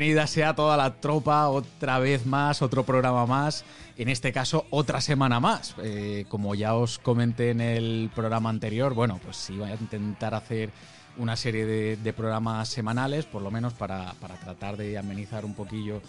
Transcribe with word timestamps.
Bienvenida 0.00 0.26
sea 0.26 0.54
toda 0.54 0.78
la 0.78 0.94
tropa, 0.94 1.46
otra 1.48 1.98
vez 1.98 2.24
más, 2.24 2.62
otro 2.62 2.84
programa 2.86 3.26
más, 3.26 3.66
en 3.98 4.08
este 4.08 4.32
caso 4.32 4.64
otra 4.70 5.02
semana 5.02 5.40
más. 5.40 5.74
Eh, 5.82 6.24
como 6.30 6.54
ya 6.54 6.74
os 6.74 6.98
comenté 6.98 7.50
en 7.50 7.60
el 7.60 8.10
programa 8.14 8.48
anterior, 8.48 8.94
bueno, 8.94 9.20
pues 9.22 9.50
iba 9.50 9.66
a 9.66 9.74
intentar 9.74 10.34
hacer 10.34 10.70
una 11.18 11.36
serie 11.36 11.66
de, 11.66 12.12
programas 12.14 12.70
semanales, 12.70 13.26
por 13.26 13.42
lo 13.42 13.50
menos 13.50 13.74
para, 13.74 14.14
tratar 14.42 14.78
de 14.78 14.96
amenizar 14.96 15.44
un 15.44 15.52
poquillo 15.52 16.00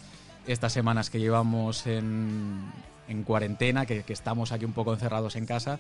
estas 0.47 0.71
semanas 0.71 1.09
que 1.09 1.19
llevamos 1.19 1.85
en, 1.85 2.71
cuarentena, 3.25 3.85
que, 3.85 4.05
estamos 4.07 4.53
aquí 4.53 4.63
un 4.63 4.71
poco 4.71 4.93
encerrados 4.93 5.35
en 5.35 5.45
casa. 5.45 5.79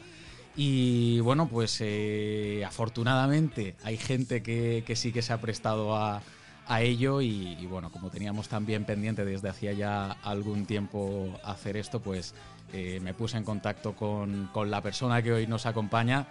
Y 0.57 1.21
bueno, 1.21 1.47
pues 1.47 1.77
eh, 1.79 2.65
afortunadamente 2.67 3.75
hay 3.85 3.95
gente 3.95 4.43
que 4.43 4.95
sí 4.97 5.13
que 5.13 5.21
se 5.21 5.31
ha 5.31 5.39
prestado 5.39 5.95
a 5.95 6.21
a 6.67 6.81
ello 6.81 7.21
y, 7.21 7.65
bueno, 7.67 7.91
como 7.91 8.09
teníamos 8.09 8.47
también 8.47 8.85
pendiente 8.85 9.25
desde 9.25 9.49
hacía 9.49 9.73
ya 9.73 10.11
algún 10.23 10.65
tiempo 10.65 11.37
hacer 11.43 11.77
esto, 11.77 11.99
pues 11.99 12.33
eh, 12.73 12.99
me 13.01 13.13
puse 13.13 13.37
en 13.37 13.43
contacto 13.43 13.93
con, 13.93 14.49
la 14.69 14.81
persona 14.81 15.21
que 15.21 15.33
hoy 15.33 15.47
nos 15.47 15.65
acompaña 15.65 16.27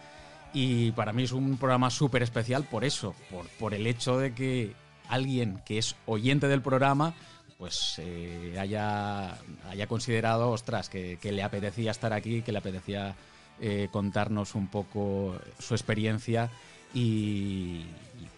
y 0.53 0.93
para 0.93 1.13
mí 1.13 1.25
es 1.25 1.33
un 1.33 1.57
programa 1.59 1.91
súper 1.91 2.23
especial 2.23 2.65
por 2.65 2.85
eso, 2.85 3.15
por, 3.31 3.47
por 3.59 3.75
el 3.75 3.87
hecho 3.87 4.19
de 4.19 4.35
que 4.35 4.75
alguien 5.09 5.61
que 5.65 5.79
es 5.79 5.97
oyente 6.07 6.49
del 6.49 6.63
programa 6.63 7.15
pues 7.59 7.97
eh, 7.99 8.57
haya, 8.59 9.37
haya 9.69 9.87
considerado, 9.87 10.51
ostras, 10.51 10.89
que, 10.89 11.19
le 11.23 11.43
apetecía 11.43 11.91
estar 11.91 12.15
aquí, 12.15 12.41
que 12.41 12.53
le 12.53 12.59
apetecía 12.59 13.15
eh, 13.61 13.89
contarnos 13.93 14.55
un 14.55 14.69
poco 14.69 15.39
su 15.59 15.75
experiencia 15.75 16.51
y 16.95 17.85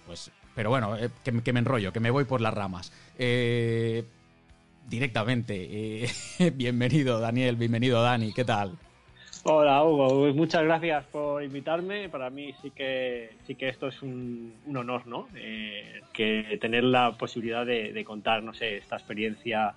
pues 0.05 0.33
pero 0.55 0.70
bueno, 0.70 0.97
eh, 0.97 1.11
que, 1.25 1.53
me 1.53 1.61
enrollo, 1.61 1.92
que 1.92 2.00
me 2.00 2.11
voy 2.11 2.25
por 2.25 2.41
las 2.41 2.55
ramas. 2.55 2.92
Eh, 3.19 4.05
directamente, 4.89 6.05
eh, 6.05 6.08
bienvenido 6.55 7.20
Daniel, 7.20 7.56
bienvenido 7.56 8.03
Dani, 8.03 8.33
¿qué 8.33 8.45
tal? 8.45 8.73
Hola 9.45 9.83
Hugo, 9.83 10.20
pues 10.20 10.36
muchas 10.36 10.62
gracias 10.62 11.05
por 11.06 11.42
invitarme. 11.42 12.08
Para 12.08 12.30
mí 12.30 12.55
sí 12.62 12.70
que 12.70 13.30
sí 13.45 13.56
que 13.56 13.69
esto 13.69 13.89
es 13.89 14.00
un, 14.03 14.55
honor, 14.73 15.06
¿no? 15.06 15.27
que 16.12 16.58
tener 16.61 16.84
la 16.84 17.12
posibilidad 17.19 17.67
de, 17.67 18.05
contar, 18.05 18.45
no 18.45 18.55
sé, 18.55 18.77
esta 18.77 18.95
experiencia, 18.97 19.75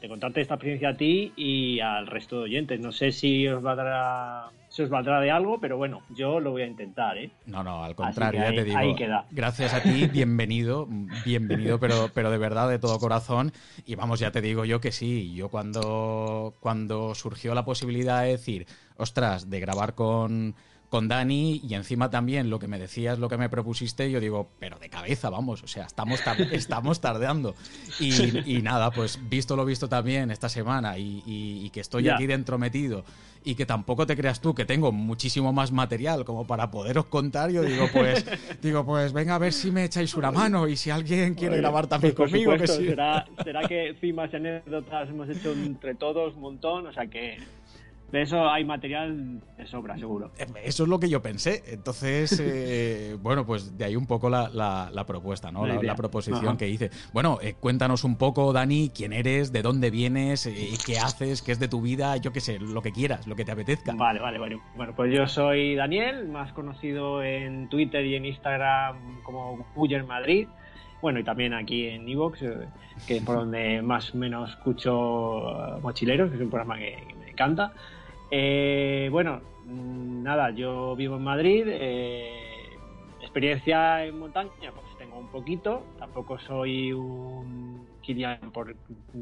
de 0.00 0.08
contarte 0.08 0.40
esta 0.40 0.54
experiencia 0.54 0.90
a 0.90 0.96
ti 0.96 1.32
y 1.36 1.80
al 1.80 2.06
resto 2.06 2.38
de 2.38 2.44
oyentes. 2.44 2.80
No 2.80 2.90
sé 2.90 3.12
si 3.12 3.46
os 3.48 3.62
va 3.62 3.72
a 3.72 3.76
dar 3.76 4.50
se 4.72 4.84
os 4.84 4.88
valdrá 4.88 5.20
de 5.20 5.30
algo, 5.30 5.60
pero 5.60 5.76
bueno, 5.76 6.00
yo 6.08 6.40
lo 6.40 6.52
voy 6.52 6.62
a 6.62 6.66
intentar, 6.66 7.18
¿eh? 7.18 7.30
No, 7.44 7.62
no, 7.62 7.84
al 7.84 7.94
contrario, 7.94 8.40
ya 8.40 8.54
te 8.54 8.64
digo. 8.64 8.96
Gracias 9.30 9.74
a 9.74 9.82
ti, 9.82 10.06
bienvenido, 10.12 10.88
bienvenido, 11.26 11.78
pero, 11.78 12.08
pero 12.14 12.30
de 12.30 12.38
verdad, 12.38 12.70
de 12.70 12.78
todo 12.78 12.98
corazón. 12.98 13.52
Y 13.84 13.96
vamos, 13.96 14.18
ya 14.18 14.32
te 14.32 14.40
digo 14.40 14.64
yo 14.64 14.80
que 14.80 14.90
sí, 14.90 15.34
yo 15.34 15.50
cuando, 15.50 16.54
cuando 16.60 17.14
surgió 17.14 17.54
la 17.54 17.66
posibilidad 17.66 18.22
de 18.22 18.30
decir, 18.30 18.66
ostras, 18.96 19.50
de 19.50 19.60
grabar 19.60 19.94
con 19.94 20.54
con 20.92 21.08
Dani 21.08 21.62
y 21.66 21.72
encima 21.72 22.10
también 22.10 22.50
lo 22.50 22.58
que 22.58 22.68
me 22.68 22.78
decías, 22.78 23.18
lo 23.18 23.30
que 23.30 23.38
me 23.38 23.48
propusiste, 23.48 24.10
yo 24.10 24.20
digo, 24.20 24.50
pero 24.58 24.78
de 24.78 24.90
cabeza, 24.90 25.30
vamos, 25.30 25.62
o 25.62 25.66
sea, 25.66 25.86
estamos, 25.86 26.20
estamos 26.52 27.00
tardeando. 27.00 27.54
Y, 27.98 28.60
nada, 28.60 28.90
pues 28.90 29.18
visto 29.26 29.56
lo 29.56 29.64
visto 29.64 29.88
también 29.88 30.30
esta 30.30 30.50
semana 30.50 30.98
y, 30.98 31.70
que 31.72 31.80
estoy 31.80 32.10
aquí 32.10 32.26
dentro 32.26 32.58
metido 32.58 33.06
y 33.42 33.54
que 33.54 33.64
tampoco 33.64 34.06
te 34.06 34.14
creas 34.14 34.42
tú 34.42 34.54
que 34.54 34.66
tengo 34.66 34.92
muchísimo 34.92 35.50
más 35.50 35.72
material 35.72 36.26
como 36.26 36.46
para 36.46 36.70
poderos 36.70 37.06
contar, 37.06 37.50
yo 37.50 37.62
digo, 37.62 37.88
pues, 37.90 38.26
digo, 38.60 38.84
pues 38.84 39.14
venga 39.14 39.36
a 39.36 39.38
ver 39.38 39.54
si 39.54 39.70
me 39.70 39.84
echáis 39.84 40.14
una 40.14 40.30
mano 40.30 40.68
y 40.68 40.76
si 40.76 40.90
alguien 40.90 41.34
quiere 41.34 41.56
grabar 41.56 41.86
también 41.86 42.14
pues 42.14 42.30
conmigo. 42.30 42.54
Que 42.58 42.66
sí. 42.66 42.84
será, 42.84 43.24
será 43.42 43.66
que 43.66 43.88
encima 43.88 44.28
y 44.30 44.36
anécdotas 44.36 45.08
hemos 45.08 45.30
hecho 45.30 45.52
entre 45.52 45.94
todos 45.94 46.34
un 46.34 46.42
montón, 46.42 46.86
o 46.86 46.92
sea 46.92 47.06
que 47.06 47.38
de 48.12 48.22
eso 48.22 48.48
hay 48.48 48.64
material 48.64 49.40
de 49.56 49.66
sobra, 49.66 49.96
seguro. 49.96 50.30
Eh, 50.38 50.46
eso 50.64 50.82
es 50.82 50.88
lo 50.88 51.00
que 51.00 51.08
yo 51.08 51.22
pensé. 51.22 51.62
Entonces, 51.66 52.38
eh, 52.44 53.16
bueno, 53.20 53.46
pues 53.46 53.76
de 53.76 53.86
ahí 53.86 53.96
un 53.96 54.06
poco 54.06 54.28
la, 54.28 54.50
la, 54.50 55.06
propuesta, 55.06 55.50
¿no? 55.50 55.66
La, 55.66 55.94
proposición 55.96 56.56
que 56.56 56.68
hice. 56.68 56.90
Bueno, 57.12 57.38
eh, 57.42 57.54
cuéntanos 57.58 58.04
un 58.04 58.16
poco, 58.16 58.52
Dani, 58.52 58.90
quién 58.94 59.12
eres, 59.12 59.50
de 59.50 59.62
dónde 59.62 59.90
vienes, 59.90 60.48
qué 60.84 60.98
haces, 60.98 61.42
qué 61.42 61.52
es 61.52 61.58
de 61.58 61.68
tu 61.68 61.80
vida, 61.80 62.16
yo 62.18 62.32
qué 62.32 62.40
sé, 62.40 62.58
lo 62.60 62.82
que 62.82 62.92
quieras, 62.92 63.26
lo 63.26 63.34
que 63.34 63.44
te 63.44 63.52
apetezca. 63.52 63.94
Vale, 63.94 64.20
vale, 64.20 64.38
vale. 64.38 64.60
Bueno, 64.76 64.92
pues 64.94 65.12
yo 65.12 65.26
soy 65.26 65.74
Daniel, 65.74 66.28
más 66.28 66.52
conocido 66.52 67.22
en 67.22 67.68
Twitter 67.68 68.04
y 68.04 68.14
en 68.16 68.26
Instagram 68.26 69.22
como 69.22 69.66
Puyer 69.74 70.04
Madrid 70.04 70.46
bueno, 71.02 71.18
y 71.18 71.24
también 71.24 71.52
aquí 71.52 71.88
en 71.88 72.08
Evox, 72.08 72.38
que 73.06 73.16
es 73.16 73.22
por 73.24 73.36
donde 73.40 73.82
más 73.82 74.14
o 74.14 74.18
menos 74.18 74.50
escucho 74.50 75.78
Mochileros, 75.82 76.30
que 76.30 76.36
es 76.36 76.42
un 76.42 76.48
programa 76.48 76.78
que 76.78 76.96
me 77.20 77.30
encanta. 77.30 77.72
Eh, 78.34 79.10
bueno, 79.12 79.42
nada, 79.66 80.50
yo 80.52 80.96
vivo 80.96 81.16
en 81.16 81.22
Madrid. 81.22 81.64
Eh, 81.68 82.32
experiencia 83.20 84.06
en 84.06 84.18
montaña, 84.18 84.50
pues 84.74 84.86
tengo 84.98 85.18
un 85.18 85.28
poquito. 85.28 85.84
Tampoco 85.98 86.38
soy 86.38 86.92
un 86.92 87.86
Kilian 88.00 88.50
por 88.50 88.74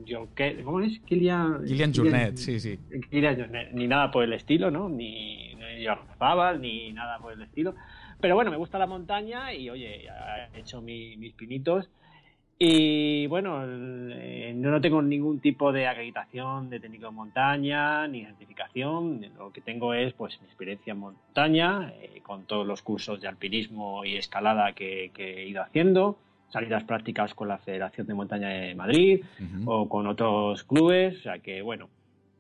yo 0.05 0.29
¿qué? 0.37 0.63
¿cómo 0.63 0.81
es? 0.81 1.01
Kilian 1.01 1.65
Kilian 1.65 1.93
Jornet, 1.93 2.37
sí, 2.37 2.61
sí. 2.61 2.79
Kilian 3.11 3.37
Jornet, 3.37 3.73
ni 3.73 3.89
nada 3.89 4.13
por 4.13 4.23
el 4.23 4.33
estilo, 4.33 4.71
¿no? 4.71 4.89
Ni, 4.89 5.55
ni 5.57 5.87
ni 6.61 6.93
nada 6.93 7.19
por 7.19 7.33
el 7.33 7.43
estilo. 7.43 7.75
Pero 8.21 8.37
bueno, 8.37 8.53
me 8.53 8.59
gusta 8.59 8.79
la 8.79 8.87
montaña 8.87 9.53
y 9.53 9.71
oye, 9.71 10.07
he 10.55 10.61
hecho 10.61 10.81
mis 10.81 11.35
pinitos 11.35 11.91
y 12.63 13.27
bueno, 13.27 13.63
eh, 13.65 14.53
no 14.55 14.83
tengo 14.83 15.01
ningún 15.01 15.41
tipo 15.41 15.73
de 15.73 15.87
acreditación 15.87 16.69
de 16.69 16.79
técnico 16.79 17.07
de 17.07 17.13
montaña 17.13 18.07
ni 18.07 18.27
certificación. 18.27 19.25
Lo 19.39 19.51
que 19.51 19.63
tengo 19.63 19.95
es 19.95 20.13
pues 20.13 20.39
mi 20.43 20.47
experiencia 20.47 20.91
en 20.91 20.99
montaña, 20.99 21.91
eh, 22.03 22.21
con 22.23 22.45
todos 22.45 22.67
los 22.67 22.83
cursos 22.83 23.19
de 23.23 23.29
alpinismo 23.29 24.05
y 24.05 24.17
escalada 24.17 24.75
que, 24.75 25.11
he 25.17 25.49
ido 25.49 25.63
haciendo, 25.63 26.19
salidas 26.51 26.85
prácticas 26.85 27.33
con 27.33 27.49
la 27.49 27.57
Federación 27.57 28.07
de 28.07 28.13
Montaña 28.13 28.49
de 28.51 28.75
Madrid 28.75 29.25
o 29.65 29.89
con 29.89 30.07
otros 30.07 30.63
clubes. 30.65 31.17
O 31.21 31.23
sea 31.23 31.39
que 31.39 31.63
bueno, 31.63 31.89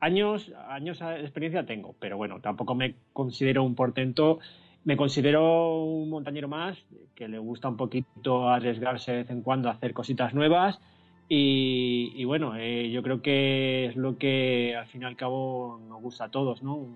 años, 0.00 0.52
años 0.68 0.98
de 0.98 1.20
experiencia 1.20 1.64
tengo, 1.64 1.94
pero 1.98 2.18
bueno, 2.18 2.40
tampoco 2.40 2.74
me 2.74 2.94
considero 3.14 3.64
un 3.64 3.74
portento 3.74 4.38
me 4.84 4.96
considero 4.96 5.82
un 5.84 6.10
montañero 6.10 6.48
más 6.48 6.78
que 7.14 7.28
le 7.28 7.38
gusta 7.38 7.68
un 7.68 7.76
poquito 7.76 8.48
arriesgarse 8.48 9.12
de 9.12 9.18
vez 9.18 9.30
en 9.30 9.42
cuando 9.42 9.68
a 9.68 9.72
hacer 9.72 9.92
cositas 9.92 10.34
nuevas 10.34 10.80
y, 11.32 12.24
bueno, 12.24 12.56
eh, 12.56 12.90
yo 12.90 13.04
creo 13.04 13.22
que 13.22 13.86
es 13.86 13.94
lo 13.94 14.18
que 14.18 14.74
al 14.76 14.88
fin 14.88 15.02
y 15.02 15.04
al 15.04 15.14
cabo 15.14 15.80
nos 15.88 16.02
gusta 16.02 16.24
a 16.24 16.28
todos, 16.28 16.60
¿no? 16.60 16.88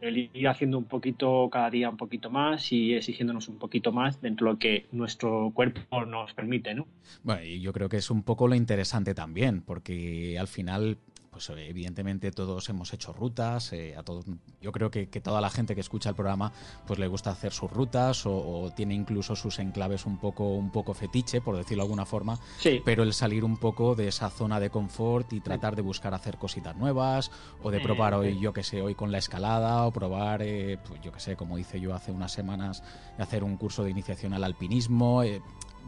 El 0.00 0.18
ir 0.18 0.48
haciendo 0.48 0.78
un 0.78 0.84
poquito 0.84 1.48
cada 1.48 1.70
día 1.70 1.88
un 1.88 1.96
poquito 1.96 2.28
más 2.28 2.72
y 2.72 2.94
exigiéndonos 2.94 3.46
un 3.46 3.58
poquito 3.58 3.92
más 3.92 4.20
dentro 4.20 4.48
de 4.48 4.52
lo 4.52 4.58
que 4.58 4.86
nuestro 4.90 5.52
cuerpo 5.54 6.04
nos 6.06 6.34
permite, 6.34 6.74
¿no? 6.74 6.88
Bueno, 7.22 7.44
y 7.44 7.60
yo 7.60 7.72
creo 7.72 7.88
que 7.88 7.98
es 7.98 8.10
un 8.10 8.24
poco 8.24 8.48
lo 8.48 8.56
interesante 8.56 9.14
también, 9.14 9.62
porque 9.62 10.36
al 10.40 10.48
final 10.48 10.98
pues 11.38 11.50
evidentemente 11.56 12.32
todos 12.32 12.68
hemos 12.68 12.92
hecho 12.92 13.12
rutas, 13.12 13.72
eh, 13.72 13.94
a 13.96 14.02
todos, 14.02 14.24
yo 14.60 14.72
creo 14.72 14.90
que, 14.90 15.06
toda 15.06 15.40
la 15.40 15.50
gente 15.50 15.76
que 15.76 15.80
escucha 15.80 16.08
el 16.08 16.16
programa 16.16 16.52
pues 16.84 16.98
le 16.98 17.06
gusta 17.06 17.30
hacer 17.30 17.52
sus 17.52 17.70
rutas 17.70 18.26
o, 18.26 18.72
tiene 18.74 18.94
incluso 18.94 19.36
sus 19.36 19.60
enclaves 19.60 20.04
un 20.04 20.18
poco, 20.18 20.54
un 20.54 20.72
poco 20.72 20.94
fetiche, 20.94 21.40
por 21.40 21.56
decirlo 21.56 21.84
de 21.84 21.86
alguna 21.86 22.06
forma, 22.06 22.40
pero 22.84 23.04
el 23.04 23.12
salir 23.12 23.44
un 23.44 23.56
poco 23.56 23.94
de 23.94 24.08
esa 24.08 24.30
zona 24.30 24.58
de 24.58 24.70
confort 24.70 25.32
y 25.32 25.40
tratar 25.40 25.76
de 25.76 25.82
buscar 25.82 26.12
hacer 26.12 26.38
cositas 26.38 26.76
nuevas 26.76 27.30
o 27.62 27.70
de 27.70 27.78
probar 27.78 28.14
hoy, 28.14 28.40
yo 28.40 28.52
que 28.52 28.64
sé, 28.64 28.82
hoy 28.82 28.96
con 28.96 29.12
la 29.12 29.18
escalada 29.18 29.86
o 29.86 29.92
probar, 29.92 30.42
eh, 30.42 30.76
pues 30.88 31.00
yo 31.02 31.12
que 31.12 31.20
sé, 31.20 31.36
como 31.36 31.56
hice 31.56 31.78
yo 31.78 31.94
hace 31.94 32.10
unas 32.10 32.32
semanas, 32.32 32.82
hacer 33.16 33.44
un 33.44 33.56
curso 33.56 33.84
de 33.84 33.90
iniciación 33.90 34.34
al 34.34 34.42
alpinismo. 34.42 35.22
Eh, 35.22 35.40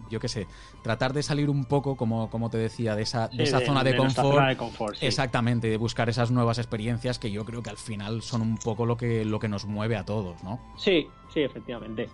yo 0.09 0.21
qué 0.21 0.29
sé, 0.29 0.47
tratar 0.83 1.13
de 1.13 1.23
salir 1.23 1.51
un 1.51 1.65
poco, 1.65 1.97
como, 1.97 2.31
como 2.31 2.51
te 2.51 2.59
decía, 2.59 2.97
de 2.97 3.03
esa, 3.03 3.29
de 3.29 3.43
esa 3.43 3.61
zona 3.61 3.85
de, 3.85 3.97
confort. 3.97 4.49
de 4.49 4.57
confort 4.57 4.97
Exactamente, 5.01 5.69
de 5.69 5.77
buscar 5.77 6.09
esas 6.09 6.31
nuevas 6.31 6.59
experiencias 6.59 7.19
que 7.19 7.31
yo 7.31 7.45
creo 7.45 7.63
que 7.63 7.71
al 7.71 7.77
final 7.77 8.23
son 8.23 8.43
un 8.43 8.57
poco 8.57 8.87
lo 8.87 8.97
que, 8.97 9.25
lo 9.25 9.39
que 9.39 9.49
nos 9.49 9.67
mueve 9.67 9.97
a 9.97 10.05
todos, 10.05 10.43
¿no? 10.43 10.61
Sí, 10.77 11.07
sí, 11.33 11.41
efectivamente. 11.41 12.09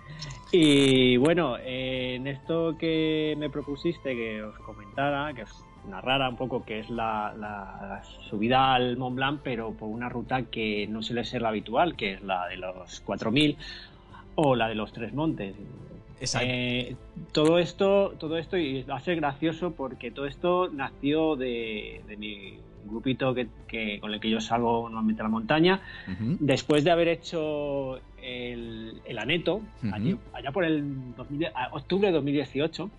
Y 0.53 1.17
bueno, 1.17 1.57
en 1.59 2.27
esto 2.27 2.77
que 2.79 3.35
me 3.39 3.51
propusiste 3.51 4.15
que 4.15 4.43
os 4.43 4.59
comentara, 4.59 5.33
que 5.35 5.43
os 5.43 5.65
narrara 5.89 6.29
un 6.29 6.37
poco 6.37 6.65
que 6.65 6.81
es 6.81 6.91
la, 6.91 7.35
la, 7.37 8.03
subida 8.29 8.75
al 8.75 8.97
Mont 8.97 9.17
Blanc, 9.17 9.41
pero 9.43 9.73
por 9.73 9.89
una 9.89 10.09
ruta 10.09 10.43
que 10.43 10.87
no 10.89 11.03
suele 11.03 11.25
ser 11.25 11.43
la 11.43 11.49
habitual, 11.49 11.97
que 11.97 12.15
es 12.15 12.23
la 12.23 12.47
de 12.49 12.57
los 12.57 13.01
4000 13.01 13.57
o 14.37 14.55
la 14.55 14.69
de 14.69 14.75
los 14.75 14.93
Tres 14.93 15.15
Montes. 15.15 15.57
Eh, 16.21 16.97
todo 17.33 17.59
esto, 17.59 18.15
todo 18.19 18.39
esto, 18.39 18.57
y 18.57 18.83
va 18.83 18.97
a 18.97 19.01
ser 19.01 19.17
gracioso 19.17 19.73
porque 19.73 20.11
todo 20.11 20.27
esto 20.27 20.69
nació 20.69 21.37
de, 21.37 22.03
mi 22.19 22.59
grupito 22.85 23.35
que, 23.35 23.99
con 24.01 24.13
el 24.13 24.21
que 24.21 24.31
yo 24.31 24.41
salgo 24.41 24.89
normalmente 24.89 25.23
a 25.23 25.25
la 25.25 25.31
montaña, 25.31 25.81
después 26.41 26.85
de 26.85 26.91
haber 26.91 27.09
hecho 27.09 28.01
el, 28.23 29.19
aneto, 29.19 29.61
allá, 30.33 30.53
por 30.53 30.65
el 30.65 30.85
octubre 31.73 32.09
de 32.09 32.15
2018, 32.15 32.91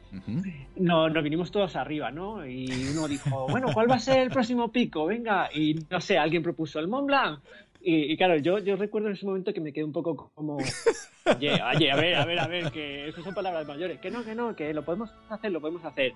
nos, 0.75 1.11
nos, 1.11 1.23
vinimos 1.23 1.51
todos 1.51 1.75
arriba, 1.75 2.11
¿no? 2.11 2.45
Y 2.45 2.69
uno 2.91 3.07
dijo, 3.07 3.47
bueno, 3.49 3.67
¿cuál 3.73 3.89
va 3.89 3.95
a 3.95 3.99
ser 3.99 4.19
el 4.19 4.29
próximo 4.29 4.71
pico? 4.71 5.05
Venga, 5.05 5.49
y 5.53 5.75
no 5.89 5.99
sé, 6.01 6.17
alguien 6.17 6.43
propuso 6.43 6.79
el 6.79 6.87
Mont 6.87 7.07
Blanc. 7.07 7.39
Y, 7.89 8.17
claro, 8.17 8.35
yo, 8.35 8.59
yo 8.59 8.75
recuerdo 8.75 9.07
en 9.07 9.13
ese 9.13 9.25
momento 9.25 9.53
que 9.53 9.61
me 9.61 9.71
quedé 9.71 9.85
un 9.85 9.93
poco 9.93 10.29
como, 10.35 10.57
oye, 10.57 10.67
oye, 11.73 11.89
a 11.89 11.95
ver, 11.95 12.15
a 12.15 12.25
ver, 12.25 12.37
a 12.37 12.45
ver, 12.45 12.69
que 12.69 13.07
esas 13.07 13.23
son 13.23 13.33
palabras 13.33 13.65
mayores, 13.65 14.01
que 14.01 14.11
no, 14.11 14.25
que 14.25 14.35
no, 14.35 14.57
que 14.57 14.73
lo 14.73 14.83
podemos 14.83 15.09
hacer, 15.29 15.53
lo 15.53 15.61
podemos 15.61 15.85
hacer. 15.85 16.11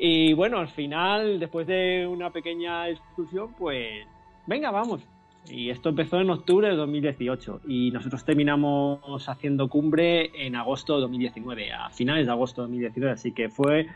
Y 0.00 0.32
bueno, 0.32 0.58
al 0.58 0.66
final, 0.66 1.38
después 1.38 1.68
de 1.68 2.08
una 2.08 2.32
pequeña 2.32 2.88
excursión, 2.88 3.54
pues, 3.54 4.04
venga, 4.48 4.72
vamos. 4.72 5.06
Y 5.48 5.70
esto 5.70 5.90
empezó 5.90 6.18
en 6.18 6.28
octubre 6.28 6.68
de 6.68 6.74
2018 6.74 7.60
y 7.68 7.92
nosotros 7.92 8.24
terminamos 8.24 9.28
haciendo 9.28 9.68
cumbre 9.68 10.32
en 10.44 10.56
agosto 10.56 10.96
de 10.96 11.02
2019, 11.02 11.72
a 11.72 11.90
finales 11.90 12.26
de 12.26 12.32
agosto 12.32 12.62
de 12.62 12.64
2019, 12.64 13.12
así 13.12 13.30
que 13.30 13.48
fue 13.48 13.86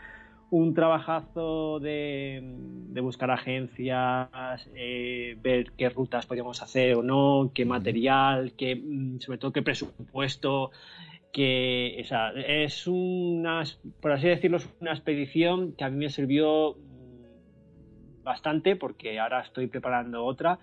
un 0.49 0.73
trabajazo 0.73 1.79
de, 1.79 2.41
buscar 3.01 3.31
agencias, 3.31 4.29
eh, 4.75 5.37
ver 5.41 5.71
qué 5.77 5.89
rutas 5.89 6.25
podíamos 6.25 6.61
hacer 6.61 6.95
o 6.95 7.03
no, 7.03 7.51
qué 7.53 7.65
material, 7.65 8.53
qué, 8.57 8.75
mm, 8.75 9.19
sobre 9.19 9.37
todo 9.37 9.51
qué 9.51 9.61
presupuesto, 9.61 10.71
que 11.31 11.99
es 11.99 12.87
una, 12.87 13.63
por 13.99 14.13
así 14.13 14.27
decirlo, 14.27 14.59
una 14.79 14.91
expedición 14.91 15.73
que 15.73 15.83
a 15.83 15.89
mí 15.89 15.97
me 15.97 16.09
sirvió 16.09 16.73
mm, 16.73 18.23
bastante 18.23 18.75
porque 18.75 19.19
ahora 19.19 19.41
estoy 19.41 19.67
preparando 19.67 20.23
otra 20.23 20.59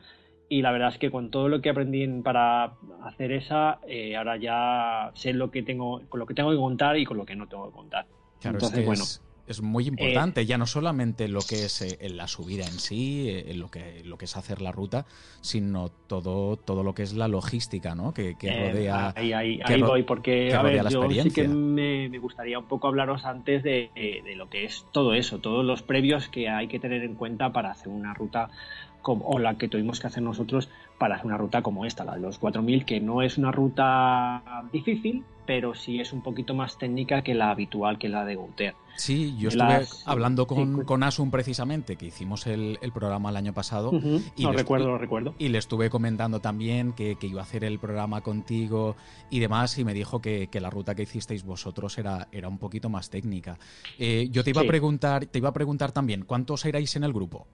y 0.48 0.62
la 0.62 0.72
verdad 0.72 0.88
es 0.88 0.98
que 0.98 1.10
con 1.10 1.30
todo 1.30 1.48
lo 1.48 1.60
que 1.60 1.70
aprendí 1.70 2.06
para 2.22 2.74
hacer 3.04 3.32
esa, 3.32 3.78
eh, 3.86 4.16
ahora 4.16 4.36
ya 4.36 5.10
sé 5.14 5.32
lo 5.32 5.50
que 5.50 5.62
tengo, 5.62 6.02
con 6.08 6.20
lo 6.20 6.26
que 6.26 6.34
tengo 6.34 6.50
que 6.50 6.56
contar 6.56 6.98
y 6.98 7.04
con 7.04 7.16
lo 7.16 7.24
que 7.24 7.36
no 7.36 7.46
tengo 7.48 7.66
que 7.70 7.76
contar. 7.76 8.06
Entonces, 8.42 8.84
bueno 8.84 9.04
es 9.46 9.60
muy 9.60 9.86
importante, 9.86 10.46
ya 10.46 10.56
no 10.58 10.66
solamente 10.66 11.28
lo 11.28 11.40
que 11.40 11.64
es 11.64 11.82
eh, 11.82 12.08
la 12.08 12.28
subida 12.28 12.64
en 12.64 12.78
sí, 12.78 13.28
eh, 13.28 13.54
lo, 13.54 13.70
que, 13.70 14.02
lo 14.04 14.16
que 14.16 14.26
es 14.26 14.36
hacer 14.36 14.62
la 14.62 14.72
ruta, 14.72 15.04
sino 15.40 15.90
todo, 16.06 16.56
todo 16.56 16.82
lo 16.82 16.94
que 16.94 17.02
es 17.02 17.12
la 17.14 17.28
logística, 17.28 17.94
¿no? 17.94 18.14
Que, 18.14 18.36
que 18.36 18.48
eh, 18.48 18.70
rodea. 18.70 19.12
ahí, 19.16 19.32
ahí, 19.32 19.60
ahí 19.64 19.82
voy, 19.82 20.04
porque 20.04 20.54
a 20.54 20.62
ver, 20.62 20.88
yo 20.88 21.10
sí 21.10 21.30
que 21.30 21.48
me, 21.48 22.08
me, 22.08 22.18
gustaría 22.18 22.58
un 22.58 22.66
poco 22.66 22.88
hablaros 22.88 23.24
antes 23.24 23.62
de, 23.62 23.90
de, 23.94 24.36
lo 24.36 24.48
que 24.48 24.64
es 24.64 24.86
todo 24.92 25.14
eso, 25.14 25.40
todos 25.40 25.64
los 25.64 25.82
previos 25.82 26.28
que 26.28 26.48
hay 26.48 26.68
que 26.68 26.78
tener 26.78 27.02
en 27.02 27.14
cuenta 27.14 27.52
para 27.52 27.72
hacer 27.72 27.88
una 27.88 28.14
ruta 28.14 28.48
como, 29.02 29.26
o 29.26 29.38
la 29.38 29.58
que 29.58 29.68
tuvimos 29.68 30.00
que 30.00 30.06
hacer 30.06 30.22
nosotros 30.22 30.68
para 30.98 31.16
hacer 31.16 31.26
una 31.26 31.36
ruta 31.36 31.62
como 31.62 31.84
esta, 31.84 32.04
la 32.04 32.14
de 32.14 32.20
los 32.20 32.38
4000, 32.38 32.84
que 32.84 33.00
no 33.00 33.22
es 33.22 33.36
una 33.36 33.52
ruta 33.52 34.42
difícil, 34.72 35.24
pero 35.46 35.74
sí 35.74 36.00
es 36.00 36.12
un 36.12 36.22
poquito 36.22 36.54
más 36.54 36.78
técnica 36.78 37.22
que 37.22 37.34
la 37.34 37.50
habitual, 37.50 37.98
que 37.98 38.08
la 38.08 38.24
de 38.24 38.36
Gouter. 38.36 38.74
Sí, 38.96 39.34
yo 39.38 39.48
estuve 39.48 39.86
hablando 40.04 40.46
con, 40.46 40.84
con, 40.84 41.02
Asun 41.02 41.30
precisamente, 41.30 41.96
que 41.96 42.06
hicimos 42.06 42.46
el, 42.46 42.78
programa 42.94 43.30
el 43.30 43.36
año 43.36 43.52
pasado. 43.52 43.90
y 44.36 44.42
lo 44.42 44.52
recuerdo, 44.52 44.88
lo 44.88 44.98
recuerdo. 44.98 45.34
Y 45.38 45.48
le 45.48 45.58
estuve 45.58 45.90
comentando 45.90 46.40
también 46.40 46.92
que, 46.92 47.16
iba 47.22 47.40
a 47.40 47.44
hacer 47.44 47.64
el 47.64 47.78
programa 47.78 48.20
contigo 48.20 48.96
y 49.30 49.40
demás, 49.40 49.78
y 49.78 49.84
me 49.84 49.94
dijo 49.94 50.20
que, 50.20 50.48
la 50.52 50.70
ruta 50.70 50.94
que 50.94 51.02
hicisteis 51.02 51.44
vosotros 51.44 51.98
era, 51.98 52.28
era 52.30 52.48
un 52.48 52.58
poquito 52.58 52.88
más 52.88 53.10
técnica. 53.10 53.58
Eh, 53.98 54.28
yo 54.30 54.44
te 54.44 54.50
iba 54.50 54.60
a 54.60 54.66
preguntar, 54.66 55.26
te 55.26 55.38
iba 55.38 55.48
a 55.48 55.52
preguntar 55.52 55.90
también, 55.90 56.24
¿cuántos 56.24 56.64
erais 56.64 56.94
en 56.94 57.02
el 57.02 57.12
grupo? 57.12 57.46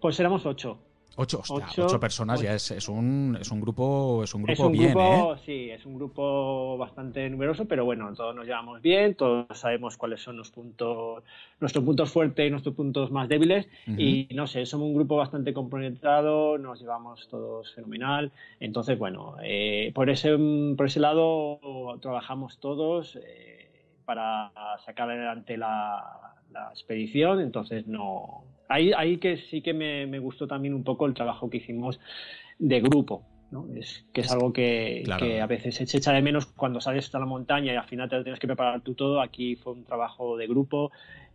Pues 0.00 0.18
éramos 0.20 0.44
ocho. 0.44 0.78
Ocho, 1.16 1.42
ocho, 1.48 2.00
personas 2.00 2.40
ya 2.40 2.54
es, 2.54 2.70
es, 2.70 2.88
un, 2.88 3.36
es 3.40 3.50
un 3.50 3.60
grupo 3.60 4.22
es 4.22 4.32
un 4.34 4.44
grupo 4.44 4.70
bien, 4.70 4.96
¿eh? 4.96 5.34
Sí, 5.44 5.70
es 5.70 5.84
un 5.84 5.96
grupo 5.96 6.78
bastante 6.78 7.28
numeroso, 7.28 7.66
pero 7.66 7.84
bueno, 7.84 8.12
todos 8.14 8.34
nos 8.34 8.46
llevamos 8.46 8.80
bien, 8.80 9.14
todos 9.16 9.46
sabemos 9.58 9.96
cuáles 9.96 10.22
son 10.22 10.36
los 10.36 10.50
puntos, 10.50 11.24
nuestros 11.58 11.84
puntos 11.84 12.12
fuertes 12.12 12.46
y 12.46 12.50
nuestros 12.50 12.74
puntos 12.74 13.10
más 13.10 13.28
débiles. 13.28 13.68
Y 13.86 14.28
no 14.34 14.46
sé, 14.46 14.64
somos 14.66 14.86
un 14.86 14.94
grupo 14.94 15.16
bastante 15.16 15.52
compenetrado, 15.52 16.58
nos 16.58 16.80
llevamos 16.80 17.28
todos 17.28 17.74
fenomenal, 17.74 18.30
entonces 18.60 18.98
bueno, 18.98 19.36
eh, 19.42 19.90
por 19.94 20.10
ese 20.10 20.36
por 20.76 20.86
ese 20.86 21.00
lado 21.00 21.58
trabajamos 22.00 22.58
todos 22.60 23.16
eh, 23.16 23.68
para 24.04 24.52
sacar 24.84 25.10
adelante 25.10 25.56
la, 25.56 26.36
la 26.52 26.70
expedición, 26.70 27.40
entonces 27.40 27.86
no 27.86 28.44
Ahí, 28.70 28.92
ahí 28.96 29.18
que 29.18 29.36
sí 29.36 29.62
que 29.62 29.74
me, 29.74 30.18
gustó 30.20 30.46
también 30.46 30.74
un 30.74 30.84
poco 30.84 31.06
el 31.06 31.12
trabajo 31.12 31.50
que 31.50 31.56
hicimos 31.56 31.98
de 32.58 32.80
grupo. 32.80 33.26
¿no? 33.50 33.66
Es 33.74 34.04
que 34.12 34.20
es, 34.20 34.30
algo 34.30 34.52
que, 34.52 35.02
a 35.42 35.46
veces 35.46 35.74
se 35.74 35.96
echa 35.98 36.12
de 36.12 36.22
menos 36.22 36.46
cuando 36.46 36.80
sales 36.80 37.12
a 37.12 37.18
la 37.18 37.26
montaña 37.26 37.72
y 37.72 37.76
al 37.76 37.88
final 37.88 38.08
te 38.08 38.16
lo 38.16 38.22
tienes 38.22 38.38
que 38.38 38.46
preparar 38.46 38.80
tú 38.80 38.94
todo. 38.94 39.20
Aquí 39.20 39.56
fue 39.56 39.72
un 39.72 39.84
trabajo 39.84 40.36
de 40.36 40.46
grupo 40.46 40.92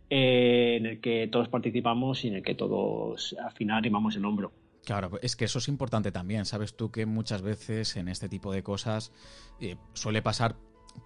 eh, 0.08 0.76
en 0.78 0.86
el 0.86 1.00
que 1.00 1.28
todos 1.30 1.50
participamos 1.50 2.24
y 2.24 2.28
en 2.28 2.36
el 2.36 2.42
que 2.42 2.54
todos 2.54 3.36
al 3.38 3.52
final 3.52 3.82
rimamos 3.82 4.16
el 4.16 4.24
hombro. 4.24 4.52
Claro, 4.86 5.18
es 5.20 5.36
que 5.36 5.44
eso 5.44 5.58
es 5.58 5.68
importante 5.68 6.12
también. 6.12 6.46
Sabes 6.46 6.74
tú 6.74 6.90
que 6.90 7.04
muchas 7.04 7.42
veces 7.42 7.96
en 7.96 8.08
este 8.08 8.30
tipo 8.30 8.50
de 8.50 8.62
cosas 8.62 9.12
eh, 9.60 9.76
suele 9.92 10.22
pasar 10.22 10.56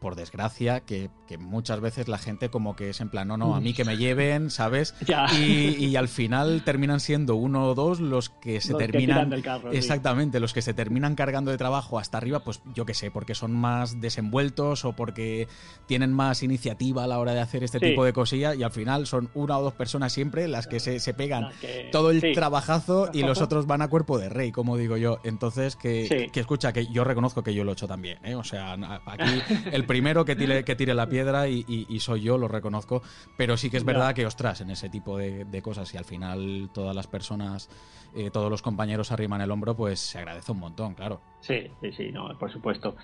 por 0.00 0.16
desgracia, 0.16 0.80
que, 0.80 1.10
muchas 1.38 1.80
veces 1.80 2.08
la 2.08 2.18
gente 2.18 2.48
como 2.48 2.74
que 2.74 2.90
es 2.90 3.00
en 3.00 3.08
plan, 3.08 3.28
no, 3.28 3.36
no, 3.36 3.54
a 3.54 3.60
mí 3.60 3.72
que 3.72 3.84
me 3.84 3.96
lleven, 3.96 4.50
¿sabes? 4.50 4.94
Y, 5.38 5.96
al 5.96 6.08
final 6.08 6.62
terminan 6.64 7.00
siendo 7.00 7.36
uno 7.36 7.68
o 7.68 7.74
dos 7.74 8.00
los 8.00 8.30
que 8.30 8.60
se 8.60 8.74
terminan... 8.74 9.32
exactamente, 9.72 10.40
los 10.40 10.54
que 10.54 10.62
se 10.62 10.72
terminan 10.72 11.14
cargando 11.14 11.50
de 11.50 11.58
trabajo 11.58 11.98
hasta 11.98 12.18
arriba, 12.18 12.40
pues 12.40 12.62
yo 12.74 12.86
qué 12.86 12.94
sé, 12.94 13.10
porque 13.10 13.34
son 13.34 13.52
más 13.52 14.00
desenvueltos 14.00 14.84
o 14.84 14.94
porque 14.94 15.46
tienen 15.86 16.12
más 16.12 16.42
iniciativa 16.42 17.04
a 17.04 17.06
la 17.06 17.18
hora 17.18 17.34
de 17.34 17.40
hacer 17.40 17.64
este 17.64 17.80
tipo 17.80 18.04
de 18.04 18.12
cosillas 18.12 18.56
y 18.56 18.62
al 18.62 18.72
final 18.72 19.06
son 19.06 19.30
una 19.34 19.58
o 19.58 19.62
dos 19.62 19.74
personas 19.74 20.12
siempre 20.12 20.48
las 20.48 20.66
que 20.66 20.80
se, 20.80 21.00
se 21.00 21.14
pegan 21.14 21.48
todo 21.92 22.10
el 22.10 22.32
trabajazo 22.34 23.10
y 23.12 23.22
los 23.22 23.40
otros 23.40 23.66
van 23.66 23.82
a 23.82 23.88
cuerpo 23.88 24.18
de 24.18 24.28
rey, 24.28 24.52
como 24.52 24.76
digo 24.76 24.96
yo. 24.96 25.20
Entonces, 25.24 25.76
que, 25.76 26.30
que 26.32 26.40
escucha, 26.40 26.72
que 26.72 26.86
yo 26.86 27.04
reconozco 27.04 27.42
que 27.42 27.54
yo 27.54 27.64
lo 27.64 27.72
he 27.72 27.74
hecho 27.74 27.88
también, 27.88 28.18
¿eh? 28.24 28.34
O 28.34 28.44
sea, 28.44 28.76
aquí 29.06 29.42
el 29.72 29.79
primero 29.86 30.24
que 30.24 30.36
tire, 30.36 30.64
que 30.64 30.76
tire 30.76 30.94
la 30.94 31.08
piedra 31.08 31.48
y, 31.48 32.00
soy 32.00 32.22
yo, 32.22 32.38
lo 32.38 32.48
reconozco, 32.48 33.02
pero 33.36 33.56
sí 33.56 33.70
que 33.70 33.76
es 33.76 33.84
verdad 33.84 34.14
que, 34.14 34.26
ostras, 34.26 34.60
en 34.60 34.70
ese 34.70 34.88
tipo 34.88 35.18
de, 35.18 35.62
cosas 35.62 35.92
y 35.94 35.98
al 35.98 36.04
final 36.04 36.70
todas 36.72 36.96
las 36.96 37.06
personas, 37.06 37.68
eh, 38.14 38.30
todos 38.30 38.50
los 38.50 38.62
compañeros 38.62 39.12
arriman 39.12 39.40
el 39.40 39.50
hombro, 39.50 39.76
pues 39.76 40.00
se 40.00 40.18
agradece 40.18 40.52
un 40.52 40.58
montón, 40.58 40.94
claro. 40.94 41.20
Sí, 41.40 41.70
sí, 41.80 41.92
sí, 41.92 42.12
no, 42.12 42.36
por 42.38 42.50
supuesto. 42.50 42.96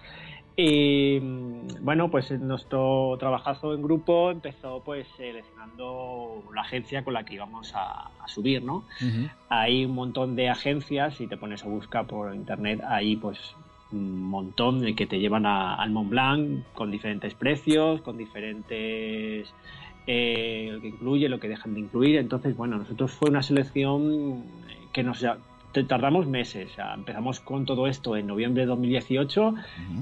Y 0.59 1.18
bueno, 1.83 2.11
pues 2.11 2.30
nuestro 2.30 3.14
trabajazo 3.21 3.75
en 3.75 3.83
grupo 3.83 4.30
empezó 4.30 4.83
pues 4.83 5.06
seleccionando 5.18 6.42
la 6.54 6.62
agencia 6.62 7.04
con 7.04 7.12
la 7.12 7.25
que 7.25 7.35
íbamos 7.35 7.73
a, 7.75 8.11
subir, 8.26 8.64
¿no? 8.64 8.85
Hay 9.50 9.85
un 9.85 9.95
montón 9.95 10.35
de 10.35 10.49
agencias, 10.49 11.14
si 11.14 11.26
te 11.26 11.37
pones 11.37 11.62
a 11.62 11.68
buscar 11.68 12.06
por 12.06 12.35
internet, 12.35 12.80
ahí 12.88 13.16
pues 13.16 13.38
un 13.93 14.23
montón 14.23 14.81
de 14.81 14.95
que 14.95 15.07
te 15.07 15.19
llevan 15.19 15.47
al 15.47 15.90
Mont 15.90 16.11
Blanc 16.11 16.64
con 16.75 16.90
diferentes 16.90 17.35
precios, 17.35 18.00
con 18.02 18.16
diferentes 18.16 19.52
eh, 20.07 20.71
lo 20.73 20.81
que 20.81 20.88
incluye, 20.88 21.28
lo 21.28 21.40
que 21.40 21.49
dejan 21.49 21.75
de 21.75 21.81
incluir. 21.81 22.16
Entonces, 22.16 22.57
bueno, 22.57 22.78
nosotros 22.78 23.12
fue 23.12 23.31
una 23.31 23.43
selección 23.43 24.45
que 24.93 25.02
nos 25.02 25.25
tardamos 25.88 26.26
meses. 26.26 26.73
empezamos 26.95 27.40
con 27.40 27.66
todo 27.66 27.87
esto 27.87 28.16
en 28.16 28.26
noviembre 28.26 28.62
de 28.62 28.66
2018 28.66 29.55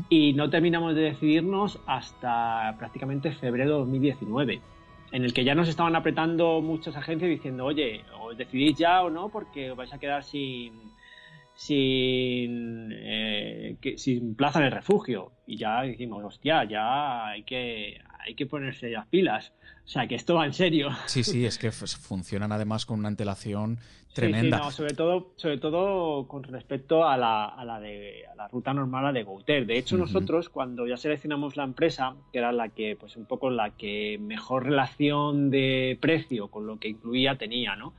y 0.09 0.33
no 0.35 0.51
terminamos 0.51 0.95
de 0.95 1.03
decidirnos 1.03 1.81
hasta 1.87 2.75
prácticamente 2.79 3.33
febrero 3.33 3.73
de 3.73 3.79
2019 3.81 4.61
en 5.15 5.25
el 5.25 5.33
que 5.33 5.45
ya 5.45 5.55
nos 5.55 5.69
estaban 5.69 5.95
apretando 5.95 6.61
muchas 6.61 6.97
agencias 6.97 7.31
diciendo, 7.31 7.65
oye, 7.65 8.03
os 8.21 8.37
decidís 8.37 8.77
ya 8.77 9.01
o 9.03 9.11
no 9.11 9.29
porque 9.29 9.71
os 9.71 9.77
vais 9.77 9.93
a 9.93 9.99
quedar 9.99 10.25
sin, 10.25 10.73
sin, 11.55 12.93
eh, 12.93 13.77
que, 13.81 13.99
sin 13.99 14.35
plaza 14.35 14.61
de 14.61 14.71
refugio. 14.71 15.33
Y 15.47 15.57
ya 15.57 15.83
dijimos, 15.83 16.25
hostia, 16.25 16.65
ya 16.65 17.27
hay 17.29 17.43
que, 17.45 18.01
hay 18.19 18.35
que 18.35 18.47
ponerse 18.47 18.91
las 18.91 19.07
pilas. 19.07 19.53
O 19.85 19.89
sea, 19.89 20.07
que 20.07 20.15
esto 20.15 20.35
va 20.35 20.47
en 20.47 20.55
serio. 20.55 20.89
Sí, 21.07 21.23
sí, 21.23 21.45
es 21.45 21.59
que 21.59 21.71
funcionan 21.71 22.53
además 22.53 22.87
con 22.87 22.99
una 22.99 23.09
antelación 23.09 23.79
tremenda. 24.15 24.71
Sí, 24.71 24.77
sobre 24.77 24.95
todo, 24.95 25.33
sobre 25.37 25.59
todo 25.59 26.27
con 26.27 26.43
respecto 26.45 27.07
a 27.07 27.19
la, 27.19 27.45
a 27.47 27.65
la, 27.65 27.81
de, 27.81 28.25
la 28.37 28.49
ruta 28.49 28.73
normal, 28.73 29.07
a 29.07 29.13
de 29.13 29.25
Gouter. 29.25 29.67
De 29.67 29.77
hecho, 29.77 29.99
nosotros 29.99 30.49
cuando 30.49 30.87
ya 30.87 30.97
seleccionamos 30.97 31.57
la 31.57 31.65
empresa, 31.65 32.15
que 32.33 32.39
era 32.39 32.53
la 32.53 32.71
que, 32.71 32.97
pues 32.99 33.17
un 33.17 33.27
poco 33.27 33.51
la 33.51 33.71
que 33.71 34.19
mejor 34.19 34.65
relación 34.65 35.51
de 35.51 35.99
precio 36.01 36.49
con 36.49 36.67
lo 36.67 36.79
que 36.79 36.89
incluía 36.89 37.37
tenía, 37.37 37.77
¿no? 37.77 37.93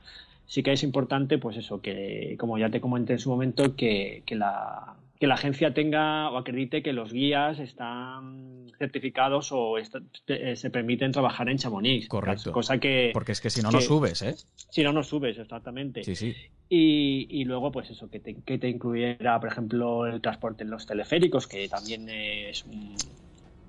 Sí 0.46 0.62
que 0.62 0.72
es 0.72 0.82
importante, 0.82 1.38
pues 1.38 1.56
eso, 1.56 1.80
que 1.80 2.36
como 2.38 2.58
ya 2.58 2.70
te 2.70 2.80
comenté 2.80 3.14
en 3.14 3.18
su 3.18 3.30
momento, 3.30 3.74
que, 3.74 4.22
que 4.26 4.36
la, 4.36 4.96
que 5.18 5.26
la 5.26 5.34
agencia 5.34 5.72
tenga 5.72 6.30
o 6.30 6.36
acredite 6.36 6.82
que 6.82 6.92
los 6.92 7.12
guías 7.12 7.58
están 7.58 8.70
certificados 8.78 9.50
o 9.52 9.78
eh, 9.78 10.56
se 10.56 10.70
permiten 10.70 11.12
trabajar 11.12 11.48
en 11.48 11.58
Chamonix. 11.58 12.08
Correcto. 12.08 12.52
Cosa 12.52 12.78
que. 12.78 13.10
Porque 13.12 13.32
es 13.32 13.40
que 13.40 13.50
si 13.50 13.62
no, 13.62 13.70
no 13.70 13.80
subes, 13.80 14.22
¿eh? 14.22 14.34
Si 14.70 14.82
no, 14.82 14.92
no 14.92 15.02
subes, 15.02 15.38
exactamente. 15.38 16.04
Sí, 16.04 16.14
sí. 16.14 16.34
Y, 16.68 17.44
luego, 17.44 17.70
pues 17.70 17.90
eso, 17.90 18.10
que 18.10 18.18
te, 18.18 18.34
que 18.42 18.58
te, 18.58 18.68
incluyera, 18.68 19.38
por 19.38 19.50
ejemplo, 19.50 20.06
el 20.06 20.20
transporte 20.20 20.64
en 20.64 20.70
los 20.70 20.84
teleféricos, 20.84 21.46
que 21.46 21.68
también 21.68 22.08
es 22.08 22.64
un, 22.64 22.96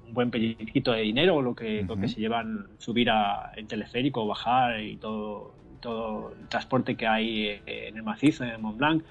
buen 0.10 0.32
pellizquito 0.32 0.94
de 0.94 1.02
dinero 1.02 1.42
lo 1.42 1.54
que, 1.54 1.84
lo 1.84 1.98
que 1.98 2.08
se 2.08 2.20
llevan 2.20 2.68
subir 2.78 3.10
a, 3.10 3.52
en 3.56 3.68
teleférico, 3.68 4.26
bajar 4.26 4.82
y 4.82 4.98
todo, 4.98 5.54
todo 5.88 6.34
el 6.39 6.48
transporte 6.50 6.96
que 6.96 7.08
hay 7.08 7.48
eh, 7.48 7.62
en 7.65 7.98
el 7.98 8.03
macizo, 8.03 8.44
en 8.44 8.62
Mont 8.62 8.77
Blanc. 8.77 9.03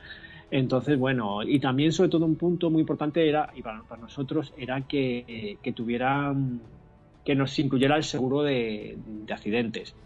Entonces, 0.51 0.99
bueno, 0.99 1.43
y 1.43 1.59
también 1.59 1.93
sobre 1.93 2.11
todo 2.11 2.25
un 2.27 2.37
punto 2.37 2.71
muy 2.71 2.81
importante 2.81 3.29
era, 3.29 3.51
y 3.55 3.63
para, 3.63 3.83
nosotros, 4.01 4.53
era 4.57 4.83
que, 4.83 5.59
que 5.61 5.73
tuvieran, 5.73 6.61
que 7.25 7.35
nos 7.35 7.59
incluyera 7.59 7.97
el 7.97 8.05
seguro 8.05 8.43
de, 8.43 8.97
accidentes. 9.29 9.97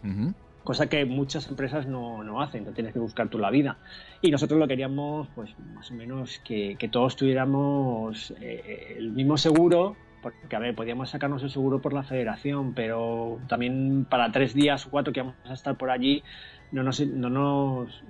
Cosa 0.63 0.87
que 0.87 1.05
muchas 1.05 1.47
empresas 1.47 1.85
no, 1.85 2.23
no, 2.23 2.41
hacen, 2.41 2.65
no 2.65 2.71
tienes 2.71 2.93
que 2.93 2.99
buscar 2.99 3.29
tú 3.29 3.37
la 3.37 3.51
vida. 3.51 3.77
Y 4.21 4.31
nosotros 4.31 4.59
lo 4.59 4.67
queríamos, 4.67 5.27
pues 5.35 5.51
más 5.75 5.91
o 5.91 5.93
menos 5.93 6.39
que, 6.43 6.75
que 6.79 6.87
todos 6.87 7.15
tuviéramos 7.15 8.33
eh, 8.41 8.95
el 8.97 9.11
mismo 9.11 9.37
seguro, 9.37 9.95
porque 10.21 10.55
a 10.55 10.59
ver, 10.59 10.75
podíamos 10.75 11.09
sacarnos 11.09 11.43
el 11.43 11.49
seguro 11.49 11.81
por 11.81 11.93
la 11.93 12.03
federación, 12.03 12.73
pero 12.73 13.39
también 13.47 14.05
para 14.09 14.31
tres 14.31 14.53
días 14.53 14.85
o 14.85 14.91
cuatro 14.91 15.11
que 15.11 15.21
vamos 15.21 15.35
a 15.45 15.53
estar 15.53 15.75
por 15.75 15.89
allí, 15.89 16.23
no 16.71 16.83
nos, 16.83 16.99
no 17.01 17.29
nos, 17.29 18.03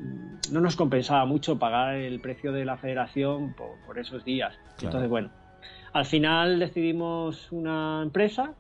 no 0.51 0.61
nos 0.61 0.75
compensaba 0.75 1.25
mucho 1.25 1.57
pagar 1.57 1.95
el 1.95 2.19
precio 2.19 2.51
de 2.51 2.65
la 2.65 2.77
federación 2.77 3.53
por, 3.53 3.97
esos 3.99 4.23
días. 4.23 4.53
Entonces, 4.81 5.09
bueno, 5.09 5.29
al 5.93 6.05
final 6.05 6.59
decidimos 6.59 7.51
una 7.51 8.01
empresa 8.03 8.53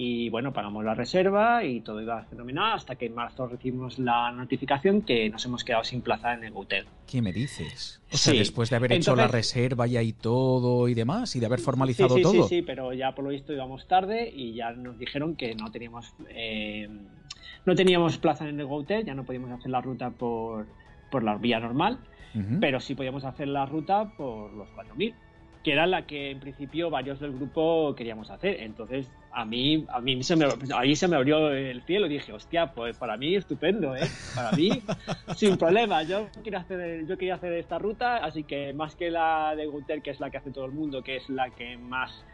y 0.00 0.30
bueno, 0.30 0.52
pagamos 0.52 0.84
la 0.84 0.94
reserva 0.94 1.64
y 1.64 1.80
todo 1.80 2.00
iba 2.00 2.22
fenomenal 2.22 2.74
hasta 2.74 2.94
que 2.94 3.06
en 3.06 3.16
marzo 3.16 3.48
recibimos 3.48 3.98
la 3.98 4.30
notificación 4.30 5.02
que 5.02 5.28
nos 5.28 5.44
hemos 5.44 5.64
quedado 5.64 5.82
sin 5.82 6.02
plaza 6.02 6.34
en 6.34 6.44
el 6.44 6.52
hotel. 6.54 6.86
¿Qué 7.08 7.20
me 7.20 7.32
dices? 7.32 8.00
O 8.12 8.16
sea, 8.16 8.32
después 8.32 8.70
de 8.70 8.76
haber 8.76 8.92
hecho 8.92 9.16
la 9.16 9.26
reserva 9.26 9.88
y 9.88 10.12
todo 10.12 10.88
y 10.88 10.94
demás 10.94 11.34
y 11.34 11.40
de 11.40 11.46
haber 11.46 11.58
formalizado 11.58 12.16
todo. 12.20 12.44
Sí, 12.44 12.56
sí, 12.56 12.62
pero 12.62 12.92
ya 12.92 13.12
por 13.12 13.24
lo 13.24 13.30
visto 13.30 13.52
íbamos 13.52 13.88
tarde 13.88 14.30
y 14.32 14.54
ya 14.54 14.70
nos 14.70 14.96
dijeron 15.00 15.34
que 15.34 15.56
no 15.56 15.72
teníamos 15.72 16.14
eh, 16.28 16.88
no 17.64 17.74
teníamos 17.74 18.18
plaza 18.18 18.48
en 18.48 18.60
el 18.60 18.66
hotel, 18.68 19.04
ya 19.04 19.14
no 19.14 19.24
podíamos 19.24 19.50
hacer 19.50 19.70
la 19.70 19.80
ruta 19.80 20.10
por, 20.10 20.66
por 21.10 21.22
la 21.22 21.36
vía 21.36 21.60
normal, 21.60 21.98
pero 22.60 22.78
sí 22.78 22.94
podíamos 22.94 23.24
hacer 23.24 23.48
la 23.48 23.66
ruta 23.66 24.12
por 24.16 24.52
los 24.52 24.68
4000 24.70 25.14
que 25.62 25.72
era 25.72 25.86
la 25.86 26.06
que 26.06 26.30
en 26.30 26.40
principio 26.40 26.90
varios 26.90 27.20
del 27.20 27.32
grupo 27.32 27.94
queríamos 27.96 28.30
hacer. 28.30 28.60
Entonces, 28.60 29.10
a 29.32 29.44
mí, 29.44 29.84
a 29.88 30.00
mí 30.00 30.22
se 30.22 30.36
me, 30.36 30.46
ahí 30.74 30.94
se 30.94 31.08
me 31.08 31.16
abrió 31.16 31.50
el 31.50 31.82
cielo 31.82 32.06
y 32.06 32.10
dije, 32.10 32.32
hostia, 32.32 32.72
pues 32.72 32.96
para 32.96 33.16
mí 33.16 33.34
estupendo, 33.34 33.94
¿eh? 33.96 34.08
Para 34.34 34.52
mí, 34.52 34.70
sin 35.36 35.56
problema. 35.56 36.02
Yo 36.04 36.28
quería, 36.42 36.60
hacer, 36.60 37.06
yo 37.06 37.18
quería 37.18 37.34
hacer 37.34 37.52
esta 37.54 37.78
ruta, 37.78 38.18
así 38.18 38.44
que 38.44 38.72
más 38.72 38.94
que 38.94 39.10
la 39.10 39.54
de 39.56 39.66
Gunter, 39.66 40.00
que 40.00 40.10
es 40.10 40.20
la 40.20 40.30
que 40.30 40.38
hace 40.38 40.50
todo 40.50 40.64
el 40.64 40.72
mundo, 40.72 41.02
que 41.02 41.16
es 41.16 41.28
la 41.28 41.50
que 41.50 41.76
más 41.76 42.24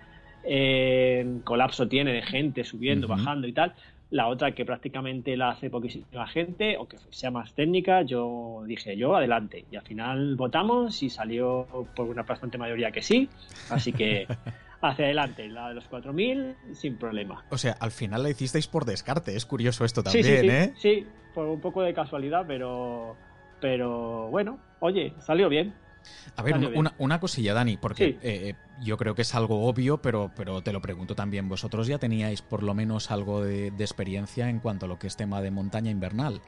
eh, 0.45 1.41
colapso 1.45 1.89
tiene 1.89 2.13
de 2.13 2.23
gente 2.23 2.63
subiendo, 2.65 3.09
bajando 3.09 3.47
y 3.47 3.53
tal, 3.53 3.75
la 4.15 4.29
otra 4.29 4.53
que 4.53 4.65
prácticamente 4.65 5.37
la 5.37 5.51
hace 5.51 5.71
poquísima 5.71 6.25
gente 6.29 6.77
o 6.79 6.87
que 6.87 6.99
sea 7.11 7.33
más 7.33 7.53
técnica, 7.53 8.03
yo 8.03 8.63
dije 8.65 8.97
yo 8.97 9.17
adelante 9.17 9.65
y 9.73 9.75
al 9.75 9.83
final 9.83 10.37
votamos 10.37 11.03
y 11.03 11.11
salió 11.11 11.67
por 11.97 12.09
una 12.09 12.23
bastante 12.23 12.57
mayoría 12.57 12.93
que 12.93 13.03
sí, 13.03 13.29
así 13.71 13.93
que 13.93 14.29
hacia 14.81 15.07
adelante, 15.07 15.49
la 15.49 15.71
de 15.71 15.75
los 15.75 15.91
4.000 15.91 16.55
sin 16.75 16.97
problema. 16.97 17.45
O 17.51 17.59
sea, 17.59 17.73
al 17.81 17.91
final 17.91 18.23
la 18.23 18.31
hicisteis 18.31 18.69
por 18.69 18.85
descarte, 18.85 19.35
es 19.35 19.47
curioso 19.47 19.85
esto 19.85 20.05
también, 20.05 20.25
sí, 20.25 20.41
sí, 20.41 20.49
¿eh? 20.49 20.73
Sí, 20.77 21.07
por 21.35 21.47
un 21.47 21.61
poco 21.61 21.83
de 21.83 21.93
casualidad, 21.93 22.45
pero 22.47 23.17
pero 23.61 24.29
bueno, 24.29 24.61
oye, 24.79 25.13
salió 25.19 25.49
bien. 25.49 25.75
A 26.37 26.43
ver, 26.43 26.57
una, 26.99 27.21
cosilla, 27.21 27.55
Dani, 27.55 27.77
porque 27.77 28.19
eh, 28.23 28.55
yo 28.83 28.97
creo 28.97 29.15
que 29.15 29.23
es 29.23 29.35
algo 29.35 29.67
obvio, 29.67 29.99
pero, 29.99 30.31
pero 30.37 30.63
te 30.63 30.73
lo 30.73 30.81
pregunto 30.81 31.15
también. 31.15 31.49
¿Vosotros 31.49 31.87
ya 31.87 31.99
teníais 31.99 32.43
por 32.43 32.63
lo 32.63 32.75
menos 32.75 33.11
algo 33.11 33.43
de, 33.43 33.69
experiencia 33.79 34.49
en 34.49 34.61
cuanto 34.61 34.87
a 34.87 34.89
lo 34.89 34.99
que 34.99 35.07
es 35.07 35.17
tema 35.17 35.41
de 35.41 35.51
montaña 35.51 35.91
invernal? 35.91 36.41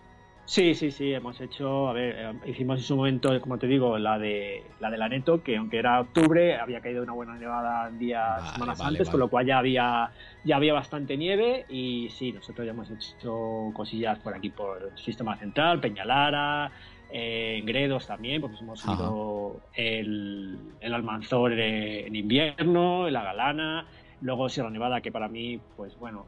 Sí, 0.47 0.77
sí, 0.77 0.93
sí, 0.93 1.13
hemos 1.13 1.41
hecho, 1.41 1.89
a 1.89 1.93
ver, 1.93 2.15
eh, 2.17 2.51
hicimos 2.51 2.79
en 2.79 2.85
su 2.85 2.97
momento, 2.97 3.41
como 3.41 3.59
te 3.59 3.67
digo, 3.67 3.99
la 3.99 4.17
de 4.17 4.63
la 4.79 4.91
de 4.93 4.97
la 4.97 5.09
Neto, 5.09 5.43
que 5.43 5.57
aunque 5.57 5.79
era 5.79 6.01
octubre, 6.01 6.57
había 6.57 6.81
caído 6.81 7.03
una 7.03 7.15
buena 7.15 7.35
nevada 7.35 7.91
días 7.91 8.53
semanas 8.53 8.81
antes, 8.81 9.11
con 9.11 9.19
lo 9.19 9.29
cual 9.29 9.45
ya 9.45 9.59
había 9.59 10.13
ya 10.45 10.57
había 10.57 10.73
bastante 10.73 11.17
nieve 11.17 11.67
y 11.69 12.11
sí, 12.11 12.31
nosotros 12.31 12.65
ya 12.65 12.71
hemos 12.71 12.89
hecho 12.89 13.73
cosillas 13.75 14.21
por 14.21 14.35
aquí 14.35 14.51
por 14.51 14.93
Sistema 14.97 15.37
Central, 15.37 15.81
Peñalara, 15.81 16.71
en 17.11 17.67
Gredos 17.67 18.07
también, 18.07 18.41
porque 18.41 18.57
hemos 18.61 18.81
subido 18.81 19.61
el, 19.75 20.59
el, 20.81 20.95
Almanzor 20.95 21.53
en 21.53 22.15
invierno, 22.15 23.09
la 23.11 23.23
Galana, 23.23 23.87
luego 24.21 24.49
Sierra 24.49 24.71
Nevada, 24.71 25.01
que 25.01 25.13
para 25.13 25.29
mí, 25.29 25.61
pues 25.77 25.99
bueno, 25.99 26.27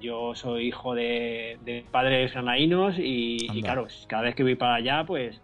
yo 0.00 0.34
soy 0.34 0.68
hijo 0.68 0.94
de, 0.94 1.84
padres 1.90 2.32
granaínos 2.32 2.96
y, 2.98 3.62
claro, 3.62 3.86
cada 4.06 4.22
vez 4.22 4.34
que 4.34 4.42
voy 4.42 4.56
para 4.56 4.74
allá, 4.74 5.04
pues 5.06 5.40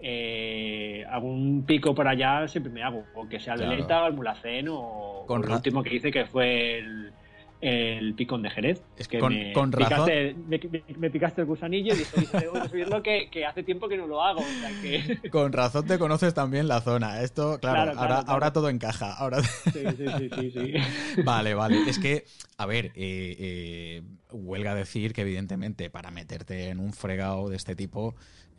eh, 0.00 1.04
algún 1.10 1.64
pico 1.66 1.94
por 1.94 2.06
allá 2.06 2.46
siempre 2.48 2.72
me 2.72 2.82
hago, 2.82 3.04
o 3.14 3.28
que 3.28 3.40
sea 3.40 3.54
el 3.54 3.60
Deleta 3.60 4.04
o 4.04 4.06
el 4.06 4.14
Mulacén 4.14 4.68
o, 4.68 5.24
o 5.26 5.36
el 5.36 5.50
último 5.50 5.82
que 5.82 5.96
hice 5.96 6.12
que 6.12 6.26
fue 6.26 6.78
el, 6.78 7.12
el 7.60 8.14
picón 8.14 8.42
de 8.42 8.50
Jerez. 8.50 8.82
Es 8.96 9.08
que 9.08 9.20
me, 9.20 9.52
picaste, 9.76 10.36
me, 10.46 11.10
picaste, 11.10 11.40
el 11.40 11.46
gusanillo 11.46 11.92
y 11.94 11.98
dije, 11.98 12.26
tengo 12.38 12.52
que 12.52 12.68
subirlo 12.68 13.02
que, 13.02 13.28
que, 13.30 13.44
hace 13.44 13.62
tiempo 13.62 13.88
que 13.88 13.96
no 13.96 14.06
lo 14.06 14.22
hago. 14.22 14.42
Con 15.30 15.52
razón 15.52 15.86
te 15.86 15.98
conoces 15.98 16.34
también 16.34 16.68
la 16.68 16.80
zona. 16.80 17.22
Esto, 17.22 17.58
claro, 17.60 17.92
ahora, 17.98 18.18
ahora, 18.26 18.52
todo 18.52 18.68
encaja. 18.68 19.12
Ahora... 19.12 19.42
Sí, 19.42 19.70
sí, 19.96 20.30
sí, 20.36 20.50
sí, 20.50 20.74
Vale, 21.24 21.54
vale. 21.54 21.88
Es 21.88 21.98
que, 21.98 22.24
a 22.56 22.66
ver, 22.66 22.86
eh, 22.94 23.36
eh, 23.38 24.02
huelga 24.30 24.74
decir 24.74 25.12
que 25.12 25.22
evidentemente 25.22 25.90
para 25.90 26.10
meterte 26.10 26.68
en 26.68 26.78
un 26.78 26.92
fregado 26.92 27.48
de 27.48 27.56
este 27.56 27.74
tipo 27.74 28.14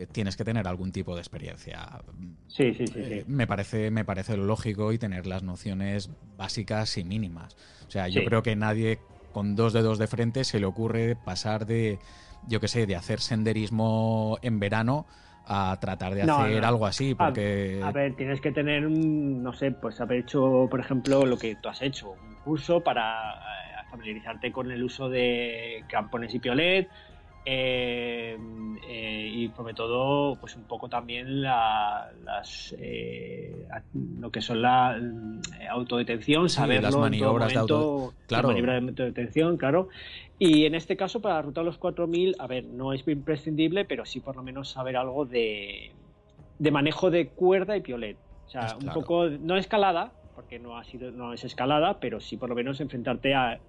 tienes 0.08 0.38
que 0.38 0.44
tener 0.44 0.68
algún 0.68 0.91
tipo 0.91 1.15
de 1.15 1.22
experiencia. 1.22 2.01
Sí, 2.48 2.74
sí, 2.74 2.88
sí, 2.88 3.24
me, 3.27 3.48
parece, 3.48 3.91
me 3.91 4.06
parece 4.06 4.38
lógico 4.38 4.91
y 4.94 4.98
tener 4.98 5.27
las 5.27 5.44
nociones 5.44 6.10
básicas 6.38 6.98
y 6.98 7.03
mínimas. 7.03 7.56
O 7.88 7.91
sea, 7.91 8.08
yo 8.08 8.24
creo 8.24 8.44
que 8.44 8.56
nadie 8.56 9.00
con 9.32 9.56
dos 9.56 9.74
dedos 9.74 9.98
de 9.98 10.08
frente 10.08 10.44
se 10.44 10.60
le 10.60 10.65
ocurre 10.65 11.15
pasar 11.15 11.65
de, 11.65 12.00
yo 12.48 12.60
qué 12.60 12.68
sé, 12.68 12.86
de 12.86 12.96
hacer 12.96 13.20
senderismo 13.20 14.38
en 14.41 14.60
verano 14.60 15.06
a 15.46 15.77
tratar 15.82 16.13
de 16.13 16.22
hacer 16.22 16.63
algo 16.63 16.86
así, 16.86 17.15
porque... 17.15 17.82
A, 17.84 17.91
ver, 17.91 18.15
tienes 18.15 18.39
que 18.39 18.51
tener, 18.51 18.84
no 18.84 19.51
sé, 19.53 19.72
pues 19.72 20.00
haber 20.00 20.20
hecho, 20.20 20.68
por 20.70 20.79
ejemplo, 20.79 21.25
lo 21.25 21.38
que 21.38 21.56
tú 21.56 21.70
has 21.70 21.82
hecho, 21.82 22.12
un 22.12 22.36
curso 22.44 22.82
para 22.82 23.34
eh, 23.34 23.88
familiarizarte 23.89 24.51
con 24.51 24.72
el 24.72 24.84
uso 24.84 25.10
de 25.10 25.84
campones 25.89 26.36
y 26.36 26.39
piolet, 26.39 26.88
eh, 27.46 28.38
eh, 28.88 29.31
y 29.34 29.48
sobre 29.55 29.74
todo 29.74 30.36
pues 30.36 30.55
un 30.55 30.63
poco 30.63 30.89
también 30.89 31.41
las 31.41 32.75
eh, 32.77 33.65
lo 34.19 34.31
que 34.31 34.41
son 34.41 34.62
la 34.62 35.00
autodetención 35.69 36.50
saber 36.50 36.84
las 36.84 36.96
maniobras 36.96 37.53
de 37.53 37.60
auto... 37.60 38.13
claro. 38.27 38.50
de 38.50 38.77
autodetención 38.77 39.58
claro. 39.58 39.89
Y 40.38 40.65
en 40.65 40.75
este 40.75 40.96
caso 40.96 41.22
para 41.22 41.36
la 41.36 41.41
ruta 41.41 41.62
de 41.62 41.65
los 41.65 41.77
4000 41.77 42.36
a 42.39 42.48
ver 42.48 42.65
no 42.65 42.93
es 42.93 43.08
imprescindible 43.08 43.86
pero 43.86 44.05
sí 44.05 44.19
por 44.19 44.36
lo 44.36 44.43
menos 44.43 44.69
saber 44.69 44.98
algo 44.98 45.25
de, 45.25 45.91
de 46.60 46.72
manejo 46.72 47.10
de 47.10 47.29
cuerda 47.29 47.77
y 47.77 47.81
piolet. 47.81 48.17
O 48.48 48.50
sea 48.50 48.77
un 48.81 48.89
poco 48.89 49.29
no 49.29 49.58
escalada 49.58 50.12
porque 50.39 50.58
no 50.58 50.77
ha 50.77 50.86
sido 50.86 51.12
no 51.12 51.34
es 51.34 51.43
escalada, 51.43 52.00
pero 52.00 52.22
sí 52.22 52.38
por 52.38 52.48
lo 52.48 52.55
menos 52.55 52.79
enfrentarte 52.79 53.36
a 53.36 53.60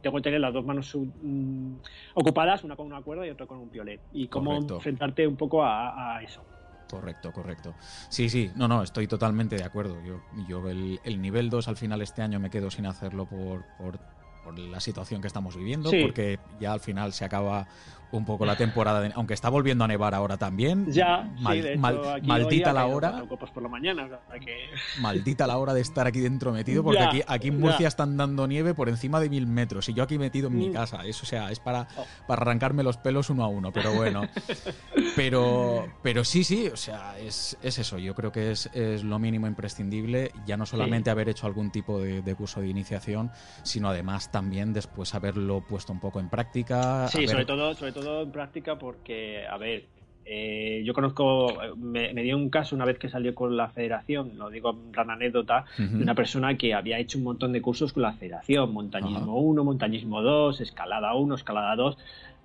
tengo 0.00 0.16
que 0.16 0.22
tener 0.22 0.40
las 0.40 0.54
dos 0.54 0.64
manos 0.64 0.90
mm, 0.94 1.74
ocupadas, 2.14 2.64
una 2.64 2.74
con 2.74 2.86
una 2.86 3.02
cuerda 3.02 3.26
y 3.26 3.30
otra 3.30 3.44
con 3.44 3.58
un 3.58 3.68
piolet 3.68 4.00
y 4.14 4.26
cómo 4.26 4.56
enfrentarte 4.56 5.26
un 5.26 5.36
poco 5.36 5.62
a, 5.62 6.18
eso. 6.24 6.42
Correcto, 6.88 7.32
correcto. 7.32 7.74
Sí, 8.08 8.30
sí, 8.30 8.50
no, 8.56 8.66
no, 8.66 8.82
estoy 8.82 9.06
totalmente 9.06 9.56
de 9.56 9.64
acuerdo. 9.64 10.02
Yo, 10.02 10.22
yo 10.48 10.66
el, 10.70 11.20
nivel 11.20 11.50
2 11.50 11.68
al 11.68 11.76
final 11.76 12.00
este 12.00 12.22
año 12.22 12.40
me 12.40 12.48
quedo 12.48 12.70
sin 12.70 12.86
hacerlo 12.86 13.26
por, 13.26 13.66
por 13.76 13.98
por 14.46 14.56
la 14.60 14.78
situación 14.78 15.20
que 15.20 15.26
estamos 15.26 15.56
viviendo, 15.56 15.90
porque 15.90 16.38
ya 16.60 16.72
al 16.72 16.78
final 16.78 17.12
se 17.12 17.24
acaba 17.24 17.66
un 18.12 18.24
poco 18.24 18.46
la 18.46 18.56
temporada, 18.56 19.08
aunque 19.14 19.34
está 19.34 19.48
volviendo 19.48 19.84
a 19.84 19.88
nevar 19.88 20.14
ahora 20.14 20.36
también. 20.36 20.90
Ya, 20.92 21.28
maldita 21.38 22.72
la 22.72 22.86
hora. 22.86 23.24
por 23.24 23.62
la 23.62 23.68
mañana, 23.68 24.08
Maldita 25.00 25.46
la 25.46 25.58
hora 25.58 25.74
de 25.74 25.80
estar 25.80 26.06
aquí 26.06 26.20
dentro 26.20 26.52
metido, 26.52 26.82
porque 26.82 27.02
aquí, 27.02 27.22
aquí 27.26 27.48
en 27.48 27.60
Murcia 27.60 27.88
están 27.88 28.16
dando 28.16 28.46
nieve 28.46 28.74
por 28.74 28.88
encima 28.88 29.20
de 29.20 29.28
mil 29.28 29.46
metros 29.46 29.88
y 29.88 29.94
yo 29.94 30.02
aquí 30.02 30.18
metido 30.18 30.48
en 30.48 30.58
mi 30.58 30.68
mm. 30.68 30.72
casa. 30.72 31.04
Eso, 31.04 31.22
o 31.24 31.26
sea, 31.26 31.50
es 31.50 31.60
para, 31.60 31.88
oh. 31.96 32.06
para 32.26 32.42
arrancarme 32.42 32.82
los 32.82 32.96
pelos 32.96 33.30
uno 33.30 33.44
a 33.44 33.48
uno, 33.48 33.72
pero 33.72 33.92
bueno. 33.92 34.22
pero, 35.16 35.88
pero 36.02 36.24
sí, 36.24 36.44
sí, 36.44 36.68
o 36.68 36.76
sea, 36.76 37.18
es, 37.18 37.56
eso. 37.62 37.98
Yo 37.98 38.14
creo 38.14 38.32
que 38.32 38.50
es, 38.50 38.70
lo 39.02 39.18
mínimo 39.18 39.46
imprescindible, 39.46 40.32
ya 40.46 40.56
no 40.56 40.66
solamente 40.66 41.10
haber 41.10 41.28
hecho 41.28 41.46
algún 41.46 41.70
tipo 41.70 42.00
de, 42.00 42.22
de, 42.22 42.34
curso 42.34 42.60
de 42.60 42.68
iniciación, 42.68 43.30
sino 43.62 43.88
además 43.88 44.30
también 44.30 44.72
después 44.72 45.14
haberlo 45.14 45.62
puesto 45.62 45.92
un 45.92 46.00
poco 46.00 46.20
en 46.20 46.28
práctica. 46.28 47.08
Sí, 47.08 47.26
sobre 47.26 47.44
todo, 47.44 47.74
sobre 47.74 47.92
todo 48.00 48.22
en 48.22 48.30
práctica 48.30 48.76
porque, 48.76 49.46
a 49.46 49.56
ver, 49.56 49.84
eh, 50.24 50.82
yo 50.84 50.92
conozco, 50.92 51.54
me, 51.76 52.12
dio 52.14 52.36
un 52.36 52.50
caso 52.50 52.74
una 52.74 52.84
vez 52.84 52.98
que 52.98 53.08
salió 53.08 53.34
con 53.34 53.56
la 53.56 53.68
federación, 53.68 54.32
lo 54.36 54.50
digo 54.50 54.70
en 54.70 54.92
gran 54.92 55.10
anécdota, 55.10 55.64
de 55.78 56.02
una 56.02 56.14
persona 56.14 56.56
que 56.56 56.74
había 56.74 56.98
hecho 56.98 57.18
un 57.18 57.24
montón 57.24 57.52
de 57.52 57.62
cursos 57.62 57.92
con 57.92 58.02
la 58.02 58.12
federación, 58.12 58.72
montañismo 58.72 59.38
1, 59.38 59.64
montañismo 59.64 60.22
2, 60.22 60.60
escalada 60.60 61.14
1, 61.14 61.34
escalada 61.36 61.76
2, 61.76 61.96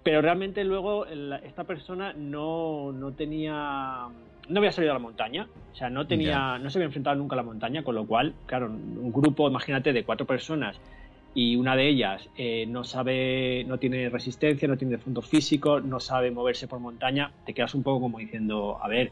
pero 0.03 0.22
realmente 0.22 0.63
luego 0.63 1.05
esta 1.05 1.63
persona 1.63 2.13
no, 2.13 2.91
no 2.91 3.12
tenía 3.13 4.08
no 4.50 4.60
había 4.60 4.72
salido 4.72 4.91
a 4.91 4.96
la 4.96 5.00
montaña, 5.00 5.48
o 5.72 5.75
sea, 5.75 5.89
no 5.89 6.08
tenía, 6.08 6.58
no 6.60 6.70
se 6.70 6.77
había 6.77 6.88
enfrentado 6.88 7.15
nunca 7.15 7.36
a 7.36 7.38
la 7.38 7.43
montaña, 7.43 7.84
con 7.84 7.96
lo 7.96 8.05
cual, 8.05 8.34
claro, 8.48 8.67
un 8.67 9.12
grupo, 9.12 9.48
imagínate, 9.48 9.93
de 9.93 10.03
cuatro 10.03 10.25
personas 10.25 10.77
y 11.34 11.56
una 11.56 11.76
de 11.76 11.88
ellas 11.88 12.30
eh, 12.36 12.66
no 12.68 12.84
sabe, 12.84 13.64
no 13.66 13.78
tiene 13.78 14.10
resistencia, 14.10 14.68
no 14.68 14.78
tiene 14.78 14.98
fondo 14.98 15.22
físico, 15.22 15.80
no 15.80 16.00
sabe 16.00 16.32
moverse 16.32 16.68
por 16.68 16.80
montaña, 16.80 17.32
te 17.46 17.54
quedas 17.54 17.74
un 17.74 17.84
poco 17.84 18.02
como 18.02 18.20
diciendo, 18.20 18.78
a 18.82 18.88
ver, 18.88 19.12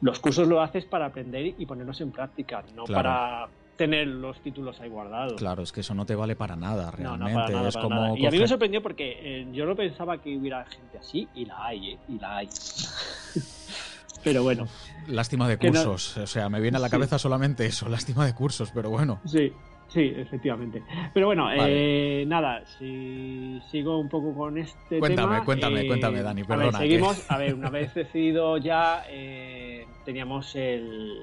los 0.00 0.18
cursos 0.18 0.48
lo 0.48 0.60
haces 0.60 0.84
para 0.84 1.06
aprender 1.06 1.54
y 1.56 1.66
ponerlos 1.66 2.00
en 2.00 2.10
práctica, 2.10 2.64
no 2.74 2.84
para 2.84 3.48
tener 3.76 4.06
los 4.08 4.40
títulos 4.40 4.80
ahí 4.80 4.88
guardados. 4.88 5.34
Claro, 5.34 5.62
es 5.62 5.72
que 5.72 5.80
eso 5.80 5.94
no 5.94 6.04
te 6.04 6.14
vale 6.14 6.36
para 6.36 6.56
nada, 6.56 6.90
realmente. 6.90 7.68
es 7.68 7.76
como 7.76 8.16
Y 8.16 8.26
a 8.26 8.30
mí 8.30 8.38
me 8.38 8.48
sorprendió 8.48 8.82
porque 8.82 9.18
eh, 9.20 9.48
yo 9.52 9.64
no 9.64 9.76
pensaba 9.76 10.18
que 10.18 10.36
hubiera 10.36 10.64
gente 10.66 10.98
así 10.98 11.28
y 11.34 11.44
la 11.44 11.64
hay, 11.64 11.92
¿eh? 11.92 11.98
y 12.08 12.18
la 12.18 12.38
hay. 12.38 12.48
pero 14.24 14.42
bueno. 14.42 14.66
Lástima 15.06 15.48
de 15.48 15.58
cursos, 15.58 16.16
o 16.16 16.26
sea, 16.26 16.48
me 16.48 16.60
viene 16.60 16.76
a 16.76 16.80
la 16.80 16.90
cabeza 16.90 17.18
solamente 17.18 17.66
eso, 17.66 17.88
lástima 17.88 18.26
de 18.26 18.34
cursos, 18.34 18.70
pero 18.72 18.90
bueno. 18.90 19.20
Sí, 19.24 19.52
Sí, 19.92 20.12
efectivamente. 20.16 20.82
Pero 21.12 21.26
bueno, 21.26 21.50
eh, 21.54 22.24
nada, 22.26 22.64
si 22.64 23.60
sigo 23.70 23.98
un 23.98 24.08
poco 24.08 24.34
con 24.34 24.56
este 24.56 24.98
cuéntame, 24.98 25.34
tema. 25.34 25.44
Cuéntame, 25.44 25.86
cuéntame, 25.86 26.20
eh, 26.20 26.22
Dani, 26.22 26.44
perdona. 26.44 26.78
A 26.78 26.80
ver, 26.80 26.88
seguimos. 26.88 27.26
A 27.30 27.36
ver, 27.36 27.54
una 27.54 27.68
vez 27.68 27.92
decidido 27.92 28.56
ya, 28.56 29.04
eh, 29.10 29.86
teníamos 30.04 30.54
el. 30.56 31.22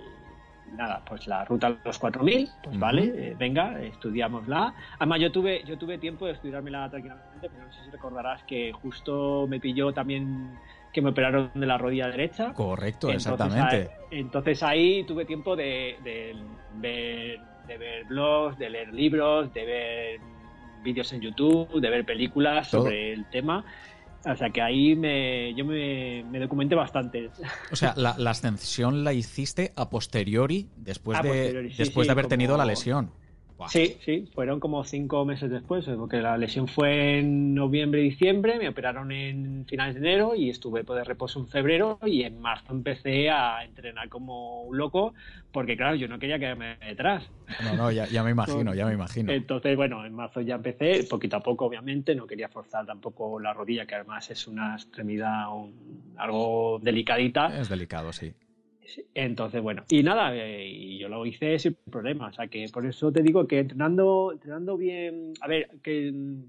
Nada, 0.77 1.03
pues 1.03 1.25
la 1.25 1.43
ruta 1.45 1.71
de 1.71 1.77
los 1.83 1.97
4000, 1.97 2.47
pues 2.61 2.77
vale, 2.77 3.35
venga, 3.39 3.81
estudiámosla. 3.81 4.75
Además, 4.99 5.19
yo 5.19 5.31
tuve, 5.31 5.63
yo 5.65 5.79
tuve 5.79 5.97
tiempo 5.97 6.27
de 6.27 6.33
estudiármela 6.33 6.87
tranquilamente, 6.91 7.49
pero 7.49 7.65
no 7.65 7.73
sé 7.73 7.83
si 7.85 7.89
recordarás 7.89 8.43
que 8.43 8.71
justo 8.71 9.47
me 9.49 9.59
pilló 9.59 9.91
también 9.91 10.59
que 10.93 11.01
me 11.01 11.09
operaron 11.09 11.49
de 11.55 11.65
la 11.65 11.79
rodilla 11.79 12.07
derecha. 12.07 12.53
Correcto, 12.53 13.09
exactamente. 13.09 13.89
entonces 14.11 14.61
ahí 14.61 15.03
tuve 15.05 15.25
tiempo 15.25 15.55
de, 15.55 15.97
de 16.03 16.35
ver 16.75 17.39
de 17.69 17.77
ver 17.77 18.03
blogs, 18.05 18.57
de 18.57 18.69
leer 18.69 18.93
libros, 18.93 19.53
de 19.53 19.65
ver 19.65 20.19
vídeos 20.83 21.13
en 21.13 21.21
YouTube, 21.21 21.79
de 21.79 21.89
ver 21.89 22.05
películas 22.05 22.67
sobre 22.67 23.13
el 23.13 23.29
tema. 23.29 23.63
O 24.25 24.35
sea 24.35 24.49
que 24.49 24.61
ahí 24.61 24.97
me, 24.97 25.53
yo 25.55 25.63
me, 25.63 26.39
documenté 26.39 26.75
bastante. 26.75 27.29
O 27.71 27.75
sea, 27.75 27.93
la, 27.95 28.11
ascensión 28.29 29.05
la 29.05 29.13
hiciste 29.13 29.71
a 29.77 29.89
posteriori, 29.89 30.67
después, 30.75 31.21
de, 31.21 31.73
después 31.77 32.07
de 32.07 32.11
haber 32.11 32.27
tenido 32.27 32.57
la 32.57 32.65
lesión. 32.65 33.11
Sí, 33.67 33.97
sí, 34.05 34.29
fueron 34.33 34.59
como 34.59 34.83
cinco 34.83 35.25
meses 35.25 35.49
después, 35.49 35.85
porque 35.85 36.17
la 36.17 36.37
lesión 36.37 36.67
fue 36.67 37.19
en 37.19 37.53
noviembre 37.53 38.01
y 38.01 38.09
diciembre, 38.11 38.57
me 38.57 38.69
operaron 38.69 39.11
en 39.11 39.65
finales 39.65 39.95
de 39.95 40.01
enero 40.01 40.35
y 40.35 40.49
estuve 40.49 40.83
pues, 40.83 40.97
de 40.97 41.03
reposo 41.03 41.39
en 41.39 41.47
febrero 41.47 41.99
y 42.05 42.23
en 42.23 42.39
marzo 42.39 42.71
empecé 42.71 43.29
a 43.29 43.63
entrenar 43.63 44.07
como 44.07 44.63
un 44.63 44.77
loco, 44.77 45.13
porque 45.51 45.75
claro, 45.75 45.95
yo 45.95 46.07
no 46.07 46.19
quería 46.19 46.39
quedarme 46.39 46.77
detrás. 46.77 47.29
No, 47.63 47.75
no, 47.75 47.91
ya, 47.91 48.23
me 48.23 48.31
imagino, 48.31 48.73
ya 48.73 48.85
me 48.85 48.93
imagino. 48.93 49.31
Entonces, 49.31 49.75
bueno, 49.75 50.05
en 50.05 50.13
marzo 50.13 50.41
ya 50.41 50.55
empecé, 50.55 51.03
poquito 51.03 51.37
a 51.37 51.41
poco 51.41 51.65
obviamente, 51.65 52.15
no 52.15 52.27
quería 52.27 52.47
forzar 52.47 52.85
tampoco 52.85 53.39
la 53.39 53.53
rodilla, 53.53 53.85
que 53.85 53.95
además 53.95 54.29
es 54.29 54.47
una 54.47 54.75
extremidad 54.75 55.47
algo 56.17 56.79
delicadita. 56.81 57.59
Es 57.59 57.69
delicado, 57.69 58.13
sí. 58.13 58.33
Entonces, 59.13 59.61
bueno, 59.61 59.83
y 59.89 60.03
nada, 60.03 60.35
eh, 60.35 60.67
y 60.67 60.97
yo 60.97 61.09
lo 61.09 61.25
hice 61.25 61.59
sin 61.59 61.75
problema. 61.89 62.27
O 62.27 62.33
sea, 62.33 62.47
que 62.47 62.67
por 62.71 62.85
eso 62.85 63.11
te 63.11 63.21
digo 63.21 63.47
que 63.47 63.59
entrenando, 63.59 64.31
entrenando 64.31 64.77
bien. 64.77 65.33
A 65.41 65.47
ver, 65.47 65.69
que 65.81 66.11
mm, 66.11 66.43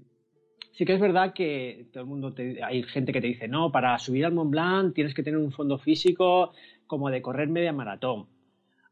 sí 0.71 0.85
que 0.85 0.93
es 0.93 0.99
verdad 0.99 1.33
que 1.33 1.87
todo 1.91 2.03
el 2.03 2.09
mundo 2.09 2.33
hay 2.63 2.83
gente 2.83 3.11
que 3.11 3.21
te 3.21 3.27
dice, 3.27 3.47
no, 3.47 3.71
para 3.71 3.97
subir 3.99 4.25
al 4.25 4.33
Mont 4.33 4.51
Blanc 4.51 4.93
tienes 4.93 5.13
que 5.13 5.23
tener 5.23 5.39
un 5.39 5.51
fondo 5.51 5.77
físico 5.77 6.53
como 6.87 7.09
de 7.09 7.21
correr 7.21 7.47
media 7.49 7.73
maratón. 7.73 8.27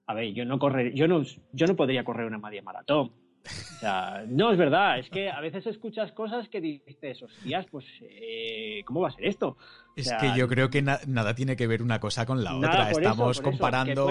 A 0.05 0.13
ver, 0.13 0.33
yo 0.33 0.45
no 0.45 0.57
correr, 0.57 0.93
yo 0.93 1.07
no, 1.07 1.21
yo 1.53 1.67
no 1.67 1.75
podría 1.75 2.03
correr 2.03 2.25
una 2.25 2.39
media 2.39 2.61
maratón. 2.61 3.11
O 3.45 3.79
sea, 3.79 4.25
no, 4.27 4.51
es 4.51 4.57
verdad, 4.57 4.99
es 4.99 5.09
que 5.09 5.29
a 5.29 5.39
veces 5.39 5.65
escuchas 5.65 6.11
cosas 6.11 6.49
que 6.49 6.59
dices, 6.59 7.23
hostias, 7.23 7.65
pues, 7.71 7.85
eh, 8.01 8.81
¿cómo 8.85 9.01
va 9.01 9.07
a 9.07 9.11
ser 9.11 9.25
esto? 9.25 9.57
es 9.95 10.13
que 10.13 10.31
yo 10.35 10.47
creo 10.47 10.69
que 10.69 10.81
nada 10.81 11.35
tiene 11.35 11.55
que 11.55 11.67
ver 11.67 11.81
una 11.81 11.99
cosa 11.99 12.25
con 12.25 12.43
la 12.43 12.55
otra. 12.55 12.91
Estamos 12.91 13.41
comparando, 13.41 14.07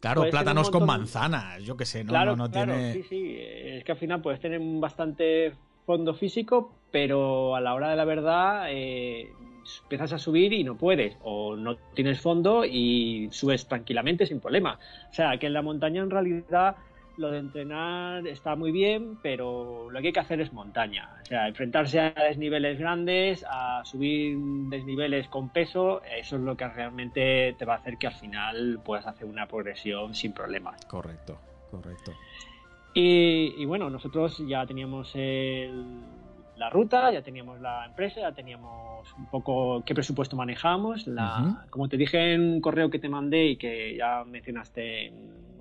claro, 0.00 0.30
plátanos 0.30 0.70
con 0.70 0.86
manzanas, 0.86 1.62
yo 1.62 1.76
qué 1.76 1.84
sé, 1.84 2.04
no, 2.04 2.10
claro, 2.10 2.36
no, 2.36 2.50
claro, 2.50 2.72
tiene... 2.72 2.92
Sí, 2.94 3.02
sí, 3.08 3.36
es 3.38 3.84
que 3.84 3.92
al 3.92 3.98
final 3.98 4.22
puedes 4.22 4.40
tener 4.40 4.60
bastante 4.60 5.52
fondo 5.84 6.14
físico, 6.14 6.74
pero 6.90 7.56
a 7.56 7.60
la 7.60 7.74
hora 7.74 7.90
de 7.90 7.96
la 7.96 8.04
verdad 8.04 8.66
eh, 8.68 9.32
empiezas 9.82 10.12
a 10.12 10.18
subir 10.18 10.52
y 10.52 10.64
no 10.64 10.76
puedes, 10.76 11.16
o 11.22 11.56
no 11.56 11.76
tienes 11.94 12.20
fondo 12.20 12.64
y 12.64 13.28
subes 13.32 13.66
tranquilamente 13.66 14.26
sin 14.26 14.40
problema. 14.40 14.78
O 15.10 15.14
sea, 15.14 15.36
que 15.38 15.46
en 15.46 15.52
la 15.52 15.62
montaña 15.62 16.02
en 16.02 16.10
realidad 16.10 16.76
lo 17.16 17.30
de 17.30 17.38
entrenar 17.38 18.26
está 18.26 18.56
muy 18.56 18.72
bien, 18.72 19.18
pero 19.22 19.90
lo 19.90 20.00
que 20.00 20.08
hay 20.08 20.12
que 20.12 20.20
hacer 20.20 20.40
es 20.40 20.52
montaña. 20.52 21.08
O 21.22 21.26
sea, 21.26 21.48
enfrentarse 21.48 22.00
a 22.00 22.10
desniveles 22.10 22.78
grandes, 22.78 23.44
a 23.48 23.82
subir 23.84 24.36
desniveles 24.68 25.28
con 25.28 25.50
peso, 25.50 26.02
eso 26.04 26.36
es 26.36 26.42
lo 26.42 26.56
que 26.56 26.68
realmente 26.68 27.54
te 27.58 27.64
va 27.64 27.74
a 27.74 27.76
hacer 27.78 27.98
que 27.98 28.06
al 28.06 28.14
final 28.14 28.80
puedas 28.84 29.06
hacer 29.06 29.26
una 29.26 29.46
progresión 29.46 30.14
sin 30.14 30.32
problemas. 30.32 30.84
Correcto, 30.86 31.38
correcto. 31.70 32.12
Y, 32.94 33.64
bueno, 33.64 33.88
nosotros 33.88 34.42
ya 34.46 34.66
teníamos 34.66 35.14
la 35.14 36.68
ruta, 36.70 37.10
ya 37.10 37.22
teníamos 37.22 37.60
la 37.60 37.86
empresa, 37.86 38.20
ya 38.20 38.32
teníamos 38.32 39.10
un 39.16 39.26
poco 39.26 39.82
qué 39.84 39.94
presupuesto 39.94 40.36
manejamos. 40.36 41.06
La, 41.06 41.64
Como 41.70 41.88
te 41.88 41.96
dije 41.96 42.34
en 42.34 42.42
un 42.42 42.60
correo 42.60 42.90
que 42.90 42.98
te 42.98 43.08
mandé 43.08 43.46
y 43.46 43.56
que 43.56 43.96
ya 43.96 44.24
mencionaste 44.24 45.12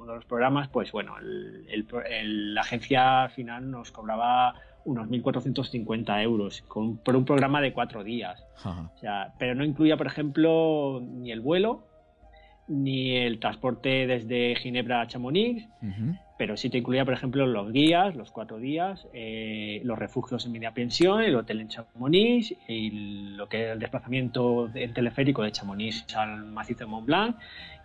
uno 0.01 0.13
de 0.13 0.17
los 0.17 0.25
programas, 0.25 0.67
pues 0.67 0.91
bueno, 0.91 1.15
la 1.19 2.61
agencia 2.61 3.29
final 3.29 3.69
nos 3.69 3.91
cobraba 3.91 4.55
unos 4.83 5.07
1.450 5.09 6.23
euros 6.23 6.63
por 7.03 7.15
un 7.15 7.25
programa 7.25 7.61
de 7.61 7.73
cuatro 7.73 8.03
días. 8.03 8.43
O 8.65 8.97
sea, 8.99 9.33
pero 9.37 9.55
no 9.55 9.63
incluía, 9.63 9.97
por 9.97 10.07
ejemplo, 10.07 11.01
ni 11.01 11.31
el 11.31 11.39
vuelo, 11.39 11.83
ni 12.71 13.17
el 13.17 13.39
transporte 13.39 14.07
desde 14.07 14.55
Ginebra 14.55 15.01
a 15.01 15.07
Chamonix, 15.07 15.67
pero 16.37 16.55
sí 16.57 16.69
te 16.69 16.77
incluía, 16.77 17.03
por 17.03 17.13
ejemplo, 17.13 17.45
los 17.45 17.71
guías, 17.71 18.15
los 18.15 18.31
cuatro 18.31 18.57
días, 18.57 19.07
eh, 19.13 19.81
los 19.83 19.99
refugios 19.99 20.45
en 20.45 20.53
media 20.53 20.73
pensión, 20.73 21.21
el 21.21 21.35
hotel 21.35 21.59
en 21.61 21.67
Chamonix 21.67 22.55
y 22.67 22.89
lo 23.35 23.49
que 23.49 23.61
era 23.61 23.73
el 23.73 23.79
desplazamiento 23.79 24.69
en 24.73 24.93
teleférico 24.93 25.43
de 25.43 25.51
Chamonix 25.51 26.05
al 26.15 26.45
macizo 26.45 26.79
de 26.79 26.85
Mont 26.85 27.05
Blanc 27.05 27.35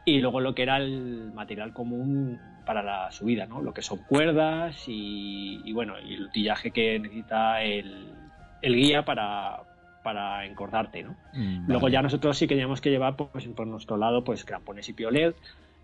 y 0.05 0.20
luego 0.20 0.40
lo 0.40 0.55
que 0.55 0.62
era 0.62 0.77
el 0.77 1.33
material 1.35 1.72
común 1.72 2.38
para 2.64 2.83
la 2.83 3.11
subida, 3.11 3.46
¿no? 3.46 3.61
Lo 3.61 3.75
que 3.75 3.83
son 3.83 3.99
cuerdas 3.99 4.85
y, 4.87 5.72
bueno, 5.72 5.94
y 6.01 6.14
el 6.14 6.27
utillaje 6.27 6.70
que 6.70 6.99
necesita 6.99 7.62
el, 7.62 8.14
guía 8.62 9.05
para, 9.05 9.62
para 10.07 10.47
encordarte, 10.47 11.03
¿no? 11.03 11.16
Mm, 11.33 11.66
luego 11.66 11.88
ya 11.88 12.01
nosotros 12.01 12.38
sí 12.38 12.47
que 12.47 12.55
teníamos 12.55 12.81
que 12.81 12.90
llevar 12.90 13.16
pues, 13.16 13.45
por 13.49 13.66
nuestro 13.66 13.97
lado 13.97 14.23
pues 14.23 14.45
crampones 14.45 14.88
y 14.88 14.92
piolet, 14.92 15.35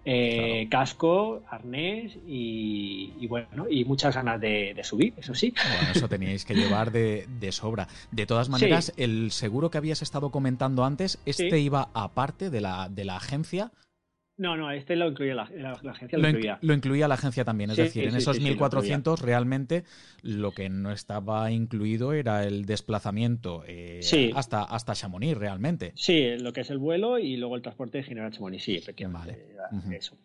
eh, 0.04 0.68
casco, 0.70 1.42
arnés 1.50 2.16
y, 2.24 3.26
bueno, 3.26 3.66
y 3.68 3.85
muchas 3.85 4.14
ganas 4.14 4.40
de, 4.40 4.80
subir, 4.85 5.12
eso 5.16 5.35
sí. 5.35 5.52
Bueno, 5.56 5.90
eso 5.92 6.08
teníais 6.08 6.44
que 6.44 6.54
llevar 6.54 6.92
de, 6.92 7.26
sobra. 7.50 7.88
De 8.12 8.24
todas 8.24 8.48
maneras, 8.48 8.92
el 8.96 9.32
seguro 9.32 9.72
que 9.72 9.78
habías 9.78 10.02
estado 10.02 10.30
comentando 10.30 10.85
antes, 10.85 11.18
este 11.26 11.58
iba 11.58 11.88
aparte 11.92 12.48
de 12.48 12.61
la, 12.61 12.88
de 12.88 13.04
la 13.04 13.16
agencia 13.16 13.72
No, 14.38 14.57
no, 14.57 14.71
este 14.71 14.97
lo 14.97 15.09
incluía 15.09 15.35
la, 15.35 15.42
agencia. 15.42 16.18
Lo, 16.18 16.29
incluía. 16.29 16.59
lo, 16.62 16.75
incluía. 16.75 17.07
la 17.07 17.14
agencia 17.14 17.45
también. 17.45 17.71
Es 17.71 17.77
decir, 17.77 18.05
en 18.05 18.16
esos 18.16 18.40
1.400 18.40 19.18
realmente 19.21 19.85
lo 20.23 20.53
que 20.53 20.68
no 20.68 20.90
estaba 20.90 21.51
incluido 21.51 22.12
era 22.12 22.45
el 22.45 22.64
desplazamiento 22.64 23.62
eh, 23.66 24.01
hasta, 24.35 24.62
hasta 24.62 24.95
Chamonix 24.95 25.37
realmente. 25.37 25.92
Sí, 25.97 26.38
lo 26.38 26.53
que 26.53 26.62
es 26.62 26.71
el 26.71 26.79
vuelo 26.79 27.18
y 27.18 27.37
luego 27.37 27.57
el 27.57 27.62
transporte 27.62 27.99
de 27.99 28.05
General 28.05 28.33
Chamonix. 28.33 28.64
Sí, 28.64 28.77
efectivamente. 28.77 29.55
Vale. 29.71 29.97
Eso. 29.97 30.16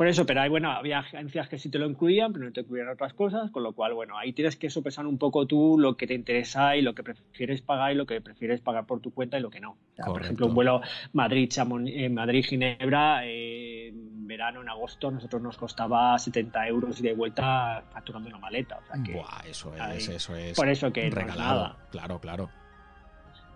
Por 0.00 0.08
eso, 0.08 0.24
pero 0.24 0.40
hay, 0.40 0.48
bueno, 0.48 0.70
había 0.70 1.00
agencias 1.00 1.50
que 1.50 1.58
sí 1.58 1.68
te 1.68 1.78
lo 1.78 1.84
incluían, 1.84 2.32
pero 2.32 2.46
no 2.46 2.52
te 2.52 2.62
incluían 2.62 2.88
otras 2.88 3.12
cosas, 3.12 3.50
con 3.50 3.62
lo 3.62 3.74
cual, 3.74 3.92
bueno, 3.92 4.16
ahí 4.16 4.32
tienes 4.32 4.56
que 4.56 4.70
sopesar 4.70 5.06
un 5.06 5.18
poco 5.18 5.46
tú 5.46 5.76
lo 5.78 5.98
que 5.98 6.06
te 6.06 6.14
interesa 6.14 6.74
y 6.74 6.80
lo 6.80 6.94
que 6.94 7.02
prefieres 7.02 7.60
pagar 7.60 7.92
y 7.92 7.96
lo 7.96 8.06
que 8.06 8.18
prefieres 8.22 8.62
pagar 8.62 8.86
por 8.86 9.00
tu 9.00 9.12
cuenta 9.12 9.38
y 9.38 9.42
lo 9.42 9.50
que 9.50 9.60
no. 9.60 9.76
por 10.06 10.22
ejemplo, 10.22 10.46
un 10.46 10.54
vuelo 10.54 10.80
Madrid-Ginebra, 11.12 13.26
eh, 13.26 13.88
en 13.88 14.26
verano, 14.26 14.62
en 14.62 14.70
agosto, 14.70 15.10
nosotros 15.10 15.42
nos 15.42 15.58
costaba 15.58 16.18
70 16.18 16.66
euros 16.68 16.98
y 17.00 17.02
de 17.02 17.12
vuelta 17.12 17.84
facturando 17.92 18.30
una 18.30 18.38
maleta. 18.38 18.78
O 18.78 18.86
sea 18.86 19.02
que 19.04 19.12
Buah, 19.12 19.42
eso 19.50 19.74
es, 19.76 20.08
eso 20.08 20.34
es. 20.34 20.56
Por 20.56 20.70
eso 20.70 20.90
que 20.94 21.10
regalado. 21.10 21.76
Claro, 21.90 22.18
claro 22.20 22.48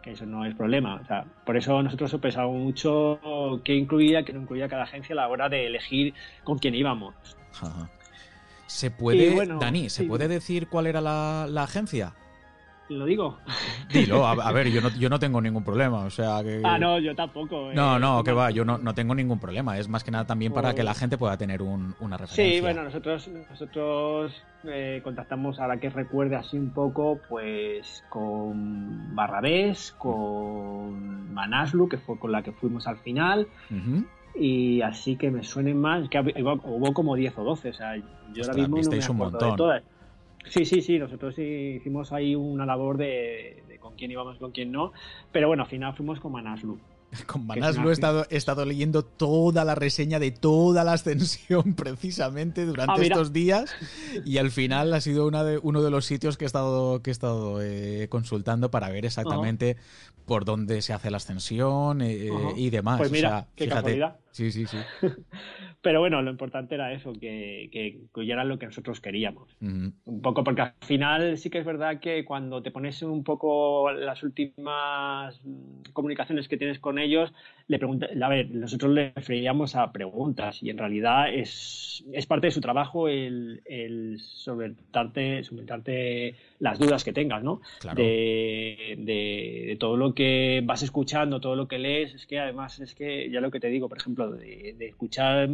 que 0.05 0.11
eso 0.11 0.27
no 0.27 0.45
es 0.45 0.55
problema. 0.55 0.97
O 0.97 1.07
sea, 1.07 1.25
por 1.47 1.57
eso 1.57 1.83
nosotros 1.83 2.14
pensado 2.21 2.51
mucho 2.51 3.19
qué 3.64 3.75
incluía, 3.75 4.23
qué 4.23 4.35
no 4.35 4.43
incluía 4.43 4.69
cada 4.69 4.83
agencia 4.83 5.14
a 5.14 5.17
la 5.17 5.29
hora 5.29 5.49
de 5.49 5.67
elegir 5.67 6.12
con 6.45 6.59
quién 6.59 6.75
íbamos. 6.75 7.14
¿Se 8.67 8.90
puede, 8.90 9.47
Dani, 9.59 9.88
¿se 9.88 10.05
puede 10.05 10.29
decir 10.29 10.69
cuál 10.69 10.87
era 10.87 11.01
la, 11.01 11.47
la 11.49 11.62
agencia? 11.62 12.12
¿Lo 12.88 13.07
digo? 13.07 13.38
Dilo, 13.92 14.27
a, 14.27 14.53
ver, 14.53 14.70
yo 14.70 14.83
no, 14.83 14.90
yo 14.90 15.09
no 15.09 15.18
tengo 15.18 15.40
ningún 15.40 15.64
problema, 15.64 16.01
o 16.05 16.11
sea 16.11 16.42
que... 16.42 16.61
Ah, 16.62 16.79
no, 16.79 16.99
yo 16.99 17.14
tampoco. 17.14 17.70
No, 17.73 17.97
eh, 17.97 18.01
no, 18.01 18.23
que 18.23 18.33
va, 18.33 18.51
yo 18.51 18.64
no, 18.64 18.77
no, 18.77 18.94
tengo 18.94 19.14
ningún 19.14 19.38
problema, 19.38 19.79
es 19.79 19.88
más 19.88 20.05
que 20.05 20.11
nada 20.11 20.27
también 20.27 20.53
para 20.53 20.75
que 20.75 20.83
la 20.83 20.92
gente 20.92 21.16
pueda 21.16 21.38
tener 21.38 21.62
un, 21.62 21.94
una 22.01 22.18
referencia. 22.18 22.57
Sí, 22.57 22.61
bueno, 22.61 22.85
nosotros, 22.85 23.29
nosotros 23.49 24.33
eh, 24.64 25.01
contactamos, 25.03 25.61
a 25.61 25.66
la 25.66 25.79
que 25.79 25.88
recuerde 25.88 26.37
así 26.37 26.59
un 26.59 26.70
poco, 26.70 27.20
pues 27.29 28.05
con 28.11 29.14
Barrabés, 29.14 29.94
con 29.97 31.33
Manaslu, 31.33 31.88
que 31.88 31.97
fue 31.97 32.18
con 32.18 32.33
la 32.33 32.42
que 32.42 32.53
fuimos 32.53 32.87
al 32.87 32.99
final, 32.99 33.49
y 34.35 34.83
así 34.83 35.16
que 35.16 35.31
me 35.31 35.42
suenen 35.42 35.81
más, 35.81 36.07
que 36.11 36.18
hubo, 36.18 36.92
como 36.92 37.14
10 37.14 37.38
o 37.38 37.44
12, 37.44 37.68
o 37.70 37.73
sea, 37.73 37.97
yo 37.97 38.44
ahora 38.44 38.55
mismo 38.55 38.77
no 38.77 38.90
me 38.90 39.05
acuerdo 39.05 39.51
de 39.51 39.57
todas. 39.57 39.83
Sí, 40.48 40.64
sí, 40.64 40.83
sí, 40.83 40.98
nosotros 40.98 41.38
hicimos 41.38 42.12
ahí 42.12 42.35
una 42.35 42.66
labor 42.66 42.98
de, 42.98 43.78
con 43.80 43.94
quién 43.94 44.11
íbamos, 44.11 44.38
con 44.38 44.52
quién 44.52 44.72
no, 44.72 44.92
pero 45.33 45.48
bueno, 45.48 45.64
al 45.64 45.68
final 45.68 45.94
fuimos 45.94 46.20
con 46.20 46.33
Manaslu. 46.33 46.78
Con 47.26 47.46
Manaslu 47.46 47.90
he 47.90 47.92
estado, 47.92 48.26
he 48.28 48.37
estado 48.37 48.64
leyendo 48.64 49.04
toda 49.04 49.64
la 49.64 49.76
reseña 49.76 50.18
de 50.18 50.33
toda 50.33 50.83
la 50.83 50.94
ascensión 50.94 51.74
precisamente 51.76 52.66
durante 52.66 53.02
ah, 53.02 53.04
estos 53.04 53.33
días 53.33 53.72
y 54.24 54.38
al 54.38 54.50
final 54.50 54.92
ha 54.92 55.00
sido 55.00 55.24
una 55.28 55.44
de, 55.44 55.61
uno 55.62 55.80
de 55.80 55.92
los 55.92 56.07
sitios 56.07 56.37
que 56.37 56.44
he 56.44 56.46
estado, 56.46 57.02
que 57.02 57.11
he 57.11 57.12
estado 57.12 57.62
eh, 57.62 58.09
consultando 58.09 58.72
para 58.72 58.88
ver 58.88 59.04
exactamente 59.04 59.76
por 60.26 60.44
dónde 60.44 60.83
se 60.83 60.92
hace 60.92 61.09
la 61.12 61.18
ascensión 61.18 62.02
eh, 62.02 62.30
y 62.57 62.70
demás. 62.70 62.98
Pues 62.98 63.12
mira, 63.12 63.46
qué 63.54 63.68
Sí, 64.35 64.51
sí, 64.51 64.66
sí. 64.66 64.79
Pero 65.81 66.01
bueno, 66.01 66.20
lo 66.23 66.31
importante 66.33 66.75
era 66.75 66.92
eso, 66.92 67.12
que, 67.12 67.68
que 67.70 67.87
incluyeran 67.87 68.49
lo 68.49 68.59
que 68.59 68.66
nosotros 68.66 69.01
queríamos. 69.01 69.57
Un 69.61 70.20
poco 70.23 70.42
porque 70.42 70.62
al 70.62 70.73
final 70.81 71.38
sí 71.38 71.51
que 71.51 71.59
es 71.59 71.64
verdad 71.64 72.01
que 72.01 72.25
cuando 72.25 72.61
te 72.61 72.73
pones 72.73 73.01
un 73.03 73.23
poco 73.23 73.92
las 73.92 74.25
últimas 74.25 75.40
comunicaciones 75.92 76.49
que 76.49 76.57
tienes 76.57 76.81
con 76.81 76.99
ellos, 76.99 77.33
le 77.68 77.79
pregunta, 77.79 78.09
a 78.20 78.29
ver, 78.29 78.51
nosotros 78.51 78.92
le 78.92 79.12
referíamos 79.14 79.77
a 79.77 79.92
preguntas 79.92 80.62
y 80.62 80.70
en 80.70 80.79
realidad 80.79 81.33
es, 81.33 82.05
es 82.12 82.27
parte 82.27 82.49
de 82.49 82.51
su 82.51 82.61
trabajo 82.61 83.09
el, 83.09 83.62
el 83.64 84.18
solventarte, 84.18 85.44
las 86.59 86.79
dudas 86.79 87.05
que 87.05 87.12
tengas, 87.12 87.42
¿no? 87.42 87.61
De, 87.94 88.97
de, 88.99 89.77
todo 89.79 89.97
lo 89.97 90.14
que 90.14 90.62
vas 90.64 90.83
escuchando, 90.83 91.40
todo 91.40 91.57
lo 91.57 91.68
que 91.68 91.79
lees, 91.79 92.14
es 92.14 92.27
que 92.27 92.38
además 92.38 92.81
es 92.81 92.94
que 92.94 93.31
ya 93.31 93.40
lo 93.40 93.51
que 93.51 93.61
te 93.61 93.68
digo, 93.68 93.88
por 93.88 93.99
ejemplo, 93.99 94.23
de, 94.30 94.76
escuchar 94.80 95.48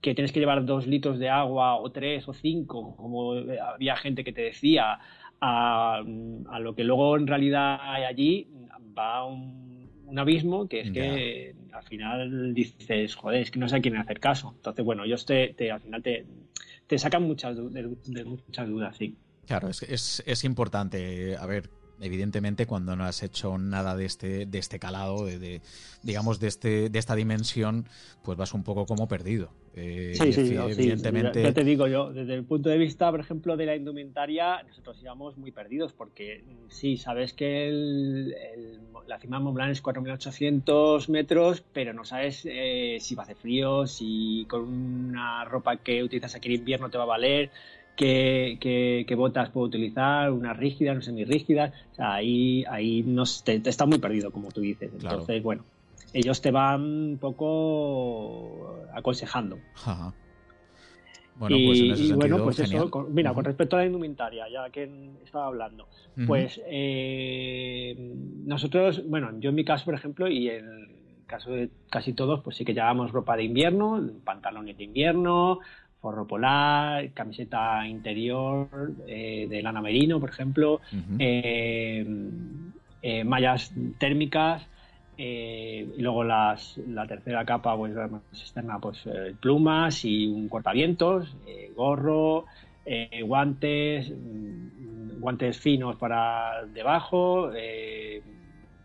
que 0.00 0.14
tienes 0.14 0.32
que 0.32 0.40
llevar 0.40 0.64
dos 0.64 0.86
litros 0.86 1.18
de 1.18 1.28
agua 1.28 1.76
o 1.76 1.90
tres 1.90 2.26
o 2.28 2.32
cinco, 2.32 2.96
como 2.96 3.34
había 3.34 3.96
gente 3.96 4.24
que 4.24 4.32
te 4.32 4.42
decía, 4.42 4.98
a, 5.40 6.02
lo 6.60 6.74
que 6.74 6.84
luego 6.84 7.16
en 7.16 7.26
realidad 7.26 7.78
hay 7.80 8.04
allí, 8.04 8.48
va 8.96 9.26
un, 9.26 9.90
un 10.06 10.18
abismo 10.18 10.68
que 10.68 10.80
es 10.80 10.90
que 10.90 11.54
al 11.72 11.82
final 11.84 12.54
dices, 12.54 13.14
joder, 13.14 13.42
es 13.42 13.50
que 13.50 13.58
no 13.58 13.68
sé 13.68 13.76
a 13.76 13.80
quién 13.80 13.96
hacer 13.96 14.20
caso. 14.20 14.52
Entonces, 14.56 14.84
bueno, 14.84 15.04
ellos 15.04 15.24
te, 15.24 15.54
al 15.70 15.80
final 15.80 16.02
te, 16.02 16.26
te 16.86 16.98
sacan 16.98 17.22
muchas, 17.22 17.56
de, 17.56 18.24
muchas 18.24 18.68
dudas, 18.68 18.96
sí. 18.96 19.16
Claro, 19.46 19.68
es, 19.68 19.82
es, 19.82 20.22
es 20.26 20.44
importante, 20.44 21.36
a 21.36 21.46
ver, 21.46 21.70
evidentemente 22.00 22.66
cuando 22.66 22.96
no 22.96 23.04
has 23.04 23.22
hecho 23.22 23.58
nada 23.58 23.96
de 23.96 24.04
este, 24.04 24.46
de 24.46 24.58
este 24.58 24.78
calado, 24.78 25.26
de, 25.26 25.60
digamos, 26.02 26.40
de, 26.40 26.48
este, 26.48 26.88
de 26.88 26.98
esta 26.98 27.14
dimensión, 27.14 27.86
pues 28.22 28.36
vas 28.36 28.54
un 28.54 28.62
poco 28.62 28.86
como 28.86 29.08
perdido. 29.08 29.50
Eh, 29.74 30.14
sí, 30.14 30.32
sí, 30.32 30.54
evidentemente... 30.56 31.42
Ya, 31.42 31.52
te 31.52 31.64
digo 31.64 31.86
yo, 31.86 32.12
desde 32.12 32.34
el 32.34 32.44
punto 32.44 32.68
de 32.70 32.78
vista, 32.78 33.10
por 33.10 33.20
ejemplo, 33.20 33.56
de 33.56 33.66
la 33.66 33.76
indumentaria, 33.76 34.62
nosotros 34.62 35.00
íbamos 35.00 35.36
muy 35.36 35.52
perdidos 35.52 35.92
porque 35.92 36.42
sí, 36.68 36.96
sabes 36.96 37.32
que 37.32 37.68
el, 37.68 38.34
la 39.06 39.18
cima 39.18 39.38
de 39.38 39.44
Mont 39.44 39.54
Blanc 39.54 39.70
es 39.70 39.82
4.800 39.82 41.08
metros, 41.08 41.62
pero 41.72 41.92
no 41.92 42.04
sabes 42.04 42.42
eh, 42.44 42.98
si 43.00 43.14
va 43.14 43.22
a 43.22 43.24
hacer 43.24 43.36
frío, 43.36 43.86
si 43.86 44.46
con 44.48 44.62
una 44.62 45.44
ropa 45.44 45.76
que 45.76 46.02
utilizas 46.02 46.34
aquí 46.34 46.48
en 46.48 46.60
invierno 46.60 46.90
te 46.90 46.98
va 46.98 47.04
a 47.04 47.06
valer, 47.06 47.50
qué, 47.96 49.14
botas 49.16 49.50
puedo 49.50 49.66
utilizar, 49.66 50.30
unas 50.30 50.56
rígidas, 50.56 50.96
no 50.96 51.02
semi-rígidas. 51.02 51.72
O 51.92 51.94
sea, 51.94 52.14
ahí, 52.14 52.64
ahí 52.70 53.02
no, 53.02 53.24
te, 53.44 53.60
está 53.64 53.86
muy 53.86 53.98
perdido, 53.98 54.30
como 54.30 54.50
tú 54.50 54.60
dices. 54.60 54.90
Entonces, 54.92 55.42
bueno, 55.42 55.64
ellos 56.12 56.40
te 56.40 56.50
van 56.50 56.82
un 56.82 57.18
poco 57.18 58.76
aconsejando. 58.94 59.58
Bueno, 61.36 61.56
pues 61.64 61.80
en 61.80 61.90
ese 61.92 62.02
y, 62.02 62.12
bueno, 62.12 62.44
pues 62.44 62.58
eso, 62.58 63.08
mira, 63.10 63.32
con 63.32 63.44
respecto 63.44 63.76
a 63.76 63.80
la 63.80 63.86
indumentaria, 63.86 64.46
ya 64.50 64.68
que 64.68 64.90
estaba 65.24 65.46
hablando, 65.46 65.88
pues 66.26 66.60
eh, 66.66 67.96
nosotros, 68.44 69.02
bueno, 69.08 69.30
yo 69.38 69.48
en 69.48 69.54
mi 69.54 69.64
caso, 69.64 69.86
por 69.86 69.94
ejemplo, 69.94 70.28
y 70.28 70.50
en 70.50 70.66
el 70.66 71.00
caso 71.26 71.52
de 71.52 71.70
casi 71.88 72.12
todos, 72.12 72.42
pues 72.42 72.56
sí 72.56 72.64
que 72.66 72.74
llevamos 72.74 73.12
ropa 73.12 73.36
de 73.36 73.44
invierno, 73.44 74.06
pantalones 74.22 74.76
de 74.76 74.84
invierno, 74.84 75.60
forro 76.00 76.26
polar, 76.26 77.10
camiseta 77.12 77.86
interior 77.86 78.92
eh, 79.06 79.46
de 79.48 79.62
lana 79.62 79.82
merino, 79.82 80.18
por 80.18 80.30
ejemplo, 80.30 80.80
eh, 81.18 82.04
eh, 83.02 83.24
mallas 83.24 83.72
térmicas, 83.98 84.66
y 85.16 85.84
luego 85.98 86.24
las, 86.24 86.78
la 86.78 87.06
tercera 87.06 87.44
capa, 87.44 87.76
pues 87.76 87.94
más 87.94 88.22
externa, 88.32 88.78
pues 88.78 89.06
plumas 89.40 90.02
y 90.06 90.26
un 90.26 90.48
cortavientos, 90.48 91.36
gorro, 91.76 92.46
guantes, 93.24 94.10
mm, 94.10 95.20
guantes 95.20 95.60
finos 95.60 95.96
para 95.96 96.64
debajo, 96.72 97.50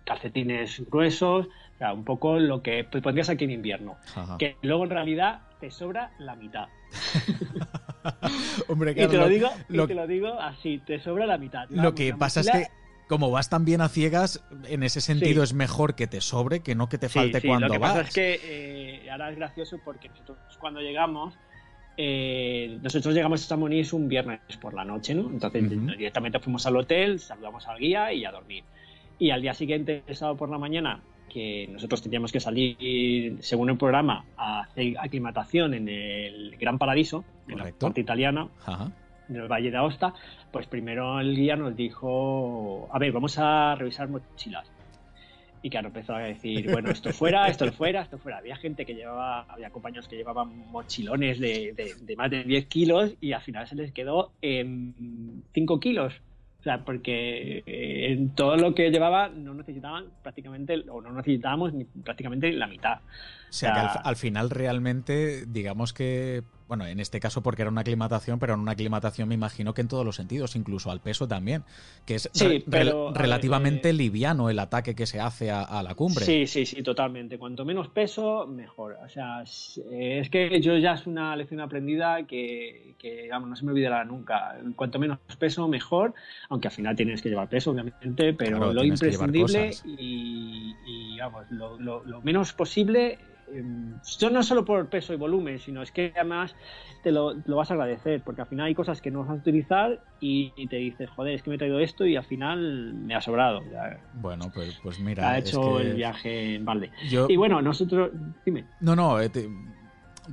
calcetines 0.04 0.84
gruesos, 0.90 1.48
o 1.48 1.78
sea, 1.78 1.94
un 1.94 2.04
poco 2.04 2.38
lo 2.38 2.62
que 2.62 2.84
pondrías 2.84 3.30
aquí 3.30 3.46
en 3.46 3.52
invierno. 3.52 3.96
Que 4.38 4.58
luego 4.62 4.84
en 4.84 4.90
realidad 4.90 5.40
te 5.66 5.72
sobra 5.72 6.12
la 6.20 6.36
mitad. 6.36 6.68
Hombre, 8.68 8.92
y 8.92 9.08
te 9.08 9.18
lo 9.18 9.28
digo, 9.28 9.50
lo, 9.68 9.88
te 9.88 9.96
lo 9.96 10.06
digo 10.06 10.40
así, 10.40 10.78
te 10.86 11.00
sobra 11.00 11.26
la 11.26 11.40
mitad. 11.40 11.68
Lo 11.72 11.96
que 11.96 12.14
pasa 12.14 12.42
es 12.42 12.52
que 12.52 12.68
como 13.08 13.32
vas 13.32 13.50
tan 13.50 13.66
bien 13.66 13.82
a 13.82 13.90
ciegas, 13.90 14.44
en 14.68 14.84
ese 14.84 15.02
sentido 15.02 15.42
es 15.42 15.56
mejor 15.56 15.96
que 15.96 16.06
te 16.06 16.22
sobre 16.22 16.60
que 16.60 16.76
no 16.76 16.88
que 16.88 17.00
te 17.00 17.10
falte 17.10 17.42
sí, 17.42 17.48
cuando 17.48 17.68
Lo 17.68 17.74
que 17.74 17.80
pasa 17.80 18.02
es 18.02 18.14
que 18.14 18.40
eh, 18.44 19.10
ahora 19.10 19.32
es 19.32 19.38
gracioso 19.38 19.80
porque 19.84 20.08
nosotros 20.10 20.38
cuando 20.60 20.82
llegamos, 20.82 21.34
eh, 21.98 22.78
nosotros 22.84 23.16
llegamos 23.16 23.44
a 23.44 23.48
Chamonix 23.48 23.92
un 23.92 24.08
viernes 24.08 24.40
por 24.62 24.76
la 24.76 24.86
noche, 24.86 25.16
¿no? 25.16 25.32
Entonces 25.32 25.68
directamente 25.98 26.40
fuimos 26.40 26.64
al 26.68 26.78
hotel, 26.78 27.20
saludamos 27.20 27.68
al 27.68 27.80
guía 27.80 28.14
y 28.14 28.24
a 28.24 28.32
dormir. 28.32 28.64
Y 29.18 29.32
al 29.32 29.42
día 29.42 29.56
siguiente, 29.56 30.04
el 30.06 30.16
sábado 30.16 30.38
por 30.38 30.50
la 30.50 30.60
mañana, 30.60 31.02
que 31.36 31.68
nosotros 31.70 32.02
teníamos 32.02 32.32
que 32.32 32.40
salir, 32.40 33.36
según 33.42 33.70
el 33.70 33.78
programa, 33.78 34.24
a 34.38 34.62
hacer 34.62 34.98
aclimatación 34.98 35.74
en 35.74 35.90
el 35.90 36.56
Gran 36.58 36.78
Paradiso, 36.78 37.26
en 37.50 37.58
la 37.58 37.70
parte 37.74 38.00
italiana, 38.00 38.48
en 39.28 39.36
el 39.36 39.46
Valle 39.50 39.70
de 39.70 39.76
Aosta, 39.76 40.14
pues 40.54 40.66
primero 40.68 41.20
el 41.20 41.36
guía 41.36 41.58
nos 41.58 41.76
dijo, 41.76 42.88
a 42.90 42.98
ver, 43.00 43.12
vamos 43.12 43.38
a 43.38 43.76
revisar 43.76 44.08
mochilas. 44.08 44.72
Y 45.62 45.70
claro, 45.70 45.88
empezó 45.88 46.16
a 46.16 46.20
decir, 46.20 46.72
bueno, 46.72 46.90
esto 46.90 47.12
fuera, 47.12 47.50
esto 47.50 47.70
fuera, 47.74 48.04
esto 48.04 48.18
fuera. 48.18 48.38
Había 48.38 48.56
gente 48.56 48.86
que 48.86 48.94
llevaba, 48.94 49.42
había 49.50 49.72
compañeros 49.72 50.08
que 50.08 50.16
llevaban 50.16 50.72
mochilones 50.72 51.38
de, 51.38 51.74
de 52.02 52.16
más 52.16 52.32
de 52.32 52.46
10 52.46 52.66
kilos 52.68 53.16
y 53.20 53.34
al 53.34 53.42
final 53.42 53.68
se 53.68 53.76
les 53.76 53.92
quedó 53.92 54.32
en 54.42 55.44
5 55.54 55.82
kilos. 55.82 56.14
O 56.66 56.68
sea, 56.68 56.84
porque 56.84 57.62
eh, 57.68 58.12
en 58.12 58.34
todo 58.34 58.58
lo 58.58 58.74
que 58.74 58.90
llevaba 58.90 59.30
no 59.30 59.54
necesitaban 59.54 60.06
prácticamente, 60.24 60.84
o 60.90 61.00
no 61.00 61.12
necesitábamos 61.12 61.74
ni 61.74 61.86
prácticamente 61.86 62.52
la 62.54 62.66
mitad. 62.66 63.02
O 63.02 63.54
sea, 63.54 63.74
que 63.74 63.80
al, 63.82 63.90
al, 64.04 64.16
final 64.16 64.50
realmente, 64.50 65.46
digamos 65.46 65.94
que 65.94 66.42
bueno, 66.68 66.88
en 66.88 67.00
este 67.00 67.20
caso 67.20 67.44
porque 67.44 67.62
era 67.62 67.72
una 67.72 67.82
aclimatación, 67.82 68.40
pero 68.40 68.56
en 68.56 68.60
una 68.60 68.72
aclimatación 68.72 69.30
me 69.30 69.36
imagino 69.36 69.74
que 69.74 69.82
en 69.82 69.88
todos 69.88 70.06
los 70.06 70.16
sentidos, 70.16 70.56
incluso 70.56 70.90
al 70.90 71.00
peso 71.00 71.28
también, 71.28 71.64
que 72.06 72.16
es 72.16 72.30
relativamente 72.66 73.90
eh, 73.90 73.94
liviano 73.94 74.50
el 74.50 74.58
ataque 74.60 74.96
que 74.96 75.06
se 75.06 75.20
hace 75.20 75.52
a, 75.52 75.84
la 75.84 75.94
cumbre. 75.96 76.26
Sí, 76.26 76.48
sí, 76.48 76.66
sí, 76.66 76.82
totalmente. 76.82 77.38
Cuanto 77.38 77.66
menos 77.66 77.90
peso, 77.90 78.48
mejor. 78.48 78.98
O 79.06 79.10
sea, 79.10 79.44
es 79.44 80.30
que 80.30 80.60
yo 80.62 80.78
ya 80.78 80.94
es 80.94 81.06
una 81.06 81.36
lección 81.36 81.62
aprendida 81.62 82.24
que, 82.26 82.96
digamos, 83.02 83.50
no 83.50 83.56
se 83.56 83.66
me 83.66 83.72
olvidará 83.72 84.04
nunca. 84.04 84.58
Cuanto 84.76 84.98
menos 84.98 85.20
peso, 85.38 85.68
mejor, 85.68 86.14
aunque 86.50 86.70
al 86.70 86.74
final 86.74 86.96
tienes 86.96 87.22
que 87.22 87.30
llevar 87.30 87.48
peso, 87.48 87.72
obviamente, 87.72 88.34
pero 88.34 88.74
lo 88.74 88.84
imprescindible 88.84 89.72
y, 89.86 90.74
digamos, 91.12 91.46
lo 91.52 92.22
menos 92.22 92.54
posible 92.54 93.20
Em, 93.52 94.00
no 94.32 94.44
solo 94.44 94.66
por 94.66 94.90
peso 94.90 95.14
y 95.14 95.18
volumen, 95.18 95.60
sino 95.60 95.82
es 95.82 95.92
que 95.92 96.12
además 96.16 96.56
te 97.04 97.12
lo, 97.12 97.36
vas 97.48 97.70
a 97.70 97.76
agradecer, 97.76 98.22
porque 98.24 98.42
al 98.42 98.48
final 98.48 98.68
hay 98.68 98.76
cosas 98.76 99.02
que 99.02 99.12
no 99.12 99.20
vas 99.20 99.30
a 99.30 99.34
utilizar 99.34 100.00
y, 100.20 100.68
te 100.68 100.78
dices, 100.78 101.10
joder, 101.12 101.36
es 101.36 101.44
que 101.44 101.50
me 101.50 101.56
he 101.56 101.60
traído 101.60 101.80
esto 101.80 102.06
y 102.06 102.16
al 102.16 102.24
final 102.24 102.96
me 102.96 103.14
ha 103.14 103.22
sobrado. 103.22 103.64
bueno, 104.14 104.52
pues, 104.54 104.80
pues 104.82 105.00
mira. 105.00 105.30
Ha 105.30 105.38
hecho 105.38 105.80
el 105.80 105.96
viaje 105.96 106.56
en 106.56 106.66
balde. 106.66 106.92
Y 107.28 107.36
bueno, 107.36 107.62
nosotros. 107.62 108.12
Dime. 108.44 108.66
No, 108.80 108.96
no, 108.96 109.22
eh, 109.22 109.30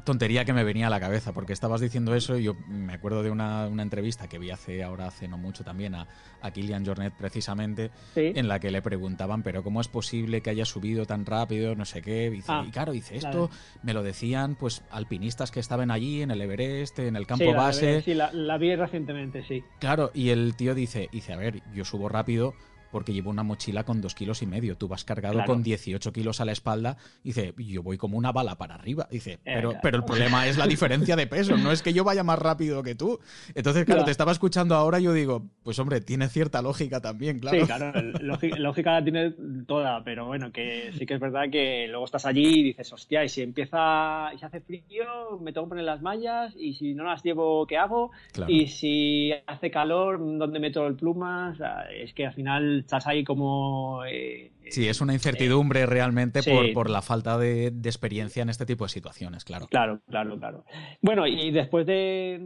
tontería 0.04 0.44
que 0.44 0.52
me 0.52 0.64
venía 0.64 0.86
a 0.86 0.90
la 0.90 1.00
cabeza, 1.00 1.32
porque 1.32 1.52
estabas 1.52 1.80
diciendo 1.80 2.14
eso 2.14 2.38
y 2.38 2.44
yo 2.44 2.54
me 2.68 2.94
acuerdo 2.94 3.22
de 3.22 3.30
una, 3.30 3.66
entrevista 3.66 4.28
que 4.28 4.38
vi 4.38 4.50
hace 4.50 4.82
ahora 4.82 5.08
hace 5.08 5.28
no 5.28 5.38
mucho 5.38 5.64
también 5.64 5.94
a, 5.94 6.06
a 6.40 6.50
Kilian 6.50 6.84
Jornet 6.86 7.12
precisamente, 7.14 7.90
en 8.14 8.48
la 8.48 8.60
que 8.60 8.70
le 8.70 8.82
preguntaban, 8.82 9.42
pero 9.42 9.62
¿cómo 9.62 9.80
es 9.80 9.88
posible 9.88 10.40
que 10.40 10.50
haya 10.50 10.64
subido 10.64 11.04
tan 11.06 11.26
rápido? 11.26 11.74
No 11.74 11.84
sé 11.84 12.02
qué. 12.02 12.32
Y, 12.34 12.42
ah, 12.48 12.64
claro, 12.72 12.92
dice 12.92 13.16
esto, 13.16 13.50
me 13.82 13.92
lo 13.92 14.02
decían 14.02 14.54
pues 14.54 14.82
alpinistas 14.90 15.50
que 15.50 15.60
estaban 15.60 15.90
allí 15.90 16.22
en 16.22 16.30
el 16.30 16.40
Everest, 16.40 16.98
en 17.00 17.16
el 17.16 17.26
campo 17.26 17.52
base. 17.54 18.02
sí, 18.02 18.14
la, 18.14 18.32
la, 18.32 18.58
vi 18.58 18.74
recientemente, 18.76 19.42
sí. 19.44 19.64
Claro, 19.78 20.10
y 20.14 20.30
el 20.30 20.54
tío 20.54 20.74
dice, 20.74 21.08
dice, 21.12 21.32
a 21.32 21.36
ver, 21.36 21.62
yo 21.74 21.84
subo 21.84 22.08
rápido 22.08 22.54
porque 22.92 23.12
llevo 23.12 23.30
una 23.30 23.42
mochila 23.42 23.84
con 23.84 24.00
dos 24.00 24.14
kilos 24.14 24.42
y 24.42 24.46
medio. 24.46 24.76
Tú 24.76 24.86
vas 24.86 25.04
cargado 25.04 25.42
con 25.44 25.62
18 25.62 26.12
kilos 26.12 26.40
a 26.40 26.44
la 26.44 26.52
espalda. 26.52 26.96
Dice, 27.24 27.54
yo 27.56 27.82
voy 27.82 27.96
como 27.96 28.18
una 28.18 28.30
bala 28.30 28.56
para 28.56 28.74
arriba. 28.74 29.08
Dice, 29.10 29.32
eh, 29.32 29.38
pero, 29.44 29.74
pero 29.82 29.96
el 29.96 30.04
problema 30.04 30.46
es 30.46 30.58
la 30.58 30.66
diferencia 30.66 31.16
de 31.16 31.26
peso, 31.26 31.56
no 31.56 31.72
es 31.72 31.82
que 31.82 31.92
yo 31.92 32.04
vaya 32.04 32.22
más 32.22 32.38
rápido 32.38 32.82
que 32.82 32.94
tú. 32.94 33.18
Entonces, 33.54 33.84
claro, 33.84 34.04
te 34.04 34.10
estaba 34.10 34.32
escuchando 34.32 34.74
ahora 34.74 35.00
y 35.00 35.04
yo 35.04 35.12
digo, 35.12 35.42
pues 35.62 35.78
hombre, 35.78 36.00
tiene 36.00 36.28
cierta 36.28 36.62
lógica 36.62 37.00
también, 37.00 37.38
claro. 37.40 37.60
Sí, 37.60 37.66
claro, 37.66 37.92
lógica, 38.20 38.92
la 38.92 39.02
tiene 39.02 39.34
toda, 39.66 40.04
pero 40.04 40.26
bueno, 40.26 40.52
que 40.52 40.92
sí 40.98 41.06
que 41.06 41.14
es 41.14 41.20
verdad 41.20 41.50
que 41.50 41.86
luego 41.88 42.04
estás 42.04 42.26
allí 42.26 42.60
y 42.60 42.62
dices, 42.64 42.92
hostia, 42.92 43.24
y 43.24 43.28
si 43.28 43.42
empieza, 43.42 44.30
y 44.34 44.38
se 44.38 44.46
hace 44.46 44.60
frío, 44.60 45.38
me 45.40 45.52
tengo 45.52 45.66
que 45.66 45.70
poner 45.70 45.84
las 45.84 46.02
mallas, 46.02 46.54
y 46.56 46.74
si 46.74 46.94
no 46.94 47.04
las 47.04 47.22
llevo, 47.22 47.66
¿qué 47.66 47.78
hago? 47.78 48.10
Y 48.48 48.66
si 48.66 49.32
hace 49.46 49.70
calor, 49.70 50.18
¿dónde 50.18 50.60
meto 50.60 50.86
el 50.86 50.94
plumas? 50.94 51.58
es 51.94 52.12
que 52.12 52.26
al 52.26 52.34
final 52.34 52.81
estás 52.82 53.06
ahí 53.06 53.24
como... 53.24 54.04
Eh, 54.04 54.52
sí, 54.68 54.88
es 54.88 55.00
una 55.00 55.12
incertidumbre 55.12 55.80
eh, 55.80 55.86
realmente 55.86 56.40
por, 56.74 56.90
la 56.90 57.02
falta 57.02 57.38
de, 57.38 57.68
experiencia 57.84 58.42
en 58.42 58.48
este 58.48 58.66
tipo 58.66 58.84
de 58.84 58.90
situaciones, 58.90 59.44
claro. 59.44 59.66
Claro, 59.68 60.00
claro, 60.08 60.38
claro. 60.38 60.64
Bueno, 61.00 61.26
y 61.26 61.50
después 61.50 61.86
de, 61.86 62.38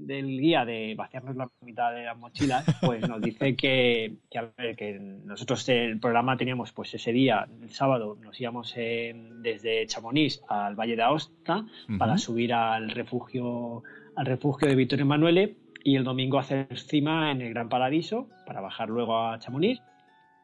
del 0.00 0.40
guía 0.40 0.64
de 0.64 0.94
vaciarnos 0.96 1.36
la 1.36 1.50
mitad 1.60 1.92
de 1.92 2.04
las 2.04 2.16
mochilas, 2.16 2.64
pues 2.80 3.06
nos 3.08 3.20
dice 3.20 3.56
que, 3.56 4.14
que, 4.30 4.98
nosotros 5.24 5.68
el 5.68 5.98
programa 5.98 6.36
teníamos 6.36 6.72
pues 6.72 6.94
ese 6.94 7.12
día, 7.12 7.48
el 7.60 7.70
sábado, 7.70 8.16
nos 8.22 8.40
íbamos 8.40 8.74
desde 8.74 9.86
Chamonix 9.86 10.42
al 10.48 10.74
Valle 10.76 10.96
de 10.96 11.02
Aosta 11.02 11.66
para 11.98 12.18
subir 12.18 12.52
al 12.52 12.90
refugio 12.90 13.82
al 14.16 14.26
refugio 14.26 14.66
de 14.66 14.74
Vittorio 14.74 15.04
Emanuele 15.04 15.56
y 15.86 15.94
el 15.94 16.02
domingo 16.02 16.40
hacer 16.40 16.66
cima 16.76 17.30
en 17.30 17.40
el 17.40 17.50
Gran 17.50 17.68
Paradiso 17.68 18.26
para 18.44 18.60
bajar 18.60 18.88
luego 18.88 19.24
a 19.24 19.38
Chamonix. 19.38 19.80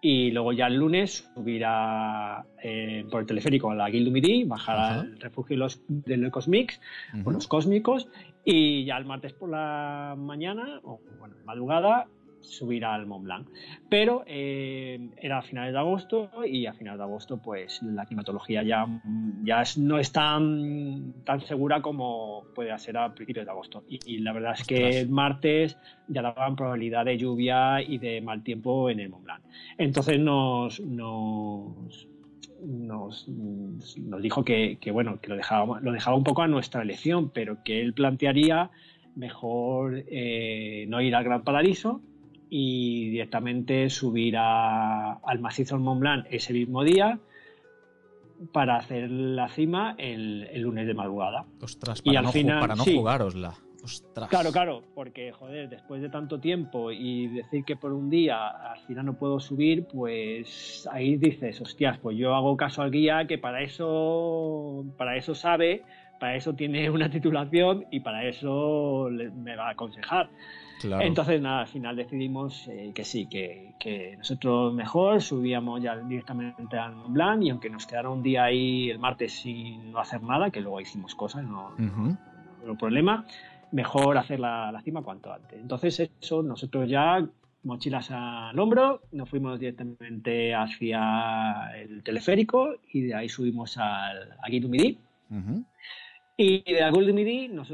Y 0.00 0.30
luego 0.30 0.52
ya 0.52 0.68
el 0.68 0.76
lunes 0.76 1.28
subir 1.34 1.64
a, 1.66 2.44
eh, 2.62 3.04
por 3.10 3.22
el 3.22 3.26
teleférico 3.26 3.72
a 3.72 3.74
la 3.74 3.90
Guildu 3.90 4.12
Midi, 4.12 4.44
bajar 4.44 4.78
al 4.78 5.18
refugio 5.18 5.54
de 5.54 5.58
los, 5.58 5.82
de 5.88 6.16
los 6.16 6.30
Cosmics, 6.30 6.80
los 7.24 7.48
cósmicos, 7.48 8.06
y 8.44 8.84
ya 8.84 8.96
el 8.96 9.04
martes 9.04 9.32
por 9.32 9.48
la 9.48 10.14
mañana, 10.16 10.80
o 10.84 11.00
bueno, 11.18 11.34
madrugada, 11.44 12.06
subir 12.42 12.84
al 12.84 13.06
Mont 13.06 13.24
Blanc. 13.24 13.48
Pero 13.88 14.24
eh, 14.26 15.10
era 15.16 15.38
a 15.38 15.42
finales 15.42 15.72
de 15.72 15.78
agosto 15.78 16.30
y 16.44 16.66
a 16.66 16.72
finales 16.72 16.98
de 16.98 17.04
agosto 17.04 17.40
pues 17.40 17.82
la 17.82 18.06
climatología 18.06 18.62
ya, 18.62 18.86
ya 19.42 19.62
no 19.78 19.98
es 19.98 20.12
tan, 20.12 21.14
tan 21.24 21.40
segura 21.40 21.80
como 21.82 22.44
puede 22.54 22.76
ser 22.78 22.96
a 22.96 23.14
principios 23.14 23.46
de 23.46 23.50
agosto. 23.50 23.84
Y, 23.88 24.18
la 24.18 24.32
verdad 24.32 24.54
es 24.58 24.66
que 24.66 25.00
el 25.00 25.08
martes 25.08 25.76
ya 26.08 26.22
daban 26.22 26.56
probabilidad 26.56 27.04
de 27.04 27.18
lluvia 27.18 27.82
y 27.82 27.98
de 27.98 28.20
mal 28.20 28.42
tiempo 28.42 28.90
en 28.90 29.00
el 29.00 29.08
Mont 29.08 29.24
Blanc. 29.24 29.42
Entonces 29.78 30.18
nos, 30.18 30.80
nos 30.80 32.08
nos, 32.64 33.28
nos, 33.28 34.22
dijo 34.22 34.44
que, 34.44 34.78
que, 34.80 34.92
bueno 34.92 35.20
que 35.20 35.28
lo 35.28 35.36
dejaba, 35.36 35.80
lo 35.80 35.90
dejaba 35.90 36.16
un 36.16 36.22
poco 36.22 36.42
a 36.42 36.48
nuestra 36.48 36.82
elección, 36.82 37.30
pero 37.30 37.64
que 37.64 37.80
él 37.80 37.92
plantearía 37.92 38.70
mejor 39.14 40.04
eh, 40.06 40.86
no 40.88 41.00
ir 41.00 41.14
al 41.14 41.24
Gran 41.24 41.42
Paradiso 41.42 42.00
y 42.54 43.08
directamente 43.08 43.88
subir 43.88 44.36
al 44.36 45.40
macizo 45.40 45.78
Mont 45.78 46.00
Blanc 46.02 46.26
ese 46.28 46.52
mismo 46.52 46.84
día 46.84 47.18
para 48.52 48.76
hacer 48.76 49.10
la 49.10 49.48
cima 49.48 49.94
el, 49.96 50.60
lunes 50.60 50.86
de 50.86 50.92
madrugada. 50.92 51.46
Ostras, 51.62 52.02
para, 52.02 52.12
y 52.12 52.16
al 52.18 52.24
no, 52.24 52.32
final, 52.32 52.60
para 52.60 52.74
no 52.74 52.84
jugárosla. 52.84 53.54
Claro, 54.28 54.52
claro, 54.52 54.82
porque 54.94 55.32
joder, 55.32 55.70
después 55.70 56.02
de 56.02 56.10
tanto 56.10 56.40
tiempo 56.40 56.92
y 56.92 57.28
decir 57.28 57.64
que 57.64 57.74
por 57.74 57.94
un 57.94 58.10
día 58.10 58.48
al 58.48 58.80
final 58.80 59.06
no 59.06 59.14
puedo 59.14 59.40
subir, 59.40 59.86
pues 59.86 60.86
ahí 60.92 61.16
dices, 61.16 61.58
hostias, 61.58 61.98
pues 62.00 62.18
yo 62.18 62.34
hago 62.34 62.54
caso 62.58 62.82
al 62.82 62.90
guía 62.90 63.26
que 63.26 63.38
para 63.38 63.62
eso, 63.62 64.84
para 64.98 65.16
eso 65.16 65.34
sabe, 65.34 65.84
para 66.20 66.36
eso 66.36 66.52
tiene 66.52 66.90
una 66.90 67.10
titulación 67.10 67.86
y 67.90 68.00
para 68.00 68.28
eso 68.28 69.08
me 69.10 69.56
va 69.56 69.68
a 69.68 69.70
aconsejar. 69.70 70.28
Entonces, 70.84 71.40
nada, 71.40 71.60
al 71.60 71.66
final 71.66 71.96
decidimos 71.96 72.66
eh, 72.68 72.92
que 72.94 73.04
sí, 73.04 73.26
que, 73.26 74.14
nosotros 74.18 74.72
mejor 74.74 75.22
subíamos 75.22 75.82
ya 75.82 75.96
directamente 75.96 76.78
al 76.78 76.94
Mont 76.94 77.12
Blanc 77.12 77.42
y 77.42 77.50
aunque 77.50 77.70
nos 77.70 77.86
quedara 77.86 78.10
un 78.10 78.22
día 78.22 78.44
ahí 78.44 78.90
el 78.90 78.98
martes 78.98 79.32
sin 79.32 79.92
no 79.92 79.98
hacer 79.98 80.22
nada, 80.22 80.50
que 80.50 80.60
luego 80.60 80.80
hicimos 80.80 81.14
cosas, 81.14 81.44
no, 81.44 81.72
hay 81.78 82.76
problema, 82.76 83.26
mejor 83.72 84.18
hacer 84.18 84.40
la, 84.40 84.80
cima 84.84 85.02
cuanto 85.02 85.32
antes. 85.32 85.60
Entonces, 85.60 86.10
eso, 86.20 86.42
nosotros 86.42 86.88
ya 86.88 87.26
mochilas 87.64 88.10
al 88.10 88.58
hombro, 88.58 89.02
nos 89.12 89.28
fuimos 89.28 89.58
directamente 89.58 90.54
hacia 90.54 91.70
el 91.76 92.02
teleférico 92.02 92.74
y 92.92 93.02
de 93.02 93.14
ahí 93.14 93.28
subimos 93.28 93.78
al, 93.78 94.32
a 94.42 94.48
Guidumidi. 94.48 94.98
Y 96.42 96.64
de 96.64 96.80
la 96.80 96.90
Golden 96.90 97.14
Midi 97.14 97.46
nos 97.46 97.72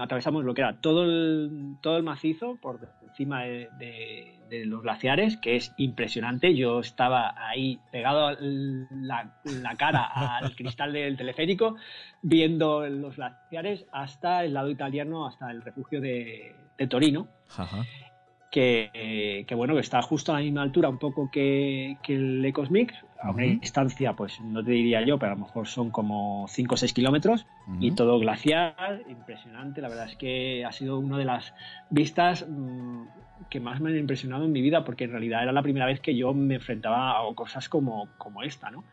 atravesamos 0.00 0.44
lo 0.44 0.54
que 0.54 0.62
era 0.62 0.80
todo 0.80 1.04
el, 1.04 1.76
todo 1.82 1.98
el 1.98 2.04
macizo 2.04 2.56
por 2.56 2.80
encima 3.06 3.42
de, 3.42 4.32
los 4.64 4.80
glaciares, 4.80 5.36
que 5.36 5.56
es 5.56 5.74
impresionante. 5.76 6.54
Yo 6.54 6.80
estaba 6.80 7.34
ahí 7.36 7.78
pegado 7.92 8.34
la, 8.40 9.30
cara 9.76 10.04
al 10.38 10.56
cristal 10.56 10.94
del 10.94 11.18
teleférico, 11.18 11.76
viendo 12.22 12.88
los 12.88 13.16
glaciares 13.16 13.84
hasta 13.92 14.42
el 14.44 14.54
lado 14.54 14.70
italiano, 14.70 15.26
hasta 15.26 15.50
el 15.50 15.60
refugio 15.60 16.00
de, 16.00 16.56
Torino. 16.88 17.28
Que, 18.56 19.54
bueno, 19.54 19.74
que 19.74 19.80
está 19.80 20.00
justo 20.00 20.32
a 20.32 20.36
la 20.36 20.40
misma 20.40 20.62
altura 20.62 20.88
un 20.88 20.96
poco 20.96 21.30
que, 21.30 21.98
que 22.02 22.14
el 22.14 22.42
Ecosmic, 22.42 22.94
a 23.20 23.30
una 23.30 23.42
distancia, 23.42 24.14
pues 24.14 24.40
no 24.40 24.64
te 24.64 24.70
diría 24.70 25.04
yo, 25.04 25.18
pero 25.18 25.32
a 25.32 25.34
lo 25.34 25.42
mejor 25.42 25.66
son 25.66 25.90
como 25.90 26.46
5 26.48 26.74
o 26.74 26.76
6 26.78 26.94
kilómetros 26.94 27.46
y 27.80 27.90
todo 27.92 28.18
glacial, 28.18 29.04
impresionante. 29.10 29.82
La 29.82 29.88
verdad 29.88 30.08
es 30.08 30.16
que 30.16 30.64
ha 30.64 30.72
sido 30.72 30.98
una 30.98 31.18
de 31.18 31.26
las 31.26 31.52
vistas 31.90 32.46
mm, 32.48 33.02
que 33.50 33.60
más 33.60 33.80
me 33.82 33.90
han 33.90 33.98
impresionado 33.98 34.46
en 34.46 34.52
mi 34.52 34.62
vida, 34.62 34.84
porque 34.84 35.04
en 35.04 35.10
realidad 35.10 35.42
era 35.42 35.52
la 35.52 35.62
primera 35.62 35.84
vez 35.84 36.00
que 36.00 36.16
yo 36.16 36.32
me 36.32 36.54
enfrentaba 36.54 37.10
a 37.10 37.34
cosas 37.34 37.68
como, 37.68 38.08
como 38.16 38.42
esta, 38.42 38.70
¿no? 38.70 38.84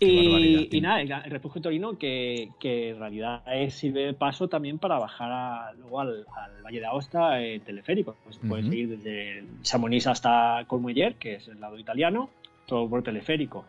Y, 0.00 0.80
nada, 0.80 1.00
el, 1.00 1.30
refugio 1.30 1.60
Torino 1.60 1.98
que, 1.98 2.50
que, 2.58 2.90
en 2.90 2.98
realidad 2.98 3.42
sirve 3.68 4.06
de 4.06 4.14
paso 4.14 4.48
también 4.48 4.78
para 4.78 4.98
bajar 4.98 5.74
luego 5.76 6.00
al, 6.00 6.26
Valle 6.64 6.80
de 6.80 6.86
Aosta 6.86 7.42
eh, 7.42 7.60
teleférico. 7.60 8.16
Pues 8.24 8.38
Puedes 8.38 8.66
ir 8.72 8.98
desde 8.98 9.44
Chamonix 9.62 10.06
hasta 10.06 10.64
Cormuller, 10.66 11.16
que 11.16 11.34
es 11.34 11.48
el 11.48 11.60
lado 11.60 11.78
italiano, 11.78 12.30
todo 12.66 12.88
por 12.88 13.02
teleférico. 13.02 13.66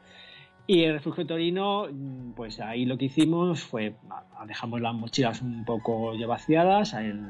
Y 0.67 0.83
el 0.83 0.93
refugio 0.93 1.27
Torino, 1.27 1.87
mm, 1.91 2.31
pues 2.31 2.59
ahí 2.59 2.85
lo 2.85 2.97
que 2.97 3.05
hicimos 3.05 3.61
fue, 3.61 3.95
dejamos 4.47 4.81
las 4.81 4.95
mochilas 4.95 5.41
un 5.41 5.63
poco 5.65 6.15
ya 6.15 6.27
vaciadas, 6.27 6.93
el, 6.93 7.21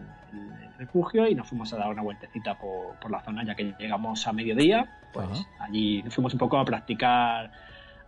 refugio 0.77 1.25
y 1.25 1.35
nos 1.35 1.47
fuimos 1.47 1.71
a 1.71 1.77
dar 1.77 1.89
una 1.89 2.01
vueltecita 2.01 2.59
por, 2.59 2.99
por 2.99 3.09
la 3.09 3.21
zona 3.23 3.45
ya 3.45 3.55
que 3.55 3.73
llegamos 3.79 4.27
a 4.27 4.33
mediodía. 4.33 4.99
Pues 5.13 5.25
Ajá. 5.25 5.45
allí 5.61 6.03
nos 6.03 6.13
fuimos 6.13 6.33
un 6.33 6.39
poco 6.39 6.57
a 6.57 6.65
practicar 6.65 7.49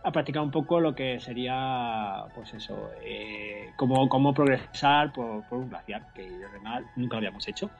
a 0.04 0.12
practicar 0.12 0.42
un 0.42 0.50
poco 0.50 0.80
lo 0.80 0.94
que 0.94 1.18
sería, 1.20 2.24
pues 2.34 2.54
eso, 2.54 2.90
eh, 3.02 3.72
cómo, 3.76 4.08
cómo 4.08 4.32
progresar 4.32 5.12
por, 5.12 5.42
por 5.44 5.58
un 5.58 5.68
glaciar, 5.68 6.02
que 6.14 6.28
además 6.48 6.84
nunca 6.96 7.16
lo 7.16 7.18
habíamos 7.18 7.46
hecho. 7.48 7.70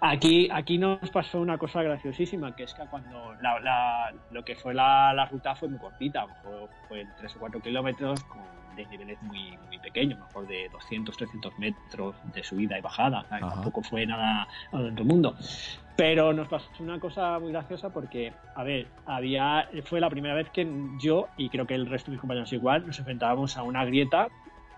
Aquí, 0.00 0.48
aquí 0.50 0.78
nos 0.78 1.10
pasó 1.10 1.40
una 1.40 1.58
cosa 1.58 1.82
graciosísima, 1.82 2.56
que 2.56 2.62
es 2.64 2.74
que 2.74 2.86
cuando 2.86 3.34
la, 3.42 3.60
la- 3.60 4.12
lo 4.30 4.42
que 4.44 4.56
fue 4.56 4.72
la, 4.74 5.12
la 5.12 5.26
ruta 5.26 5.54
fue 5.54 5.68
muy 5.68 5.78
cortita, 5.78 6.26
fue, 6.42 6.66
fue 6.88 7.06
3 7.18 7.36
o 7.36 7.38
4 7.40 7.60
kilómetros 7.60 8.24
con 8.24 8.40
de 8.76 8.86
niveles 8.86 9.20
muy, 9.22 9.56
muy 9.68 9.78
pequeños, 9.78 10.18
mejor 10.18 10.46
de 10.46 10.68
200, 10.70 11.16
300 11.16 11.58
metros 11.58 12.14
de 12.34 12.44
subida 12.44 12.78
y 12.78 12.80
bajada, 12.80 13.24
tampoco 13.28 13.82
fue 13.82 14.06
nada 14.06 14.46
del 14.72 14.92
otro 14.92 15.04
mundo. 15.04 15.36
Pero 15.96 16.32
nos 16.32 16.48
pasó 16.48 16.68
una 16.78 16.98
cosa 16.98 17.38
muy 17.38 17.52
graciosa 17.52 17.90
porque, 17.90 18.32
a 18.54 18.64
ver, 18.64 18.86
había 19.04 19.68
fue 19.84 20.00
la 20.00 20.08
primera 20.08 20.34
vez 20.34 20.48
que 20.50 20.66
yo, 20.98 21.28
y 21.36 21.50
creo 21.50 21.66
que 21.66 21.74
el 21.74 21.86
resto 21.86 22.10
de 22.10 22.12
mis 22.12 22.20
compañeros 22.20 22.52
igual, 22.52 22.86
nos 22.86 22.98
enfrentábamos 22.98 23.56
a 23.56 23.62
una 23.62 23.84
grieta 23.84 24.28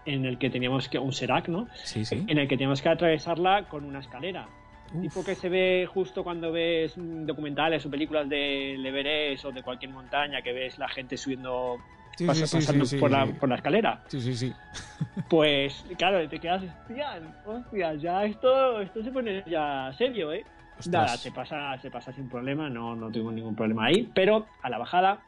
en 0.04 0.24
el 0.24 0.38
que 0.38 0.50
teníamos 0.50 0.88
que, 0.88 0.98
un 0.98 1.12
serac, 1.12 1.48
¿no? 1.48 1.68
Sí, 1.84 2.04
sí. 2.04 2.24
En 2.26 2.38
el 2.38 2.48
que 2.48 2.56
teníamos 2.56 2.82
que 2.82 2.88
atravesarla 2.88 3.68
con 3.68 3.84
una 3.84 4.00
escalera. 4.00 4.48
Uf. 4.92 5.00
Tipo 5.00 5.24
que 5.24 5.34
se 5.34 5.48
ve 5.48 5.88
justo 5.92 6.24
cuando 6.24 6.52
ves 6.52 6.94
documentales 6.96 7.86
o 7.86 7.90
películas 7.90 8.28
de 8.28 8.74
Everest 8.74 9.44
o 9.44 9.52
de 9.52 9.62
cualquier 9.62 9.92
montaña 9.92 10.42
que 10.42 10.52
ves 10.52 10.78
la 10.78 10.88
gente 10.88 11.16
subiendo, 11.16 11.78
Sí, 12.16 12.26
pas- 12.26 12.34
sí, 12.34 12.56
pasando 12.58 12.84
por, 13.00 13.10
la, 13.10 13.26
por 13.26 13.48
la 13.48 13.54
escalera. 13.56 14.04
Sí, 14.08 14.20
sí, 14.20 14.34
sí. 14.34 14.52
Pues 15.28 15.84
claro, 15.98 16.26
te 16.28 16.38
quedas, 16.38 16.62
hostia, 16.62 17.20
hostia, 17.44 17.94
ya 17.94 18.24
esto, 18.24 18.80
esto 18.80 19.02
se 19.02 19.10
pone 19.10 19.42
ya 19.46 19.90
serio, 19.96 20.32
¿eh? 20.32 20.44
Ostras. 20.78 20.86
Nada, 21.04 21.16
se 21.16 21.32
pasa, 21.32 21.78
se 21.78 21.90
pasa 21.90 22.12
sin 22.12 22.28
problema, 22.28 22.68
no, 22.70 22.94
no 22.96 23.10
tuvimos 23.10 23.34
ningún 23.34 23.54
problema 23.56 23.86
ahí, 23.86 24.10
pero 24.14 24.46
a 24.62 24.68
la 24.70 24.78
bajada 24.78 25.22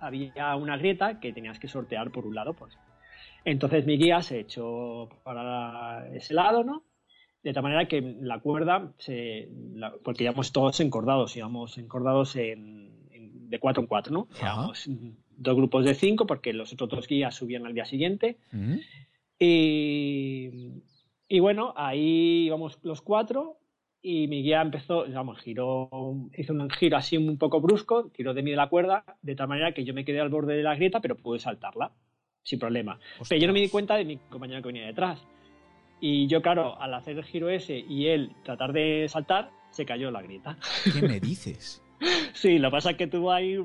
había 0.00 0.54
una 0.56 0.76
grieta 0.76 1.20
que 1.20 1.32
tenías 1.32 1.58
que 1.58 1.68
sortear 1.68 2.10
por 2.10 2.26
un 2.26 2.34
lado, 2.34 2.54
pues. 2.54 2.76
Entonces 3.44 3.86
mi 3.86 3.96
guía 3.98 4.22
se 4.22 4.40
echó 4.40 5.08
para 5.22 6.08
ese 6.14 6.34
lado, 6.34 6.64
¿no? 6.64 6.84
De 7.42 7.52
tal 7.52 7.62
manera 7.62 7.86
que 7.86 8.00
la 8.20 8.40
cuerda, 8.40 8.92
se, 8.98 9.48
la- 9.74 9.92
porque 10.02 10.24
íbamos 10.24 10.52
todos 10.52 10.80
encordados, 10.80 11.36
íbamos 11.36 11.76
encordados 11.78 12.36
en, 12.36 13.06
en- 13.10 13.50
de 13.50 13.58
cuatro 13.58 13.82
en 13.82 13.86
cuatro, 13.86 14.12
¿no? 14.12 14.28
Íbamos 14.40 14.88
dos 15.36 15.56
grupos 15.56 15.84
de 15.84 15.94
cinco, 15.94 16.26
porque 16.26 16.52
los 16.52 16.72
otros 16.72 16.90
dos 16.90 17.08
guías 17.08 17.34
subían 17.34 17.66
al 17.66 17.74
día 17.74 17.84
siguiente. 17.84 18.38
Mm. 18.52 18.76
Y, 19.38 20.50
y 21.28 21.40
bueno, 21.40 21.74
ahí 21.76 22.46
íbamos 22.46 22.78
los 22.82 23.02
cuatro 23.02 23.58
y 24.00 24.28
mi 24.28 24.42
guía 24.42 24.60
empezó, 24.60 25.06
vamos, 25.10 25.40
giró, 25.40 25.88
hizo 26.36 26.52
un 26.52 26.68
giro 26.70 26.96
así 26.96 27.16
un 27.16 27.38
poco 27.38 27.60
brusco, 27.60 28.10
tiró 28.10 28.34
de 28.34 28.42
mí 28.42 28.50
de 28.50 28.56
la 28.56 28.68
cuerda, 28.68 29.04
de 29.22 29.34
tal 29.34 29.48
manera 29.48 29.72
que 29.72 29.84
yo 29.84 29.94
me 29.94 30.04
quedé 30.04 30.20
al 30.20 30.28
borde 30.28 30.56
de 30.56 30.62
la 30.62 30.74
grieta, 30.74 31.00
pero 31.00 31.16
pude 31.16 31.38
saltarla, 31.38 31.90
sin 32.42 32.58
problema. 32.58 33.00
Pero 33.28 33.40
yo 33.40 33.46
no 33.46 33.54
me 33.54 33.60
di 33.60 33.68
cuenta 33.68 33.96
de 33.96 34.04
mi 34.04 34.18
compañero 34.18 34.60
que 34.60 34.68
venía 34.68 34.86
detrás. 34.86 35.26
Y 36.00 36.26
yo, 36.26 36.42
claro, 36.42 36.78
al 36.80 36.92
hacer 36.92 37.16
el 37.16 37.24
giro 37.24 37.48
ese 37.48 37.78
y 37.78 38.08
él 38.08 38.32
tratar 38.44 38.74
de 38.74 39.06
saltar, 39.08 39.50
se 39.70 39.86
cayó 39.86 40.10
la 40.10 40.22
grieta. 40.22 40.58
¿Qué 40.92 41.00
me 41.00 41.18
dices? 41.18 41.82
Sí, 42.34 42.58
lo 42.58 42.68
que 42.68 42.72
pasa 42.72 42.90
es 42.90 42.96
que 42.96 43.06
tuvo 43.06 43.32
ahí, 43.32 43.56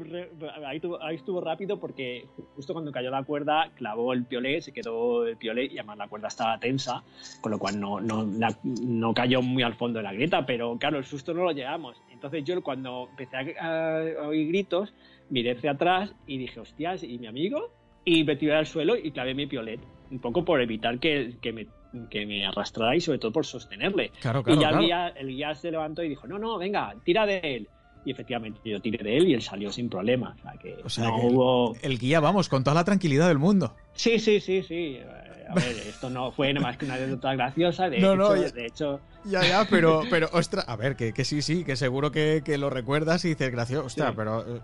ahí, 0.66 0.80
tuvo- 0.80 1.02
ahí 1.02 1.16
estuvo 1.16 1.42
rápido 1.42 1.80
porque 1.80 2.26
justo 2.56 2.74
cuando 2.74 2.92
cayó 2.92 3.10
la 3.10 3.24
cuerda 3.24 3.70
clavó 3.76 4.14
el 4.14 4.26
piolé, 4.26 4.62
se 4.62 4.72
quedó 4.72 5.26
el 5.28 5.36
piolé 5.36 5.66
y 5.66 5.78
además 5.80 5.98
la 5.98 6.08
cuerda 6.08 6.28
estaba 6.30 6.58
tensa, 6.60 7.04
con 7.42 7.52
lo 7.52 7.60
cual 7.60 7.80
no, 7.80 8.00
no, 8.00 8.24
la- 8.38 8.56
no 8.64 9.14
cayó 9.14 9.42
muy 9.42 9.64
al 9.64 9.74
fondo 9.74 10.00
de 10.00 10.04
la 10.04 10.14
grieta, 10.14 10.46
pero 10.46 10.78
claro, 10.78 10.98
el 11.00 11.06
susto 11.06 11.34
no 11.34 11.44
lo 11.44 11.52
llevamos. 11.52 12.02
Entonces 12.12 12.44
yo 12.46 12.62
cuando 12.62 13.08
empecé 13.10 13.58
a, 13.60 14.00
a 14.22 14.28
oír 14.28 14.48
gritos, 14.48 14.94
miré 15.30 15.52
hacia 15.52 15.72
atrás 15.72 16.14
y 16.28 16.38
dije, 16.38 16.60
hostias, 16.60 17.04
¿y 17.04 17.18
mi 17.18 17.28
amigo? 17.28 17.72
Y 18.06 18.24
me 18.24 18.36
tiré 18.36 18.54
al 18.56 18.66
suelo 18.68 18.96
y 18.96 19.12
clavé 19.12 19.34
mi 19.34 19.48
piolet, 19.48 19.80
un 20.12 20.20
poco 20.20 20.46
por 20.46 20.62
evitar 20.62 21.00
que, 21.00 21.36
que 21.42 21.52
me, 21.52 21.68
que 22.10 22.26
me 22.26 22.46
arrastrara 22.46 22.96
y 22.96 23.02
sobre 23.02 23.20
todo 23.20 23.32
por 23.32 23.46
sostenerle. 23.46 24.12
Claro, 24.22 24.44
claro, 24.44 24.58
y 24.60 24.62
ya 24.64 24.70
claro. 24.70 24.80
el, 24.80 24.86
guía, 24.86 25.08
el 25.10 25.28
guía 25.28 25.56
se 25.56 25.72
levantó 25.72 26.04
y 26.04 26.10
dijo, 26.10 26.28
no, 26.28 26.40
no, 26.40 26.58
venga, 26.58 26.96
tira 27.04 27.26
de 27.26 27.40
él. 27.44 27.68
Y 28.06 28.12
efectivamente 28.12 28.60
yo 28.64 28.80
tiré 28.82 29.04
de 29.04 29.18
él 29.18 29.28
y 29.28 29.34
él 29.34 29.42
salió 29.42 29.72
sin 29.72 29.90
problema. 29.90 30.36
O 30.38 30.42
sea 30.42 30.54
que, 30.54 30.78
O 30.86 30.90
sea 30.90 31.06
no 31.10 31.16
que- 31.18 31.26
hubo... 31.28 31.76
El 31.82 32.00
guía, 32.00 32.20
vamos, 32.20 32.48
con 32.50 32.64
toda 32.64 32.76
la 32.76 32.84
tranquilidad 32.86 33.28
del 33.28 33.40
mundo. 33.40 33.76
Sí, 33.94 34.20
sí, 34.20 34.40
sí, 34.40 34.64
sí. 34.64 34.98
Eh, 35.00 35.06
A 35.50 35.56
ver, 35.56 35.76
esto 35.88 36.10
no 36.10 36.32
fue 36.32 36.54
nada 36.54 36.68
más 36.68 36.78
que 36.78 36.86
una 36.86 36.94
anécdota 36.96 37.34
graciosa. 37.34 37.90
De, 37.90 38.00
No, 38.02 38.14
hecho, 38.14 38.18
no, 38.18 38.36
ya- 38.36 38.50
de 38.52 38.66
hecho, 38.66 39.02
Ya, 39.26 39.42
ya, 39.46 39.68
pero, 39.70 40.02
pero, 40.10 40.30
ostras, 40.32 40.64
a 40.68 40.76
ver, 40.78 40.96
que, 40.96 41.12
que 41.14 41.26
sí, 41.26 41.42
sí, 41.42 41.64
que 41.66 41.76
seguro 41.76 42.12
que, 42.12 42.42
que 42.46 42.58
lo 42.58 42.70
recuerdas 42.70 43.26
y 43.26 43.30
dices, 43.30 43.52
gracioso, 43.52 43.86
ostras, 43.88 44.10
Sí. 44.12 44.16
pero 44.16 44.58
eh, 44.58 44.62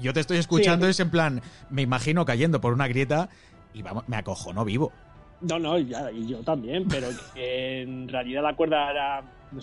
yo 0.00 0.12
te 0.12 0.20
estoy 0.20 0.38
escuchando, 0.38 0.86
Sí. 0.86 0.90
es 0.90 1.00
en 1.00 1.10
plan, 1.10 1.40
me 1.70 1.82
imagino 1.82 2.24
cayendo 2.24 2.60
por 2.60 2.72
una 2.72 2.88
grieta 2.88 3.28
y 3.74 3.82
vamos, 3.82 4.08
me 4.08 4.16
acojono 4.16 4.64
vivo. 4.64 4.92
no, 5.42 5.58
no, 5.58 5.78
ya, 5.78 6.10
y 6.12 6.26
yo 6.26 6.38
también, 6.42 6.86
pero 6.88 7.08
en 7.36 8.08
realidad 8.08 8.42
la 8.42 8.54
cuerda 8.56 8.90
era, 8.90 9.22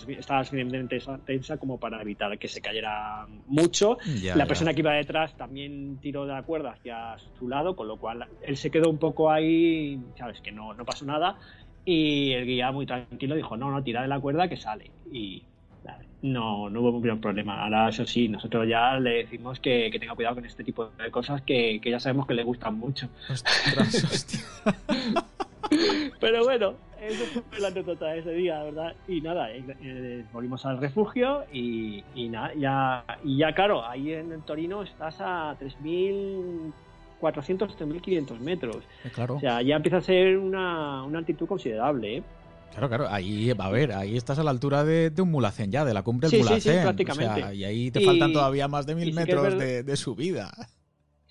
estaba 0.09 0.43
suficientemente 0.43 0.99
tensa 1.25 1.57
como 1.57 1.79
para 1.79 2.01
evitar 2.01 2.37
que 2.37 2.47
se 2.47 2.61
cayera 2.61 3.27
mucho. 3.47 3.97
Ya, 4.21 4.35
la 4.35 4.43
ya. 4.43 4.47
persona 4.47 4.73
que 4.73 4.81
iba 4.81 4.93
detrás 4.93 5.35
también 5.35 5.97
tiró 6.01 6.25
de 6.25 6.33
la 6.33 6.43
cuerda 6.43 6.71
hacia 6.71 7.15
su 7.37 7.47
lado, 7.47 7.75
con 7.75 7.87
lo 7.87 7.97
cual 7.97 8.27
él 8.41 8.57
se 8.57 8.71
quedó 8.71 8.89
un 8.89 8.97
poco 8.97 9.31
ahí, 9.31 9.99
sabes, 10.17 10.41
que 10.41 10.51
no, 10.51 10.73
no 10.73 10.85
pasó 10.85 11.05
nada. 11.05 11.37
Y 11.85 12.33
el 12.33 12.45
guía 12.45 12.71
muy 12.71 12.85
tranquilo 12.85 13.35
dijo, 13.35 13.57
no, 13.57 13.71
no, 13.71 13.83
tira 13.83 14.01
de 14.01 14.07
la 14.07 14.19
cuerda 14.19 14.47
que 14.47 14.57
sale. 14.57 14.91
Y 15.11 15.43
no, 16.21 16.69
no 16.69 16.81
hubo 16.81 16.91
ningún 16.99 17.21
problema. 17.21 17.63
Ahora, 17.63 17.89
eso 17.89 18.05
sí, 18.05 18.27
nosotros 18.27 18.67
ya 18.67 18.99
le 18.99 19.23
decimos 19.23 19.59
que, 19.59 19.89
que 19.91 19.99
tenga 19.99 20.15
cuidado 20.15 20.35
con 20.35 20.45
este 20.45 20.63
tipo 20.63 20.87
de 20.89 21.11
cosas 21.11 21.41
que, 21.41 21.79
que 21.81 21.91
ya 21.91 21.99
sabemos 21.99 22.27
que 22.27 22.33
le 22.33 22.43
gustan 22.43 22.75
mucho. 22.75 23.07
Ostras, 23.29 24.03
hostia. 24.03 24.39
Pero 26.19 26.43
bueno, 26.43 26.75
eso 27.01 27.25
fue 27.49 27.59
la 27.59 27.67
anécdota 27.69 28.07
de 28.07 28.19
ese 28.19 28.31
día, 28.31 28.63
¿verdad? 28.63 28.93
Y 29.07 29.21
nada, 29.21 29.51
eh, 29.51 29.63
eh, 29.81 30.25
volvimos 30.33 30.65
al 30.65 30.79
refugio 30.79 31.43
y, 31.51 32.03
y 32.15 32.29
nada, 32.29 32.51
ya, 32.55 33.05
y 33.23 33.37
ya 33.37 33.53
claro, 33.53 33.85
ahí 33.85 34.13
en 34.13 34.31
el 34.31 34.41
Torino 34.43 34.83
estás 34.83 35.15
a 35.19 35.55
3.400, 37.21 37.75
3.500 37.77 38.39
metros. 38.39 38.77
Eh, 39.05 39.09
Claro, 39.11 39.35
O 39.35 39.39
sea, 39.39 39.61
ya 39.61 39.75
empieza 39.75 39.97
a 39.97 40.01
ser 40.01 40.37
una, 40.37 41.03
una 41.03 41.19
altitud 41.19 41.47
considerable, 41.47 42.17
¿eh? 42.17 42.23
claro, 42.71 42.87
claro, 42.87 43.07
ahí, 43.09 43.51
a 43.57 43.69
ver, 43.69 43.91
ahí 43.93 44.15
estás 44.15 44.39
a 44.39 44.43
la 44.43 44.51
altura 44.51 44.83
de, 44.83 45.09
de 45.09 45.21
un 45.21 45.31
mulacén 45.31 45.71
ya, 45.71 45.83
de 45.85 45.93
la 45.93 46.03
cumbre 46.03 46.29
del 46.29 46.39
Sí, 46.41 46.43
sí, 46.43 46.43
sí, 46.61 46.69
mulacén. 46.69 46.81
prácticamente. 46.83 47.31
O 47.33 47.35
sea, 47.45 47.53
y 47.53 47.63
ahí 47.65 47.91
te 47.91 48.01
Y- 48.01 48.05
faltan 48.05 48.31
todavía 48.33 48.67
más 48.67 48.85
de 48.85 48.95
mil 48.95 49.09
sí 49.09 49.13
metros 49.13 49.57
de, 49.57 49.83
de 49.83 49.97
subida. 49.97 50.51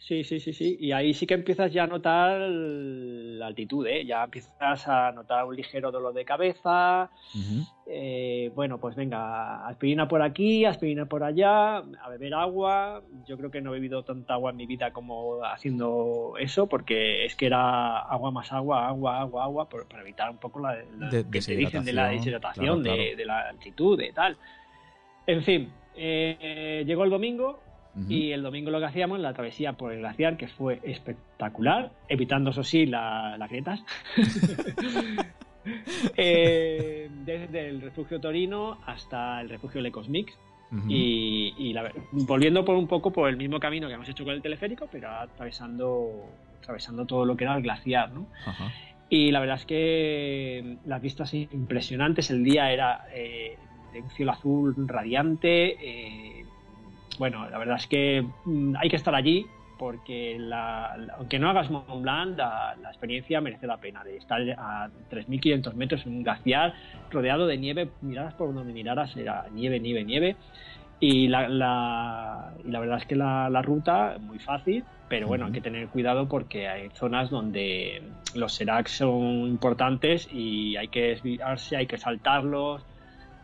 Sí, 0.08 0.24
sí, 0.24 0.40
sí, 0.40 0.54
sí. 0.54 0.78
Y 0.80 0.92
ahí 0.92 1.12
sí 1.12 1.26
que 1.26 1.34
empiezas 1.34 1.70
ya 1.70 1.84
a 1.84 1.86
notar 1.86 2.40
la 2.40 3.46
altitud, 3.46 3.86
¿eh? 3.86 4.06
Ya 4.06 4.24
empiezas 4.24 4.88
a 4.88 5.12
notar 5.12 5.44
un 5.44 5.54
ligero 5.54 5.92
dolor 5.92 6.14
de 6.14 6.24
cabeza. 6.24 7.10
Eh, 7.84 8.50
bueno, 8.54 8.78
pues 8.78 8.96
venga, 8.96 9.66
aspirina 9.68 10.08
por 10.08 10.22
aquí, 10.22 10.64
aspirina 10.64 11.04
por 11.04 11.22
allá, 11.24 11.76
a 11.78 12.08
beber 12.08 12.32
agua. 12.32 13.02
Yo 13.26 13.36
creo 13.36 13.50
que 13.50 13.60
no 13.60 13.68
he 13.70 13.74
bebido 13.74 14.02
tanta 14.02 14.32
agua 14.32 14.50
en 14.50 14.56
mi 14.56 14.64
vida 14.64 14.92
como 14.92 15.44
haciendo 15.44 16.36
eso, 16.40 16.68
porque 16.68 17.26
es 17.26 17.36
que 17.36 17.44
era 17.44 17.98
agua 17.98 18.30
más 18.30 18.50
agua, 18.50 18.88
agua, 18.88 19.20
agua, 19.20 19.44
agua, 19.44 19.68
por- 19.68 19.86
para 19.88 20.00
evitar 20.02 20.30
un 20.30 20.38
poco 20.38 20.60
la, 20.60 20.78
la- 20.98 21.10
De- 21.10 21.24
que 21.30 21.42
te 21.42 21.54
dicen 21.54 21.84
de 21.84 21.92
la 21.92 22.08
deshidratación, 22.08 22.82
claro, 22.82 22.96
de, 23.02 23.14
de 23.14 23.24
la 23.26 23.40
altitud, 23.50 23.98
de 23.98 24.10
tal. 24.14 24.38
En 25.26 25.42
fin, 25.42 25.70
eh, 25.94 26.82
llegó 26.86 27.04
el 27.04 27.10
domingo 27.10 27.62
Ujú. 27.98 28.12
y 28.12 28.32
el 28.32 28.42
domingo 28.42 28.70
lo 28.70 28.78
que 28.80 28.86
hacíamos, 28.86 29.18
la 29.20 29.32
travesía 29.34 29.72
por 29.74 29.92
el 29.92 29.98
glaciar, 30.00 30.36
que 30.36 30.48
fue 30.48 30.80
espectacular, 30.82 31.90
evitando, 32.08 32.50
eso 32.50 32.62
sí, 32.64 32.86
la- 32.86 33.36
las 33.38 33.48
grietas. 33.50 33.82
Eh, 36.16 37.10
desde 37.26 37.68
el 37.68 37.80
refugio 37.82 38.20
Torino 38.20 38.78
hasta 38.86 39.40
el 39.40 39.48
refugio 39.50 39.80
Lecosmix. 39.80 40.32
Ujú. 40.70 40.84
Y, 40.88 41.54
y 41.58 41.72
la- 41.72 41.92
volviendo 42.12 42.64
por 42.64 42.76
un 42.76 42.86
poco 42.86 43.10
por 43.10 43.28
el 43.28 43.36
mismo 43.36 43.58
camino 43.58 43.88
que 43.88 43.94
hemos 43.94 44.08
hecho 44.08 44.24
con 44.24 44.34
el 44.34 44.42
teleférico, 44.42 44.88
pero 44.90 45.10
atravesando, 45.10 46.26
atravesando 46.62 47.04
todo 47.06 47.24
lo 47.24 47.36
que 47.36 47.44
era 47.44 47.56
el 47.56 47.62
glaciar, 47.62 48.10
¿no? 48.12 48.26
Ajá. 48.46 48.72
Y 49.10 49.30
la 49.30 49.40
verdad 49.40 49.56
es 49.56 49.64
que 49.66 50.76
las 50.86 51.00
vistas 51.00 51.32
impresionantes, 51.34 52.30
el 52.30 52.44
día 52.44 52.70
era 52.72 53.06
eh, 53.14 53.56
de 53.92 54.02
un 54.02 54.10
cielo 54.10 54.32
azul 54.32 54.74
radiante. 54.86 55.76
eh, 56.37 56.37
bueno, 57.18 57.48
la 57.50 57.58
verdad 57.58 57.76
es 57.76 57.86
que 57.86 58.24
mm, 58.44 58.76
hay 58.78 58.88
que 58.88 58.96
estar 58.96 59.14
allí 59.14 59.46
porque 59.78 60.36
la- 60.40 60.96
la- 60.98 61.14
aunque 61.14 61.38
no 61.38 61.48
hagas 61.50 61.70
Mont 61.70 62.02
Blanc, 62.02 62.36
la, 62.36 62.74
la 62.82 62.88
experiencia 62.88 63.40
merece 63.40 63.66
la 63.66 63.76
pena 63.76 64.02
de 64.02 64.16
estar 64.16 64.40
a 64.58 64.88
3.500 65.08 65.74
metros 65.74 66.04
en 66.04 66.16
un 66.16 66.22
glaciar 66.24 66.74
rodeado 67.10 67.46
de 67.46 67.58
nieve, 67.58 67.88
miraras 68.00 68.34
por 68.34 68.52
donde 68.52 68.72
miraras, 68.72 69.16
era 69.16 69.44
nieve, 69.52 69.78
nieve, 69.78 70.04
nieve. 70.04 70.36
Y 71.00 71.28
la, 71.28 71.48
la- 71.48 72.54
y 72.64 72.70
la 72.72 72.80
verdad 72.80 72.98
es 72.98 73.06
que 73.06 73.14
la, 73.14 73.48
la 73.50 73.62
ruta 73.62 74.16
muy 74.20 74.40
fácil, 74.40 74.82
pero 75.08 75.28
bueno, 75.28 75.46
hay 75.46 75.52
que 75.52 75.60
tener 75.60 75.86
cuidado 75.88 76.28
porque 76.28 76.66
hay 76.68 76.90
zonas 76.90 77.30
donde 77.30 78.02
los 78.34 78.52
seracs 78.54 78.90
son 78.98 79.46
importantes 79.46 80.28
y 80.32 80.76
hay 80.76 80.88
que 80.88 81.02
desviarse, 81.10 81.76
hay 81.76 81.86
que 81.86 81.98
saltarlos. 81.98 82.84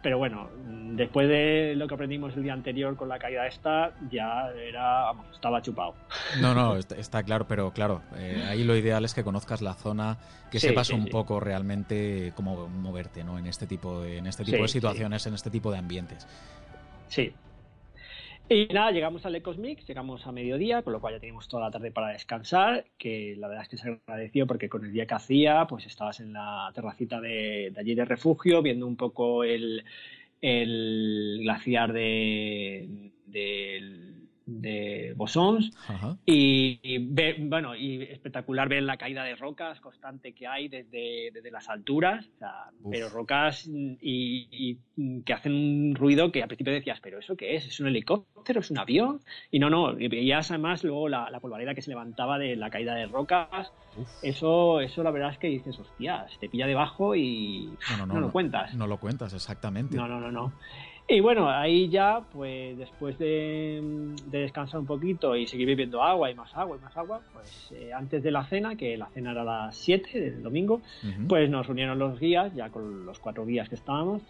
Pero 0.05 0.19
bueno, 0.19 0.51
después 0.97 1.27
de 1.27 1.73
lo 1.77 1.89
que 1.89 1.95
aprendimos 1.95 2.37
el 2.37 2.43
día 2.43 2.53
anterior 2.53 2.95
con 2.95 3.09
la 3.09 3.19
caída 3.19 3.47
esta, 3.47 3.95
ya 4.11 4.51
era, 4.51 5.05
vamos, 5.05 5.27
estaba 5.33 5.63
chupado. 5.63 5.95
No, 6.43 6.55
no, 6.55 6.77
está, 6.99 7.23
claro, 7.23 7.49
pero 7.49 7.73
claro, 7.73 8.03
eh, 8.19 8.45
ahí 8.47 8.65
lo 8.65 8.77
ideal 8.77 9.03
es 9.07 9.15
que 9.15 9.25
conozcas 9.25 9.63
la 9.63 9.73
zona, 9.73 10.19
que 10.51 10.61
sepas 10.61 10.91
un 10.91 11.07
poco 11.07 11.41
realmente 11.41 12.35
cómo 12.37 12.69
moverte, 12.69 13.25
¿no? 13.25 13.39
En 13.39 13.47
este 13.47 13.67
tipo 13.67 14.03
de, 14.03 14.19
en 14.19 14.27
este 14.27 14.45
tipo 14.45 14.61
de 14.61 14.69
situaciones, 14.69 15.27
en 15.27 15.33
este 15.33 15.49
tipo 15.49 15.73
de 15.73 15.79
ambientes. 15.79 16.29
Sí, 17.09 17.33
y 18.49 18.67
nada, 18.67 18.91
llegamos 18.91 19.25
al 19.25 19.35
Ecosmix, 19.35 19.87
llegamos 19.87 20.27
a 20.27 20.33
mediodía, 20.33 20.83
con 20.83 20.93
lo 20.93 21.01
cual 21.01 21.15
ya 21.15 21.21
teníamos 21.21 21.49
toda 21.49 21.65
la 21.65 21.71
tarde 21.71 21.91
para 21.91 22.09
descansar, 22.09 22.85
que 22.99 23.35
la 23.39 23.49
verdad 23.49 23.65
es 23.65 23.69
que 23.71 23.79
se 23.79 23.89
agradeció 23.89 24.47
porque 24.47 24.69
con 24.69 24.85
el 24.85 24.93
día 24.93 25.07
que 25.07 25.15
hacía, 25.15 25.67
pues 25.67 25.87
estabas 25.87 26.21
en 26.21 26.33
la 26.33 26.71
terracita 26.75 27.21
de, 27.21 27.71
de 27.75 27.81
allí 27.81 27.95
de 27.95 28.05
refugio, 28.05 28.61
viendo 28.63 28.87
un 28.87 28.97
poco 28.97 29.45
el, 29.45 29.85
el 30.43 31.39
glaciar 31.43 31.93
de, 31.93 33.13
del 33.27 34.24
de 34.47 35.15
bosons 35.17 35.71
y, 36.27 36.99
bueno 37.47 37.75
y 37.75 38.03
espectacular 38.03 38.69
ver 38.69 38.83
la 38.83 38.97
caída 38.97 39.25
de 39.25 39.37
rocas 39.37 39.81
constante 39.81 40.33
que 40.33 40.47
hay 40.47 40.69
desde, 40.69 41.31
desde 41.33 41.51
las 41.51 41.69
alturas 41.69 42.29
pero 42.91 43.09
rocas 43.09 43.69
y, 43.69 44.79
que 45.25 45.33
hacen 45.33 45.55
un 45.55 45.95
ruido 45.95 46.31
que 46.31 46.43
al 46.43 46.49
principio 46.49 46.73
decías 46.73 47.01
pero 47.01 47.19
eso 47.19 47.37
qué 47.37 47.57
es 47.57 47.67
es 47.67 47.81
un 47.81 47.89
helicóptero 47.89 48.61
es 48.61 48.71
un 48.71 48.79
avión 48.79 49.21
y 49.51 49.59
no 49.59 49.71
no 49.71 49.99
y 49.99 50.09
veías 50.09 50.51
además 50.51 50.85
luego 50.85 51.09
la, 51.09 51.31
la 51.31 51.41
polvareda 51.41 51.75
que 51.75 51.83
se 51.83 51.91
levantaba 51.91 52.39
de 52.39 52.57
la 52.57 52.71
caída 52.71 52.95
de 52.95 53.07
rocas. 53.07 53.73
Eso 54.23 54.81
eso 54.81 55.03
la 55.03 55.11
verdad 55.11 55.31
es 55.31 55.39
que 55.39 55.49
dices 55.49 55.79
hostias 55.79 56.39
te 56.39 56.49
pilla 56.49 56.67
debajo 56.67 57.15
y 57.15 57.71
no, 57.99 58.07
no, 58.07 58.15
no 58.15 58.21
lo 58.21 58.33
cuentas 58.33 58.75
no 58.75 58.87
lo 58.87 58.99
cuentas 58.99 59.33
exactamente. 59.33 59.97
No 59.97 60.09
no 60.09 60.21
no 60.21 60.31
no 60.31 60.53
y 61.09 61.21
bueno, 61.21 61.49
ahí 61.49 61.89
ya, 61.89 62.23
pues 62.33 62.77
después 62.79 63.19
de, 63.19 64.15
descansar 64.27 64.81
un 64.81 64.87
poquito 64.87 65.37
y 65.37 65.47
seguir 65.47 65.67
bebiendo 65.67 66.03
agua 66.03 66.31
y 66.31 66.35
más 66.35 66.55
agua 66.57 66.77
y 66.77 66.81
más 66.81 66.97
agua, 66.97 67.21
pues 67.33 67.73
eh, 67.73 67.93
antes 67.93 68.23
de 68.23 68.31
la 68.31 68.45
cena, 68.45 68.77
que 68.77 68.97
la 68.97 69.09
cena 69.11 69.33
era 69.33 69.43
a 69.43 69.45
las 69.45 69.77
7 69.77 70.21
del 70.21 70.43
domingo, 70.43 70.81
pues 71.29 71.51
nos 71.51 71.67
reunieron 71.67 71.99
los 71.99 72.19
guías, 72.19 72.55
ya 72.55 72.71
con 72.71 73.05
los 73.05 73.19
cuatro 73.19 73.45
guías 73.45 73.69
que 73.69 73.75
estábamos, 73.75 74.23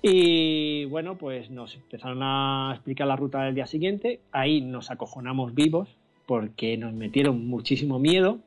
y 0.00 0.84
bueno, 0.86 1.18
pues 1.18 1.50
nos 1.50 1.74
empezaron 1.74 2.22
a 2.22 2.70
explicar 2.74 3.06
la 3.06 3.16
ruta 3.16 3.42
del 3.42 3.54
día 3.54 3.66
siguiente. 3.66 4.20
Ahí 4.30 4.60
nos 4.60 4.90
acojonamos 4.90 5.54
vivos 5.54 5.88
porque 6.26 6.76
nos 6.76 6.92
metieron 6.92 7.46
muchísimo 7.48 7.98
miedo. 7.98 8.38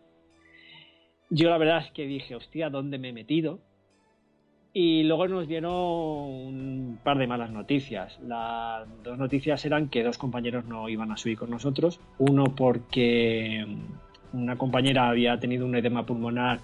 Yo 1.30 1.49
la 1.49 1.57
verdad 1.57 1.86
es 1.86 1.91
que 1.91 2.05
dije, 2.05 2.36
hostia, 2.36 2.69
¿dónde 2.69 2.97
me 2.97 3.09
he 3.09 3.13
metido? 3.13 3.59
Y 4.74 5.03
luego 5.03 5.28
nos 5.28 5.47
dieron 5.47 5.74
un 5.74 6.99
par 7.03 7.17
de 7.17 7.28
malas 7.28 7.51
noticias. 7.51 8.17
Las 8.26 8.88
dos 9.03 9.17
noticias 9.17 9.65
eran 9.65 9.89
que 9.89 10.03
dos 10.03 10.17
compañeros 10.17 10.65
no 10.65 10.88
iban 10.88 11.11
a 11.11 11.17
subir 11.17 11.38
con 11.38 11.49
nosotros. 11.49 11.99
Uno 12.19 12.45
porque 12.55 13.65
una 14.32 14.57
compañera 14.57 15.09
había 15.09 15.38
tenido 15.39 15.65
un 15.65 15.76
edema 15.76 16.05
pulmonar 16.05 16.61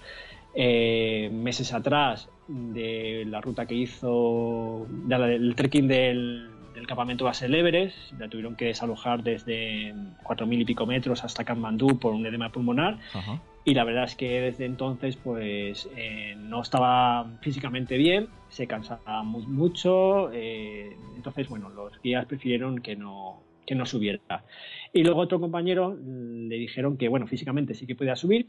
eh, 0.54 1.28
meses 1.30 1.74
atrás 1.74 2.30
de 2.48 3.24
la 3.26 3.42
ruta 3.42 3.66
que 3.66 3.74
hizo, 3.74 4.86
del 4.88 5.54
trekking 5.54 5.86
del, 5.86 6.48
del 6.74 6.86
campamento 6.86 7.26
base 7.26 7.44
Everest. 7.44 8.12
La 8.18 8.28
tuvieron 8.28 8.56
que 8.56 8.66
desalojar 8.66 9.22
desde 9.22 9.94
4.000 10.24 10.62
y 10.62 10.64
pico 10.64 10.86
metros 10.86 11.24
hasta 11.24 11.44
Kathmandú 11.44 11.98
por 11.98 12.14
un 12.14 12.24
edema 12.24 12.50
pulmonar. 12.50 12.96
Ajá 13.12 13.38
y 13.68 13.74
la 13.74 13.84
verdad 13.84 14.04
es 14.04 14.16
que 14.16 14.40
desde 14.40 14.64
entonces 14.64 15.16
pues 15.16 15.90
eh, 15.94 16.34
no 16.38 16.62
estaba 16.62 17.36
físicamente 17.42 17.98
bien, 17.98 18.28
se 18.48 18.66
cansaba 18.66 19.22
mucho, 19.22 20.32
eh, 20.32 20.96
entonces 21.14 21.50
bueno, 21.50 21.68
los 21.68 22.00
guías 22.00 22.24
prefirieron 22.24 22.78
que 22.78 22.96
no, 22.96 23.42
que 23.66 23.74
no 23.74 23.84
subiera. 23.84 24.42
Y 24.90 25.04
luego 25.04 25.20
otro 25.20 25.38
compañero 25.38 25.94
le 25.94 26.56
dijeron 26.56 26.96
que 26.96 27.08
bueno, 27.08 27.26
físicamente 27.26 27.74
sí 27.74 27.86
que 27.86 27.94
podía 27.94 28.16
subir, 28.16 28.46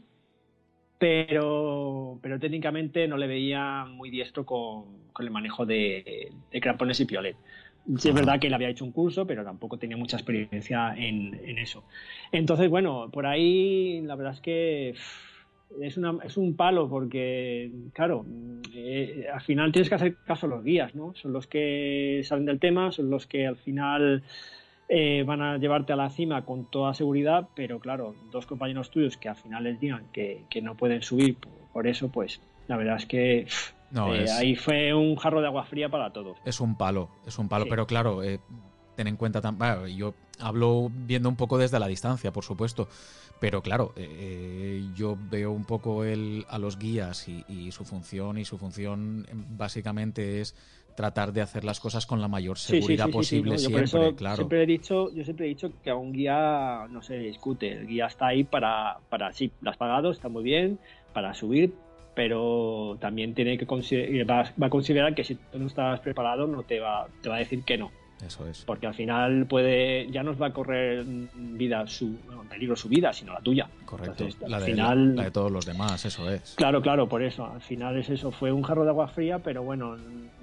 pero, 0.98 2.18
pero 2.22 2.40
técnicamente 2.40 3.06
no 3.06 3.18
le 3.18 3.26
veía 3.26 3.84
muy 3.84 4.08
diestro 4.08 4.46
con, 4.46 5.12
con 5.12 5.26
el 5.26 5.30
manejo 5.30 5.66
de, 5.66 6.32
de 6.50 6.60
crampones 6.62 6.98
y 6.98 7.04
piolet. 7.04 7.36
Sí, 7.98 8.08
es 8.08 8.14
verdad 8.14 8.38
que 8.38 8.46
él 8.46 8.54
había 8.54 8.68
hecho 8.68 8.84
un 8.84 8.92
curso, 8.92 9.26
pero 9.26 9.44
tampoco 9.44 9.78
tenía 9.78 9.96
mucha 9.96 10.16
experiencia 10.16 10.94
en, 10.96 11.58
eso. 11.58 11.84
Entonces, 12.30 12.68
bueno, 12.68 13.10
por 13.10 13.26
ahí 13.26 14.00
la 14.02 14.14
verdad 14.14 14.34
es 14.34 14.40
que 14.40 14.94
es, 15.80 15.96
una, 15.96 16.18
es 16.24 16.36
un 16.36 16.54
palo 16.54 16.88
porque, 16.88 17.72
claro, 17.92 18.24
eh, 18.74 19.26
al 19.32 19.40
final 19.40 19.72
tienes 19.72 19.88
que 19.88 19.94
hacer 19.94 20.16
caso 20.24 20.46
a 20.46 20.50
los 20.50 20.64
guías, 20.64 20.94
¿no? 20.94 21.14
Son 21.14 21.32
los 21.32 21.46
que 21.46 22.20
saben 22.24 22.44
del 22.44 22.60
tema, 22.60 22.92
son 22.92 23.10
los 23.10 23.26
que 23.26 23.46
al 23.46 23.56
final 23.56 24.22
eh, 24.92 25.22
van 25.24 25.40
a 25.40 25.56
llevarte 25.56 25.92
a 25.92 25.96
la 25.96 26.10
cima 26.10 26.44
con 26.44 26.68
toda 26.68 26.94
seguridad, 26.94 27.48
pero 27.54 27.78
claro, 27.78 28.16
dos 28.32 28.46
compañeros 28.46 28.90
tuyos 28.90 29.16
que 29.16 29.28
al 29.28 29.36
final 29.36 29.62
les 29.62 29.78
digan 29.78 30.06
que, 30.12 30.44
no 30.62 30.76
pueden 30.76 31.02
subir 31.02 31.36
por, 31.72 31.86
eso, 31.86 32.10
pues 32.10 32.40
la 32.66 32.76
verdad 32.76 32.96
es 32.96 33.06
que... 33.06 33.46
No, 33.90 34.14
eh, 34.14 34.30
Ahí 34.30 34.56
fue 34.56 34.94
un 34.94 35.16
jarro 35.16 35.40
de 35.40 35.48
agua 35.48 35.64
fría 35.64 35.88
para 35.88 36.12
todos. 36.12 36.38
Es 36.44 36.60
un 36.60 36.76
palo, 36.76 37.10
es 37.26 37.38
un 37.38 37.48
palo, 37.48 37.66
pero 37.68 37.86
claro, 37.86 38.22
eh, 38.22 38.40
ten 38.96 39.06
en 39.06 39.16
cuenta 39.16 39.40
también. 39.40 39.96
yo 39.96 40.14
hablo 40.38 40.90
viendo 40.92 41.28
un 41.28 41.36
poco 41.36 41.58
desde 41.58 41.78
la 41.78 41.88
distancia, 41.88 42.32
por 42.32 42.44
supuesto, 42.44 42.88
pero 43.40 43.62
claro, 43.62 43.92
eh, 43.96 44.82
yo 44.94 45.16
veo 45.30 45.50
un 45.50 45.64
poco 45.64 46.04
el, 46.04 46.44
a 46.48 46.58
los 46.58 46.78
guías 46.78 47.28
y, 47.28 47.72
su 47.72 47.84
función, 47.84 48.38
y 48.38 48.44
su 48.44 48.58
función 48.58 49.26
básicamente 49.56 50.40
es 50.40 50.54
tratar 50.94 51.32
de 51.32 51.40
hacer 51.40 51.64
las 51.64 51.80
cosas 51.80 52.04
con 52.04 52.20
la 52.20 52.28
mayor 52.28 52.58
seguridad 52.58 53.08
posible 53.08 53.56
siempre, 53.58 54.14
claro. 54.14 54.36
Siempre 54.36 54.62
he 54.62 54.66
dicho, 54.66 55.10
yo 55.14 55.24
siempre 55.24 55.46
he 55.46 55.48
dicho 55.48 55.72
que 55.82 55.90
a 55.90 55.94
un 55.94 56.12
guía 56.12 56.86
no 56.90 57.00
se 57.00 57.16
discute, 57.16 57.72
el 57.72 57.86
guía 57.86 58.06
está 58.06 58.28
ahí 58.28 58.44
para, 58.44 58.98
para 59.08 59.32
sí, 59.32 59.50
lo 59.62 59.70
has 59.70 59.76
pagado, 59.76 60.10
está 60.10 60.28
muy 60.28 60.42
bien, 60.42 60.78
para 61.14 61.32
subir, 61.32 61.72
pero 62.14 62.96
también 63.00 63.34
tiene 63.34 63.56
que 63.56 63.66
va, 63.66 64.44
va, 64.60 64.66
a 64.66 64.70
considerar 64.70 65.14
que 65.14 65.24
si 65.24 65.36
tú 65.36 65.58
no 65.58 65.66
estás 65.66 66.00
preparado 66.00 66.46
no 66.46 66.62
te 66.62 66.80
va, 66.80 67.06
te 67.22 67.28
va 67.28 67.36
a 67.36 67.38
decir 67.38 67.62
que 67.64 67.78
no. 67.78 67.90
Eso 68.26 68.46
es. 68.46 68.64
Porque 68.66 68.86
al 68.86 68.94
final 68.94 69.46
puede, 69.46 70.10
ya 70.10 70.22
nos 70.22 70.40
va 70.40 70.48
a 70.48 70.52
correr 70.52 71.04
vida 71.34 71.86
su, 71.86 72.16
peligro 72.50 72.76
su 72.76 72.88
vida, 72.88 73.12
sino 73.12 73.32
la 73.32 73.40
tuya. 73.40 73.68
Correcto. 73.84 74.26
la, 74.46 74.60
de, 74.60 74.66
final, 74.66 75.16
la, 75.16 75.24
de 75.24 75.30
todos 75.30 75.50
los 75.50 75.64
demás, 75.64 76.04
eso 76.04 76.30
es. 76.30 76.54
Claro, 76.56 76.82
claro, 76.82 77.08
por 77.08 77.22
eso. 77.22 77.46
Al 77.46 77.62
final 77.62 77.96
es 77.96 78.10
eso. 78.10 78.30
Fue 78.30 78.52
un 78.52 78.62
jarro 78.62 78.84
de 78.84 78.90
agua 78.90 79.08
fría, 79.08 79.38
pero 79.38 79.62
bueno, 79.62 79.96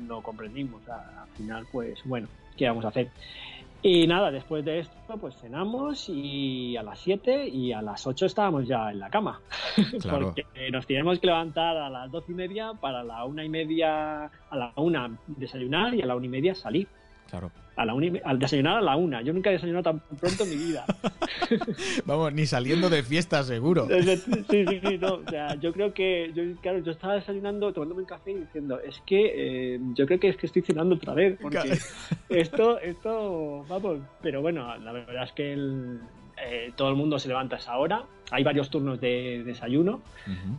lo 0.08 0.22
comprendimos. 0.22 0.82
Al 0.90 1.28
final, 1.36 1.68
pues 1.72 2.00
bueno, 2.06 2.28
¿qué 2.58 2.68
vamos 2.68 2.86
a 2.86 2.88
hacer? 2.88 3.10
Y 3.90 4.06
nada, 4.06 4.32
después 4.32 4.66
de 4.66 4.80
esto, 4.80 4.98
pues 5.18 5.38
cenamos 5.38 6.10
y 6.10 6.76
a 6.76 6.84
las 6.84 7.00
7 7.00 7.48
y 7.48 7.72
a 7.72 7.82
las 7.82 8.06
8 8.06 8.26
estábamos 8.26 8.68
ya 8.68 8.92
en 8.92 9.00
la 9.00 9.10
cama. 9.10 9.40
Porque 10.12 10.44
nos 10.74 10.86
teníamos 10.86 11.20
que 11.20 11.28
levantar 11.28 11.78
a 11.78 11.90
las 11.90 12.12
12 12.12 12.34
y 12.34 12.36
media 12.36 12.74
para 12.82 13.02
la 13.02 13.24
una 13.24 13.46
y 13.46 13.50
media, 13.50 14.26
a 14.26 14.58
la 14.58 14.74
una 14.76 15.18
desayunar 15.28 15.94
y 15.94 16.02
a 16.02 16.06
la 16.06 16.18
una 16.18 16.26
y 16.26 16.30
media 16.30 16.54
salir. 16.54 16.90
Claro 17.30 17.52
a 17.78 17.86
la 17.86 17.94
al 18.24 18.40
desayunar 18.40 18.78
a 18.78 18.82
la 18.82 18.96
una. 18.96 19.22
Yo 19.22 19.32
nunca 19.34 19.52
he 19.52 19.54
desayunado 19.54 19.84
tan 19.84 20.00
pronto 20.18 20.44
en 20.44 20.50
mi 20.50 20.56
vida. 20.56 20.84
Vamos, 22.06 22.34
ni 22.34 22.46
saliendo 22.48 22.90
de 22.90 23.04
fiesta, 23.04 23.44
seguro. 23.44 23.88
Sí, 24.50 24.66
sí, 24.66 24.80
sí, 24.84 24.98
no. 24.98 25.16
O 25.16 25.30
sea, 25.30 25.56
yo 25.56 25.72
creo 25.74 25.94
que, 25.94 26.32
yo, 26.34 26.44
claro, 26.62 26.80
yo 26.80 26.92
estaba 26.92 27.16
desayunando, 27.16 27.72
tomándome 27.72 28.02
un 28.02 28.08
café 28.08 28.32
y 28.32 28.36
diciendo, 28.36 28.80
es 28.80 29.02
que 29.06 29.76
eh, 29.76 29.80
yo 29.94 30.06
creo 30.06 30.20
que 30.20 30.30
es 30.30 30.38
que 30.38 30.48
estoy 30.48 30.64
cenando 30.64 30.96
otra 30.96 31.14
vez, 31.14 31.38
porque 31.40 31.78
esto, 32.30 32.80
esto, 32.80 33.64
vamos, 33.68 34.00
pero 34.22 34.42
bueno, 34.42 34.76
la 34.78 34.92
verdad 34.92 35.24
es 35.24 35.32
que 35.34 35.54
eh, 35.54 36.72
todo 36.76 36.90
el 36.90 36.96
mundo 36.96 37.20
se 37.20 37.28
levanta 37.28 37.58
a 37.58 37.60
esa 37.60 37.78
hora. 37.78 38.04
Hay 38.32 38.44
varios 38.44 38.70
turnos 38.70 39.00
de 39.00 39.44
desayuno, 39.46 40.02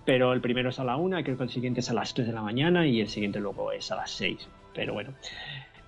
pero 0.04 0.32
el 0.32 0.40
primero 0.40 0.70
es 0.70 0.78
a 0.78 0.84
la 0.84 0.96
una, 0.96 1.22
creo 1.24 1.36
que 1.36 1.44
el 1.44 1.50
siguiente 1.50 1.80
es 1.80 1.90
a 1.90 1.94
las 1.94 2.14
3 2.14 2.28
de 2.28 2.32
la 2.32 2.42
mañana 2.42 2.86
y 2.86 3.00
el 3.00 3.08
siguiente 3.08 3.40
luego 3.40 3.72
es 3.72 3.90
a 3.90 3.96
las 3.96 4.10
6. 4.12 4.48
Pero 4.74 4.92
bueno, 4.94 5.10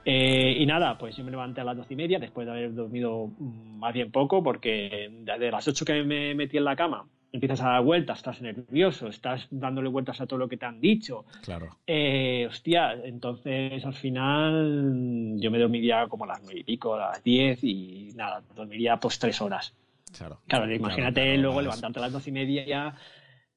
eh, 0.05 0.57
y 0.59 0.67
nada, 0.67 0.97
pues 0.99 1.17
yo 1.17 1.25
me 1.25 1.31
levanté 1.31 1.61
a 1.61 1.65
las 1.65 1.77
doce 1.77 1.95
y 1.95 1.97
media 1.97 2.19
después 2.19 2.47
de 2.47 2.53
haber 2.53 2.75
dormido 2.75 3.29
más 3.39 3.93
bien 3.93 4.11
poco, 4.11 4.43
porque 4.43 5.11
desde 5.23 5.51
las 5.51 5.67
ocho 5.69 5.85
que 5.85 6.03
me 6.03 6.35
metí 6.35 6.57
en 6.57 6.65
la 6.65 6.77
cama 6.77 7.07
empiezas 7.33 7.61
a 7.61 7.71
dar 7.71 7.83
vueltas, 7.83 8.19
estás 8.19 8.43
nervioso, 8.43 9.09
estás 9.09 9.47
dándole 9.51 9.89
vueltas 9.89 10.21
a 10.21 10.27
todo 10.27 10.39
lo 10.39 10.49
que 10.49 10.57
te 10.57 10.67
han 10.67 10.81
dicho. 10.81 11.25
Claro. 11.43 11.77
Eh, 11.87 12.47
hostia, 12.49 12.95
entonces 13.05 13.85
al 13.85 13.95
final 13.95 15.37
yo 15.39 15.51
me 15.51 15.59
dormiría 15.59 16.07
como 16.09 16.25
a 16.25 16.29
las 16.29 16.43
nueve 16.43 16.61
y 16.61 16.65
pico, 16.65 16.95
a 16.95 17.11
las 17.11 17.23
diez 17.23 17.63
y 17.63 18.11
nada, 18.15 18.43
dormiría 18.55 18.97
pues 18.99 19.19
tres 19.19 19.41
horas. 19.41 19.75
Claro. 20.17 20.41
Claro, 20.49 20.73
imagínate 20.73 21.39
luego 21.39 21.63
levantarte 21.63 22.01
a 22.01 22.03
las 22.03 22.13
doce 22.13 22.31
y 22.31 22.33
media 22.33 22.95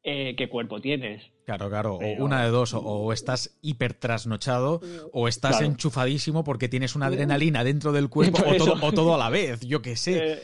eh, 0.04 0.36
qué 0.36 0.50
cuerpo 0.50 0.80
tienes. 0.80 1.33
Claro, 1.46 1.70
claro, 1.70 2.00
una 2.20 2.44
de 2.44 2.50
dos, 2.50 2.74
o, 2.74 3.12
estás 3.12 3.58
hiper 3.62 3.94
trasnochado 3.94 4.80
o 5.12 5.28
estás 5.28 5.62
enchufadísimo 5.62 6.44
porque 6.44 6.70
tienes 6.70 6.96
una 6.96 7.08
adrenalina 7.08 7.64
dentro 7.64 7.92
del 7.92 8.10
cuerpo 8.10 8.38
o 8.82 8.92
todo, 8.94 9.14
a 9.14 9.18
la 9.18 9.30
vez, 9.30 9.60
yo 9.62 9.82
qué 9.82 9.98
sé. 9.98 10.34
Eh, 10.34 10.40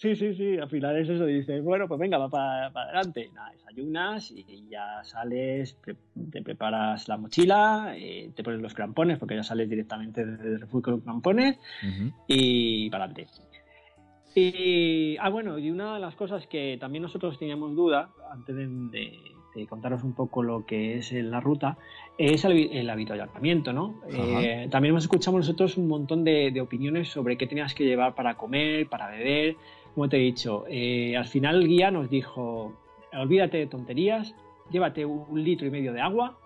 sí, 0.00 0.14
sí, 0.14 0.34
sí, 0.34 0.56
al 0.56 0.68
final 0.68 0.96
es 0.96 1.08
eso, 1.08 1.26
dices, 1.26 1.62
bueno, 1.62 1.88
pues 1.88 1.98
venga, 1.98 2.18
va 2.18 2.28
para, 2.28 2.66
adelante. 2.66 3.30
Nada, 3.34 3.50
desayunas 3.50 4.30
y 4.30 4.68
ya 4.70 5.02
sales, 5.02 5.76
te 6.30 6.42
preparas 6.42 7.08
la 7.08 7.16
mochila, 7.16 7.94
eh, 7.96 8.30
te 8.34 8.44
pones 8.44 8.60
los 8.60 8.74
crampones, 8.74 9.18
porque 9.18 9.34
ya 9.34 9.42
sales 9.42 9.68
directamente 9.68 10.24
del 10.24 10.60
refugio 10.60 10.82
con 10.82 10.94
los 10.94 11.02
crampones 11.02 11.58
y 12.28 12.88
para 12.90 13.04
adelante. 13.04 13.28
Y, 14.36 15.16
ah, 15.18 15.28
bueno, 15.30 15.58
y 15.58 15.70
una 15.70 15.94
de 15.94 16.00
las 16.00 16.16
cosas 16.16 16.46
que 16.46 16.76
también 16.80 17.02
nosotros 17.02 17.38
teníamos 17.38 17.76
duda, 17.76 18.10
antes 18.32 18.56
de, 18.56 19.33
contaros 19.68 20.02
un 20.02 20.12
poco 20.12 20.42
lo 20.42 20.66
que 20.66 20.98
es 20.98 21.12
la 21.12 21.40
ruta, 21.40 21.78
es 22.18 22.44
el, 22.44 22.70
el 22.72 22.90
avituallamiento, 22.90 23.72
¿no? 23.72 23.94
Eh, 24.10 24.68
también 24.70 24.90
hemos 24.92 25.04
escuchado 25.04 25.36
nosotros 25.36 25.76
un 25.76 25.88
montón 25.88 26.24
de, 26.24 26.60
opiniones 26.60 27.08
sobre 27.08 27.36
qué 27.36 27.46
tenías 27.46 27.74
que 27.74 27.84
llevar 27.84 28.14
para 28.14 28.34
comer, 28.34 28.88
para 28.88 29.08
beber. 29.10 29.56
Como 29.94 30.08
te 30.08 30.16
he 30.16 30.20
dicho, 30.20 30.64
eh, 30.68 31.16
al 31.16 31.26
final 31.26 31.62
el 31.62 31.68
guía 31.68 31.90
nos 31.90 32.10
dijo, 32.10 32.72
olvídate 33.12 33.58
de 33.58 33.66
tonterías, 33.66 34.34
llévate 34.70 35.04
un 35.04 35.42
litro 35.42 35.66
y 35.66 35.70
medio 35.70 35.92
de 35.92 36.00
agua 36.00 36.36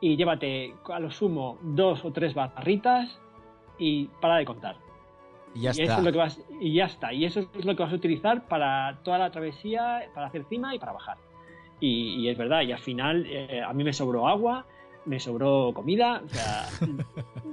y 0.00 0.16
llévate 0.16 0.74
a 0.92 0.98
lo 0.98 1.10
sumo 1.10 1.58
dos 1.62 2.04
o 2.04 2.12
tres 2.12 2.34
barritas 2.34 3.20
y 3.78 4.06
para 4.20 4.36
de 4.36 4.44
contar. 4.44 4.76
Y 5.54 5.60
ya 5.62 5.70
está. 5.70 6.02
y 6.60 6.74
ya 6.74 6.84
está. 6.84 7.12
Y 7.12 7.24
eso 7.24 7.40
es 7.58 7.64
lo 7.64 7.74
que 7.74 7.82
vas 7.82 7.92
a 7.92 7.96
utilizar 7.96 8.46
para 8.46 8.98
toda 9.02 9.18
la 9.18 9.30
travesía, 9.30 10.02
para 10.14 10.26
hacer 10.26 10.44
cima 10.48 10.74
y 10.74 10.78
para 10.78 10.92
bajar. 10.92 11.16
Y, 11.78 12.28
es 12.28 12.38
verdad, 12.38 12.62
y 12.62 12.72
al 12.72 12.78
final 12.78 13.26
eh, 13.28 13.62
a 13.62 13.72
mí 13.72 13.84
me 13.84 13.92
sobró 13.92 14.26
agua, 14.26 14.64
me 15.04 15.20
sobró 15.20 15.72
comida, 15.74 16.22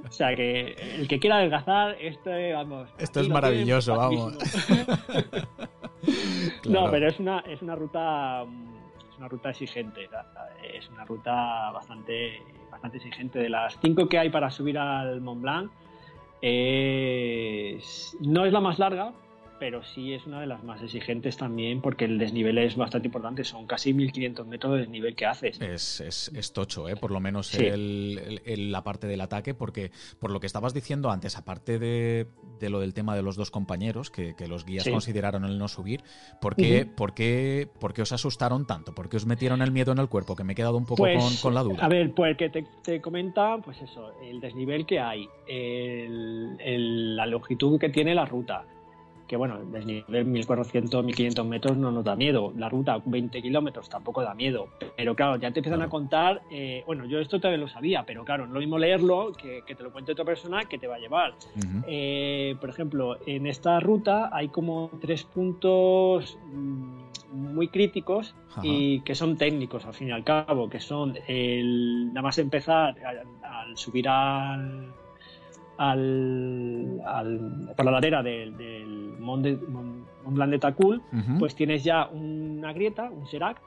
o 0.08 0.10
sea, 0.10 0.34
que 0.36 0.74
el 0.98 1.06
que 1.06 1.20
quiera 1.20 1.36
adelgazar, 1.36 1.96
esto, 2.00 2.30
vamos. 2.54 2.88
Esto 2.98 3.20
es 3.20 3.28
maravilloso, 3.28 3.96
vamos. 3.96 4.38
No, 6.68 6.90
pero 6.90 7.08
es 7.08 7.18
una, 7.18 7.38
es 7.40 7.62
una 7.62 7.74
ruta 7.76 8.42
es 8.42 9.18
una 9.18 9.28
ruta 9.28 9.50
exigente, 9.50 10.08
es 10.62 10.88
una 10.90 11.04
ruta 11.04 11.70
bastante, 11.72 12.42
bastante 12.70 12.98
exigente. 12.98 13.38
De 13.38 13.48
las 13.48 13.78
cinco 13.80 14.08
que 14.08 14.18
hay 14.18 14.28
para 14.28 14.50
subir 14.50 14.76
al 14.78 15.20
Mont 15.22 15.40
Blanc, 15.40 15.70
no 18.20 18.44
es 18.44 18.52
la 18.52 18.60
más 18.60 18.78
larga, 18.78 19.12
pero 19.58 19.82
sí 19.82 20.12
es 20.12 20.26
una 20.26 20.40
de 20.40 20.46
las 20.46 20.62
más 20.64 20.82
exigentes 20.82 21.36
también 21.36 21.80
porque 21.80 22.04
el 22.04 22.18
desnivel 22.18 22.58
es 22.58 22.76
bastante 22.76 23.08
importante, 23.08 23.44
son 23.44 23.66
casi 23.66 23.92
1500 23.92 24.46
metros 24.46 24.74
de 24.74 24.78
desnivel 24.80 25.14
que 25.14 25.26
haces. 25.26 25.60
Es, 25.60 26.00
es, 26.00 26.52
tocho, 26.52 26.88
¿eh? 26.88 26.96
por 26.96 27.10
lo 27.10 27.20
menos 27.20 27.54
el, 27.54 28.70
la 28.70 28.84
parte 28.84 29.06
del 29.06 29.20
ataque, 29.20 29.54
porque 29.54 29.90
por 30.18 30.30
lo 30.30 30.40
que 30.40 30.46
estabas 30.46 30.74
diciendo 30.74 31.10
antes, 31.10 31.36
aparte 31.36 31.78
de, 31.78 32.26
lo 32.60 32.80
del 32.80 32.94
tema 32.94 33.14
de 33.16 33.22
los 33.22 33.36
dos 33.36 33.50
compañeros, 33.50 34.10
que, 34.10 34.34
los 34.48 34.66
guías 34.66 34.88
consideraron 34.88 35.44
el 35.44 35.58
no 35.58 35.68
subir, 35.68 36.02
¿por 36.40 36.54
qué, 36.54 36.86
¿por, 36.86 37.14
qué, 37.14 37.68
os 38.02 38.12
asustaron 38.12 38.66
tanto? 38.66 38.94
¿Por 38.94 39.08
qué 39.08 39.16
os 39.16 39.26
metieron 39.26 39.62
el 39.62 39.72
miedo 39.72 39.92
en 39.92 39.98
el 39.98 40.08
cuerpo? 40.08 40.36
Que 40.36 40.44
me 40.44 40.52
he 40.52 40.56
quedado 40.56 40.76
un 40.76 40.84
poco 40.84 41.04
pues, 41.04 41.40
con, 41.40 41.54
la 41.54 41.62
duda. 41.62 41.84
A 41.84 41.88
ver, 41.88 42.12
pues 42.12 42.36
que 42.36 42.50
te, 42.50 42.66
te 42.82 43.00
comenta, 43.00 43.58
pues 43.58 43.80
eso, 43.80 44.12
el 44.22 44.40
desnivel 44.40 44.84
que 44.86 45.00
hay, 45.00 45.28
la 47.16 47.26
longitud 47.26 47.78
que 47.78 47.88
tiene 47.88 48.14
la 48.14 48.26
ruta 48.26 48.64
que 49.26 49.36
bueno, 49.36 49.58
desnivel 49.64 50.24
1400, 50.26 51.04
1500 51.04 51.46
metros 51.46 51.76
no 51.76 51.90
nos 51.90 52.04
da 52.04 52.16
miedo. 52.16 52.52
La 52.56 52.68
ruta 52.68 53.00
20 53.04 53.40
kilómetros 53.42 53.88
tampoco 53.88 54.22
da 54.22 54.34
miedo. 54.34 54.68
Pero 54.96 55.14
claro, 55.14 55.36
ya 55.36 55.50
te 55.50 55.60
empiezan 55.60 55.82
a 55.82 55.88
contar, 55.88 56.42
eh, 56.50 56.82
bueno, 56.86 57.04
yo 57.06 57.18
esto 57.20 57.40
también 57.40 57.60
lo 57.60 57.68
sabía, 57.68 58.04
pero 58.06 58.24
claro, 58.24 58.46
no 58.46 58.54
lo 58.54 58.60
mismo 58.60 58.78
leerlo 58.78 59.32
que, 59.32 59.62
que 59.66 59.74
te 59.74 59.82
lo 59.82 59.92
cuente 59.92 60.12
otra 60.12 60.24
persona 60.24 60.64
que 60.64 60.78
te 60.78 60.86
va 60.86 60.96
a 60.96 60.98
llevar. 60.98 61.34
Eh, 61.86 62.56
por 62.60 62.70
ejemplo, 62.70 63.18
en 63.26 63.46
esta 63.46 63.80
ruta 63.80 64.30
hay 64.32 64.48
como 64.48 64.90
tres 65.00 65.24
puntos 65.24 66.38
mm, 66.52 67.04
muy 67.32 67.68
críticos 67.68 68.34
y 68.62 69.00
que 69.00 69.14
son 69.14 69.36
técnicos 69.36 69.84
al 69.86 69.94
fin 69.94 70.08
y 70.08 70.12
al 70.12 70.24
cabo, 70.24 70.68
que 70.68 70.80
son 70.80 71.16
el 71.26 72.08
nada 72.08 72.22
más 72.22 72.38
empezar 72.38 72.94
al 73.42 73.76
subir 73.76 74.08
al 74.08 74.92
al, 75.76 77.00
por 77.76 77.84
la 77.84 77.92
ladera 77.92 78.22
del, 78.22 78.52
Mont, 79.18 79.44
de, 79.44 79.58
Blanc 80.26 80.50
de 80.50 80.58
Tacul, 80.58 81.02
pues 81.38 81.54
tienes 81.54 81.84
ya 81.84 82.06
una 82.08 82.72
grieta, 82.72 83.10
un 83.10 83.26
serac, 83.26 83.60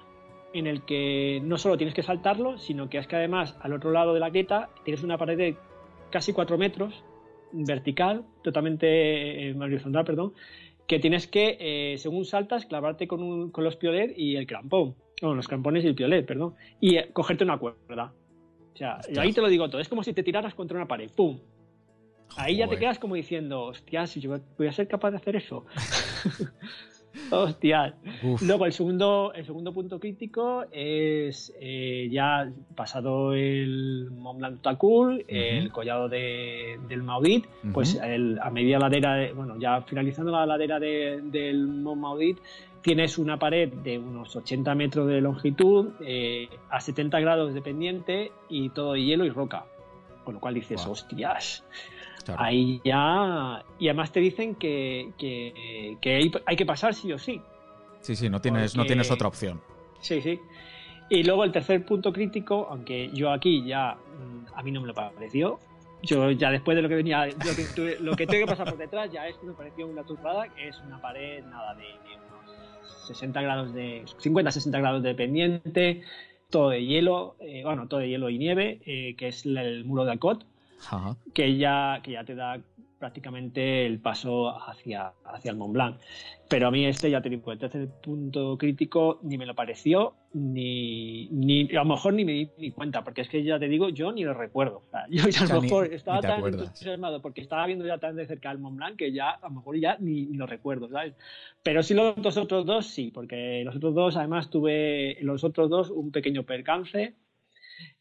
en 0.54 0.66
el 0.66 0.84
que 0.84 1.42
no 1.44 1.58
solo 1.58 1.78
tienes 1.78 1.94
que 1.94 2.04
saltarlo, 2.04 2.58
sino 2.58 2.90
que 2.90 2.98
es 2.98 3.08
que 3.08 3.16
además 3.16 3.58
al 3.62 3.74
otro 3.74 3.92
lado 3.92 4.14
de 4.14 4.20
la 4.20 4.30
grieta 4.30 4.70
tienes 4.84 5.04
una 5.04 5.18
pared 5.18 5.38
de 5.38 5.58
casi 6.10 6.34
4 6.34 6.58
metros, 6.58 7.04
vertical, 7.52 8.26
totalmente 8.44 9.50
eh, 9.50 9.56
horizontal, 9.58 10.06
perdón, 10.06 10.34
que 10.88 11.00
tienes 11.00 11.28
que, 11.28 11.58
eh, 11.60 11.98
según 11.98 12.26
saltas, 12.26 12.66
clavarte 12.66 13.08
con, 13.08 13.52
con 13.52 13.64
los 13.64 13.76
piolet 13.76 14.14
y 14.18 14.36
el 14.36 14.48
crampón, 14.48 14.96
o 15.22 15.34
los 15.34 15.48
crampones 15.48 15.84
y 15.84 15.88
el 15.88 15.96
piolet, 15.96 16.26
perdón, 16.26 16.56
y 16.80 16.98
eh, 16.98 17.10
cogerte 17.12 17.44
una 17.44 17.58
cuerda. 17.58 18.14
O 18.74 18.78
sea, 18.78 19.00
ahí 19.18 19.34
te 19.34 19.42
lo 19.42 19.50
digo 19.50 19.70
todo, 19.70 19.82
es 19.82 19.90
como 19.90 20.04
si 20.04 20.14
te 20.14 20.24
tiraras 20.24 20.54
contra 20.54 20.78
una 20.78 20.88
pared, 20.88 21.10
¡pum! 21.16 21.40
Ahí 22.36 22.58
ya 22.58 22.68
te 22.68 22.78
quedas 22.78 23.00
como 23.00 23.16
diciendo, 23.16 23.64
hostias, 23.64 24.12
si 24.12 24.20
yo 24.20 24.38
voy 24.58 24.68
a 24.68 24.72
ser 24.72 24.88
capaz 24.88 25.12
de 25.12 25.18
hacer 25.18 25.36
eso. 25.36 25.66
Hostias. 27.32 27.96
Luego 28.42 28.66
el 28.66 28.74
segundo, 28.74 29.34
el 29.34 29.46
segundo 29.46 29.74
punto 29.74 30.00
crítico 30.00 30.66
es 30.72 31.54
eh, 31.60 32.08
ya 32.12 32.50
pasado 32.76 33.34
el 33.34 34.10
Mont 34.12 34.40
Blanc 34.40 34.62
Tacul, 34.62 35.26
el 35.28 35.72
collado 35.72 36.10
del 36.10 37.04
Maudit, 37.04 37.48
pues 37.74 38.00
a 38.00 38.50
media 38.50 38.80
ladera, 38.80 39.34
bueno, 39.34 39.58
ya 39.60 39.82
finalizando 39.82 40.32
la 40.32 40.46
ladera 40.46 40.80
del 40.80 41.68
Mont 41.68 42.02
Maudit, 42.02 42.38
tienes 42.82 43.18
una 43.18 43.38
pared 43.38 43.72
de 43.72 43.98
unos 43.98 44.36
80 44.36 44.74
metros 44.76 45.08
de 45.08 45.20
longitud, 45.20 45.94
eh, 46.02 46.48
a 46.70 46.80
70 46.80 47.20
grados 47.20 47.54
de 47.54 47.62
pendiente 47.62 48.32
y 48.50 48.70
todo 48.70 48.94
de 48.94 49.04
hielo 49.04 49.26
y 49.26 49.30
roca. 49.30 49.66
Con 50.24 50.36
lo 50.36 50.40
cual 50.42 50.56
dices, 50.56 50.86
hostias. 50.86 51.64
Ahí 52.38 52.82
ya. 52.84 53.64
Y 53.80 53.88
además 53.88 54.12
te 54.12 54.20
dicen 54.20 54.56
que, 54.56 55.14
hay, 56.46 56.56
que 56.56 56.66
pasar 56.66 56.94
sí 56.94 57.12
o 57.14 57.20
sí. 57.20 57.42
Sí, 58.02 58.16
sí, 58.16 58.30
no 58.30 58.42
tienes, 58.42 58.76
no 58.76 58.86
tienes 58.86 59.12
otra 59.12 59.28
opción. 59.28 59.62
Sí, 60.00 60.22
sí. 60.22 60.40
Y 61.10 61.24
luego 61.24 61.44
el 61.44 61.52
tercer 61.52 61.86
punto 61.86 62.12
crítico, 62.12 62.68
aunque 62.70 63.10
yo 63.14 63.32
aquí 63.32 63.66
ya 63.66 63.96
mm, 63.96 64.54
a 64.54 64.64
mí 64.64 64.72
no 64.72 64.82
me 64.82 64.88
lo 64.88 64.94
pareció. 64.94 65.60
Yo 66.04 66.30
ya 66.32 66.52
después 66.52 66.76
de 66.76 66.82
lo 66.82 66.90
que 66.90 66.96
venía, 66.96 67.26
lo 67.26 67.56
que, 67.56 67.66
tuve, 67.76 67.98
lo 68.00 68.16
que 68.16 68.28
que 68.28 68.46
pasar 68.46 68.70
por 68.70 68.78
detrás, 68.78 69.12
ya 69.12 69.28
esto 69.28 69.46
me 69.46 69.54
pareció 69.54 69.88
una 69.88 70.04
turrada, 70.04 70.48
que 70.50 70.68
es 70.68 70.80
una 70.82 71.02
pared 71.02 71.44
nada 71.46 71.74
de, 71.74 71.86
unos 71.86 73.08
60 73.08 73.42
grados 73.42 73.74
de 73.74 74.04
50-60 74.06 74.72
grados 74.80 75.02
de 75.02 75.16
pendiente, 75.16 76.04
todo 76.52 76.70
de 76.70 76.86
hielo, 76.86 77.36
eh, 77.40 77.64
bueno, 77.64 77.88
todo 77.88 78.02
de 78.02 78.10
hielo 78.10 78.30
y 78.30 78.38
nieve, 78.38 78.80
eh, 78.86 79.16
que 79.18 79.30
es 79.30 79.46
el 79.46 79.86
muro 79.86 80.06
de 80.06 80.12
Acot 80.90 81.18
que 81.34 81.58
ya, 81.58 82.02
que 82.04 82.12
ya 82.12 82.24
te 82.24 82.36
da 82.36 82.60
prácticamente 82.98 83.86
el 83.86 84.00
paso 84.00 84.50
hacia, 84.50 85.14
hacia 85.26 85.52
el 85.52 85.58
Mont 85.58 85.74
Blanc. 85.74 85.98
Pero 86.50 86.68
a 86.68 86.72
mí 86.72 86.86
este, 86.86 87.12
ya 87.12 87.22
te 87.22 87.30
digo, 87.30 87.52
el 87.52 87.60
tercer 87.60 87.88
punto 88.02 88.58
crítico 88.58 89.20
ni 89.22 89.38
me 89.38 89.46
lo 89.46 89.54
pareció, 89.54 90.16
ni, 90.34 91.28
ni 91.30 91.70
a 91.76 91.84
lo 91.84 91.86
mejor 91.86 92.14
ni 92.14 92.24
me 92.24 92.32
di 92.32 92.50
ni 92.58 92.72
cuenta, 92.72 93.04
porque 93.04 93.22
es 93.22 93.30
que 93.30 93.44
ya 93.44 93.60
te 93.60 93.68
digo, 93.68 93.90
yo 93.90 94.12
ni 94.12 94.24
lo 94.24 94.34
recuerdo. 94.34 94.84
yo 95.10 95.24
a 95.24 95.54
lo 95.54 95.62
mejor 95.62 95.94
estaba 95.94 96.22
tan 96.22 96.46
entusiasmado 96.46 97.22
porque 97.22 97.42
estaba 97.42 97.66
viendo 97.68 97.86
ya 97.86 97.98
tan 97.98 98.16
de 98.16 98.26
cerca 98.26 98.52
el 98.52 98.60
Mont 98.60 98.78
Blanc 98.78 98.96
que 98.96 99.12
ya 99.12 99.32
a 99.32 99.50
lo 99.50 99.56
mejor 99.56 99.78
ya 99.78 99.98
ni, 100.00 100.26
lo 100.28 100.48
recuerdo, 100.48 100.90
¿sabes? 100.90 101.14
Pero 101.64 101.84
sí 101.84 101.94
los 101.94 102.38
otros 102.38 102.66
dos 102.66 102.88
sí, 102.88 103.12
porque 103.14 103.64
los 103.66 103.76
otros 103.76 103.94
dos 103.94 104.16
además 104.16 104.50
tuve 104.50 105.18
los 105.22 105.44
otros 105.44 105.70
dos 105.70 105.90
un 105.90 106.12
pequeño 106.12 106.44
percance 106.44 107.14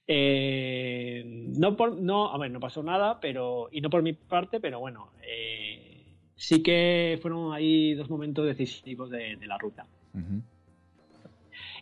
eh, 0.09 1.23
no, 1.25 1.77
por, 1.77 1.97
no, 1.97 2.33
a 2.33 2.39
ver, 2.39 2.51
no 2.51 2.61
pasó 2.61 2.83
nada, 2.83 3.19
pero 3.21 3.69
y 3.73 3.81
no 3.81 3.91
por 3.91 4.03
mi 4.03 4.13
parte, 4.13 4.61
pero 4.61 4.79
bueno, 4.81 5.11
eh, 5.23 6.05
sí 6.37 6.63
que 6.63 7.19
fueron 7.21 7.53
ahí 7.53 7.95
dos 7.95 8.11
momentos 8.11 8.47
decisivos 8.47 9.11
de, 9.11 9.37
la 9.47 9.59
ruta. 9.59 9.87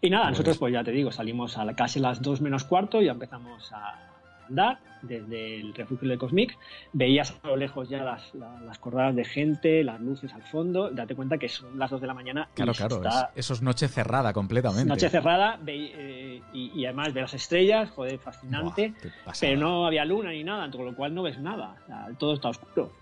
Y 0.01 0.11
nada, 0.11 0.25
pues 0.25 0.33
nosotros 0.33 0.59
pues 0.59 0.73
ya 0.73 0.85
te 0.85 0.91
digo, 0.91 1.11
salimos 1.13 1.57
a 1.59 1.75
casi 1.75 2.01
las 2.01 2.21
dos 2.21 2.41
menos 2.41 2.65
cuarto 2.65 3.01
y 3.01 3.09
empezamos 3.09 3.73
a, 3.73 4.14
andar 4.49 4.79
desde 5.07 5.61
el 5.61 5.75
refugio 5.75 6.09
de 6.09 6.19
Cosmic, 6.19 6.57
veías 6.93 7.35
a 7.43 7.49
lo 7.49 7.57
lejos 7.57 7.89
ya 7.89 8.03
las, 8.03 8.35
las, 8.35 8.79
cordadas 8.79 9.15
de 9.15 9.25
gente, 9.25 9.85
las 9.85 10.01
luces 10.01 10.33
al 10.33 10.43
fondo, 10.43 10.91
date 10.91 11.15
cuenta 11.15 11.39
que 11.39 11.49
son 11.49 11.79
las 11.79 11.91
2 11.91 12.01
de 12.01 12.07
la 12.07 12.15
mañana. 12.15 12.49
Claro, 12.55 12.73
claro, 12.73 13.03
eso 13.35 13.55
es 13.55 13.63
noche 13.63 13.89
cerrada 13.89 14.33
completamente. 14.33 14.89
Noche 14.89 15.09
cerrada 15.09 15.59
eh, 15.67 16.41
y, 16.53 16.85
además 16.85 17.15
de 17.15 17.21
las 17.21 17.35
estrellas, 17.35 17.91
joder, 17.91 18.19
fascinante, 18.19 18.95
pero 19.41 19.61
no 19.61 19.87
había 19.87 20.05
luna 20.05 20.31
ni 20.31 20.45
nada, 20.45 20.71
con 20.71 20.85
lo 20.85 20.95
cual 20.95 21.15
no 21.15 21.23
ves 21.23 21.39
nada, 21.39 21.77
todo 22.19 22.35
está 22.35 22.49
oscuro. 22.49 22.93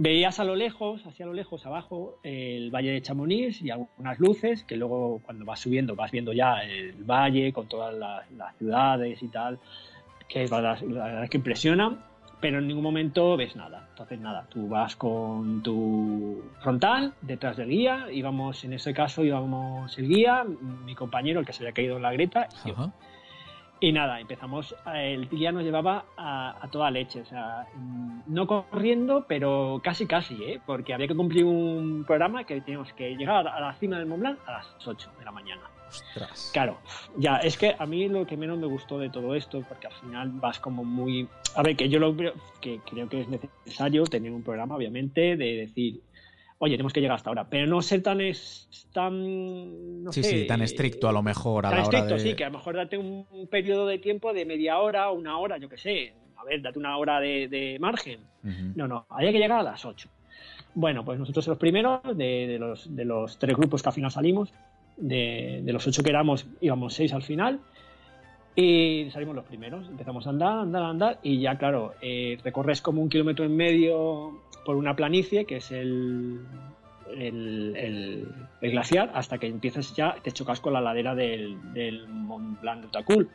Veías 0.00 0.38
a 0.38 0.44
lo 0.44 0.54
lejos, 0.54 1.04
hacia 1.06 1.26
lo 1.26 1.32
lejos, 1.32 1.66
abajo, 1.66 2.20
el 2.22 2.70
valle 2.70 2.92
de 2.92 3.02
Chamonix 3.02 3.60
y 3.62 3.70
algunas 3.70 4.20
luces, 4.20 4.62
que 4.62 4.76
luego 4.76 5.20
cuando 5.24 5.44
vas 5.44 5.58
subiendo 5.58 5.96
vas 5.96 6.12
viendo 6.12 6.32
ya 6.32 6.62
el 6.62 7.02
valle 7.02 7.52
con 7.52 7.66
todas 7.66 7.92
las 8.30 8.56
ciudades 8.58 9.20
y 9.20 9.26
tal 9.26 9.58
que 10.28 10.44
es 10.44 10.50
la, 10.50 10.60
verdad 10.60 11.28
que 11.28 11.38
impresiona. 11.38 11.96
pero 12.40 12.58
en 12.58 12.68
ningún 12.68 12.84
momento 12.84 13.36
ves 13.36 13.56
nada. 13.56 13.86
Entonces, 13.90 14.20
nada, 14.20 14.46
tú 14.48 14.68
vas 14.68 14.94
con 14.94 15.62
tu 15.62 16.44
frontal 16.60 17.14
detrás 17.20 17.56
del 17.56 17.68
guía, 17.68 18.06
íbamos, 18.12 18.62
en 18.64 18.74
ese 18.74 18.94
caso, 18.94 19.24
íbamos 19.24 19.98
el 19.98 20.08
guía, 20.08 20.44
mi 20.84 20.94
compañero, 20.94 21.40
el 21.40 21.46
que 21.46 21.52
se 21.52 21.64
había 21.64 21.72
caído 21.72 21.96
en 21.96 22.02
la 22.02 22.12
grieta, 22.12 22.48
y, 22.64 22.70
y 23.80 23.92
nada, 23.92 24.20
empezamos, 24.20 24.74
el 24.92 25.28
guía 25.28 25.52
nos 25.52 25.62
llevaba 25.62 26.04
a, 26.16 26.68
toda 26.70 26.90
leche, 26.90 27.20
o 27.20 27.24
sea, 27.24 27.66
no 28.26 28.46
corriendo, 28.46 29.24
pero 29.28 29.80
casi 29.82 30.06
casi, 30.06 30.34
¿eh? 30.42 30.60
porque 30.64 30.94
había 30.94 31.06
que 31.06 31.14
cumplir 31.14 31.44
un 31.44 32.04
programa 32.04 32.44
que 32.44 32.60
teníamos 32.60 32.92
que 32.92 33.16
llegar 33.16 33.46
a 33.46 33.60
la 33.60 33.74
cima 33.74 33.98
del 33.98 34.06
Mont 34.06 34.20
Blanc 34.20 34.38
a 34.46 34.52
las 34.52 34.86
8 34.86 35.10
de 35.18 35.24
la 35.24 35.30
mañana. 35.30 35.62
Ostras. 35.88 36.50
Claro, 36.52 36.78
ya, 37.16 37.38
es 37.38 37.56
que 37.56 37.74
a 37.78 37.86
mí 37.86 38.08
lo 38.08 38.26
que 38.26 38.36
menos 38.36 38.58
me 38.58 38.66
gustó 38.66 38.98
de 38.98 39.10
todo 39.10 39.34
esto, 39.34 39.62
porque 39.68 39.86
al 39.86 39.92
final 39.94 40.30
vas 40.32 40.60
como 40.60 40.84
muy... 40.84 41.28
A 41.54 41.62
ver, 41.62 41.76
que 41.76 41.88
yo 41.88 41.98
lo 41.98 42.14
creo 42.14 42.34
que 42.60 42.80
creo 42.84 43.08
que 43.08 43.22
es 43.22 43.28
necesario 43.28 44.04
tener 44.04 44.32
un 44.32 44.42
programa, 44.42 44.76
obviamente, 44.76 45.36
de 45.36 45.56
decir, 45.56 46.00
oye, 46.58 46.74
tenemos 46.74 46.92
que 46.92 47.00
llegar 47.00 47.16
hasta 47.16 47.30
ahora, 47.30 47.48
pero 47.48 47.66
no 47.66 47.80
ser 47.82 48.02
tan 48.02 48.20
es, 48.20 48.68
tan 48.92 50.04
sí, 50.10 50.22
sí, 50.22 50.46
tan 50.46 50.62
estricto 50.62 51.08
a 51.08 51.12
lo 51.12 51.22
mejor 51.22 51.66
a 51.66 51.70
la 51.70 51.76
hora 51.76 51.82
estricto, 51.82 52.18
sí, 52.18 52.34
que 52.34 52.44
a 52.44 52.48
lo 52.48 52.58
mejor 52.58 52.76
date 52.76 52.98
un, 52.98 53.26
periodo 53.50 53.86
de 53.86 53.98
tiempo 53.98 54.32
de 54.32 54.44
media 54.44 54.78
hora, 54.78 55.10
una 55.10 55.38
hora, 55.38 55.58
yo 55.58 55.68
qué 55.68 55.78
sé, 55.78 56.12
a 56.36 56.44
ver, 56.44 56.60
date 56.62 56.78
una 56.78 56.96
hora 56.96 57.20
de, 57.20 57.76
margen. 57.80 58.20
No, 58.42 58.88
no, 58.88 59.06
había 59.10 59.32
que 59.32 59.38
llegar 59.38 59.60
a 59.60 59.62
las 59.62 59.84
8. 59.84 60.08
Bueno, 60.74 61.04
pues 61.04 61.18
nosotros 61.18 61.46
los 61.48 61.58
primeros, 61.58 62.00
de, 62.16 62.56
los, 62.58 62.94
de 62.94 63.04
los 63.04 63.38
tres 63.38 63.56
grupos 63.56 63.82
que 63.82 63.88
al 63.88 63.94
final 63.94 64.10
salimos, 64.10 64.52
de, 64.98 65.62
los 65.66 65.86
ocho 65.86 66.02
que 66.02 66.10
éramos, 66.10 66.46
íbamos 66.60 66.94
seis 66.94 67.12
al 67.12 67.22
final. 67.22 67.60
Y 68.54 69.08
salimos 69.12 69.36
los 69.36 69.44
primeros, 69.44 69.86
empezamos 69.88 70.26
a 70.26 70.30
andar, 70.30 70.58
andar, 70.58 70.82
andar, 70.82 71.18
y 71.22 71.38
ya, 71.38 71.56
claro, 71.56 71.94
eh, 72.02 72.38
recorres 72.42 72.82
como 72.82 73.00
un 73.00 73.08
kilómetro 73.08 73.44
y 73.44 73.48
medio 73.48 74.40
por 74.64 74.74
una 74.74 74.96
planicie, 74.96 75.44
que 75.44 75.58
es 75.58 75.70
el, 75.70 76.40
el, 77.16 78.28
glaciar, 78.60 79.12
hasta 79.14 79.38
que 79.38 79.46
empiezas 79.46 79.94
ya, 79.94 80.16
te 80.22 80.32
chocas 80.32 80.60
con 80.60 80.72
la 80.72 80.80
ladera 80.80 81.14
del, 81.14 81.72
del 81.72 82.08
Mont 82.08 82.60
Blanc 82.60 82.82
de 82.82 82.88
Tacul. 82.88 83.30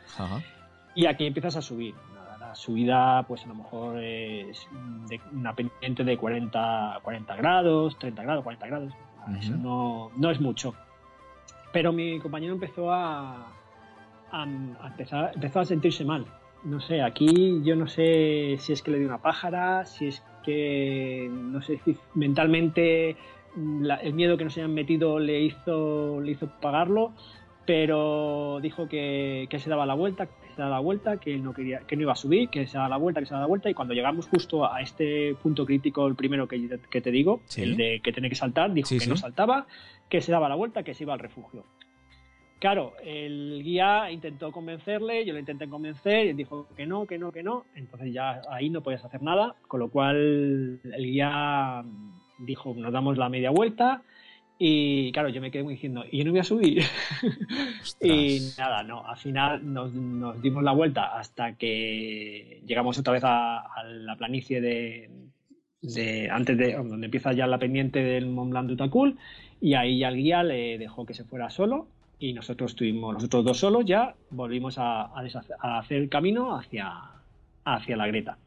Y 0.94 1.06
aquí 1.06 1.26
empiezas 1.26 1.56
a 1.56 1.62
subir. 1.62 1.94
La 2.38 2.54
subida, 2.54 3.24
pues 3.26 3.44
a 3.44 3.48
lo 3.48 3.54
mejor 3.54 3.98
es 4.02 4.68
de 5.08 5.20
una 5.32 5.54
pendiente 5.54 6.04
de 6.04 6.16
40, 6.16 7.00
40 7.02 7.36
grados, 7.36 7.98
30 7.98 8.22
grados, 8.22 8.44
40 8.44 8.66
grados. 8.66 8.92
Eso 9.40 9.56
no, 9.56 10.10
no 10.16 10.30
es 10.30 10.40
mucho. 10.40 10.74
Pero 11.74 11.92
mi 11.92 12.20
compañero 12.20 12.54
empezó 12.54 12.92
a, 12.92 13.52
empezar, 14.86 15.32
empezó 15.34 15.58
a 15.58 15.64
sentirse 15.64 16.04
mal. 16.04 16.24
No 16.62 16.80
sé, 16.80 17.02
aquí 17.02 17.60
yo 17.64 17.74
no 17.74 17.88
sé 17.88 18.56
si 18.60 18.72
es 18.72 18.80
que 18.80 18.92
le 18.92 18.98
dio 19.00 19.08
una 19.08 19.20
pájara, 19.20 19.84
si 19.84 20.06
es 20.06 20.22
que, 20.44 21.28
no 21.30 21.60
sé 21.62 21.80
si 21.84 21.96
mentalmente 22.14 23.16
el 24.02 24.14
miedo 24.14 24.36
que 24.36 24.44
nos 24.44 24.56
hayan 24.56 24.72
metido 24.72 25.18
le 25.18 25.40
hizo, 25.40 26.20
le 26.20 26.30
hizo 26.30 26.48
pagarlo, 26.60 27.12
pero 27.66 28.60
dijo 28.62 28.88
que, 28.88 29.48
se 29.58 29.68
daba 29.68 29.84
la 29.84 29.94
vuelta, 29.94 30.26
que 30.26 30.54
se 30.54 30.62
daba 30.62 30.76
la 30.76 30.80
vuelta, 30.80 31.16
que 31.16 31.38
no 31.38 31.54
quería, 31.54 31.80
que 31.80 31.96
no 31.96 32.02
iba 32.02 32.12
a 32.12 32.16
subir, 32.16 32.50
que 32.50 32.68
se 32.68 32.76
daba 32.76 32.88
la 32.88 32.98
vuelta, 32.98 33.18
que 33.20 33.26
se 33.26 33.34
daba 33.34 33.42
la 33.42 33.48
vuelta, 33.48 33.68
y 33.68 33.74
cuando 33.74 33.94
llegamos 33.94 34.28
justo 34.28 34.70
a 34.70 34.80
este 34.80 35.34
punto 35.42 35.66
crítico, 35.66 36.06
el 36.06 36.14
primero 36.14 36.46
que, 36.46 36.78
te 37.00 37.10
digo, 37.10 37.40
el 37.56 37.76
de 37.76 38.00
que 38.00 38.12
tiene 38.12 38.28
que 38.28 38.36
saltar, 38.36 38.72
dijo 38.72 38.90
que 38.96 39.06
no 39.06 39.16
saltaba, 39.16 39.66
que 40.08 40.20
se 40.20 40.32
daba 40.32 40.48
la 40.48 40.54
vuelta, 40.54 40.82
que 40.82 40.94
se 40.94 41.04
iba 41.04 41.14
al 41.14 41.20
refugio. 41.20 41.64
Claro, 42.58 42.94
el 43.04 43.62
guía 43.62 44.10
intentó 44.10 44.50
convencerle, 44.50 45.24
yo 45.26 45.34
lo 45.34 45.38
intenté 45.38 45.68
convencer 45.68 46.26
y 46.26 46.28
él 46.30 46.36
dijo 46.36 46.66
que 46.76 46.86
no, 46.86 47.06
que 47.06 47.18
no, 47.18 47.30
que 47.30 47.42
no. 47.42 47.64
Entonces 47.74 48.12
ya 48.12 48.40
ahí 48.48 48.70
no 48.70 48.82
podías 48.82 49.04
hacer 49.04 49.22
nada, 49.22 49.54
con 49.68 49.80
lo 49.80 49.90
cual 49.90 50.80
el 50.82 51.04
guía 51.04 51.84
dijo, 52.38 52.74
nos 52.74 52.92
damos 52.92 53.18
la 53.18 53.28
media 53.28 53.50
vuelta 53.50 54.02
y 54.58 55.10
claro, 55.12 55.28
yo 55.30 55.40
me 55.40 55.50
quedé 55.50 55.64
muy 55.64 55.74
diciendo, 55.74 56.04
¿y 56.10 56.18
yo 56.18 56.24
no 56.24 56.30
voy 56.30 56.40
a 56.40 56.44
subir? 56.44 56.82
y 58.00 58.38
nada, 58.56 58.82
no, 58.84 59.04
al 59.06 59.16
final 59.16 59.72
nos, 59.72 59.92
dimos 60.40 60.62
la 60.62 60.72
vuelta 60.72 61.18
hasta 61.18 61.54
que 61.54 62.62
llegamos 62.64 62.98
otra 62.98 63.14
vez 63.14 63.22
a, 63.24 63.64
la 63.84 64.16
planicie 64.16 64.60
de, 64.60 65.10
antes 66.30 66.56
de 66.56 66.72
donde 66.74 67.06
empieza 67.06 67.32
ya 67.32 67.46
la 67.48 67.58
pendiente 67.58 68.02
del 68.02 68.26
Mont 68.26 68.52
Blanc 68.52 68.68
du 68.68 68.76
Tacul 68.76 69.18
y 69.60 69.74
ahí 69.74 69.98
ya 69.98 70.08
el 70.08 70.16
guía 70.16 70.42
le 70.42 70.78
dejó 70.78 71.06
que 71.06 71.14
se 71.14 71.24
fuera 71.24 71.50
solo 71.50 71.86
y 72.18 72.32
nosotros 72.32 72.72
estuvimos 72.72 73.14
nosotros 73.14 73.44
dos 73.44 73.58
solos 73.58 73.84
ya 73.84 74.14
volvimos 74.30 74.78
a, 74.78 75.12
hacer 75.60 75.98
el 75.98 76.08
camino 76.08 76.56
hacia, 76.56 76.92
hacia 77.64 77.96
la 77.96 78.06
Greta. 78.06 78.38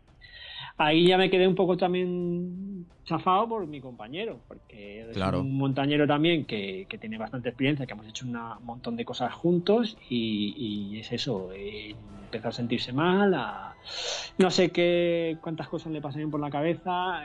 Ahí 0.80 1.08
ya 1.08 1.18
me 1.18 1.32
quedé 1.32 1.48
un 1.48 1.56
poco 1.56 1.76
también 1.76 2.86
chafado 3.04 3.50
por 3.50 3.66
mi 3.66 3.82
compañero, 3.82 4.40
porque 4.48 5.10
es 5.10 5.18
un 5.18 5.58
montañero 5.58 6.06
también 6.06 6.46
que, 6.46 6.86
tiene 7.00 7.18
bastante 7.18 7.50
experiencia, 7.50 7.88
que 7.88 7.94
hemos 7.94 8.08
hecho 8.08 8.28
un 8.28 8.38
montón 8.64 8.96
de 8.96 9.04
cosas 9.04 9.34
juntos 9.34 9.98
y, 10.08 11.00
es 11.00 11.12
eso, 11.12 11.50
eh, 11.52 11.96
empezó 12.26 12.50
a 12.50 12.52
sentirse 12.52 12.94
mal, 12.94 13.36
no 14.38 14.52
sé 14.52 14.70
qué 14.70 15.38
cuántas 15.42 15.68
cosas 15.68 15.92
le 15.92 16.00
pasaron 16.00 16.30
por 16.30 16.40
la 16.40 16.52
cabeza, 16.52 17.24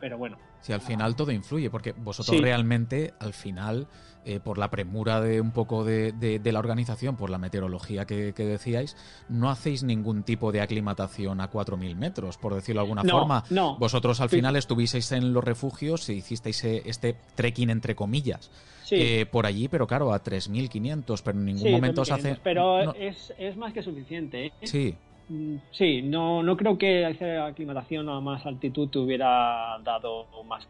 pero 0.00 0.18
bueno. 0.18 0.36
Sí, 0.64 0.72
al 0.72 0.80
final 0.80 1.14
todo 1.14 1.30
influye, 1.30 1.68
porque 1.68 1.92
vosotros 1.92 2.40
realmente, 2.40 3.12
al 3.20 3.34
final, 3.34 3.86
eh, 4.24 4.40
por 4.40 4.56
la 4.56 4.70
premura 4.70 5.20
de 5.20 5.38
un 5.38 5.50
poco 5.50 5.84
de, 5.84 6.40
la 6.42 6.58
organización, 6.58 7.16
por 7.16 7.28
la 7.28 7.36
meteorología 7.36 8.06
que, 8.06 8.32
decíais, 8.32 8.96
no 9.28 9.50
hacéis 9.50 9.82
ningún 9.82 10.22
tipo 10.22 10.52
de 10.52 10.62
aclimatación 10.62 11.42
a 11.42 11.50
4.000 11.50 11.96
metros, 11.96 12.38
por 12.38 12.54
decirlo 12.54 12.80
de 12.80 12.84
alguna 12.84 13.04
forma. 13.04 13.44
No. 13.50 13.76
Vosotros 13.76 14.22
al 14.22 14.30
final 14.30 14.56
estuvisteis 14.56 15.12
en 15.12 15.34
los 15.34 15.44
refugios 15.44 16.08
y 16.08 16.14
hicisteis 16.14 16.64
eh, 16.64 16.82
este 16.86 17.14
trekking 17.34 17.68
entre 17.68 17.94
comillas. 17.94 18.50
Eh, 18.90 19.26
por 19.30 19.44
allí, 19.44 19.68
pero 19.68 19.86
claro, 19.86 20.14
a 20.14 20.24
3.500, 20.24 21.20
pero 21.22 21.38
en 21.38 21.44
ningún 21.44 21.72
momento 21.72 22.00
os 22.00 22.10
hace... 22.10 22.38
Pero 22.42 22.94
es, 22.94 23.34
es, 23.36 23.54
más 23.58 23.74
que 23.74 23.82
suficiente. 23.82 24.46
¿eh? 24.46 24.52
Sí. 24.62 24.96
Mm, 25.28 25.56
sí, 25.70 26.02
no, 26.02 26.42
no 26.42 26.56
creo 26.56 26.76
que 26.76 27.08
esa 27.08 27.46
aclimatación 27.46 28.08
a 28.08 28.20
más 28.20 28.44
altitud 28.44 28.88
te 28.90 28.98
hubiera 28.98 29.78
dado 29.82 30.26
más 30.44 30.68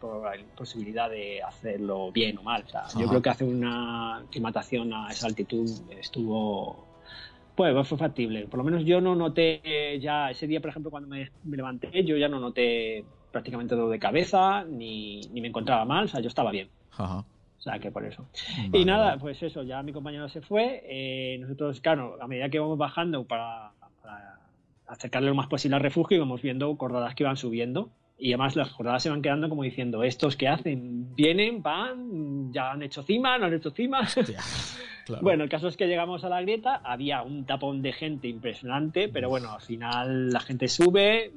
posibilidad 0.57 1.11
de 1.11 1.43
hacerlo 1.43 2.13
bien 2.13 2.39
o 2.39 2.43
mal. 2.43 2.65
yo 2.99 3.09
creo 3.09 3.23
que 3.23 3.31
hacer 3.31 3.49
una 3.49 4.19
aclimatación 4.19 4.93
a 4.93 5.09
esa 5.11 5.27
altitud 5.27 5.69
estuvo 5.91 6.87
pues 7.55 7.89
fue 7.89 7.99
factible. 7.99 8.47
Por 8.47 8.59
lo 8.59 8.65
menos 8.65 8.85
yo 8.85 9.01
no 9.01 9.15
noté 9.15 9.99
ya 10.01 10.31
ese 10.31 10.47
día, 10.47 10.61
por 10.61 10.71
ejemplo, 10.71 10.91
cuando 10.91 11.09
me, 11.09 11.31
levanté, 11.45 12.05
yo 12.05 12.17
ya 12.17 12.29
no 12.29 12.41
noté 12.41 13.05
prácticamente 13.31 13.75
dolor 13.75 13.91
de 13.91 13.99
cabeza 13.99 14.65
ni, 14.65 15.21
ni, 15.33 15.41
me 15.41 15.49
encontraba 15.49 15.85
mal, 15.85 16.05
o 16.05 16.09
sea, 16.09 16.21
yo 16.21 16.29
estaba 16.29 16.51
bien. 16.51 16.71
O 16.99 17.25
sea, 17.65 17.79
que 17.79 17.91
por 17.91 18.05
eso. 18.05 18.29
y 18.73 18.85
nada, 18.85 19.17
pues 19.19 19.43
eso, 19.43 19.63
ya 19.63 19.83
mi 19.83 19.93
compañero 19.93 20.29
se 20.29 20.43
fue. 20.43 20.83
Eh, 20.85 21.39
nosotros, 21.41 21.81
claro, 21.81 22.19
a 22.21 22.27
medida 22.29 22.51
que 22.51 22.59
vamos 22.59 22.77
bajando 22.77 23.25
para 23.25 23.73
acercarle 24.87 25.29
lo 25.29 25.35
más 25.35 25.47
posible 25.47 25.77
al 25.77 25.83
refugio 25.83 26.17
y 26.17 26.21
vamos 26.21 26.43
viendo 26.43 26.77
cordadas 26.77 27.15
que 27.15 27.25
van 27.25 27.37
subiendo. 27.37 27.91
Y 28.17 28.33
además 28.33 28.55
las 28.55 28.71
jornadas 28.71 29.03
se 29.03 29.11
van 29.11 29.23
quedando 29.23 29.49
como 29.49 29.65
diciendo, 29.65 30.05
estos 30.05 30.37
que 30.37 30.47
hacen, 30.47 31.15
vienen, 31.17 31.63
van, 31.63 32.53
ya 32.53 32.71
han 32.71 32.83
hecho 32.83 33.03
cima, 33.03 33.39
no 33.39 33.47
han 33.47 33.55
hecho 33.55 33.71
cima. 33.71 34.07
Bueno, 35.21 35.45
el 35.45 35.51
caso 35.51 35.69
es 35.69 35.77
que 35.77 35.87
llegamos 35.87 36.25
a 36.25 36.31
la 36.31 36.41
grieta, 36.41 36.81
había 36.83 37.23
un 37.23 37.45
tapón 37.45 37.83
de 37.83 37.93
gente 37.93 38.27
impresionante, 38.27 39.09
pero 39.09 39.29
bueno, 39.29 39.53
al 39.53 39.61
final 39.61 40.31
la 40.31 40.41
gente 40.41 40.69
sube, 40.69 41.31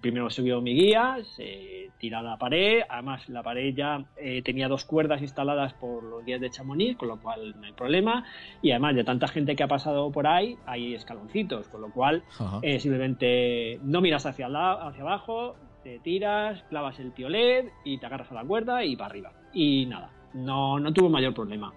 primero 0.00 0.30
subió 0.30 0.60
mi 0.62 0.74
guía, 0.74 1.18
se 1.36 1.90
tira 1.98 2.20
a 2.20 2.22
la 2.22 2.38
pared, 2.38 2.82
además 2.88 3.28
la 3.28 3.42
pared 3.42 3.74
ya 3.74 4.04
eh, 4.16 4.42
tenía 4.42 4.68
dos 4.68 4.84
cuerdas 4.84 5.20
instaladas 5.20 5.74
por 5.74 6.02
los 6.02 6.24
guías 6.24 6.40
de 6.40 6.50
Chamonix, 6.50 6.96
con 6.96 7.08
lo 7.08 7.20
cual 7.20 7.54
no 7.60 7.66
hay 7.66 7.72
problema, 7.72 8.24
y 8.62 8.70
además 8.70 8.94
de 8.94 9.04
tanta 9.04 9.28
gente 9.28 9.54
que 9.54 9.62
ha 9.62 9.68
pasado 9.68 10.10
por 10.10 10.26
ahí, 10.26 10.56
hay 10.66 10.94
escaloncitos, 10.94 11.68
con 11.68 11.82
lo 11.82 11.90
cual 11.90 12.22
eh, 12.62 12.80
simplemente 12.80 13.78
no 13.82 14.00
miras 14.00 14.24
hacia, 14.24 14.46
hacia 14.46 15.02
abajo, 15.02 15.56
te 15.82 15.98
tiras, 15.98 16.62
clavas 16.70 16.98
el 16.98 17.12
piolet 17.12 17.70
y 17.84 17.98
te 17.98 18.06
agarras 18.06 18.30
a 18.32 18.34
la 18.34 18.44
cuerda 18.44 18.84
y 18.84 18.96
para 18.96 19.10
arriba. 19.10 19.32
Y 19.52 19.84
nada, 19.86 20.10
no, 20.32 20.80
no 20.80 20.92
tuvo 20.92 21.10
mayor 21.10 21.34
problema. 21.34 21.72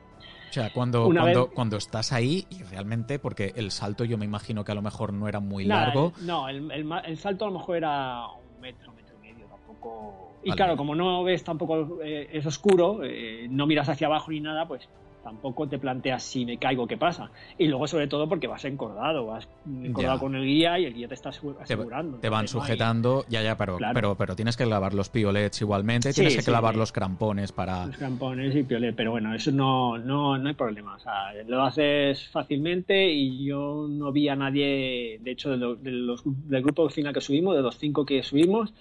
O 0.49 0.53
sea, 0.53 0.71
cuando, 0.71 1.05
cuando, 1.05 1.49
cuando 1.49 1.77
estás 1.77 2.11
ahí 2.13 2.45
y 2.49 2.63
realmente, 2.63 3.19
porque 3.19 3.53
el 3.55 3.71
salto 3.71 4.05
yo 4.05 4.17
me 4.17 4.25
imagino 4.25 4.63
que 4.63 4.71
a 4.71 4.75
lo 4.75 4.81
mejor 4.81 5.13
no 5.13 5.27
era 5.27 5.39
muy 5.39 5.65
largo. 5.65 6.13
no, 6.21 6.47
el, 6.49 6.71
el, 6.71 7.17
salto 7.17 7.45
a 7.45 7.49
lo 7.49 7.59
mejor 7.59 7.77
era 7.77 8.27
un 8.27 8.61
metro, 8.61 8.91
metro 8.93 9.15
y 9.17 9.27
medio, 9.27 9.45
tampoco. 9.47 10.31
Y 10.43 10.51
claro, 10.51 10.77
como 10.77 10.95
no 10.95 11.23
ves 11.23 11.43
tampoco, 11.43 12.01
eh, 12.01 12.29
es 12.31 12.45
oscuro, 12.45 13.01
eh, 13.03 13.47
no 13.49 13.67
miras 13.67 13.89
hacia 13.89 14.07
abajo 14.07 14.31
ni 14.31 14.39
nada, 14.39 14.67
pues 14.67 14.87
tampoco 15.27 15.67
te 15.67 15.77
planteas 15.77 16.23
si 16.23 16.45
me 16.45 16.57
caigo, 16.57 16.87
¿qué 16.87 16.95
pasa? 16.95 17.29
Y 17.57 17.67
luego, 17.67 17.85
sobre 17.85 18.07
todo, 18.07 18.29
porque 18.29 18.47
vas 18.47 18.63
encordado, 18.63 19.25
vas 19.25 19.45
encordado 19.65 20.19
con 20.19 20.35
el 20.35 20.45
guía 20.45 20.79
y 20.79 20.85
el 20.85 20.93
guía 20.93 21.09
te 21.09 21.15
está 21.15 21.29
asegurando. 21.29 22.17
Te, 22.19 22.29
van 22.29 22.47
sujetando, 22.47 23.25
ya, 23.27 23.41
ya, 23.41 23.57
pero, 23.57 23.77
pero, 23.93 24.15
pero 24.15 24.37
tienes 24.37 24.55
que 24.55 24.63
clavar 24.63 24.93
los 24.93 25.09
piolets 25.09 25.59
igualmente, 25.59 26.13
tienes 26.13 26.37
que 26.37 26.43
clavar 26.43 26.77
los 26.77 26.93
crampones 26.93 27.51
para. 27.51 27.87
Los 27.87 27.97
crampones 27.97 28.55
y 28.55 28.63
piolet, 28.63 28.95
pero 28.95 29.11
bueno, 29.11 29.35
eso 29.35 29.51
no, 29.51 29.97
no, 29.97 30.37
no 30.37 30.47
hay 30.47 30.55
problema. 30.55 30.95
O 30.95 30.99
sea, 30.99 31.33
lo 31.45 31.61
haces 31.61 32.29
fácilmente 32.29 33.11
y 33.11 33.43
yo 33.43 33.85
no 33.89 34.13
vi 34.13 34.29
a 34.29 34.37
nadie, 34.37 35.19
de 35.21 35.31
hecho, 35.31 35.49
de 35.49 35.57
los, 35.57 36.23
del 36.23 36.63
grupo 36.63 36.87
final 36.89 37.13
que 37.13 37.19
subimos, 37.19 37.53
de 37.53 37.61
los 37.61 37.77
cinco 37.77 38.05
que 38.05 38.23
subimos, 38.23 38.73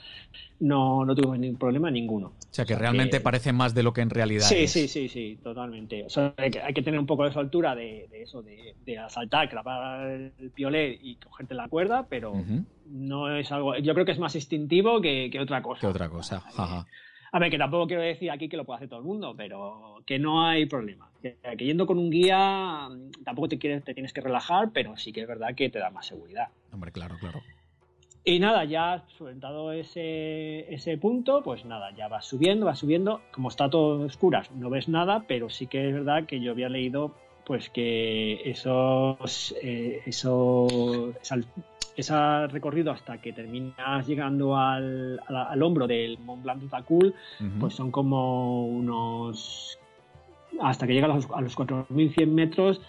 no, 0.60 1.04
no 1.04 1.14
tuvimos 1.14 1.38
ningún 1.38 1.58
problema 1.58 1.90
ninguno. 1.90 2.28
O 2.28 2.54
sea, 2.56 2.64
que 2.64 2.74
realmente 2.74 3.20
parece 3.20 3.52
más 3.52 3.74
de 3.74 3.82
lo 3.82 3.92
que 3.92 4.00
en 4.00 4.10
realidad 4.10 4.46
sí, 4.46 4.64
es. 4.64 4.72
Sí, 4.72 4.88
sí, 4.88 5.08
sí, 5.08 5.38
totalmente. 5.42 6.04
O 6.04 6.10
sea, 6.10 6.34
hay, 6.38 6.50
que, 6.50 6.82
tener 6.82 6.98
un 6.98 7.06
poco 7.06 7.28
de 7.28 7.38
altura 7.38 7.74
de, 7.74 8.08
eso, 8.12 8.42
de, 8.42 8.74
de, 8.84 8.98
asaltar, 8.98 9.48
clavar 9.48 10.06
el 10.38 10.50
piolet 10.54 10.98
y 11.02 11.16
cogerte 11.16 11.54
la 11.54 11.68
cuerda, 11.68 12.06
pero 12.08 12.34
no 12.86 13.36
es 13.36 13.52
algo. 13.52 13.76
Yo 13.76 13.92
creo 13.94 14.06
que 14.06 14.12
es 14.12 14.18
más 14.18 14.34
instintivo 14.34 15.00
que, 15.00 15.36
otra 15.40 15.62
cosa. 15.62 15.80
Que 15.80 15.86
otra 15.86 16.08
cosa, 16.08 16.42
A 17.32 17.38
ver, 17.38 17.50
que 17.50 17.58
tampoco 17.58 17.86
quiero 17.86 18.02
decir 18.02 18.30
aquí 18.30 18.48
que 18.48 18.56
lo 18.56 18.64
puede 18.64 18.78
hacer 18.78 18.88
todo 18.88 19.00
el 19.00 19.04
mundo, 19.04 19.34
pero 19.36 20.02
que 20.06 20.18
no 20.18 20.46
hay 20.46 20.66
problema. 20.66 21.10
Que, 21.20 21.36
yendo 21.58 21.86
con 21.86 21.98
un 21.98 22.10
guía 22.10 22.88
tampoco 23.24 23.48
te, 23.48 23.58
quieres, 23.58 23.84
te 23.84 23.92
tienes 23.92 24.12
que 24.12 24.22
relajar, 24.22 24.70
pero 24.72 24.96
sí 24.96 25.12
que 25.12 25.22
es 25.22 25.28
verdad 25.28 25.54
que 25.54 25.68
te 25.68 25.78
da 25.78 25.90
más 25.90 26.06
seguridad. 26.06 26.48
Hombre, 26.72 26.92
claro, 26.92 27.16
claro. 27.18 27.42
Y 28.28 28.40
nada, 28.40 28.64
ya 28.64 29.04
solventado 29.16 29.70
ese, 29.70 30.74
ese 30.74 30.98
punto, 30.98 31.44
pues 31.44 31.64
nada, 31.64 31.92
ya 31.92 32.08
vas 32.08 32.24
subiendo, 32.24 32.66
vas 32.66 32.80
subiendo. 32.80 33.20
Como 33.30 33.48
está 33.48 33.70
todo 33.70 34.04
oscuras, 34.04 34.50
no 34.50 34.68
ves 34.68 34.88
nada, 34.88 35.22
pero 35.28 35.48
sí 35.48 35.68
que 35.68 35.86
es 35.86 35.94
verdad 35.94 36.26
que 36.26 36.40
yo 36.40 36.50
había 36.50 36.68
leído 36.68 37.14
pues 37.44 37.70
que 37.70 38.42
esos, 38.50 39.54
eh, 39.62 40.02
eso, 40.06 41.14
ese 41.96 42.46
recorrido 42.48 42.90
hasta 42.90 43.18
que 43.18 43.32
terminas 43.32 44.04
llegando 44.08 44.56
al, 44.56 45.20
al, 45.28 45.62
hombro 45.62 45.86
del 45.86 46.18
Mont 46.18 46.42
Blanc 46.42 46.62
du 46.62 46.66
Tacul, 46.66 47.14
pues 47.60 47.74
son 47.74 47.92
como 47.92 48.66
unos... 48.66 49.78
hasta 50.60 50.88
que 50.88 50.94
llega 50.94 51.06
a 51.06 51.14
los, 51.14 51.30
a 51.30 51.40
los 51.40 51.56
4.100 51.56 52.26
metros, 52.26 52.80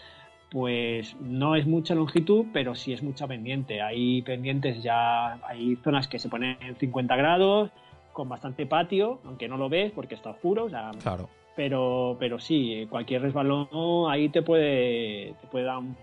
pues 0.50 1.16
no 1.20 1.56
es 1.56 1.68
mucha 1.68 1.94
longitud, 1.94 2.46
pero 2.54 2.76
sí 2.76 2.94
es 2.94 3.04
mucha 3.04 3.28
pendiente. 3.28 3.82
Hay 3.82 4.22
pendientes 4.22 4.82
ya, 4.82 5.34
hay 5.46 5.76
zonas 5.78 6.08
que 6.08 6.20
se 6.20 6.30
ponen 6.30 6.58
en 6.62 6.76
50 6.76 7.16
grados, 7.16 7.72
con 8.14 8.30
bastante 8.30 8.66
patio, 8.66 9.20
aunque 9.26 9.48
no 9.48 9.58
lo 9.58 9.70
ves 9.70 9.92
porque 9.92 10.16
está 10.16 10.32
oscuro. 10.32 10.68
claro. 10.68 11.30
Pero, 11.56 12.18
pero 12.20 12.38
sí, 12.38 12.86
cualquier 12.88 13.24
resbalón 13.24 13.68
ahí 14.12 14.30
te 14.30 14.44
puede, 14.44 15.34
te 15.42 15.48
puede 15.48 15.66
dar 15.66 15.80
un, 15.80 15.96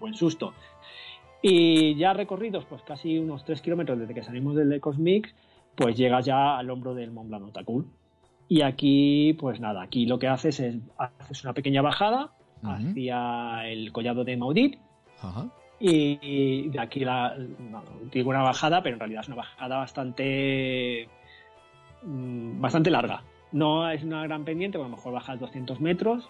buen 0.00 0.14
susto. 0.14 0.54
Y 1.42 1.94
ya 1.96 2.14
recorridos, 2.14 2.64
pues 2.64 2.82
casi 2.82 3.18
unos 3.18 3.44
3 3.44 3.60
kilómetros 3.60 3.98
desde 3.98 4.14
que 4.14 4.22
salimos 4.22 4.56
del 4.56 4.80
Cosmic, 4.80 5.34
pues 5.74 5.94
llegas 5.94 6.24
ya 6.24 6.56
al 6.56 6.70
hombro 6.70 6.94
del 6.94 7.10
Mont 7.12 7.28
Blanc 7.28 7.52
Tacul. 7.52 7.86
Y 8.48 8.62
aquí, 8.62 9.36
pues 9.38 9.60
nada, 9.60 9.82
aquí 9.82 10.06
lo 10.06 10.18
que 10.18 10.26
haces 10.26 10.58
es 10.58 10.76
haces 10.96 11.44
una 11.44 11.52
pequeña 11.52 11.82
bajada 11.82 12.32
hacia 12.62 13.68
el 13.68 13.92
collado 13.92 14.24
de 14.24 14.36
Maudit. 14.36 14.78
Y, 15.80 16.68
de 16.68 16.80
aquí 16.80 17.00
la, 17.00 17.36
digo 18.12 18.30
una 18.30 18.42
bajada, 18.42 18.82
pero 18.82 18.94
en 18.94 19.00
realidad 19.00 19.22
es 19.22 19.28
una 19.28 19.36
bajada 19.36 19.78
bastante 19.78 21.08
mm, 22.02 22.60
bastante 22.60 22.90
larga. 22.90 23.22
No 23.52 23.90
es 23.90 24.02
una 24.02 24.22
gran 24.24 24.44
pendiente, 24.44 24.78
a 24.78 24.82
lo 24.82 24.88
mejor 24.88 25.12
baja 25.12 25.36
200 25.36 25.80
metros, 25.80 26.28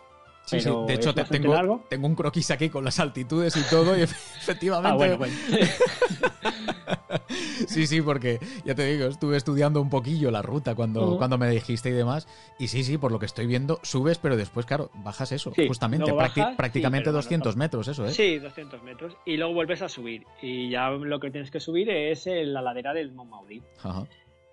Sí, 0.48 0.60
sí. 0.60 0.70
De 0.86 0.94
hecho, 0.94 1.14
tengo, 1.14 1.84
tengo, 1.90 2.06
un 2.06 2.14
croquis 2.14 2.50
aquí 2.50 2.70
con 2.70 2.82
las 2.82 2.98
altitudes 3.00 3.54
y 3.54 3.68
todo, 3.68 3.98
y 3.98 4.00
efectivamente. 4.40 4.88
Ah, 4.88 4.94
bueno, 4.94 5.18
bueno. 5.18 5.34
sí, 7.68 7.86
sí, 7.86 8.02
porque 8.02 8.38
ya 8.64 8.74
te 8.74 8.84
digo, 8.84 9.06
estuve 9.06 9.36
estudiando 9.36 9.80
un 9.80 9.90
poquillo 9.90 10.30
la 10.30 10.42
ruta 10.42 10.74
cuando, 10.74 11.16
cuando 11.18 11.38
me 11.38 11.48
dijiste 11.50 11.90
y 11.90 11.92
demás. 11.92 12.26
Y 12.58 12.68
sí, 12.68 12.82
sí, 12.84 12.98
por 12.98 13.12
lo 13.12 13.18
que 13.18 13.26
estoy 13.26 13.46
viendo, 13.46 13.78
subes, 13.82 14.18
pero 14.18 14.36
después, 14.36 14.66
claro, 14.66 14.90
bajas 15.04 15.32
eso, 15.32 15.52
justamente, 15.66 16.12
prácticamente 16.56 17.10
200 17.10 17.56
metros, 17.56 17.88
eso, 17.88 18.06
¿eh? 18.06 18.10
Sí, 18.10 18.38
200 18.38 18.82
metros. 18.82 19.16
Y 19.24 19.36
luego 19.36 19.54
vuelves 19.54 19.82
a 19.82 19.88
subir. 19.88 20.24
Y 20.42 20.70
ya 20.70 20.90
lo 20.90 21.20
que 21.20 21.30
tienes 21.30 21.50
que 21.50 21.60
subir 21.60 21.90
es 21.90 22.26
la 22.26 22.62
ladera 22.62 22.92
del 22.92 23.12
Mont 23.12 23.30
Maudit. 23.30 23.62
Ajá. 23.82 24.06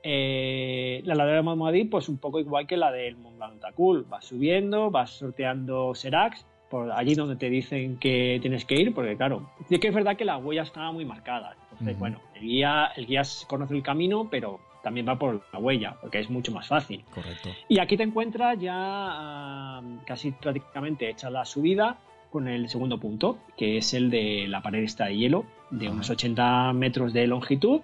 Eh, 0.07 1.01
la 1.03 1.16
ladera 1.16 1.38
de 1.38 1.41
Montmadí, 1.41 1.86
pues 1.86 2.09
un 2.09 2.20
poco 2.20 2.39
igual 2.39 2.68
que 2.68 2.78
la 2.78 2.91
del 2.91 3.16
Mont 3.16 3.38
Blanc. 3.38 4.07
Vas 4.07 4.26
subiendo, 4.26 4.91
vas 4.91 5.09
sorteando 5.09 5.95
Seracs, 5.95 6.45
por 6.76 6.91
allí 6.91 7.15
donde 7.15 7.38
te 7.38 7.49
dicen 7.49 7.95
que 7.95 8.38
tienes 8.41 8.65
que 8.65 8.76
ir, 8.76 8.93
porque 8.93 9.15
claro, 9.15 9.49
sí 9.69 9.80
que 9.80 9.88
es 9.88 9.95
verdad 9.95 10.17
que 10.17 10.26
la 10.26 10.36
huella 10.36 10.63
está 10.63 10.91
muy 10.91 11.05
marcada. 11.05 11.55
Entonces, 11.71 11.97
bueno, 11.97 12.19
el 12.34 12.41
guía, 12.41 12.91
el 12.97 13.05
guía 13.05 13.21
conoce 13.47 13.73
el 13.76 13.82
camino, 13.82 14.28
pero 14.30 14.59
también 14.84 15.07
va 15.07 15.17
por 15.17 15.41
la 15.53 15.59
huella, 15.59 15.95
porque 16.01 16.19
es 16.19 16.30
mucho 16.30 16.51
más 16.51 16.67
fácil. 16.67 17.05
Correcto. 17.13 17.47
Y 17.69 17.80
aquí 17.80 17.95
te 17.95 18.03
encuentras 18.03 18.59
ya 18.59 19.82
casi 20.05 20.32
prácticamente 20.32 21.09
hecha 21.09 21.30
la 21.30 21.45
subida 21.45 21.97
con 22.30 22.49
el 22.49 22.67
segundo 22.67 22.99
punto, 22.99 23.38
que 23.55 23.78
es 23.78 23.93
el 23.93 24.09
de 24.09 24.45
la 24.49 24.61
pared 24.61 24.84
esta 24.84 25.05
de 25.05 25.15
hielo, 25.15 25.45
de 25.71 25.88
unos 25.88 26.09
80 26.09 26.73
metros 26.73 27.13
de 27.13 27.26
longitud 27.26 27.80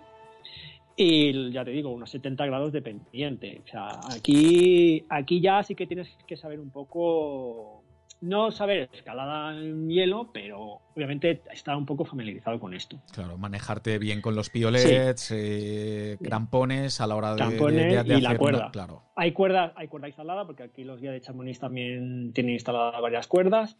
y 0.98 1.52
ya 1.52 1.64
te 1.64 1.72
digo, 1.72 1.92
unos 1.92 2.10
70 2.10 2.46
grados 2.46 2.74
de 2.74 2.82
pendiente. 2.82 3.62
O 3.64 3.68
sea, 3.70 3.88
aquí, 4.14 5.06
aquí 5.08 5.39
ya 5.39 5.64
sí 5.64 5.76
que 5.76 5.88
tienes 5.88 6.10
que 6.28 6.36
saber 6.36 6.60
un 6.60 6.72
poco 6.72 7.81
no 8.22 8.51
saber 8.51 8.89
escalada 8.93 9.51
en 9.57 9.89
hielo, 9.89 10.30
pero 10.32 10.80
obviamente 10.95 11.41
está 11.51 11.76
un 11.76 11.86
poco 11.86 12.05
familiarizado 12.05 12.59
con 12.59 12.74
esto. 12.74 12.99
Claro, 13.11 13.38
manejarte 13.38 13.97
bien 13.97 14.22
con 14.22 14.36
los 14.36 14.49
piolets, 14.49 15.32
eh, 15.32 16.17
crampones 16.24 17.01
a 17.01 17.07
la 17.07 17.15
hora 17.15 17.32
de, 17.32 17.38
crampones 17.38 18.07
y 18.07 18.22
la 18.22 18.38
cuerda. 18.38 18.72
claro. 18.72 19.03
Hay 19.22 19.34
cuerda, 19.34 19.72
hay 19.76 19.88
cuerda 19.88 20.07
instalada, 20.07 20.45
porque 20.47 20.63
aquí 20.63 20.84
los 20.84 20.99
guías 20.99 21.13
de 21.13 21.22
Chamonix 21.22 21.59
también 21.59 22.34
tienen 22.34 22.53
instaladas 22.53 22.99
varias 22.99 23.28
cuerdas, 23.28 23.78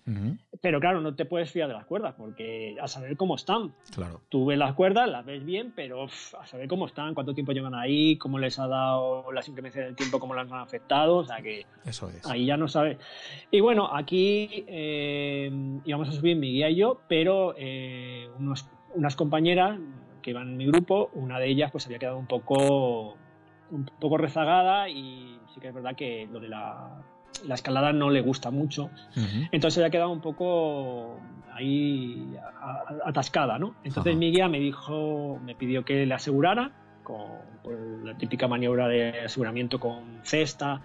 pero 0.62 0.80
claro, 0.80 1.02
no 1.02 1.16
te 1.16 1.26
puedes 1.26 1.50
fiar 1.50 1.68
de 1.68 1.74
las 1.74 1.86
cuerdas, 1.86 2.14
porque 2.16 2.76
a 2.80 2.88
saber 2.88 3.18
cómo 3.18 3.34
están. 3.34 3.74
Claro. 3.92 4.22
Tú 4.30 4.46
ves 4.46 4.60
las 4.60 4.76
cuerdas, 4.76 5.10
las 5.10 5.26
ves 5.26 5.44
bien, 5.44 5.74
pero 5.76 6.04
a 6.04 6.46
saber 6.46 6.68
cómo 6.68 6.86
están, 6.86 7.16
cuánto 7.16 7.34
tiempo 7.34 7.54
llevan 7.54 7.74
ahí, 7.74 8.18
cómo 8.18 8.38
les 8.38 8.60
ha 8.60 8.68
dado 8.68 9.32
la 9.32 9.42
inclemencia 9.48 9.82
del 9.84 9.96
tiempo, 9.96 10.20
cómo 10.20 10.36
las 10.36 10.52
han 10.52 10.60
afectado, 10.60 11.18
o 11.18 11.26
sea 11.26 11.42
que 11.42 11.66
Eso 11.86 12.08
es. 12.10 12.24
ahí 12.28 12.46
ya 12.46 12.56
no 12.56 12.68
sabes. 12.68 13.00
Y 13.50 13.62
bueno, 13.62 13.90
aquí 13.92 14.64
eh, 14.68 15.52
íbamos 15.86 16.08
a 16.08 16.12
subir 16.12 16.38
mi 16.38 16.52
guía 16.52 16.70
y 16.70 16.76
yo, 16.76 17.02
pero 17.08 17.56
eh, 17.58 18.30
unas 18.38 19.16
compañeras 19.16 19.80
que 20.22 20.30
iban 20.30 20.50
en 20.50 20.58
mi 20.58 20.68
grupo, 20.68 21.10
una 21.16 21.40
de 21.40 21.48
ellas 21.48 21.72
pues 21.72 21.88
había 21.88 21.98
quedado 21.98 22.20
un 22.20 22.28
poco, 22.28 23.18
un 23.72 23.86
poco 24.00 24.18
rezagada 24.18 24.90
y 24.90 25.40
sí 25.54 25.60
que 25.60 25.70
es 25.70 25.74
verdad 25.74 25.96
que 25.96 26.28
lo 26.32 26.40
de 26.40 26.50
la, 26.50 27.02
escalada 27.50 27.94
no 27.94 28.10
le 28.10 28.22
gusta 28.22 28.52
mucho. 28.52 28.90
Entonces 29.52 29.80
había 29.80 29.90
quedado 29.90 30.12
un 30.12 30.22
poco 30.22 31.18
ahí 31.54 32.36
atascada, 33.06 33.58
¿no? 33.58 33.76
Entonces 33.84 34.16
mi 34.16 34.32
guía 34.32 34.48
me 34.48 34.60
dijo, 34.60 35.40
me 35.44 35.56
pidió 35.56 35.84
que 35.84 36.06
le 36.06 36.14
asegurara 36.14 36.72
con 37.04 38.06
la 38.06 38.16
típica 38.18 38.48
maniobra 38.48 38.88
de 38.88 39.22
aseguramiento 39.22 39.80
con 39.80 40.20
cesta 40.24 40.82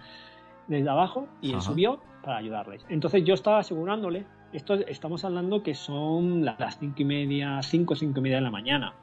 desde 0.67 0.89
abajo 0.89 1.27
y 1.41 1.53
él 1.53 1.61
subió 1.61 1.99
para 2.23 2.37
ayudarles. 2.37 2.85
Entonces 2.89 3.23
yo 3.23 3.33
estaba 3.33 3.59
asegurándole, 3.59 4.25
esto 4.53 4.73
estamos 4.73 5.23
hablando 5.25 5.63
que 5.63 5.75
son 5.75 6.45
las 6.45 6.79
cinco 6.79 7.01
y 7.01 7.05
media, 7.05 7.61
cinco, 7.61 7.95
cinco 7.95 8.19
y 8.19 8.23
media 8.23 8.37
de 8.37 8.43
la 8.43 8.51
mañana. 8.51 8.93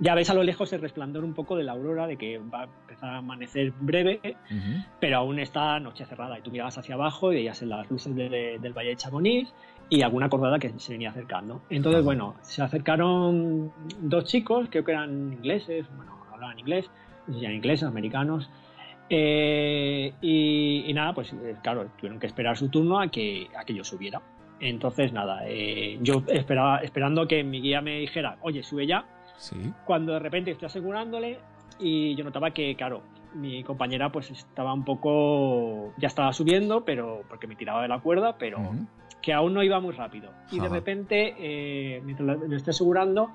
Ya 0.00 0.14
ves 0.14 0.30
a 0.30 0.34
lo 0.34 0.42
lejos 0.42 0.72
el 0.72 0.80
resplandor 0.80 1.24
un 1.24 1.34
poco 1.34 1.56
de 1.56 1.64
la 1.64 1.72
aurora, 1.72 2.06
de 2.06 2.16
que 2.16 2.38
va 2.38 2.62
a 2.62 2.64
empezar 2.64 3.10
a 3.10 3.16
amanecer 3.18 3.72
breve, 3.80 4.36
pero 5.00 5.18
aún 5.18 5.38
está 5.38 5.80
noche 5.80 6.04
cerrada. 6.04 6.38
Y 6.38 6.42
tú 6.42 6.50
mirabas 6.50 6.78
hacia 6.78 6.94
abajo 6.94 7.32
y 7.32 7.36
veías 7.36 7.60
las 7.62 7.90
luces 7.90 8.14
del 8.14 8.72
Valle 8.72 8.90
de 8.90 8.96
Chamonix 8.96 9.52
y 9.90 10.02
alguna 10.02 10.28
cordada 10.28 10.58
que 10.58 10.70
se 10.78 10.92
venía 10.92 11.10
acercando. 11.10 11.62
Entonces, 11.68 12.04
bueno, 12.04 12.36
se 12.42 12.62
acercaron 12.62 13.72
dos 14.00 14.24
chicos, 14.24 14.68
creo 14.70 14.84
que 14.84 14.92
eran 14.92 15.32
ingleses, 15.32 15.86
bueno, 15.96 16.12
hablaban 16.32 16.58
inglés, 16.58 16.88
eran 17.28 17.54
ingleses, 17.54 17.88
americanos, 17.88 18.48
eh, 19.10 20.12
y, 20.20 20.92
nada, 20.94 21.14
pues 21.14 21.32
eh, 21.32 21.56
claro, 21.62 21.86
tuvieron 21.96 22.20
que 22.20 22.26
esperar 22.26 22.56
su 22.56 22.68
turno 22.68 23.00
a 23.00 23.08
que, 23.08 23.48
a 23.56 23.64
que 23.64 23.74
yo 23.74 23.84
subiera. 23.84 24.20
Entonces, 24.60 25.12
nada, 25.12 25.42
eh, 25.46 25.98
yo 26.02 26.22
esperaba, 26.28 26.78
esperando 26.78 27.26
que 27.26 27.44
mi 27.44 27.60
guía 27.60 27.80
me 27.80 28.00
dijera, 28.00 28.36
oye, 28.42 28.62
sube 28.62 28.86
ya. 28.86 29.04
Cuando 29.84 30.12
de 30.12 30.18
repente 30.18 30.50
estoy 30.50 30.66
asegurándole 30.66 31.38
y 31.78 32.14
yo 32.14 32.24
notaba 32.24 32.50
que, 32.50 32.74
claro, 32.74 33.02
mi 33.34 33.62
compañera 33.62 34.10
pues 34.10 34.30
estaba 34.30 34.72
un 34.72 34.84
poco, 34.84 35.92
ya 35.96 36.08
estaba 36.08 36.32
subiendo, 36.32 36.84
pero 36.84 37.22
porque 37.28 37.46
me 37.46 37.56
tiraba 37.56 37.82
de 37.82 37.88
la 37.88 38.00
cuerda, 38.00 38.36
pero 38.38 38.58
que 39.22 39.32
aún 39.32 39.54
no 39.54 39.62
iba 39.62 39.80
muy 39.80 39.92
rápido. 39.92 40.30
Y 40.50 40.60
de 40.60 40.68
repente, 40.68 42.00
mientras 42.04 42.38
me 42.38 42.56
estoy 42.56 42.70
asegurando, 42.70 43.30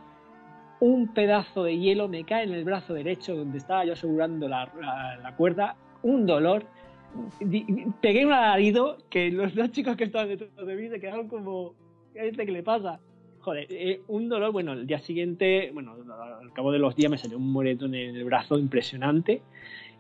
un 0.80 1.08
pedazo 1.14 1.64
de 1.64 1.78
hielo 1.78 2.10
me 2.10 2.26
cae 2.26 2.44
en 2.44 2.52
el 2.52 2.66
brazo 2.66 2.94
derecho 2.94 3.36
donde 3.36 3.58
estaba 3.58 3.86
yo 3.86 3.94
asegurando 3.94 4.50
la, 4.50 4.70
cuerda, 5.38 5.78
un 6.02 6.26
dolor. 6.26 6.66
pegué 8.02 8.26
un 8.26 8.34
alarido 8.34 8.98
que 9.10 9.32
los 9.32 9.56
dos 9.56 9.72
chicos 9.72 9.96
que 9.96 10.06
estaban 10.06 10.28
detrás 10.28 10.66
de 10.66 10.76
mí 10.76 10.90
se 10.90 11.00
quedaron 11.00 11.30
como, 11.30 11.74
¿qué 12.14 12.28
este 12.28 12.46
le 12.46 12.64
pasa? 12.64 13.00
Joder, 13.44 13.68
eh, 13.70 14.02
un 14.08 14.30
dolor, 14.30 14.52
bueno, 14.52 14.72
el 14.74 14.88
día 14.88 15.00
siguiente, 15.00 15.70
bueno, 15.74 15.96
al 16.42 16.54
cabo 16.54 16.72
de 16.72 16.80
los 16.80 16.96
días 16.96 17.12
me 17.12 17.18
salió 17.18 17.38
un 17.38 17.52
moretón 17.52 17.94
en 17.94 18.16
el 18.16 18.24
brazo 18.24 18.58
impresionante. 18.58 19.42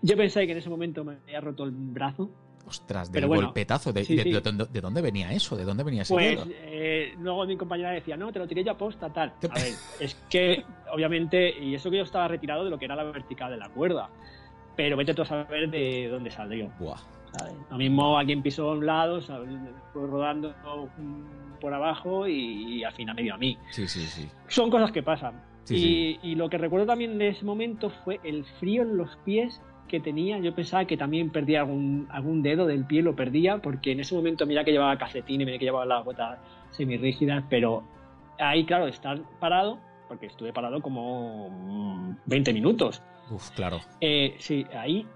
Yo 0.01 0.15
pensé 0.15 0.45
que 0.45 0.53
en 0.53 0.59
ese 0.59 0.69
momento 0.69 1.03
me 1.03 1.17
había 1.25 1.41
roto 1.41 1.65
el 1.65 1.71
brazo, 1.71 2.29
Ostras, 2.65 3.11
del 3.11 3.27
golpetazo. 3.27 3.91
De, 3.91 4.03
de, 4.03 4.81
dónde 4.81 5.01
venía 5.01 5.31
eso? 5.33 5.57
¿De 5.57 5.65
dónde 5.65 5.83
venía 5.83 6.03
ese 6.03 6.13
Pues 6.13 6.39
eh, 6.47 7.13
luego 7.19 7.45
mi 7.45 7.57
compañera 7.57 7.91
decía, 7.91 8.15
no, 8.15 8.31
te 8.31 8.39
lo 8.39 8.47
tiré 8.47 8.63
ya 8.63 8.77
posta, 8.77 9.11
tal. 9.11 9.33
A 9.49 9.53
ver, 9.55 9.73
es 9.99 10.15
que 10.29 10.63
obviamente, 10.91 11.53
y 11.59 11.75
eso 11.75 11.91
que 11.91 11.97
yo 11.97 12.03
estaba 12.03 12.27
retirado 12.27 12.63
de 12.63 12.69
lo 12.69 12.79
que 12.79 12.85
era 12.85 12.95
la 12.95 13.03
vertical 13.03 13.51
de 13.51 13.57
la 13.57 13.69
cuerda. 13.69 14.09
Pero 14.75 14.95
vete 14.95 15.13
tú 15.13 15.23
a 15.23 15.25
saber 15.25 15.69
de 15.69 16.07
dónde 16.09 16.31
salió. 16.31 16.71
Buah. 16.79 16.99
Lo 17.69 17.77
mismo 17.77 18.17
alguien 18.17 18.41
pisó 18.43 18.69
a 18.69 18.73
un 18.73 18.85
lado, 18.85 19.19
fue 19.21 20.07
rodando 20.07 20.53
por 21.63 21.73
abajo 21.73 22.27
y, 22.27 22.83
al 22.83 22.91
final 22.91 23.15
me 23.15 23.23
dio 23.23 23.33
a 23.33 23.37
mí. 23.37 23.57
Sí, 23.71 23.87
sí, 23.87 24.01
sí. 24.01 24.27
Son 24.49 24.69
cosas 24.69 24.91
que 24.91 25.01
pasan. 25.01 25.41
y, 25.69 26.19
y 26.21 26.35
lo 26.35 26.49
que 26.49 26.57
recuerdo 26.57 26.85
también 26.85 27.17
de 27.17 27.29
ese 27.29 27.45
momento 27.45 27.89
fue 28.03 28.19
el 28.25 28.43
frío 28.59 28.81
en 28.81 28.97
los 28.97 29.15
pies 29.23 29.61
que 29.87 30.01
tenía, 30.01 30.39
yo 30.39 30.53
pensaba 30.53 30.83
que 30.85 30.97
también 30.97 31.29
perdía 31.29 31.61
algún, 31.61 32.07
algún 32.09 32.41
dedo 32.41 32.65
del 32.65 32.85
pie, 32.85 33.01
lo 33.01 33.15
perdía, 33.15 33.59
porque 33.59 33.93
en 33.93 34.01
ese 34.01 34.13
momento 34.13 34.45
mira 34.45 34.65
que 34.65 34.71
llevaba 34.71 34.97
calcetines, 34.97 35.45
mira 35.45 35.57
que 35.57 35.65
llevaba 35.65 35.85
las 35.85 36.03
botas 36.03 36.39
semirrígidas, 36.71 37.45
pero 37.49 37.83
ahí, 38.39 38.65
claro, 38.65 38.87
estar 38.87 39.21
parado, 39.39 39.79
porque 40.09 40.25
estuve 40.25 40.51
parado 40.51 40.81
como 40.81 42.17
20 42.25 42.51
mm, 42.51 42.53
minutos. 42.53 43.01
Uf, 43.29 43.51
claro. 43.51 43.79
Eh, 44.01 44.35
sí, 44.37 44.65
ahí 44.73 45.07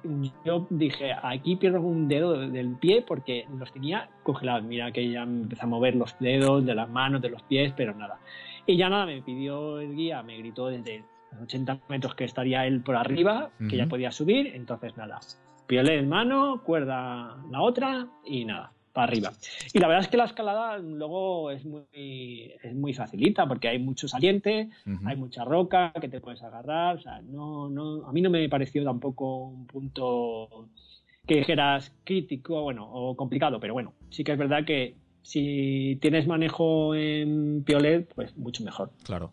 yo 0.46 0.66
dije, 0.70 1.14
aquí 1.22 1.56
pierdo 1.56 1.82
un 1.82 2.08
dedo 2.08 2.48
del 2.48 2.76
pie 2.76 3.04
porque 3.06 3.46
los 3.58 3.72
tenía 3.72 4.10
congelados. 4.24 4.64
Mira 4.64 4.92
que 4.92 5.10
ya 5.10 5.24
empecé 5.24 5.64
a 5.64 5.68
mover 5.68 5.96
los 5.96 6.18
dedos 6.20 6.66
de 6.66 6.74
las 6.74 6.90
manos, 6.90 7.22
de 7.22 7.30
los 7.30 7.44
pies, 7.44 7.74
pero 7.76 7.94
nada. 7.94 8.20
Y 8.66 8.78
ya 8.78 8.90
nada, 8.90 9.06
me 9.06 9.22
pidió 9.22 9.80
el 9.80 9.96
guía, 9.96 10.24
me 10.24 10.38
gritó 10.38 10.68
desde 10.68 11.04
80 11.42 11.80
metros 11.90 12.16
que 12.16 12.26
estaría 12.26 12.66
él 12.66 12.82
por 12.82 12.96
arriba, 12.96 13.50
que 13.70 13.78
ya 13.78 13.88
podía 13.88 14.12
subir, 14.12 14.48
entonces 14.48 14.96
nada, 14.98 15.20
piole 15.68 15.98
en 15.98 16.10
mano, 16.10 16.62
cuerda 16.64 17.38
la 17.50 17.62
otra 17.62 18.08
y 18.26 18.46
nada, 18.46 18.72
para 18.98 19.12
arriba. 19.12 19.32
Y 19.74 19.78
la 19.78 19.88
verdad 19.88 20.06
es 20.06 20.10
que 20.10 20.18
la 20.18 20.26
escalada 20.26 20.80
luego 20.80 21.52
es 21.52 21.64
muy, 21.64 22.52
es 22.64 22.74
muy 22.74 22.96
facilita 22.96 23.48
porque 23.48 23.68
hay 23.68 23.78
mucho 23.78 24.08
saliente, 24.08 24.72
hay 25.06 25.16
mucha 25.16 25.46
roca 25.46 25.94
que 26.02 26.10
te 26.10 26.20
puedes 26.20 26.42
agarrar, 26.42 26.96
o 26.96 27.00
sea, 27.00 27.22
no, 27.22 27.70
no, 27.70 28.08
a 28.08 28.12
mí 28.12 28.22
no 28.24 28.32
me 28.32 28.50
pareció 28.50 28.84
tampoco 28.84 29.50
un 29.50 29.68
punto 29.68 30.70
que 31.28 31.36
dijeras 31.36 31.94
crítico, 32.04 32.64
bueno, 32.64 32.90
o 32.92 33.16
complicado, 33.16 33.60
pero 33.60 33.76
bueno, 33.76 33.94
sí 34.10 34.24
que 34.24 34.32
es 34.32 34.38
verdad 34.40 34.66
que 34.66 34.96
si 35.22 36.00
tienes 36.02 36.26
manejo 36.26 36.96
en 36.96 37.64
Piolet, 37.64 38.12
pues 38.16 38.36
mucho 38.36 38.64
mejor. 38.64 38.90
Claro. 39.04 39.32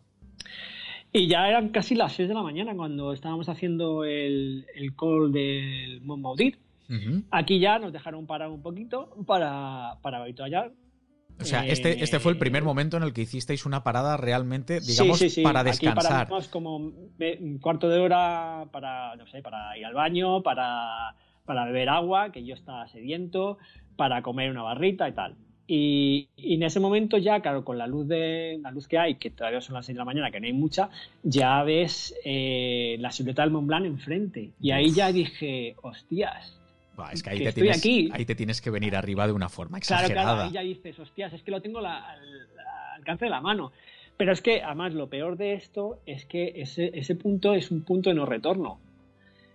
Y 1.11 1.27
ya 1.27 1.49
eran 1.49 1.71
casi 1.71 1.95
las 1.95 2.13
6 2.13 2.29
de 2.29 2.35
la 2.35 2.43
mañana 2.43 2.77
cuando 2.77 3.15
estábamos 3.15 3.49
haciendo 3.49 4.05
el, 4.05 4.67
el 4.75 4.95
call 4.95 5.33
del 5.33 6.03
Mont 6.03 6.23
Maudit. 6.23 6.64
Aquí 7.31 7.59
ya 7.59 7.79
nos 7.79 7.93
dejaron 7.93 8.27
parar 8.27 8.51
un 8.51 8.63
poquito 8.63 9.17
para, 9.27 9.99
para. 10.03 10.25
O 11.41 11.45
sea, 11.45 11.67
este, 11.67 12.03
este 12.03 12.21
fue 12.21 12.33
el 12.33 12.39
primer 12.39 12.63
eh, 12.63 12.65
momento 12.65 12.97
en 12.97 13.03
el 13.03 13.13
que 13.13 13.23
hicisteis 13.23 13.67
una 13.67 13.83
parada 13.83 14.17
realmente, 14.17 14.81
digamos, 14.81 15.23
para 15.43 15.65
descansar. 15.65 16.29
Aquí 16.33 16.49
como 16.49 16.77
un 16.77 17.59
cuarto 17.61 17.89
de 17.89 17.99
hora 17.99 18.67
para, 18.71 19.17
no 19.17 19.27
sé, 19.27 19.43
para 19.43 19.77
ir 19.77 19.85
al 19.85 19.95
baño, 19.95 20.43
para, 20.43 21.17
para 21.45 21.65
beber 21.65 21.89
agua, 21.89 22.31
que 22.31 22.45
yo 22.45 22.55
estaba 22.55 22.87
sediento, 22.89 23.59
para 23.97 24.23
comer 24.23 24.51
una 24.51 24.63
barrita 24.63 25.09
y 25.09 25.13
tal. 25.13 25.37
Y, 25.67 26.29
en 26.37 26.63
ese 26.63 26.79
momento 26.79 27.17
ya, 27.17 27.41
claro, 27.41 27.65
con 27.65 27.79
la 27.79 27.87
luz 27.87 28.07
de 28.07 28.59
la 28.63 28.71
luz 28.71 28.87
que 28.87 28.99
hay, 28.99 29.15
que 29.17 29.31
todavía 29.31 29.61
son 29.61 29.75
las 29.75 29.87
6 29.87 29.97
de 29.97 29.99
la 29.99 30.05
mañana, 30.05 30.31
que 30.31 30.39
no 30.39 30.47
hay 30.47 30.53
mucha, 30.53 30.91
ya 31.23 31.63
ves 31.63 32.15
eh, 32.25 32.97
la 33.01 33.11
silueta 33.11 33.43
del 33.43 33.51
Mont 33.51 33.67
Blanc 33.67 33.87
enfrente. 33.87 34.53
Y 34.61 34.73
ahí 34.73 34.93
ya 34.93 35.11
dije, 35.11 35.75
hostias. 35.83 36.61
Es 37.13 37.23
que 37.23 37.31
ahí, 37.31 37.45
te 37.45 37.53
tienes, 37.53 37.79
aquí. 37.79 38.09
ahí 38.13 38.25
te 38.25 38.35
tienes 38.35 38.61
que 38.61 38.71
venir 38.71 38.97
arriba 38.97 39.27
de 39.27 39.33
una 39.33 39.49
forma 39.49 39.79
exagerada. 39.79 40.13
Claro, 40.13 40.27
claro, 40.27 40.49
ahí 40.49 40.53
ya 40.53 40.61
dices, 40.61 40.99
hostias, 40.99 41.33
es 41.33 41.43
que 41.43 41.51
lo 41.51 41.61
tengo 41.61 41.79
al, 41.81 41.87
alcance 42.97 43.27
de 43.27 43.31
la 43.31 43.41
mano. 43.41 43.73
Pero 44.17 44.33
es 44.33 44.41
que, 44.41 44.63
además, 44.63 44.95
lo 44.95 45.09
peor 45.09 45.37
de 45.37 45.55
esto 45.55 45.99
es 46.07 46.25
que 46.25 46.53
ese, 46.57 46.91
ese 46.95 47.17
punto 47.17 47.55
es 47.55 47.71
un 47.71 47.83
punto 47.83 48.11
de 48.11 48.17
no 48.17 48.27
retorno. 48.27 48.79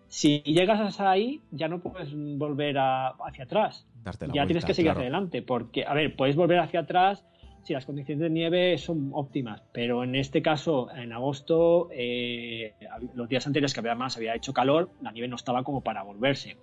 Si 0.10 0.42
llegas 0.42 0.80
hasta 0.80 1.10
ahí, 1.10 1.42
ya 1.52 1.68
no 1.68 1.80
puedes 1.80 2.10
volver 2.14 2.78
hacia 2.78 3.46
atrás 3.46 3.86
ya 4.34 4.46
tienes 4.46 4.66
que 4.66 4.74
seguir 4.74 4.92
hacia 4.92 5.02
adelante, 5.02 5.42
porque, 5.42 5.86
a 5.86 5.94
ver, 5.94 6.16
puedes 6.16 6.36
volver 6.36 6.60
hacia 6.60 6.82
atrás 6.82 7.26
si 7.64 7.74
las 7.74 7.86
condiciones 7.86 8.22
de 8.22 8.30
nieve 8.30 8.78
son 8.78 9.12
óptimas, 9.14 9.62
pero 9.74 10.04
en 10.04 10.16
este 10.16 10.42
caso, 10.42 10.90
en 10.96 11.12
agosto, 11.12 11.90
eh, 11.92 12.74
los 13.16 13.28
días 13.28 13.46
anteriores 13.46 13.74
que 13.74 13.82
además 13.82 14.16
había 14.16 14.36
hecho 14.36 14.54
calor, 14.54 14.90
la 15.02 15.12
nieve 15.12 15.28
no 15.28 15.36
estaba 15.36 15.64
como 15.64 15.82
para 15.82 16.04
volverse. 16.04 16.58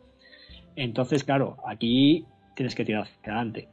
Entonces, 0.77 1.25
claro, 1.25 1.57
aquí 1.67 2.27
tienes 2.55 2.75
que 2.75 2.85
tirar 2.85 3.03
hacia 3.03 3.33
adelante. 3.33 3.69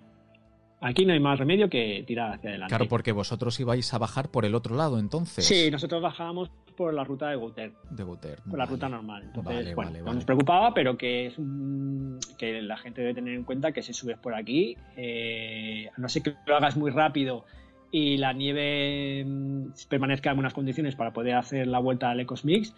Aquí 0.81 1.05
no 1.05 1.13
hay 1.13 1.19
más 1.19 1.39
remedio 1.39 1.69
que 1.69 2.03
tirar 2.05 2.33
hacia 2.33 2.49
adelante. 2.49 2.71
Claro, 2.71 2.89
porque 2.89 3.13
vosotros 3.13 3.57
ibais 3.59 3.93
a 3.93 3.97
bajar 3.97 4.29
por 4.29 4.43
el 4.43 4.53
otro 4.53 4.75
lado, 4.75 4.99
entonces. 4.99 5.45
Sí, 5.45 5.71
nosotros 5.71 6.01
bajábamos 6.01 6.51
por 6.75 6.93
la 6.93 7.05
ruta 7.05 7.29
de 7.29 7.37
Guter. 7.37 7.71
De 7.89 8.03
Guter. 8.03 8.39
Por 8.49 8.59
la 8.59 8.65
ruta 8.65 8.89
normal. 8.89 9.23
Entonces, 9.23 9.73
bueno, 9.75 9.91
no 10.03 10.13
nos 10.13 10.25
preocupaba, 10.25 10.73
pero 10.73 10.97
que 10.97 11.27
es 11.27 11.35
que 12.37 12.61
la 12.61 12.75
gente 12.77 12.99
debe 13.01 13.13
tener 13.13 13.33
en 13.33 13.43
cuenta 13.45 13.71
que 13.71 13.81
si 13.81 13.93
subes 13.93 14.17
por 14.17 14.35
aquí, 14.35 14.75
eh, 14.97 15.89
a 15.95 16.01
no 16.01 16.09
ser 16.09 16.21
que 16.21 16.35
lo 16.45 16.57
hagas 16.57 16.75
muy 16.75 16.91
rápido 16.91 17.45
y 17.89 18.17
la 18.17 18.33
nieve 18.33 19.23
mm, 19.25 19.67
permanezca 19.87 20.31
en 20.31 20.35
buenas 20.35 20.53
condiciones 20.53 20.95
para 20.95 21.13
poder 21.13 21.35
hacer 21.35 21.67
la 21.67 21.79
vuelta 21.79 22.09
al 22.09 22.19
Ecosmix, 22.19 22.73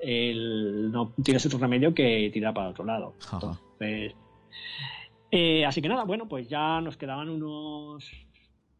no 0.00 1.12
tienes 1.24 1.44
otro 1.46 1.58
remedio 1.58 1.92
que 1.92 2.30
tirar 2.32 2.54
para 2.54 2.68
otro 2.68 2.84
lado. 2.84 3.14
Entonces, 3.32 3.62
eh, 3.80 5.64
así 5.64 5.82
que 5.82 5.88
nada, 5.88 6.04
bueno, 6.04 6.28
pues 6.28 6.48
ya 6.48 6.80
nos 6.80 6.96
quedaban 6.96 7.28
unos 7.28 8.10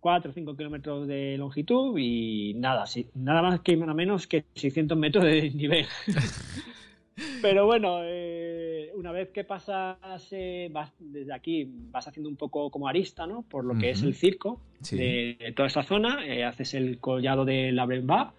4 0.01 0.31
o 0.31 0.35
5 0.35 0.57
kilómetros 0.57 1.07
de 1.07 1.37
longitud 1.37 1.97
y 1.99 2.55
nada, 2.55 2.85
nada 3.15 3.43
más 3.43 3.61
que 3.61 3.77
nada 3.77 3.95
menos 3.95 4.27
que 4.27 4.45
600 4.55 4.97
metros 4.97 5.25
de 5.25 5.51
nivel. 5.51 5.87
Pero 7.43 7.67
bueno, 7.67 7.99
eh, 8.05 8.93
una 8.95 9.11
vez 9.11 9.31
que 9.31 9.43
pasas 9.43 9.99
eh, 10.31 10.71
desde 11.01 11.35
aquí, 11.35 11.69
vas 11.91 12.07
haciendo 12.07 12.31
un 12.31 12.37
poco 12.37 12.71
como 12.71 12.87
arista, 12.87 13.27
¿no? 13.27 13.43
Por 13.43 13.65
lo 13.65 13.77
que 13.77 13.91
es 13.91 14.03
el 14.03 14.15
circo 14.15 14.61
de, 14.93 15.53
toda 15.57 15.67
esta 15.67 15.83
zona, 15.83 16.21
haces 16.47 16.75
el 16.75 17.01
collado 17.01 17.45
de 17.45 17.73
la 17.73 17.87
Bremba 17.87 18.35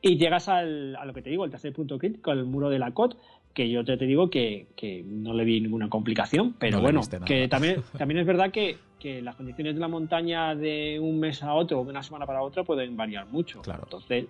y 0.00 0.18
llegas 0.18 0.48
al, 0.48 0.96
a 0.96 1.04
lo 1.04 1.14
que 1.14 1.22
te 1.22 1.30
digo, 1.30 1.44
el 1.44 1.50
tercer 1.50 1.72
punto 1.72 1.98
crítico, 1.98 2.32
el 2.32 2.44
muro 2.44 2.68
de 2.68 2.80
la 2.80 2.92
Cot, 2.92 3.16
que 3.54 3.70
yo 3.70 3.84
te, 3.84 3.96
te 3.96 4.06
digo 4.06 4.30
que, 4.30 4.66
que, 4.76 5.04
no 5.06 5.34
le 5.34 5.44
vi 5.44 5.60
ninguna 5.60 5.88
complicación, 5.88 6.54
pero 6.58 6.80
bueno, 6.80 7.02
que 7.26 7.48
también, 7.48 7.82
también 7.96 8.20
es 8.20 8.26
verdad 8.26 8.50
que, 8.50 8.78
que, 8.98 9.20
las 9.20 9.36
condiciones 9.36 9.74
de 9.74 9.80
la 9.80 9.88
montaña 9.88 10.54
de 10.54 10.98
un 11.00 11.20
mes 11.20 11.42
a 11.42 11.54
otro 11.54 11.80
o 11.80 11.84
de 11.84 11.90
una 11.90 12.02
semana 12.02 12.26
para 12.26 12.42
otra 12.42 12.64
pueden 12.64 12.96
variar 12.96 13.26
mucho. 13.26 13.60
Claro. 13.62 13.82
Entonces, 13.84 14.26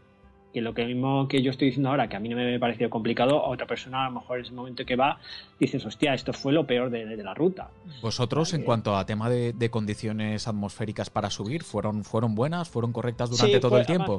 que 0.52 0.60
lo 0.60 0.74
que 0.74 0.84
mismo 0.84 1.26
que 1.28 1.42
yo 1.42 1.50
estoy 1.50 1.68
diciendo 1.68 1.90
ahora, 1.90 2.08
que 2.08 2.16
a 2.16 2.20
mí 2.20 2.28
no 2.28 2.36
me 2.36 2.54
ha 2.54 2.58
parecido 2.58 2.90
complicado, 2.90 3.44
a 3.44 3.48
otra 3.48 3.66
persona 3.66 4.06
a 4.06 4.10
lo 4.10 4.20
mejor 4.20 4.38
en 4.38 4.44
ese 4.44 4.54
momento 4.54 4.84
que 4.84 4.96
va, 4.96 5.18
dices, 5.58 5.84
hostia, 5.84 6.14
esto 6.14 6.32
fue 6.32 6.52
lo 6.52 6.66
peor 6.66 6.90
de, 6.90 7.16
la 7.16 7.34
ruta. 7.34 7.70
¿Vosotros, 8.02 8.52
en 8.54 8.62
cuanto 8.62 8.96
a 8.96 9.06
tema 9.06 9.30
de, 9.30 9.70
condiciones 9.70 10.48
atmosféricas 10.48 11.08
para 11.08 11.30
subir, 11.30 11.62
fueron, 11.62 12.04
fueron 12.04 12.34
buenas, 12.34 12.68
fueron 12.68 12.92
correctas 12.92 13.30
durante 13.30 13.60
todo 13.60 13.78
el 13.78 13.86
tiempo? 13.86 14.18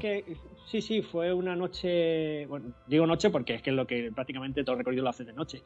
sí, 0.66 0.82
sí, 0.82 1.02
fue 1.04 1.32
una 1.32 1.56
noche, 1.56 2.48
bueno, 2.48 2.74
digo 2.88 3.06
noche 3.06 3.30
porque 3.30 3.56
es 3.56 3.62
que 3.62 3.70
es 3.70 3.76
lo 3.76 3.86
que 3.86 4.12
prácticamente 4.12 4.64
todo 4.64 4.74
el 4.74 4.80
recorrido 4.80 5.04
lo 5.04 5.10
hace 5.10 5.24
de 5.24 5.34
noche. 5.34 5.62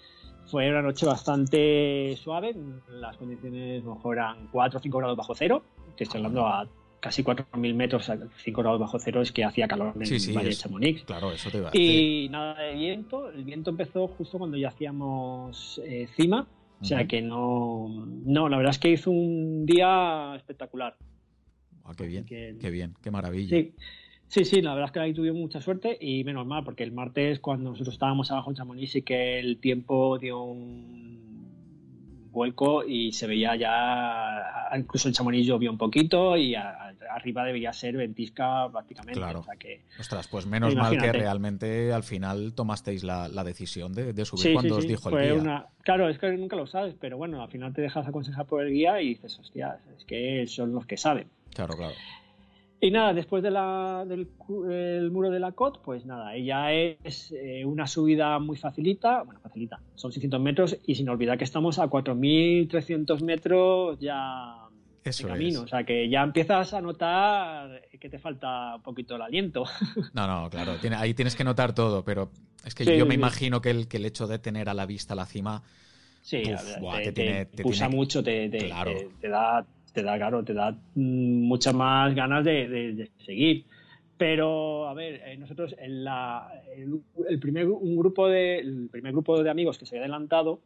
Fue 0.47 0.69
una 0.69 0.81
noche 0.81 1.05
bastante 1.05 2.17
suave, 2.17 2.55
las 2.89 3.15
condiciones 3.15 3.83
mejor 3.83 4.17
eran 4.17 4.47
4 4.51 4.79
o 4.79 4.81
5 4.81 4.97
grados 4.97 5.17
bajo 5.17 5.33
cero, 5.35 5.63
estoy 6.03 6.19
hablando 6.19 6.45
a 6.45 6.67
casi 6.99 7.23
4.000 7.23 7.73
metros 7.73 8.09
a 8.09 8.17
5 8.43 8.61
grados 8.61 8.79
bajo 8.79 8.99
cero 8.99 9.21
es 9.21 9.31
que 9.31 9.43
hacía 9.43 9.67
calor 9.67 9.93
en 9.95 10.01
el 10.03 10.35
Valle 10.35 10.49
de 10.49 10.55
Chamonix. 10.55 11.03
Claro, 11.03 11.31
eso 11.31 11.49
te 11.49 11.77
Y 11.77 12.29
nada 12.29 12.61
de 12.61 12.73
viento. 12.75 13.29
El 13.31 13.43
viento 13.43 13.69
empezó 13.69 14.07
justo 14.07 14.37
cuando 14.37 14.57
ya 14.57 14.69
hacíamos 14.69 15.81
eh, 15.85 16.07
cima. 16.15 16.47
O 16.79 16.85
sea 16.85 17.07
que 17.07 17.23
no, 17.23 18.05
no, 18.05 18.49
la 18.49 18.57
verdad 18.57 18.69
es 18.69 18.77
que 18.77 18.91
hizo 18.91 19.09
un 19.09 19.65
día 19.65 20.35
espectacular. 20.35 20.95
Ah, 21.83 21.93
qué 21.97 22.05
bien, 22.05 22.25
qué 22.25 22.69
bien, 22.69 22.93
qué 23.01 23.09
maravilla. 23.09 23.49
Sí. 23.49 23.73
Sí, 24.27 24.43
sí, 24.43 24.61
la 24.61 24.73
verdad 24.73 24.87
es 24.87 24.91
que 24.91 24.99
ahí 24.99 25.13
tuvimos 25.13 25.39
mucha 25.39 25.61
suerte 25.61 25.97
y 25.99 26.25
menos 26.25 26.45
mal, 26.45 26.63
porque 26.65 26.83
el 26.83 26.91
martes 26.91 27.39
cuando 27.39 27.69
nosotros 27.69 27.95
estábamos 27.95 28.29
abajo 28.29 28.51
en 28.51 28.57
Chamonix 28.57 28.95
y 28.97 29.01
que 29.01 29.39
el 29.39 29.57
tiempo 29.59 30.17
dio 30.19 30.43
un 30.43 31.36
vuelco 32.37 32.83
y 32.85 33.11
se 33.11 33.27
veía 33.27 33.55
ya, 33.55 34.69
incluso 34.77 35.07
el 35.07 35.13
chamonix 35.13 35.45
vio 35.59 35.71
un 35.71 35.77
poquito 35.77 36.37
y 36.37 36.55
arriba 36.55 37.43
debía 37.43 37.73
ser 37.73 37.97
ventisca 37.97 38.69
prácticamente. 38.71 39.19
Claro. 39.19 39.43
Ostras, 39.99 40.27
pues 40.27 40.45
menos 40.45 40.75
mal 40.75 40.97
que 40.97 41.11
realmente 41.11 41.91
al 41.91 42.03
final 42.03 42.53
tomasteis 42.53 43.03
la, 43.03 43.43
decisión 43.43 43.93
de, 43.93 44.25
subir 44.25 44.53
cuando 44.53 44.77
os 44.77 44.87
dijo 44.87 45.09
el 45.09 45.41
guía. 45.41 45.67
Claro, 45.81 46.09
es 46.09 46.19
que 46.19 46.31
nunca 46.31 46.55
lo 46.55 46.67
sabes, 46.67 46.95
pero 46.99 47.17
bueno, 47.17 47.41
al 47.41 47.49
final 47.49 47.73
te 47.73 47.81
dejas 47.81 48.07
aconsejar 48.07 48.45
por 48.45 48.61
el 48.61 48.71
guía 48.71 49.01
y 49.01 49.09
dices, 49.09 49.39
hostia, 49.39 49.79
es 49.97 50.05
que 50.05 50.45
son 50.47 50.73
los 50.73 50.85
que 50.85 50.97
saben. 50.97 51.27
Claro, 51.53 51.75
claro. 51.75 51.95
Y 52.79 52.91
nada, 52.91 53.13
después 53.13 53.41
de 53.41 53.49
la, 53.49 54.05
del 54.05 55.11
muro 55.11 55.31
de 55.31 55.39
la 55.39 55.51
COT, 55.51 55.81
pues 55.81 56.05
nada, 56.05 56.35
ella 56.35 56.71
es 56.71 57.31
eh, 57.31 57.65
una 57.65 57.87
subida 57.87 58.37
muy 58.37 58.55
facilita, 58.55 59.23
bueno, 59.23 59.39
facilita, 59.41 59.79
son 59.95 60.11
600 60.11 60.39
metros 60.39 60.77
y 60.85 60.93
sin 60.93 61.09
olvidar 61.09 61.39
que 61.39 61.43
estamos 61.43 61.79
a 61.79 61.87
4.300 61.87 63.23
metros 63.23 63.97
ya 63.99 64.67
de 65.03 65.27
camino, 65.27 65.61
o 65.61 65.67
sea 65.67 65.85
que 65.85 66.07
ya 66.07 66.21
empiezas 66.21 66.73
a 66.75 66.81
notar 66.81 67.81
que 67.99 68.09
te 68.09 68.19
falta 68.19 68.75
un 68.75 68.83
poquito 68.83 69.15
el 69.15 69.23
aliento. 69.23 69.63
No, 70.13 70.27
no, 70.27 70.49
claro, 70.49 70.73
ahí 70.97 71.15
tienes 71.15 71.35
que 71.35 71.43
notar 71.43 71.73
todo, 71.73 72.03
pero 72.03 72.29
es 72.63 72.75
que 72.75 72.97
yo 72.97 73.07
me 73.07 73.15
imagino 73.15 73.59
que 73.59 73.71
el, 73.71 73.87
que 73.87 73.97
el 73.97 74.05
hecho 74.05 74.27
de 74.27 74.37
tener 74.37 74.69
a 74.69 74.75
la 74.75 74.85
vista 74.85 75.15
la 75.15 75.25
cima... 75.25 75.63
Sí, 76.21 76.43
te, 76.43 77.45
te, 77.45 77.89
mucho, 77.89 78.21
te, 78.21 78.49
te 78.49 79.29
da 79.29 79.65
te 79.97 80.03
da, 80.03 80.15
claro, 80.15 80.43
te 80.43 80.53
da 80.53 80.71
mm, 80.93 81.47
muchas 81.47 81.73
más 81.73 82.13
ganas 82.13 82.45
de, 82.45 83.09
seguir. 83.25 83.65
Pero, 84.15 84.87
a 84.87 84.93
ver, 84.93 85.21
eh, 85.25 85.37
nosotros 85.37 85.75
en 85.79 86.03
la, 86.03 86.49
el, 86.75 87.39
primer, 87.39 87.67
un 87.67 87.97
grupo 87.97 88.27
de, 88.27 88.59
el 88.59 88.89
primer 88.91 89.11
grupo 89.11 89.41
de 89.41 89.49
amigos 89.49 89.77
que 89.79 89.87
se 89.87 89.95
había 89.95 90.05
adelantado, 90.05 90.59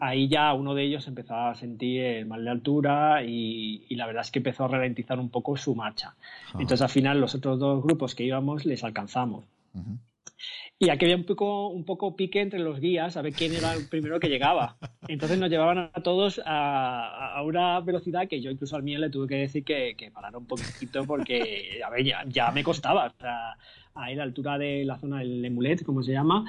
ahí 0.00 0.28
ya 0.28 0.52
uno 0.52 0.74
de 0.74 0.84
ellos 0.84 1.06
empezó 1.08 1.34
a 1.34 1.54
sentir 1.54 2.26
mal 2.26 2.44
de 2.44 2.50
altura 2.50 3.22
y, 3.24 3.86
la 3.90 4.06
verdad 4.06 4.22
es 4.22 4.30
que 4.30 4.40
empezó 4.40 4.64
a 4.64 4.68
ralentizar 4.68 5.18
un 5.18 5.30
poco 5.30 5.56
su 5.56 5.74
marcha. 5.74 6.14
Entonces, 6.52 6.82
al 6.82 6.90
final, 6.90 7.20
los 7.20 7.34
otros 7.34 7.58
dos 7.58 7.82
grupos 7.82 8.14
que 8.14 8.24
íbamos 8.24 8.66
les 8.66 8.84
alcanzamos. 8.84 9.44
Y 10.78 10.90
aquí 10.90 11.04
había 11.04 11.16
un 11.16 11.24
poco, 11.24 11.68
un 11.68 11.84
poco 11.84 12.16
pique 12.16 12.40
entre 12.40 12.58
los 12.58 12.80
guías 12.80 13.16
a 13.16 13.22
ver 13.22 13.32
quién 13.32 13.54
era 13.54 13.72
el 13.74 13.88
primero 13.88 14.18
que 14.18 14.28
llegaba. 14.28 14.76
Entonces 15.08 15.38
nos 15.38 15.48
llevaban 15.48 15.90
a 15.92 16.02
todos 16.02 16.40
a, 16.44 17.40
una 17.44 17.80
velocidad 17.80 18.28
que 18.28 18.40
yo 18.40 18.50
incluso 18.50 18.74
al 18.74 18.82
mío 18.82 18.98
le 18.98 19.10
tuve 19.10 19.28
que 19.28 19.36
decir 19.36 19.64
que, 19.64 19.94
que 19.96 20.10
parara 20.10 20.36
un 20.36 20.46
poquito 20.46 21.04
porque, 21.04 21.80
a 21.84 21.90
ver, 21.90 22.04
ya, 22.04 22.24
ya 22.26 22.50
me 22.50 22.64
costaba. 22.64 23.06
O 23.06 23.20
ahí 23.94 24.14
a 24.14 24.16
la 24.16 24.22
altura 24.24 24.58
de 24.58 24.84
la 24.84 24.98
zona 24.98 25.18
del 25.18 25.44
Emulet, 25.44 25.84
como 25.84 26.02
se 26.02 26.12
llama, 26.12 26.44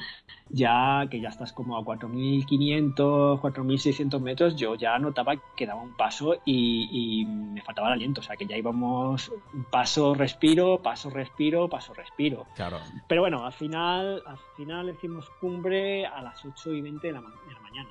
ya 0.49 1.07
que 1.09 1.21
ya 1.21 1.29
estás 1.29 1.53
como 1.53 1.77
a 1.77 1.81
4.500, 1.81 3.39
4.600 3.39 4.19
metros, 4.19 4.55
yo 4.55 4.75
ya 4.75 4.97
notaba 4.97 5.35
que 5.55 5.67
daba 5.67 5.81
un 5.81 5.95
paso 5.95 6.37
y, 6.43 7.25
me 7.25 7.61
faltaba 7.61 7.89
el 7.89 7.93
aliento, 7.93 8.21
o 8.21 8.23
sea 8.23 8.35
que 8.35 8.47
ya 8.47 8.57
íbamos 8.57 9.31
paso, 9.71 10.15
respiro, 10.15 10.81
paso, 10.81 11.09
respiro, 11.09 11.69
paso, 11.69 11.93
respiro. 11.93 12.45
Claro. 12.55 12.79
Pero 13.07 13.21
bueno, 13.21 13.45
al 13.45 13.53
final, 13.53 14.23
al 14.25 14.37
final 14.57 14.89
hicimos 14.89 15.29
cumbre 15.39 16.05
a 16.05 16.21
las 16.21 16.43
8 16.43 16.73
y 16.73 16.81
20 16.81 17.07
de 17.07 17.13
la, 17.13 17.21
mañana. 17.21 17.89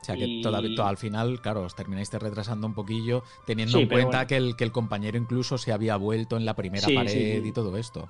O 0.00 0.04
sea 0.04 0.16
que 0.16 0.42
al 0.82 0.96
final, 0.96 1.40
claro, 1.40 1.62
os 1.62 1.76
termináis 1.76 2.12
retrasando 2.12 2.66
un 2.66 2.74
poquillo, 2.74 3.22
teniendo 3.46 3.78
en 3.78 3.88
cuenta 3.88 4.26
que, 4.26 4.36
el, 4.36 4.56
que 4.56 4.64
el 4.64 4.72
compañero 4.72 5.16
incluso 5.16 5.58
se 5.58 5.70
había 5.70 5.94
vuelto 5.96 6.36
en 6.36 6.44
la 6.44 6.56
primera 6.56 6.88
pared 6.92 7.44
y 7.44 7.52
todo 7.52 7.76
esto. 7.76 8.08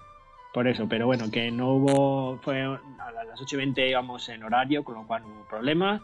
Por 0.53 0.69
eso, 0.69 0.87
pero 0.89 1.07
bueno, 1.07 1.31
que 1.31 1.51
no 1.51 1.75
hubo, 1.75 2.39
fue 2.43 2.63
a 2.63 2.79
las 3.27 3.41
8 3.41 3.57
y 3.57 3.59
20 3.59 3.89
íbamos 3.89 4.29
en 4.29 4.43
horario, 4.43 4.85
con 4.85 4.97
lo 4.97 5.07
cual 5.07 5.23
no 5.23 5.29
hubo 5.29 5.45
problemas. 5.49 6.03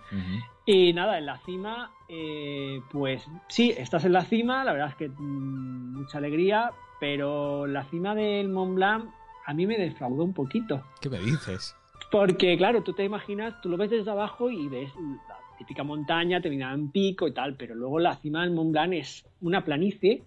Y 0.64 0.92
nada, 0.92 1.18
en 1.18 1.26
la 1.26 1.38
cima, 1.38 1.90
eh, 2.08 2.80
pues 2.90 3.26
sí, 3.48 3.74
estás 3.76 4.04
en 4.04 4.12
la 4.12 4.24
cima, 4.24 4.64
la 4.64 4.72
verdad 4.72 4.88
es 4.88 4.94
que 4.96 5.08
mm, 5.08 5.98
mucha 5.98 6.18
alegría, 6.18 6.72
pero 6.98 7.66
la 7.66 7.84
cima 7.84 8.14
del 8.14 8.48
Mont 8.48 8.74
Blanc 8.74 9.10
a 9.44 9.54
mí 9.54 9.66
me 9.66 9.78
defraudó 9.78 10.24
un 10.24 10.32
poquito. 10.32 10.82
¿Qué 11.00 11.10
me 11.10 11.18
dices? 11.18 11.74
Porque 12.10 12.56
claro, 12.56 12.82
tú 12.82 12.94
te 12.94 13.04
imaginas, 13.04 13.60
tú 13.60 13.68
lo 13.68 13.76
ves 13.76 13.90
desde 13.90 14.10
abajo 14.10 14.50
y 14.50 14.68
ves 14.68 14.90
la 15.28 15.36
típica 15.58 15.84
montaña, 15.84 16.40
terminada 16.40 16.74
en 16.74 16.90
pico 16.90 17.28
y 17.28 17.32
tal, 17.32 17.54
pero 17.54 17.74
luego 17.74 17.98
la 17.98 18.16
cima 18.16 18.42
del 18.42 18.52
Mont 18.52 18.72
Blanc 18.72 18.92
es 18.94 19.24
una 19.40 19.64
planicie 19.64 20.22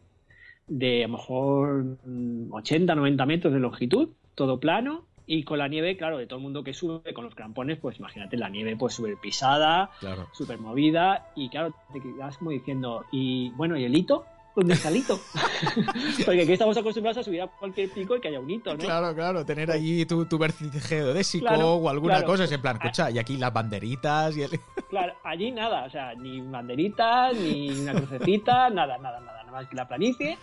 de 0.67 1.03
a 1.03 1.07
lo 1.07 1.17
mejor 1.17 1.97
80, 2.51 2.95
90 2.95 3.25
metros 3.25 3.53
de 3.53 3.59
longitud, 3.59 4.09
todo 4.35 4.59
plano, 4.59 5.05
y 5.25 5.43
con 5.43 5.59
la 5.59 5.67
nieve, 5.67 5.95
claro, 5.95 6.17
de 6.17 6.27
todo 6.27 6.39
el 6.39 6.43
mundo 6.43 6.63
que 6.63 6.73
sube 6.73 7.13
con 7.13 7.23
los 7.23 7.35
crampones, 7.35 7.77
pues 7.79 7.97
imagínate 7.99 8.37
la 8.37 8.49
nieve 8.49 8.75
pues 8.75 8.93
súper 8.95 9.15
pisada, 9.17 9.91
súper 10.33 10.59
movida, 10.59 11.31
y 11.35 11.49
claro, 11.49 11.73
te 11.93 12.01
quedas 12.01 12.37
como 12.37 12.51
diciendo, 12.51 13.05
y 13.11 13.49
bueno, 13.51 13.77
¿y 13.77 13.85
el 13.85 13.95
hito? 13.95 14.25
¿Dónde 14.53 14.73
está 14.73 14.89
el 14.89 14.97
hito? 14.97 15.17
Porque 16.25 16.41
aquí 16.41 16.51
estamos 16.51 16.75
acostumbrados 16.75 17.19
a 17.19 17.23
subir 17.23 17.41
a 17.41 17.47
cualquier 17.47 17.89
pico 17.89 18.17
y 18.17 18.19
que 18.19 18.27
haya 18.27 18.41
un 18.41 18.49
hito, 18.49 18.73
¿no? 18.73 18.79
Claro, 18.79 19.15
claro, 19.15 19.45
tener 19.45 19.71
allí 19.71 20.05
tu, 20.05 20.25
tu 20.25 20.37
geodésico 20.37 21.47
o 21.47 21.87
alguna 21.87 22.23
cosa, 22.23 22.43
es 22.43 22.51
en 22.51 22.61
plan, 22.61 22.75
escucha, 22.75 23.09
y 23.09 23.17
aquí 23.17 23.37
las 23.37 23.53
banderitas 23.53 24.35
y 24.35 24.41
el... 24.41 24.49
Claro, 24.89 25.13
allí 25.23 25.51
nada, 25.51 25.85
o 25.85 25.89
sea, 25.89 26.13
ni 26.15 26.41
banderitas, 26.41 27.33
ni 27.37 27.69
una 27.69 27.93
crucecita, 27.93 28.69
nada, 28.71 28.97
nada, 28.97 29.21
nada, 29.21 29.40
nada 29.51 29.61
más 29.61 29.69
que 29.69 29.75
la 29.75 29.87
planicie 29.87 30.37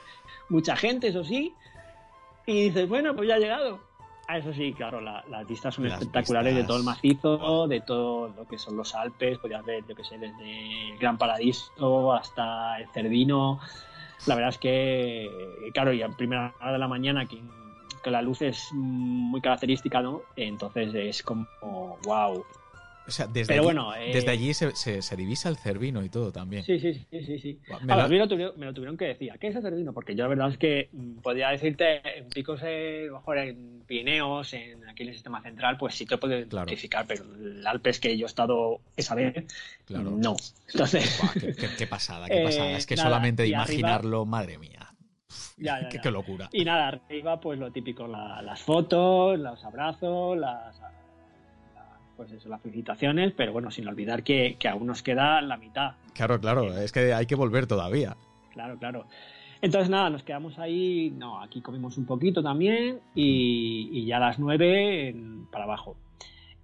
mucha 0.48 0.76
gente, 0.76 1.08
eso 1.08 1.24
sí, 1.24 1.54
y 2.46 2.64
dices, 2.64 2.88
bueno, 2.88 3.14
pues 3.14 3.28
ya 3.28 3.34
ha 3.34 3.38
llegado. 3.38 3.80
a 4.26 4.32
ah, 4.32 4.38
eso 4.38 4.52
sí, 4.52 4.72
claro, 4.72 5.00
las 5.00 5.46
vistas 5.46 5.74
son 5.74 5.86
espectaculares 5.86 6.54
de 6.54 6.64
todo 6.64 6.78
el 6.78 6.84
macizo, 6.84 7.68
de 7.68 7.80
todo 7.80 8.28
lo 8.28 8.46
que 8.46 8.58
son 8.58 8.76
los 8.76 8.94
Alpes, 8.94 9.38
podías 9.38 9.64
ver, 9.64 9.84
yo 9.86 9.94
que 9.94 10.04
sé, 10.04 10.18
desde 10.18 10.92
el 10.92 10.98
Gran 10.98 11.18
Paradiso 11.18 12.12
hasta 12.12 12.80
el 12.80 12.88
Cervino. 12.88 13.60
La 14.26 14.34
verdad 14.34 14.50
es 14.50 14.58
que, 14.58 15.70
claro, 15.72 15.92
y 15.92 16.02
a 16.02 16.08
primera 16.08 16.54
hora 16.60 16.72
de 16.72 16.78
la 16.78 16.88
mañana, 16.88 17.26
que, 17.26 17.40
que 18.02 18.10
la 18.10 18.22
luz 18.22 18.42
es 18.42 18.70
muy 18.72 19.40
característica, 19.40 20.00
¿no? 20.00 20.22
Entonces 20.34 20.94
es 20.94 21.22
como, 21.22 21.46
wow, 22.04 22.44
o 23.08 23.10
sea, 23.10 23.26
desde 23.26 23.54
allí, 23.54 23.64
bueno, 23.64 23.90
desde 23.92 24.28
eh, 24.28 24.30
allí 24.30 24.52
se, 24.52 25.16
divisa 25.16 25.48
el 25.48 25.56
cervino 25.56 26.04
y 26.04 26.10
todo 26.10 26.30
también. 26.30 26.62
Sí, 26.62 26.78
sí, 26.78 26.92
sí, 27.10 27.24
sí. 27.24 27.38
sí. 27.38 27.58
Me, 27.82 27.96
lo... 27.96 28.06
me, 28.06 28.18
lo 28.66 28.74
tuvieron, 28.74 28.98
que 28.98 29.06
decir. 29.06 29.32
¿Qué 29.40 29.48
es 29.48 29.56
el 29.56 29.62
cervino? 29.62 29.94
Porque 29.94 30.14
yo 30.14 30.24
la 30.24 30.28
verdad 30.28 30.50
es 30.50 30.58
que 30.58 30.90
mm, 30.92 31.20
podía 31.20 31.48
decirte 31.48 32.18
en 32.18 32.28
picos, 32.28 32.60
eh, 32.62 33.08
mejor 33.10 33.38
en 33.38 33.82
Pirineos, 33.86 34.52
en 34.52 34.86
aquí 34.86 35.04
en 35.04 35.08
el 35.08 35.14
sistema 35.14 35.40
central, 35.40 35.78
pues 35.78 35.94
sí 35.94 36.04
te 36.04 36.18
puedo 36.18 36.38
identificar, 36.38 37.06
pero 37.08 37.24
el 37.24 37.66
Alpes 37.66 37.98
que 37.98 38.18
yo 38.18 38.26
he 38.26 38.28
estado 38.28 38.80
esa 38.94 39.14
vez, 39.14 39.46
claro. 39.86 40.10
no. 40.10 40.36
Entonces... 40.70 41.20
qué, 41.78 41.86
pasada, 41.86 42.26
qué 42.28 42.42
pasada. 42.44 42.72
es 42.72 42.86
que 42.86 42.94
eh, 42.94 42.98
solamente 42.98 43.44
de 43.44 43.48
imaginarlo, 43.48 44.26
madre 44.26 44.58
mía. 44.58 44.92
Ya, 45.56 45.88
qué, 45.88 46.10
locura. 46.10 46.48
Y 46.52 46.64
nada, 46.64 46.88
arriba 46.88 47.40
pues 47.40 47.58
lo 47.58 47.72
típico, 47.72 48.06
las 48.06 48.60
fotos, 48.60 49.38
los 49.38 49.64
abrazos, 49.64 50.36
las 50.36 50.78
pues 52.18 52.32
eso, 52.32 52.48
las 52.48 52.60
felicitaciones, 52.60 53.32
pero 53.36 53.52
bueno, 53.52 53.70
sin 53.70 53.86
olvidar 53.86 54.24
que, 54.24 54.58
aún 54.68 54.88
nos 54.88 55.04
queda 55.04 55.40
la 55.40 55.56
mitad. 55.56 55.92
Claro, 56.14 56.40
claro, 56.40 56.76
es 56.76 56.90
que 56.90 57.14
hay 57.14 57.26
que 57.26 57.36
volver 57.36 57.68
todavía. 57.68 58.16
Claro, 58.52 58.76
claro. 58.76 59.06
Entonces 59.62 59.88
nada, 59.88 60.10
nos 60.10 60.24
quedamos 60.24 60.58
ahí, 60.58 61.14
no, 61.16 61.40
aquí 61.40 61.60
comimos 61.60 61.96
un 61.96 62.06
poquito 62.06 62.42
también 62.42 62.98
y, 63.14 64.04
ya 64.04 64.16
a 64.16 64.20
las 64.20 64.40
nueve 64.40 65.14
para 65.52 65.62
abajo. 65.62 65.96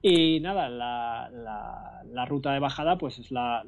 Y 0.02 0.40
nada, 0.40 0.68
la, 0.68 2.24
ruta 2.26 2.52
de 2.52 2.58
bajada 2.58 2.98
pues 2.98 3.20
es 3.20 3.30
la, 3.30 3.62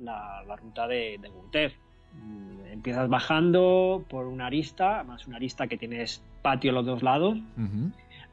ruta 0.61 0.89
de, 0.89 1.21
de 1.21 1.71
mm, 2.15 2.67
Empiezas 2.73 3.09
bajando 3.09 4.05
por 4.09 4.27
una 4.27 4.47
arista, 4.47 4.97
además 4.97 5.29
una 5.29 5.37
arista 5.37 5.69
que 5.69 5.79
tienes 5.79 6.21
patio 6.43 6.73
a 6.73 6.75
los 6.75 6.87
dos 6.87 7.05
lados 7.05 7.39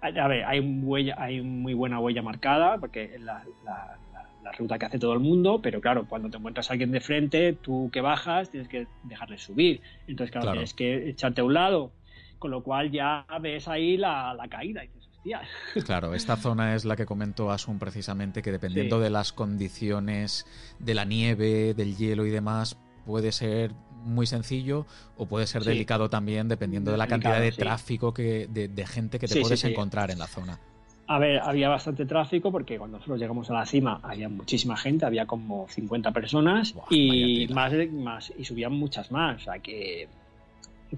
a 0.03 0.27
ver, 0.27 0.43
hay, 0.45 0.59
huella, 0.59 1.15
hay 1.17 1.41
muy 1.41 1.73
buena 1.73 1.99
huella 1.99 2.21
marcada, 2.21 2.77
porque 2.77 3.15
es 3.15 3.21
la, 3.21 3.43
ruta 4.57 4.77
que 4.77 4.85
hace 4.85 4.99
todo 4.99 5.13
el 5.13 5.19
mundo, 5.19 5.61
pero 5.63 5.81
claro, 5.81 6.05
cuando 6.07 6.29
te 6.29 6.37
encuentras 6.37 6.69
a 6.69 6.73
alguien 6.73 6.91
de 6.91 6.99
frente, 6.99 7.53
tú 7.53 7.89
que 7.91 8.01
bajas, 8.01 8.51
tienes 8.51 8.69
que 8.69 8.85
dejarle 9.03 9.37
subir. 9.37 9.81
Entonces, 10.05 10.31
claro, 10.31 10.51
tienes 10.51 10.73
que 10.73 11.09
echarte 11.09 11.41
a 11.41 11.43
un 11.43 11.53
lado, 11.53 11.91
con 12.37 12.51
lo 12.51 12.61
cual 12.61 12.91
ya 12.91 13.25
ves 13.41 13.67
ahí 13.67 13.97
la, 13.97 14.37
caída. 14.49 14.83
Y 14.83 14.89
dices. 14.89 15.03
Claro, 15.85 16.13
esta 16.13 16.35
zona 16.35 16.75
es 16.75 16.85
la 16.85 16.95
que 16.95 17.05
comentó 17.05 17.49
Asun 17.49 17.79
precisamente, 17.79 18.41
que 18.41 18.51
dependiendo 18.51 18.99
de 18.99 19.09
las 19.09 19.31
condiciones 19.31 20.45
de 20.77 20.93
la 20.93 21.05
nieve, 21.05 21.73
del 21.73 21.95
hielo 21.95 22.25
y 22.25 22.29
demás, 22.29 22.77
puede 23.05 23.31
ser 23.31 23.71
muy 24.03 24.25
sencillo 24.25 24.85
o 25.17 25.25
puede 25.25 25.47
ser 25.47 25.63
delicado 25.63 26.09
también 26.09 26.47
dependiendo 26.47 26.91
de 26.91 26.97
la 26.97 27.07
cantidad 27.07 27.39
de 27.39 27.51
tráfico 27.51 28.13
que, 28.13 28.47
de, 28.47 28.85
gente 28.85 29.19
que 29.19 29.27
te 29.27 29.41
puedes 29.41 29.63
encontrar 29.63 30.11
en 30.11 30.19
la 30.19 30.27
zona. 30.27 30.59
A 31.05 31.19
ver, 31.19 31.39
había 31.39 31.67
bastante 31.67 32.05
tráfico 32.05 32.51
porque 32.51 32.77
cuando 32.77 32.97
nosotros 32.97 33.19
llegamos 33.19 33.49
a 33.49 33.53
la 33.53 33.65
cima 33.65 33.99
había 34.03 34.29
muchísima 34.29 34.77
gente, 34.77 35.05
había 35.05 35.25
como 35.25 35.67
50 35.67 36.11
personas 36.11 36.73
y 36.89 37.47
más, 37.51 37.73
más 37.91 38.33
y 38.37 38.45
subían 38.45 38.73
muchas 38.73 39.11
más, 39.11 39.41
o 39.41 39.43
sea 39.43 39.59
que 39.59 40.07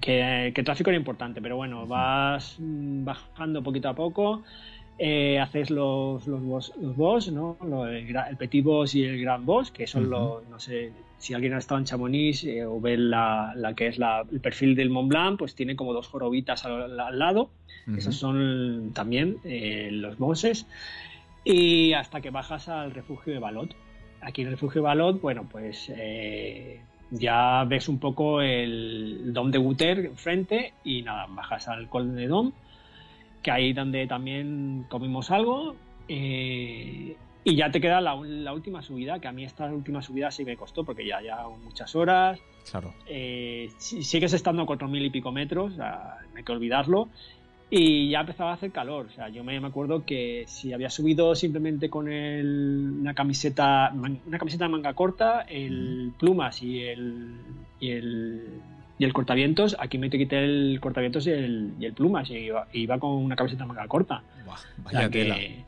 que, 0.00 0.48
el 0.48 0.64
tráfico 0.64 0.90
era 0.90 0.98
importante, 0.98 1.40
pero 1.40 1.56
bueno, 1.56 1.86
vas 1.86 2.56
bajando 2.58 3.62
poquito 3.62 3.88
a 3.88 3.94
poco 3.94 4.42
eh, 4.98 5.38
haces 5.38 5.70
los, 5.70 6.26
los, 6.26 6.42
boss, 6.42 6.72
los 6.80 6.96
boss, 6.96 7.30
¿no? 7.30 7.56
el, 7.86 8.36
petit 8.38 8.64
boss 8.64 8.94
y 8.94 9.04
el 9.04 9.20
gran 9.20 9.44
boss, 9.44 9.70
que 9.70 9.86
son 9.86 10.08
los, 10.08 10.48
no 10.48 10.58
sé, 10.58 10.90
si 11.18 11.34
alguien 11.34 11.52
ha 11.52 11.58
estado 11.58 11.78
en 11.78 11.84
Chamonix 11.84 12.44
eh, 12.44 12.64
o 12.64 12.80
ve 12.80 12.96
la, 12.96 13.52
la, 13.54 13.74
que 13.74 13.88
es 13.88 13.98
la, 13.98 14.24
el 14.30 14.40
perfil 14.40 14.74
del 14.74 14.88
Mont 14.88 15.08
Blanc, 15.08 15.38
pues 15.38 15.54
tiene 15.54 15.76
como 15.76 15.92
dos 15.92 16.08
jorobitas 16.08 16.64
al, 16.64 16.96
lado. 17.18 17.50
Esos 17.96 18.16
son 18.16 18.90
también 18.94 19.36
eh, 19.44 19.90
los 19.92 20.18
bosses. 20.18 20.66
Y 21.44 21.92
hasta 21.92 22.20
que 22.20 22.30
bajas 22.30 22.68
al 22.68 22.90
refugio 22.92 23.32
de 23.32 23.38
Balot. 23.38 23.76
Aquí 24.22 24.40
en 24.42 24.48
el 24.48 24.54
refugio 24.54 24.80
de 24.80 24.86
Balot, 24.86 25.20
bueno, 25.20 25.46
pues 25.48 25.92
ya 27.12 27.64
ves 27.64 27.88
un 27.88 28.00
poco 28.00 28.40
el 28.40 29.32
Dom 29.32 29.52
de 29.52 29.58
Guter 29.58 29.98
enfrente 30.06 30.72
y 30.82 31.02
nada, 31.02 31.26
bajas 31.28 31.68
al 31.68 31.88
Col 31.88 32.16
de 32.16 32.26
Dom 32.26 32.52
que 33.46 33.52
ahí 33.52 33.72
donde 33.72 34.08
también 34.08 34.86
comimos 34.88 35.30
algo. 35.30 35.76
Eh, 36.08 37.14
y 37.44 37.54
ya 37.54 37.70
te 37.70 37.80
queda 37.80 38.00
la, 38.00 38.14
última 38.52 38.82
subida, 38.82 39.20
que 39.20 39.28
a 39.28 39.32
mí 39.32 39.44
esta 39.44 39.66
última 39.66 40.02
subida 40.02 40.32
sí 40.32 40.44
me 40.44 40.56
costó, 40.56 40.82
porque 40.82 41.06
ya, 41.06 41.22
ya 41.22 41.44
muchas 41.62 41.94
horas. 41.94 42.40
Claro. 42.68 42.92
Eh, 43.06 43.70
sigues 43.78 44.32
estando 44.32 44.62
a 44.62 44.66
cuatro 44.66 44.88
mil 44.88 45.04
y 45.04 45.10
pico 45.10 45.30
metros, 45.30 45.76
no 45.76 45.84
hay 46.34 46.42
que 46.42 46.50
olvidarlo. 46.50 47.08
Y 47.70 48.10
ya 48.10 48.20
empezaba 48.20 48.50
a 48.50 48.54
hacer 48.54 48.72
calor. 48.72 49.06
O 49.06 49.10
sea, 49.10 49.28
yo 49.28 49.44
me, 49.44 49.56
acuerdo 49.58 50.04
que 50.04 50.42
si 50.48 50.72
había 50.72 50.90
subido 50.90 51.36
simplemente 51.36 51.88
con 51.88 52.08
una 52.08 53.14
camiseta, 53.14 53.92
una 53.94 54.38
camiseta 54.38 54.64
de 54.64 54.70
manga 54.70 54.94
corta, 54.94 55.42
el 55.42 56.12
plumas 56.18 56.64
y 56.64 56.80
el, 56.82 57.36
y 57.78 57.90
el 57.90 58.60
y 58.98 59.04
el 59.04 59.12
cortavientos, 59.12 59.76
aquí 59.78 59.98
me 59.98 60.08
te 60.08 60.18
quité 60.18 60.42
el 60.42 60.78
cortavientos 60.80 61.26
y 61.26 61.30
el, 61.30 61.74
y 61.78 61.86
el 61.86 61.92
plumas, 61.92 62.30
y 62.30 62.50
iba, 62.72 62.98
con 62.98 63.10
una 63.10 63.36
camiseta 63.36 63.66
manga 63.66 63.86
corta. 63.86 64.22
vaya 64.78 65.10
que, 65.10 65.64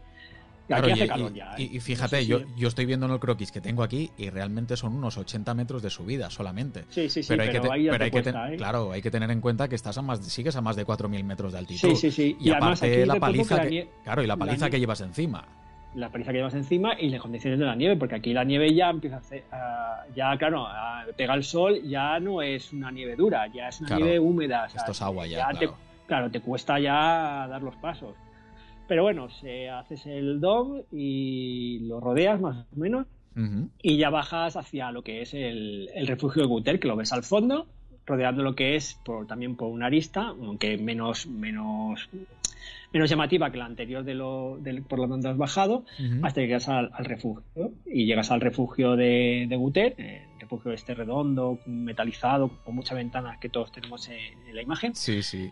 Aquí 0.70 0.90
hace 0.90 1.08
calor 1.08 1.32
ya. 1.32 1.54
Y, 1.56 1.76
¿eh? 1.76 1.80
fíjate, 1.80 2.26
yo, 2.26 2.40
yo 2.56 2.68
estoy 2.68 2.84
viendo 2.84 3.06
en 3.06 3.12
el 3.12 3.18
croquis 3.18 3.50
que 3.50 3.60
tengo 3.60 3.82
aquí 3.82 4.10
y 4.18 4.28
realmente 4.28 4.76
son 4.76 4.94
unos 4.94 5.16
80 5.16 5.54
metros 5.54 5.82
de 5.82 5.90
subida 5.90 6.28
solamente. 6.30 6.84
Sí, 6.90 7.08
sí, 7.08 7.22
sí. 7.22 7.28
Pero 7.28 7.42
hay 7.42 7.50
que, 7.50 7.60
pero 7.60 8.04
hay 8.04 8.10
que 8.10 8.18
¿eh? 8.18 8.56
claro, 8.56 8.92
hay 8.92 9.00
que 9.00 9.10
tener 9.10 9.30
en 9.30 9.40
cuenta 9.40 9.68
que 9.68 9.74
estás 9.74 9.96
a 9.96 10.02
más, 10.02 10.20
sigues 10.26 10.56
a 10.56 10.60
más 10.60 10.76
de 10.76 10.86
4.000 10.86 11.24
metros 11.24 11.52
de 11.52 11.58
altitud. 11.58 11.88
Sí, 11.88 11.96
sí, 11.96 12.10
sí. 12.10 12.36
Y, 12.38 12.50
aparte 12.50 13.06
la 13.06 13.16
paliza, 13.16 13.62
que, 13.62 13.88
claro, 14.04 14.22
y 14.22 14.26
la 14.26 14.36
paliza 14.36 14.68
que 14.68 14.78
llevas 14.78 15.00
encima 15.00 15.46
la 15.98 16.10
paliza 16.10 16.32
que 16.32 16.38
llevas 16.38 16.54
encima 16.54 16.98
y 16.98 17.10
las 17.10 17.20
condiciones 17.20 17.58
de 17.58 17.66
la 17.66 17.74
nieve, 17.74 17.96
porque 17.96 18.14
aquí 18.14 18.32
la 18.32 18.44
nieve 18.44 18.74
ya 18.74 18.90
empieza 18.90 19.16
a 19.16 19.18
hacer, 19.20 19.44
ya 20.14 20.36
claro, 20.38 20.66
pega 21.16 21.34
el 21.34 21.44
sol, 21.44 21.82
ya 21.82 22.20
no 22.20 22.40
es 22.42 22.72
una 22.72 22.90
nieve 22.90 23.16
dura, 23.16 23.46
ya 23.48 23.68
es 23.68 23.80
una 23.80 23.96
nieve 23.96 24.18
húmeda. 24.18 24.66
esto 24.66 24.92
es 24.92 25.02
agua 25.02 25.26
ya. 25.26 25.38
claro. 25.38 25.58
Te, 25.58 25.68
claro, 26.06 26.30
te 26.30 26.40
cuesta 26.40 26.78
ya 26.78 27.46
dar 27.48 27.62
los 27.62 27.76
pasos. 27.76 28.14
Pero 28.86 29.02
bueno, 29.02 29.28
se 29.28 29.68
haces 29.68 30.06
el 30.06 30.40
dom 30.40 30.80
y 30.90 31.80
lo 31.80 32.00
rodeas 32.00 32.40
más 32.40 32.66
o 32.72 32.76
menos 32.76 33.06
y 33.82 33.98
ya 33.98 34.10
bajas 34.10 34.56
hacia 34.56 34.90
lo 34.90 35.02
que 35.02 35.22
es 35.22 35.32
el, 35.32 35.88
el 35.94 36.06
refugio 36.08 36.42
de 36.42 36.48
Guter, 36.48 36.80
que 36.80 36.88
lo 36.88 36.96
ves 36.96 37.12
al 37.12 37.22
fondo, 37.22 37.66
rodeando 38.04 38.42
lo 38.42 38.56
que 38.56 38.74
es 38.74 38.98
por, 39.04 39.26
también 39.26 39.54
por 39.54 39.68
una 39.68 39.86
arista, 39.86 40.28
aunque 40.28 40.76
menos, 40.76 41.26
menos 41.28 42.08
menos 42.92 43.10
llamativa 43.10 43.50
que 43.50 43.58
la 43.58 43.66
anterior 43.66 44.04
de 44.04 44.14
lo, 44.14 44.58
por 44.88 45.08
donde 45.08 45.28
has 45.28 45.36
bajado, 45.36 45.84
hasta 46.22 46.40
que 46.40 46.46
llegas 46.46 46.68
al, 46.68 46.90
refugio. 46.98 47.44
Y 47.86 48.06
llegas 48.06 48.30
al 48.30 48.40
refugio 48.40 48.96
de, 48.96 49.46
de 49.48 49.56
Guter, 49.56 49.94
el 49.98 50.40
refugio 50.40 50.72
este 50.72 50.94
redondo, 50.94 51.58
metalizado, 51.66 52.48
con 52.64 52.74
muchas 52.74 52.96
ventanas 52.96 53.38
que 53.38 53.48
todos 53.48 53.72
tenemos 53.72 54.08
en, 54.08 54.54
la 54.54 54.62
imagen. 54.62 54.94
Sí, 54.94 55.22
sí. 55.22 55.50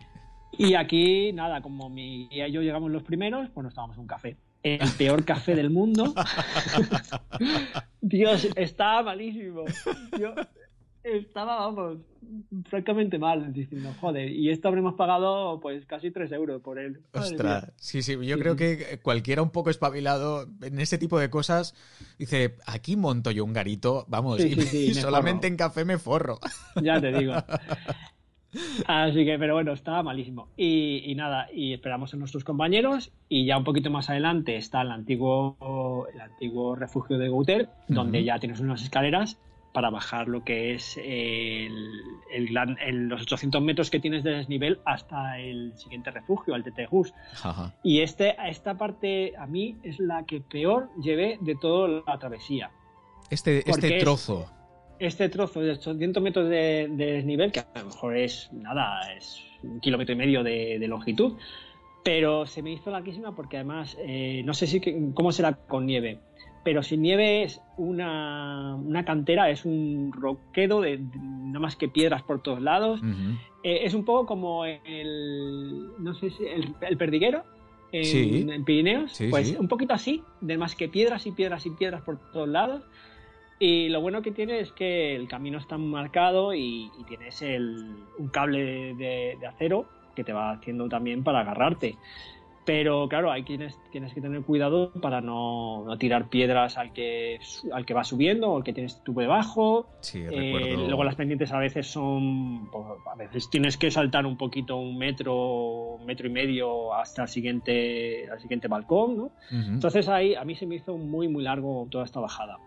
Y 0.57 0.73
aquí, 0.73 1.33
nada, 1.33 1.61
como 1.61 1.89
mi 1.89 2.27
guía 2.29 2.47
y 2.47 2.51
yo 2.51 2.61
llegamos 2.61 2.89
los 2.91 3.03
primeros, 3.03 3.49
pues 3.53 3.63
nos 3.63 3.73
tomamos 3.73 3.97
un 3.97 4.07
café. 4.07 4.37
El 4.63 4.89
peor 4.97 5.23
café 5.23 5.55
del 5.55 5.69
mundo. 5.69 6.13
Dios, 8.01 8.47
está 8.55 9.03
malísimo. 9.03 9.65
Yo, 10.19 10.33
estaba, 11.15 11.57
vamos, 11.57 11.99
francamente 12.65 13.17
mal, 13.17 13.53
diciendo, 13.53 13.93
joder, 13.99 14.31
y 14.31 14.49
esto 14.49 14.67
habremos 14.67 14.95
pagado 14.95 15.59
pues 15.59 15.85
casi 15.85 16.11
3 16.11 16.31
euros 16.33 16.61
por 16.61 16.79
él. 16.79 17.01
Ostras, 17.13 17.71
sí, 17.77 18.01
sí, 18.01 18.17
yo 18.25 18.37
creo 18.37 18.55
que 18.55 18.99
cualquiera 19.01 19.41
un 19.41 19.51
poco 19.51 19.69
espabilado 19.69 20.47
en 20.61 20.79
ese 20.79 20.97
tipo 20.97 21.19
de 21.19 21.29
cosas 21.29 21.75
dice, 22.17 22.55
aquí 22.65 22.95
monto 22.95 23.31
yo 23.31 23.45
un 23.45 23.53
garito, 23.53 24.05
vamos, 24.07 24.43
y, 24.43 24.53
solamente 24.93 25.47
en 25.47 25.57
café 25.57 25.85
me 25.85 25.97
forro. 25.97 26.39
Ya 26.81 27.01
te 27.01 27.11
digo. 27.11 27.33
Así 28.85 29.25
que, 29.25 29.37
pero 29.37 29.55
bueno, 29.55 29.73
estaba 29.73 30.03
malísimo. 30.03 30.49
Y, 30.55 31.13
nada, 31.15 31.47
y 31.51 31.73
esperamos 31.73 32.13
a 32.13 32.17
nuestros 32.17 32.43
compañeros. 32.43 33.11
Y 33.27 33.45
ya 33.45 33.57
un 33.57 33.63
poquito 33.63 33.89
más 33.89 34.09
adelante 34.09 34.55
está 34.55 34.81
el 34.81 34.91
antiguo, 34.91 36.07
el 36.13 36.21
antiguo 36.21 36.75
refugio 36.75 37.17
de 37.17 37.29
Gouter, 37.29 37.69
donde 37.87 38.23
ya 38.23 38.39
tienes 38.39 38.59
unas 38.59 38.83
escaleras 38.83 39.37
para 39.77 39.91
bajar 39.91 40.27
lo 40.27 40.43
que 40.43 40.73
es 40.73 40.97
el, 40.97 41.69
los 43.07 43.21
800 43.21 43.61
metros 43.61 43.91
que 43.91 43.99
tienes 43.99 44.23
de 44.23 44.31
desnivel 44.31 44.79
hasta 44.85 45.37
el 45.37 45.71
siguiente 45.77 46.09
refugio, 46.09 46.55
al 46.55 46.63
Tetegus. 46.63 47.13
Y 47.83 47.99
este, 47.99 48.35
esta 48.49 48.75
parte 48.75 49.37
a 49.37 49.45
mí 49.45 49.77
es 49.83 49.99
la 49.99 50.25
que 50.25 50.41
peor 50.41 50.89
llevé 50.99 51.37
de 51.41 51.53
toda 51.53 52.01
la 52.07 52.17
travesía. 52.17 52.71
Este, 53.29 53.69
este 53.69 53.99
trozo. 53.99 54.51
este 54.97 55.29
trozo 55.29 55.59
de 55.59 55.73
800 55.73 56.23
metros 56.23 56.49
de, 56.49 56.87
desnivel, 56.89 57.51
que 57.51 57.59
a 57.59 57.67
lo 57.75 57.85
mejor 57.85 58.17
es 58.17 58.49
nada, 58.53 59.13
es 59.15 59.43
un 59.61 59.79
kilómetro 59.79 60.13
y 60.13 60.17
medio 60.17 60.41
de, 60.41 60.83
longitud, 60.87 61.33
pero 62.03 62.47
se 62.47 62.63
me 62.63 62.71
hizo 62.71 62.89
larguísima 62.89 63.35
porque 63.35 63.57
además, 63.57 63.95
eh, 63.99 64.41
no 64.43 64.55
sé 64.55 64.65
si 64.65 64.81
cómo 65.13 65.31
será 65.31 65.53
con 65.53 65.85
nieve, 65.85 66.17
pero 66.67 66.83
sin 66.83 67.01
nieve 67.01 67.43
es 67.43 67.61
una, 67.77 68.77
cantera, 69.05 69.49
es 69.49 69.63
un 69.63 70.11
roquedo 70.11 70.81
de, 70.81 70.99
no 70.99 71.61
más 71.61 71.77
que 71.77 71.87
piedras 71.87 72.23
por 72.23 72.43
todos 72.43 72.61
lados. 72.61 72.99
Eh, 73.63 73.85
es 73.85 73.93
un 73.93 74.03
poco 74.03 74.25
como 74.25 74.65
el, 74.65 75.91
no 75.97 76.13
sé 76.13 76.29
si, 76.29 76.43
el, 76.45 76.97
perdiguero 76.97 77.45
en, 77.93 78.65
Pirineos, 78.65 79.17
pues 79.29 79.55
un 79.57 79.69
poquito 79.69 79.93
así, 79.93 80.25
de 80.41 80.57
más 80.57 80.75
que 80.75 80.89
piedras 80.89 81.25
y 81.25 81.31
piedras 81.31 81.65
y 81.65 81.69
piedras 81.69 82.01
por 82.01 82.17
todos 82.33 82.49
lados. 82.49 82.83
Y 83.59 83.87
lo 83.87 84.01
bueno 84.01 84.21
que 84.21 84.31
tiene 84.31 84.59
es 84.59 84.73
que 84.73 85.15
el 85.15 85.29
camino 85.29 85.59
está 85.59 85.77
marcado 85.77 86.53
y, 86.53 86.91
tienes 87.07 87.41
un 88.17 88.27
cable 88.27 88.93
de, 88.95 89.37
de 89.39 89.47
acero 89.47 89.85
que 90.17 90.25
te 90.25 90.33
va 90.33 90.51
haciendo 90.51 90.89
también 90.89 91.23
para 91.23 91.39
agarrarte. 91.39 91.95
Pero 92.67 93.07
claro, 93.07 93.31
hay 93.31 93.43
quienes 93.43 93.79
tienes 93.93 94.13
que 94.13 94.19
tener 94.19 94.41
cuidado 94.41 94.91
para 94.91 95.21
no, 95.21 95.85
tirar 95.97 96.27
piedras 96.27 96.77
al 96.77 96.91
que, 96.91 97.39
al 97.71 97.85
que 97.85 97.93
va 97.93 98.03
subiendo 98.03 98.49
o 98.49 98.57
al 98.57 98.63
que 98.65 98.73
tienes 98.73 99.01
tú 99.05 99.13
debajo. 99.13 99.87
Sí, 100.01 100.21
eh, 100.29 100.75
luego 100.75 101.05
las 101.05 101.15
pendientes 101.15 101.53
a 101.53 101.59
veces 101.59 101.87
son. 101.87 102.69
Pues, 102.69 102.83
a 103.09 103.15
veces 103.15 103.49
tienes 103.49 103.77
que 103.77 103.89
saltar 103.89 104.25
un 104.25 104.35
poquito, 104.35 104.75
un 104.75 104.97
metro, 104.97 105.93
un 105.93 106.05
metro 106.05 106.27
y 106.27 106.29
medio 106.29 106.93
hasta 106.93 107.21
el 107.21 107.29
siguiente, 107.29 108.29
al 108.29 108.41
siguiente 108.41 108.67
balcón. 108.67 109.15
¿no? 109.15 109.31
Entonces 109.49 110.09
ahí 110.09 110.35
a 110.35 110.43
mí 110.43 110.53
se 110.53 110.65
me 110.65 110.75
hizo 110.75 110.97
muy, 110.97 111.29
muy 111.29 111.43
largo 111.43 111.87
toda 111.89 112.03
esta 112.03 112.19
bajada. 112.19 112.57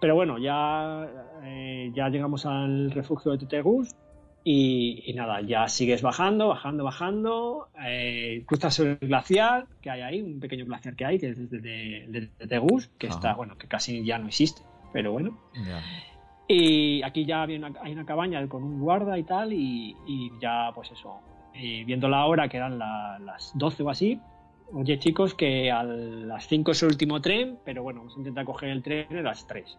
Pero 0.00 0.14
bueno, 0.14 0.38
ya, 0.38 1.08
eh, 1.42 1.90
ya 1.92 2.08
llegamos 2.08 2.46
al 2.46 2.92
refugio 2.92 3.32
de 3.32 3.38
Tetegus 3.38 3.96
y, 4.46 5.10
nada, 5.14 5.40
ya 5.40 5.68
sigues 5.68 6.02
bajando, 6.02 6.48
bajando, 6.48 6.84
bajando, 6.84 7.68
eh, 7.82 8.42
cruzas 8.46 8.78
el 8.78 8.98
glaciar 8.98 9.66
que 9.80 9.88
hay 9.88 10.02
ahí, 10.02 10.20
un 10.20 10.38
pequeño 10.38 10.66
glaciar 10.66 10.94
que 10.96 11.06
hay, 11.06 11.18
que 11.18 11.30
es 11.30 11.50
de, 11.50 12.28
Tegus, 12.46 12.88
que 12.98 13.06
está, 13.06 13.32
bueno, 13.34 13.56
que 13.56 13.66
casi 13.66 14.04
ya 14.04 14.18
no 14.18 14.26
existe, 14.26 14.60
pero 14.92 15.12
bueno. 15.12 15.38
Y 16.46 17.02
aquí 17.02 17.24
ya 17.24 17.44
hay 17.44 17.56
una, 17.56 17.72
hay 17.80 17.92
una, 17.92 18.04
cabaña 18.04 18.46
con 18.46 18.62
un 18.62 18.80
guarda 18.80 19.18
y 19.18 19.22
tal, 19.22 19.54
y, 19.54 19.96
ya, 20.42 20.70
pues 20.74 20.90
eso, 20.92 21.20
viendo 21.54 22.08
la 22.08 22.26
hora, 22.26 22.46
que 22.46 22.58
eran 22.58 22.78
las 22.78 23.52
12 23.54 23.82
o 23.82 23.88
así, 23.88 24.20
oye 24.74 24.98
chicos, 24.98 25.34
que 25.34 25.70
a 25.70 25.82
las 25.82 26.46
5 26.48 26.70
es 26.72 26.82
el 26.82 26.90
último 26.90 27.22
tren, 27.22 27.58
pero 27.64 27.82
bueno, 27.82 28.00
vamos 28.00 28.16
a 28.16 28.18
intentar 28.18 28.44
coger 28.44 28.68
el 28.68 28.82
tren 28.82 29.16
a 29.16 29.22
las 29.22 29.46
3. 29.46 29.78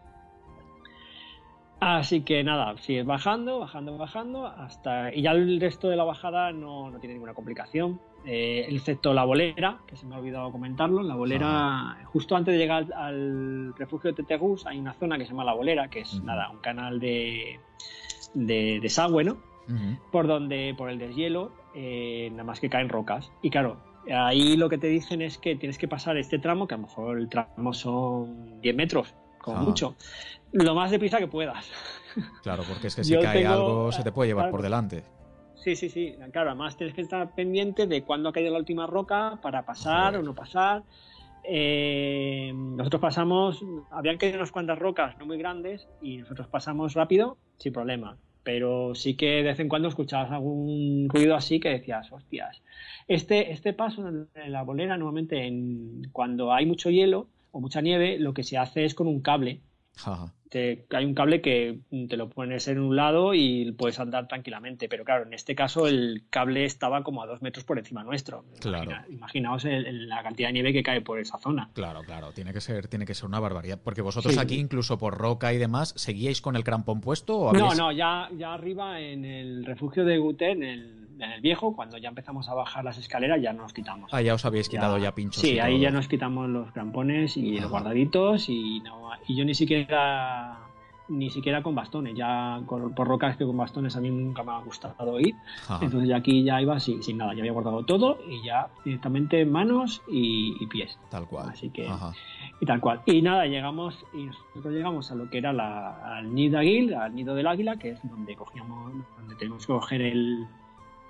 Así 1.80 2.22
que 2.22 2.44
nada, 2.44 2.78
sigues 2.78 3.06
bajando, 3.06 3.60
bajando, 3.60 3.98
bajando, 3.98 4.48
hasta. 4.48 5.14
Y 5.14 5.22
ya 5.22 5.32
el 5.32 5.60
resto 5.60 5.90
de 5.90 5.96
la 5.96 6.04
bajada 6.04 6.52
no, 6.52 6.90
no 6.90 7.00
tiene 7.00 7.16
ninguna 7.16 7.34
complicación. 7.34 8.00
Eh, 8.28 8.66
excepto 8.70 9.14
la 9.14 9.24
bolera, 9.24 9.80
que 9.86 9.96
se 9.96 10.06
me 10.06 10.16
ha 10.16 10.18
olvidado 10.18 10.52
comentarlo. 10.52 11.04
La 11.04 11.16
bolera, 11.16 11.98
justo 12.06 12.36
antes 12.36 12.54
de 12.54 12.60
llegar 12.60 12.92
al, 12.94 13.76
refugio 13.76 14.12
de 14.12 14.16
Tetegus, 14.16 14.66
hay 14.66 14.80
una 14.80 14.94
zona 14.94 15.18
que 15.18 15.26
se 15.26 15.32
llama 15.32 15.44
La 15.44 15.54
Bolera, 15.54 15.90
que 15.90 16.00
es 16.00 16.24
nada, 16.24 16.50
un 16.50 16.58
canal 16.58 17.00
de, 17.00 17.60
de 18.34 18.80
desagüe, 18.82 19.24
¿no? 19.24 19.38
Por 20.12 20.28
donde, 20.28 20.76
por 20.78 20.90
el 20.90 21.00
deshielo, 21.00 21.52
eh, 21.76 22.30
nada 22.32 22.44
más 22.44 22.60
que 22.60 22.70
caen 22.70 22.90
rocas. 22.90 23.32
Y 23.42 23.50
claro, 23.50 23.78
ahí 24.12 24.58
lo 24.58 24.70
que 24.70 24.78
te 24.78 24.88
dicen 24.88 25.22
es 25.22 25.38
que 25.38 25.56
tienes 25.56 25.78
que 25.78 25.88
pasar 25.88 26.18
este 26.18 26.40
tramo, 26.40 26.68
que 26.68 26.76
a 26.76 26.78
lo 26.78 26.84
mejor 26.84 27.18
el 27.18 27.30
tramo 27.30 27.74
son 27.74 28.62
10 28.62 28.76
metros, 28.76 29.14
como 29.39 29.58
mucho 29.58 29.96
lo 30.64 30.76
más 30.76 30.92
deprisa 30.92 31.20
que 31.20 31.28
puedas. 31.28 31.66
Claro, 32.44 32.64
porque 32.66 32.88
es 32.88 32.96
que 32.96 33.04
si 33.04 33.14
cae 33.20 33.46
algo 33.46 33.92
se 33.92 34.02
te 34.02 34.10
puede 34.10 34.30
llevar 34.30 34.50
por 34.50 34.62
delante. 34.62 35.04
Sí, 35.56 35.76
sí, 35.76 35.90
sí. 35.90 36.16
Claro, 36.32 36.52
además 36.52 36.78
tienes 36.78 36.96
que 36.96 37.02
estar 37.02 37.36
pendiente 37.36 37.88
de 37.88 38.04
cuándo 38.04 38.30
ha 38.30 38.32
caído 38.32 38.54
la 38.54 38.60
última 38.60 38.88
roca 38.88 39.38
para 39.42 39.66
pasar 39.66 40.16
o 40.16 40.24
no 40.24 40.34
pasar. 40.34 40.84
Eh, 41.44 42.54
nosotros 42.56 43.02
pasamos, 43.02 43.66
habían 43.92 44.18
caído 44.18 44.38
unas 44.38 44.54
cuantas 44.54 44.80
rocas 44.80 45.18
no 45.20 45.26
muy 45.26 45.38
grandes 45.38 45.90
y 46.02 46.20
nosotros 46.20 46.48
pasamos 46.48 46.94
rápido 46.94 47.38
sin 47.58 47.74
problema. 47.74 48.18
Pero 48.44 48.96
sí 48.96 49.18
que 49.18 49.26
de 49.26 49.44
vez 49.44 49.60
en 49.60 49.68
cuando 49.68 49.90
escuchabas 49.90 50.32
algún 50.32 51.10
ruido 51.10 51.36
así 51.36 51.60
que 51.60 51.68
decías, 51.68 52.10
hostias. 52.14 52.62
Este, 53.10 53.52
este 53.52 53.74
paso 53.74 54.08
en 54.08 54.52
la 54.54 54.64
bolera, 54.64 54.96
normalmente 54.96 55.46
en, 55.46 56.04
cuando 56.14 56.54
hay 56.54 56.66
mucho 56.66 56.90
hielo 56.90 57.28
o 57.52 57.60
mucha 57.60 57.82
nieve, 57.82 58.20
lo 58.20 58.34
que 58.34 58.44
se 58.44 58.58
hace 58.58 58.86
es 58.86 58.96
con 58.96 59.08
un 59.08 59.20
cable 59.20 59.60
hay 60.90 61.06
un 61.06 61.14
cable 61.14 61.42
que 61.42 61.80
te 62.10 62.18
lo 62.18 62.30
pones 62.30 62.68
en 62.68 62.80
un 62.80 62.96
lado 62.96 63.34
y 63.34 63.72
puedes 63.74 64.00
andar 64.00 64.28
tranquilamente, 64.28 64.88
pero 64.88 65.04
claro, 65.04 65.26
en 65.26 65.34
este 65.34 65.56
caso 65.56 65.88
el 65.88 66.24
cable 66.30 66.66
estaba 66.66 67.04
como 67.04 67.22
a 67.22 67.28
dos 67.28 67.42
metros 67.42 67.66
por 67.66 67.78
encima 67.78 68.04
nuestro. 68.04 68.46
Claro. 68.60 68.92
imaginaos 69.10 69.66
la 69.66 70.24
cantidad 70.24 70.50
de 70.50 70.54
nieve 70.54 70.74
que 70.74 70.84
cae 70.84 71.02
por 71.02 71.20
esa 71.20 71.38
zona. 71.38 71.70
Claro, 71.74 72.02
claro, 72.04 72.32
tiene 72.32 72.54
que 72.54 72.62
ser, 72.62 72.88
tiene 72.88 73.06
que 73.06 73.14
ser 73.14 73.26
una 73.26 73.40
barbaridad, 73.40 73.80
porque 73.84 74.02
vosotros 74.02 74.38
aquí, 74.38 74.56
incluso 74.56 74.98
por 74.98 75.18
roca 75.18 75.54
y 75.54 75.58
demás, 75.58 75.94
¿seguíais 75.98 76.42
con 76.42 76.56
el 76.56 76.64
crampón 76.64 77.02
puesto? 77.02 77.38
O 77.38 77.54
No, 77.54 77.74
no, 77.76 77.92
ya, 77.92 78.30
ya 78.38 78.54
arriba 78.54 79.00
en 79.00 79.26
el 79.26 79.66
refugio 79.66 80.06
de 80.06 80.18
Guten, 80.18 80.64
en 80.64 80.70
el 80.70 81.06
en 81.20 81.32
el 81.32 81.42
viejo, 81.42 81.75
cuando 81.75 81.97
ya 81.97 82.09
empezamos 82.09 82.50
a 82.50 82.54
bajar 82.54 82.83
las 82.83 82.97
escaleras, 82.97 83.42
ya 83.42 83.54
nos 83.54 83.74
quitamos. 83.74 84.13
Ah, 84.13 84.21
ya 84.21 84.33
os 84.33 84.46
habéis 84.46 84.70
quitado 84.70 84.97
ya, 84.97 85.13
pinchos. 85.13 85.42
Sí, 85.42 85.59
ahí 85.59 85.79
ya 85.79 85.92
nos 85.92 86.08
quitamos 86.08 86.50
los 86.50 86.71
crampones 86.71 87.37
y 87.37 87.59
los 87.59 87.70
guardaditos 87.70 88.50
y, 88.50 88.82
y 89.28 89.36
yo 89.36 89.46
ni 89.46 89.54
siquiera 89.54 90.66
ni 91.08 91.29
siquiera 91.29 91.62
con 91.62 91.75
bastones, 91.75 92.16
ya 92.16 92.62
por 92.67 93.08
rocas 93.08 93.37
que 93.37 93.46
con 93.46 93.58
bastones 93.58 93.96
a 93.96 94.01
mí 94.01 94.09
nunca 94.09 94.43
me 94.43 94.51
ha 94.51 94.59
gustado 94.59 95.20
ir. 95.20 95.36
Entonces 95.82 96.09
ya 96.09 96.17
aquí 96.17 96.43
ya 96.43 96.62
iba 96.62 96.79
sin, 96.79 97.04
sin, 97.04 97.17
nada, 97.17 97.33
ya 97.33 97.42
había 97.42 97.51
guardado 97.51 97.83
todo 97.83 98.17
y 98.28 98.43
ya 98.43 98.70
directamente 98.83 99.46
manos 99.46 100.01
y, 100.08 100.66
pies. 100.67 100.97
Tal 101.09 101.28
cual. 101.28 101.50
Así 101.50 101.70
que 101.70 101.87
y 102.59 102.66
tal 102.66 102.79
cual. 102.79 103.01
Y 103.05 103.21
nada, 103.21 103.46
llegamos 103.46 104.04
y 104.13 104.25
nosotros 104.25 104.74
llegamos 104.74 105.12
a 105.12 105.16
lo 105.16 105.29
que 105.29 105.37
era 105.37 105.54
la, 105.54 106.17
al 106.17 106.33
nido 106.33 106.59
al 106.59 107.16
nido 107.16 107.36
del 107.36 107.47
águila, 107.47 107.78
que 107.78 107.92
es 107.92 108.00
donde 108.04 108.36
cogíamos, 108.36 108.93
donde 109.17 109.36
tenemos 109.36 109.66
que 109.66 109.74
coger 109.74 110.01
el, 110.01 110.47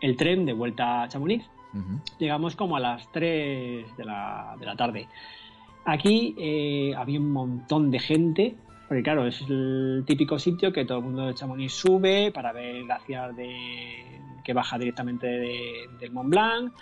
el 0.01 0.15
tren 0.15 0.45
de 0.45 0.53
vuelta 0.53 1.03
a 1.03 1.07
Chamonix. 1.07 1.45
Llegamos 2.19 2.55
como 2.55 2.77
a 2.77 2.79
las 2.79 3.11
3 3.11 3.97
de 3.97 4.05
la, 4.05 4.55
de 4.57 4.65
la 4.65 4.75
tarde. 4.77 5.07
Aquí 5.83 6.33
eh, 6.37 6.93
había 6.95 7.19
un 7.19 7.31
montón 7.31 7.91
de 7.91 7.99
gente, 7.99 8.55
porque 8.87 9.03
claro, 9.03 9.27
es 9.27 9.41
el 9.49 10.03
típico 10.07 10.39
sitio 10.39 10.71
que 10.71 10.85
todo 10.85 10.99
el 10.99 11.03
mundo 11.03 11.27
de 11.27 11.33
Chamonix 11.33 11.73
sube 11.73 12.31
para 12.31 12.53
ver 12.53 12.77
el 12.77 12.85
glaciar 12.85 13.35
de, 13.35 14.21
que 14.45 14.53
baja 14.53 14.77
directamente 14.77 15.27
del 15.27 16.11
Mont 16.11 16.29
Blanc. 16.29 16.73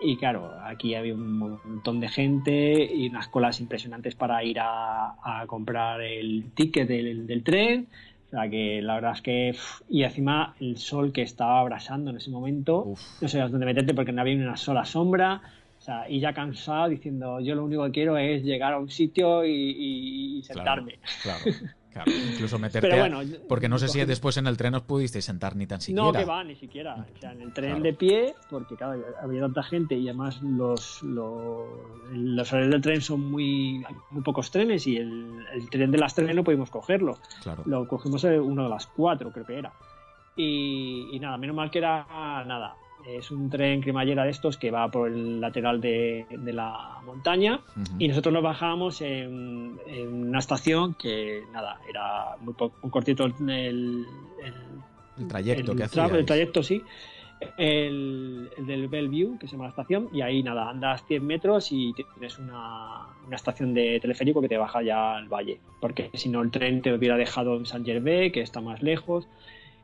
Y 0.00 0.16
claro, 0.16 0.52
aquí 0.64 0.94
había 0.94 1.14
un 1.14 1.38
montón 1.38 2.00
de 2.00 2.08
gente 2.08 2.92
y 2.92 3.08
unas 3.08 3.28
colas 3.28 3.60
impresionantes 3.60 4.16
para 4.16 4.42
ir 4.42 4.58
a, 4.60 5.44
comprar 5.46 6.00
el 6.00 6.50
ticket 6.54 6.88
del, 6.88 7.26
del 7.26 7.44
tren. 7.44 7.88
O 8.30 8.36
sea 8.36 8.48
que 8.48 8.80
la 8.80 8.94
verdad 8.94 9.12
es 9.14 9.22
que. 9.22 9.56
Y 9.88 10.04
encima 10.04 10.54
el 10.60 10.78
sol 10.78 11.12
que 11.12 11.22
estaba 11.22 11.58
abrasando 11.58 12.10
en 12.10 12.16
ese 12.18 12.30
momento. 12.30 12.94
No 13.20 13.28
sé 13.28 13.40
dónde 13.40 13.66
meterte 13.66 13.92
porque 13.92 14.12
no 14.12 14.20
había 14.20 14.36
ni 14.36 14.42
una 14.42 14.56
sola 14.56 14.84
sombra. 14.84 15.42
O 15.78 15.82
sea, 15.82 16.08
y 16.08 16.20
ya 16.20 16.32
cansado 16.32 16.90
diciendo, 16.90 17.40
yo 17.40 17.54
lo 17.54 17.64
único 17.64 17.84
que 17.86 17.90
quiero 17.90 18.16
es 18.18 18.44
llegar 18.44 18.74
a 18.74 18.78
un 18.78 18.90
sitio 18.90 19.44
y, 19.44 20.42
sentarme. 20.44 20.98
claro. 21.22 21.40
Claro, 21.42 21.58
incluso 22.06 22.58
meterte. 22.58 22.90
porque 23.48 23.68
no 23.68 23.78
sé 23.78 23.88
si 23.88 24.04
después 24.04 24.36
en 24.36 24.46
el 24.46 24.56
tren 24.56 24.74
os 24.74 24.82
pudisteis 24.82 25.24
sentar 25.24 25.56
ni 25.56 25.66
tan 25.66 25.80
siquiera. 25.80 26.04
No, 26.04 26.12
que 26.12 26.24
va, 26.24 26.44
ni 26.44 26.54
siquiera. 26.54 26.94
O 26.94 27.18
sea, 27.18 27.32
en 27.32 27.42
el 27.42 27.52
tren 27.52 27.82
de 27.82 27.92
pie, 27.92 28.34
porque 28.48 28.76
claro, 28.76 29.02
había 29.22 29.40
tanta 29.42 29.62
gente 29.62 29.94
y 29.96 30.08
además 30.08 30.40
los, 30.42 31.02
los, 31.02 31.68
los 32.12 32.52
horarios 32.52 32.72
del 32.72 32.80
tren 32.82 33.00
son 33.00 33.30
muy. 33.30 33.84
muy 34.10 34.22
pocos 34.22 34.50
trenes 34.50 34.86
y 34.86 34.96
el, 34.96 35.44
tren 35.70 35.90
de 35.90 35.98
las 35.98 36.14
trenes 36.14 36.36
no 36.36 36.44
pudimos 36.44 36.70
cogerlo. 36.70 37.18
Claro. 37.42 37.62
Lo 37.66 37.86
cogimos 37.88 38.24
uno 38.24 38.64
de 38.64 38.68
las 38.68 38.86
cuatro, 38.86 39.32
creo 39.32 39.46
que 39.46 39.58
era. 39.58 39.72
Y, 40.36 41.08
y 41.12 41.20
nada, 41.20 41.36
menos 41.36 41.56
mal 41.56 41.70
que 41.70 41.78
era 41.78 42.06
nada 42.46 42.76
es 43.06 43.30
un 43.30 43.50
tren 43.50 43.80
cremallera 43.80 44.24
de 44.24 44.30
estos 44.30 44.56
que 44.56 44.70
va 44.70 44.90
por 44.90 45.08
el 45.08 45.40
lateral 45.40 45.80
de, 45.80 46.26
la 46.30 47.00
montaña 47.04 47.60
y 47.98 48.08
nosotros 48.08 48.32
nos 48.32 48.42
bajamos 48.42 49.00
en, 49.00 49.78
una 50.10 50.38
estación 50.38 50.94
que, 50.94 51.42
nada, 51.52 51.80
era 51.88 52.36
muy, 52.40 52.54
cortito 52.90 53.24
el, 53.24 54.06
trayecto 55.28 55.74
que 55.74 55.84
hacía. 55.84 56.06
El 56.06 56.24
trayecto, 56.24 56.62
sí. 56.62 56.82
El, 57.56 58.50
del 58.58 58.88
Bellevue, 58.88 59.38
que 59.38 59.46
se 59.46 59.52
llama 59.52 59.64
la 59.64 59.70
estación, 59.70 60.10
y 60.12 60.20
ahí 60.20 60.42
nada, 60.42 60.68
andas 60.68 61.02
100 61.06 61.26
metros 61.26 61.72
y 61.72 61.94
tienes 61.94 62.38
una, 62.38 63.06
una, 63.26 63.36
estación 63.36 63.72
de 63.72 63.98
teleférico 63.98 64.42
que 64.42 64.48
te 64.48 64.58
baja 64.58 64.82
ya 64.82 65.16
al 65.16 65.26
valle, 65.26 65.58
porque 65.80 66.10
si 66.12 66.28
no 66.28 66.42
el 66.42 66.50
tren 66.50 66.82
te 66.82 66.92
hubiera 66.92 67.16
dejado 67.16 67.56
en 67.56 67.64
San 67.64 67.82
Gervais, 67.82 68.30
que 68.30 68.42
está 68.42 68.60
más 68.60 68.82
lejos, 68.82 69.26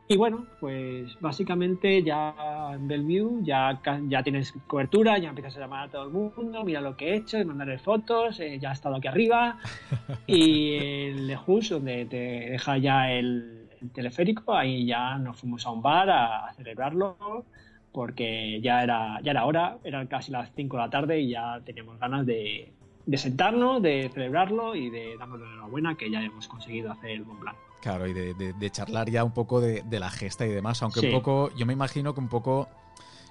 y 0.08 0.16
bueno, 0.16 0.46
pues 0.60 1.20
básicamente 1.20 2.02
ya 2.02 2.34
en 2.72 2.86
Bellevue 2.86 3.40
ya, 3.42 3.80
ya 4.08 4.22
tienes 4.22 4.54
cobertura, 4.68 5.18
ya 5.18 5.30
empiezas 5.30 5.56
a 5.56 5.60
llamar 5.60 5.88
a 5.88 5.90
todo 5.90 6.04
el 6.04 6.10
mundo, 6.10 6.62
mira 6.62 6.80
lo 6.80 6.96
que 6.96 7.10
he 7.10 7.16
hecho, 7.16 7.44
mandarle 7.44 7.78
fotos, 7.78 8.38
eh, 8.38 8.58
ya 8.60 8.70
he 8.70 8.72
estado 8.72 8.96
aquí 8.96 9.08
arriba. 9.08 9.58
y 10.28 10.74
el 10.74 11.26
Lejus, 11.26 11.70
donde 11.70 12.06
te 12.06 12.50
deja 12.50 12.78
ya 12.78 13.10
el, 13.10 13.68
teleférico, 13.92 14.54
ahí 14.54 14.86
ya 14.86 15.18
nos 15.18 15.38
fuimos 15.38 15.66
a 15.66 15.70
un 15.70 15.82
bar 15.82 16.08
a, 16.10 16.52
celebrarlo, 16.54 17.44
porque 17.92 18.60
ya 18.60 18.82
era, 18.82 19.20
ya 19.22 19.32
era 19.32 19.44
hora, 19.44 19.78
eran 19.82 20.06
casi 20.06 20.30
las 20.30 20.52
5 20.54 20.76
de 20.76 20.82
la 20.82 20.90
tarde 20.90 21.20
y 21.20 21.30
ya 21.30 21.60
teníamos 21.64 21.98
ganas 21.98 22.26
de, 22.26 22.72
de 23.06 23.16
sentarnos, 23.16 23.82
de 23.82 24.08
celebrarlo 24.12 24.74
y 24.74 24.90
de 24.90 25.16
darnos 25.16 25.40
la 25.40 25.46
enhorabuena 25.46 25.96
que 25.96 26.10
ya 26.10 26.22
hemos 26.22 26.46
conseguido 26.48 26.92
hacer 26.92 27.10
el 27.10 27.24
Mont 27.24 27.40
Blanc. 27.40 27.56
Claro, 27.86 28.08
y 28.08 28.12
de, 28.12 28.70
charlar 28.72 29.08
ya 29.08 29.22
un 29.22 29.30
poco 29.30 29.60
de, 29.60 29.84
la 30.00 30.10
gesta 30.10 30.44
y 30.44 30.50
demás, 30.50 30.82
aunque 30.82 30.98
un 31.06 31.12
poco, 31.12 31.54
yo 31.54 31.66
me 31.66 31.72
imagino 31.72 32.14
que 32.14 32.18
un 32.18 32.28
poco 32.28 32.68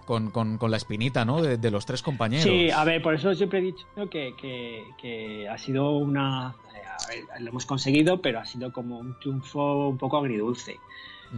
con, 0.06 0.32
la 0.72 0.77
espinita, 0.77 1.26
¿no? 1.26 1.41
De, 1.41 1.72
los 1.72 1.86
tres 1.86 2.02
compañeros. 2.02 2.45
Sí, 2.45 2.72
a 2.72 2.86
ver, 2.86 3.02
por 3.02 3.14
eso 3.14 3.36
siempre 3.36 3.60
he 3.60 3.61
dicho 3.64 3.86
que, 4.10 5.49
ha 5.52 5.57
sido 5.57 5.98
una... 5.98 6.48
A 6.48 7.07
ver, 7.10 7.41
lo 7.41 7.49
hemos 7.49 7.65
conseguido, 7.65 8.22
pero 8.22 8.40
ha 8.40 8.45
sido 8.45 8.72
como 8.72 8.98
un 8.98 9.19
triunfo 9.19 9.90
un 9.90 9.98
poco 9.98 10.15
agridulce. 10.15 10.80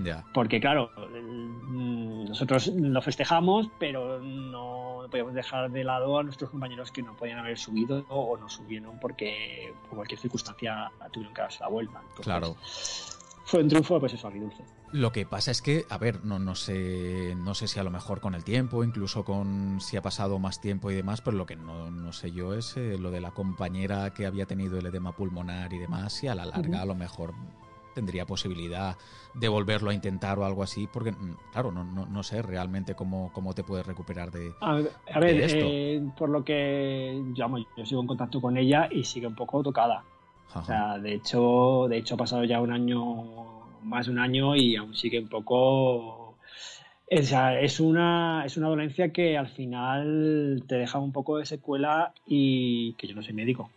Ya. 0.04 0.26
Porque 0.34 0.60
claro, 0.60 0.92
nosotros 1.70 2.68
lo 2.68 3.02
festejamos, 3.02 3.70
pero 3.80 4.20
no 4.20 5.06
podemos 5.10 5.34
dejar 5.34 5.72
de 5.72 5.84
lado 5.84 6.20
a 6.20 6.24
nuestros 6.24 6.50
compañeros 6.50 6.92
que 6.92 7.02
no 7.02 7.16
podían 7.16 7.40
haber 7.40 7.58
subido 7.58 8.06
o 8.10 8.38
no 8.38 8.50
subieron 8.50 9.00
porque 9.00 9.74
por 9.84 9.98
cualquier 9.98 10.20
circunstancia 10.20 10.92
tuvieron 11.12 11.34
que 11.34 11.42
darse 11.42 11.60
la 11.62 11.70
vuelta. 11.70 12.02
claro. 12.22 12.56
Fue 13.48 13.62
un 13.62 13.70
triunfo, 13.70 13.98
pues 13.98 14.14
eso, 14.14 14.28
agridulce. 14.28 14.62
Lo 14.92 15.14
que 15.14 15.26
pasa 15.26 15.52
es 15.52 15.62
que, 15.62 15.86
a 15.90 15.98
ver, 15.98 16.26
no, 16.26 16.38
no 16.38 16.54
sé, 16.54 17.34
no 17.38 17.56
sé 17.56 17.70
si 17.70 17.80
a 17.80 17.84
lo 17.84 17.90
mejor 17.90 18.20
con 18.20 18.36
el 18.36 18.44
tiempo, 18.44 18.84
incluso 18.84 19.24
con 19.24 19.80
si 19.80 19.96
ha 19.96 20.02
pasado 20.02 20.38
más 20.38 20.60
tiempo 20.60 20.92
y 20.92 20.96
demás, 20.96 21.22
pero 21.22 21.38
lo 21.38 21.46
que 21.46 21.56
no, 21.56 21.90
no 21.90 22.12
sé 22.12 22.34
yo 22.34 22.54
es 22.54 22.76
eh, 22.76 22.98
lo 22.98 23.10
de 23.10 23.22
la 23.22 23.32
compañera 23.32 24.14
que 24.14 24.26
había 24.26 24.48
tenido 24.48 24.78
el 24.78 24.86
edema 24.86 25.14
pulmonar 25.14 25.72
y 25.72 25.78
demás, 25.78 26.22
y 26.26 26.28
a 26.28 26.36
la 26.36 26.46
larga 26.46 26.82
a 26.82 26.86
lo 26.86 26.96
mejor 26.96 27.36
tendría 27.98 28.28
posibilidad 28.28 28.96
de 29.34 29.48
volverlo 29.50 29.90
a 29.90 29.94
intentar 29.96 30.38
o 30.38 30.46
algo 30.46 30.62
así, 30.62 30.88
porque 30.94 31.12
mm, 31.14 31.36
claro, 31.52 31.72
no, 31.72 31.84
no, 31.84 32.06
no 32.06 32.22
sé 32.22 32.44
realmente 32.44 32.94
cómo, 32.94 33.32
cómo 33.34 33.56
te 33.56 33.64
puedes 33.64 33.88
recuperar 33.88 34.30
de, 34.30 34.54
a 34.62 34.76
ver, 35.20 35.42
esto. 35.42 35.66
Eh, 35.68 36.04
por 36.16 36.30
lo 36.30 36.46
que 36.46 37.20
yo, 37.34 37.48
yo 37.76 37.86
sigo 37.88 38.02
en 38.02 38.08
contacto 38.08 38.40
con 38.40 38.56
ella 38.56 38.88
y 38.92 39.04
sigue 39.04 39.26
un 39.26 39.34
poco 39.34 39.64
tocada. 39.64 40.04
O 40.54 40.64
sea, 40.64 41.00
de 41.00 41.16
hecho, 41.16 41.88
de 41.90 41.98
hecho 41.98 42.16
ha 42.16 42.18
pasado 42.18 42.44
ya 42.44 42.62
un 42.62 42.72
año, 42.72 43.26
más 43.84 44.06
de 44.06 44.12
un 44.12 44.20
año 44.20 44.56
y 44.56 44.76
aún 44.76 44.94
sigue 44.96 45.20
un 45.20 45.28
poco 45.28 46.28
es 47.08 47.80
una, 47.80 48.44
es 48.46 48.58
una 48.58 48.68
dolencia 48.68 49.12
que 49.12 49.38
al 49.38 49.48
final 49.48 50.64
te 50.68 50.76
deja 50.76 51.00
un 51.00 51.12
poco 51.14 51.38
de 51.38 51.46
secuela 51.46 52.14
y 52.26 52.94
que 52.94 53.08
yo 53.08 53.16
no 53.16 53.24
soy 53.24 53.34
médico. 53.34 53.70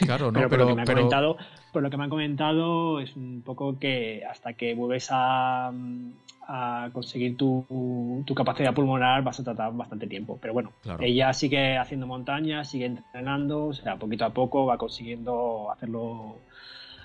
Claro, 0.00 0.32
no, 0.32 0.48
pero, 0.48 0.48
por, 0.48 0.58
lo 0.58 0.66
que 0.66 0.74
me 0.74 0.82
han 0.82 0.86
comentado, 0.86 1.36
por 1.72 1.82
lo 1.82 1.90
que 1.90 1.96
me 1.96 2.04
han 2.04 2.10
comentado 2.10 3.00
es 3.00 3.16
un 3.16 3.42
poco 3.44 3.78
que 3.78 4.24
hasta 4.28 4.54
que 4.54 4.74
vuelves 4.74 5.08
a, 5.10 5.72
conseguir 6.92 7.36
tu, 7.36 8.24
capacidad 8.36 8.74
pulmonar 8.74 9.22
vas 9.22 9.40
a 9.40 9.44
tratar 9.44 9.72
bastante 9.72 10.06
tiempo. 10.06 10.38
Pero 10.40 10.52
bueno, 10.52 10.72
ella 11.00 11.32
sigue 11.32 11.78
haciendo 11.78 12.06
montañas, 12.06 12.68
sigue 12.68 12.86
entrenando, 12.86 13.66
o 13.66 13.72
sea, 13.72 13.96
poquito 13.96 14.24
a 14.24 14.30
poco 14.30 14.66
va 14.66 14.76
consiguiendo 14.76 15.70
hacerlo, 15.72 16.36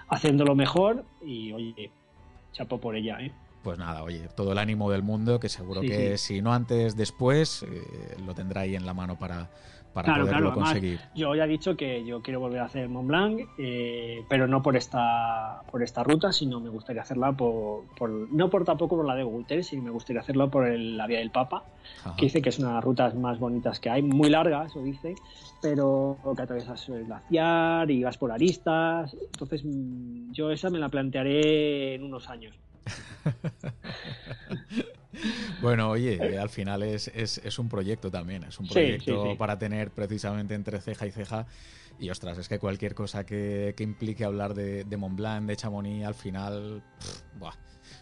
haciéndolo 0.10 0.56
mejor 0.56 1.06
y 1.26 1.54
oye, 1.54 1.92
chapo 2.52 2.80
por 2.80 2.96
ella, 2.96 3.20
¿eh? 3.22 3.32
Pues 3.64 3.78
nada, 3.78 4.04
oye, 4.04 4.30
todo 4.36 4.54
el 4.54 4.60
ánimo 4.60 4.90
del 4.90 5.04
mundo, 5.04 5.42
que 5.42 5.50
seguro 5.50 5.82
que 5.82 6.18
si 6.18 6.42
no 6.42 6.54
antes, 6.54 6.96
después, 6.96 7.64
eh, 7.64 8.16
lo 8.26 8.34
tendrá 8.34 8.62
ahí 8.62 8.76
en 8.76 8.86
la 8.86 8.94
mano 8.94 9.20
para, 9.20 9.50
para 9.94 10.16
poderlo 10.16 10.54
conseguir. 10.54 11.00
yo 11.16 11.36
ya 11.36 11.46
he 11.46 11.48
dicho 11.48 11.76
que 11.76 12.06
yo 12.06 12.22
quiero 12.22 12.40
volver 12.40 12.60
a 12.60 12.66
hacer 12.66 12.88
Mont 12.90 13.08
Blanc, 13.08 13.42
eh, 13.58 14.24
pero 14.30 14.48
no 14.48 14.62
por 14.62 14.78
esta 14.78 15.62
por 15.72 15.84
esta 15.84 16.04
ruta, 16.04 16.32
sino 16.32 16.60
me 16.60 16.70
gustaría 16.70 17.02
hacerla 17.02 17.32
por, 17.32 17.86
no 18.32 18.50
por 18.50 18.66
tampoco 18.66 18.96
por 18.96 19.06
la 19.06 19.16
de 19.16 19.24
Gouter, 19.24 19.64
sino 19.64 19.84
me 19.84 19.92
gustaría 19.92 20.22
hacerlo 20.22 20.50
por 20.50 20.70
la 20.70 21.08
Vía 21.08 21.20
del 21.20 21.32
Papa, 21.32 21.64
que 22.18 22.26
dice 22.26 22.42
que 22.42 22.50
es 22.50 22.60
una 22.60 22.70
de 22.70 22.74
las 22.76 22.84
rutas 22.84 23.16
más 23.16 23.40
bonitas 23.40 23.80
que 23.80 23.90
hay, 23.90 24.02
muy 24.02 24.30
larga, 24.30 24.66
eso 24.66 24.82
dice, 24.82 25.16
pero 25.62 26.18
que 26.36 26.42
atraviesas 26.42 26.88
el 26.90 27.06
glaciar 27.06 27.90
y 27.90 28.04
vas 28.04 28.18
por 28.18 28.32
aristas, 28.32 29.16
entonces 29.20 29.64
mm, 29.66 30.32
yo 30.32 30.52
esa 30.52 30.70
me 30.70 30.80
la 30.80 30.90
plantearé 30.90 31.96
en 31.96 32.04
unos 32.04 32.30
años. 32.30 32.56
bueno, 35.62 35.90
oye, 35.90 36.38
al 36.38 36.50
final 36.50 36.84
es, 36.84 37.08
es, 37.14 37.60
un 37.60 37.70
proyecto 37.70 38.12
también, 38.12 38.44
es 38.44 38.60
un 38.60 38.68
proyecto 38.68 39.36
para 39.38 39.58
tener 39.58 39.92
precisamente 39.92 40.56
entre 40.56 40.80
ceja 40.80 41.08
y 41.08 41.12
ceja. 41.12 41.46
Y 42.00 42.12
ostras, 42.12 42.38
es 42.38 42.48
que 42.48 42.60
cualquier 42.60 42.94
cosa 42.94 43.26
que, 43.26 43.74
implique 43.80 44.24
hablar 44.24 44.54
de, 44.54 44.84
de 44.84 44.98
Mont 44.98 45.16
Blanc, 45.16 45.48
de 45.48 45.56
Chamonix, 45.56 46.06
al 46.06 46.14
final, 46.14 46.84
o 47.40 47.50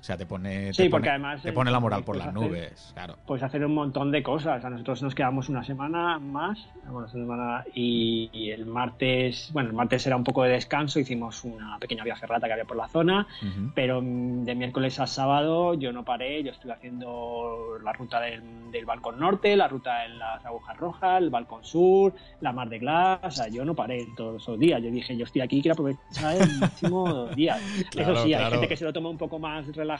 sea, 0.05 0.17
te 0.17 0.27
pone, 0.27 0.71
te 0.71 0.87
pone, 0.87 1.09
además, 1.09 1.41
te 1.41 1.51
pone 1.51 1.71
la 1.71 1.79
moral 1.79 2.03
por 2.03 2.15
las 2.15 2.31
nubes, 2.31 2.91
claro. 2.93 3.15
Pues 3.25 3.41
hacer 3.41 3.65
un 3.65 3.73
montón 3.73 4.11
de 4.11 4.21
cosas. 4.21 4.63
A 4.63 4.69
nosotros 4.69 5.01
nos 5.01 5.15
quedamos 5.15 5.49
una 5.49 5.63
semana 5.63 6.19
más, 6.19 6.59
una 6.87 7.07
semana 7.07 7.65
y, 7.73 8.51
el 8.51 8.67
martes, 8.67 9.49
bueno, 9.51 9.69
el 9.69 9.75
martes 9.75 10.05
era 10.05 10.15
un 10.15 10.23
poco 10.23 10.43
de 10.43 10.51
descanso, 10.51 10.99
hicimos 10.99 11.43
una 11.43 11.79
pequeña 11.79 12.03
vía 12.03 12.15
ferrata 12.15 12.45
que 12.45 12.53
había 12.53 12.65
por 12.65 12.77
la 12.77 12.87
zona, 12.87 13.25
pero 13.73 13.99
de 13.99 14.53
miércoles 14.53 14.99
a 14.99 15.07
sábado 15.07 15.73
yo 15.73 15.91
no 15.91 16.05
paré, 16.05 16.43
yo 16.43 16.51
estuve 16.51 16.73
haciendo 16.73 17.79
la 17.83 17.91
ruta 17.91 18.21
del, 18.21 18.85
balcón 18.85 19.19
norte, 19.19 19.55
la 19.55 19.67
ruta 19.67 20.05
en 20.05 20.19
las 20.19 20.45
agujas 20.45 20.77
rojas, 20.77 21.19
el 21.19 21.31
balcón 21.31 21.65
sur, 21.65 22.13
la 22.41 22.51
mar 22.51 22.69
de 22.69 22.77
glass, 22.77 23.21
o 23.23 23.31
sea, 23.31 23.47
yo 23.47 23.65
no 23.65 23.73
paré 23.73 24.05
todos 24.15 24.43
esos 24.43 24.59
días. 24.59 24.83
Yo 24.83 24.91
dije, 24.91 25.17
yo 25.17 25.25
estoy 25.25 25.41
aquí, 25.41 25.61
quiero 25.63 25.73
aprovechar 25.73 26.35
el 26.35 26.59
máximo 26.59 27.09
dos 27.11 27.35
días. 27.35 27.59
Eso 27.95 28.15
sí, 28.17 28.35
hay 28.35 28.51
gente 28.51 28.67
que 28.67 28.77
se 28.77 28.83
lo 28.83 28.93
toma 28.93 29.09
un 29.09 29.17
poco 29.17 29.39
más 29.39 29.65
relajado 29.75 29.94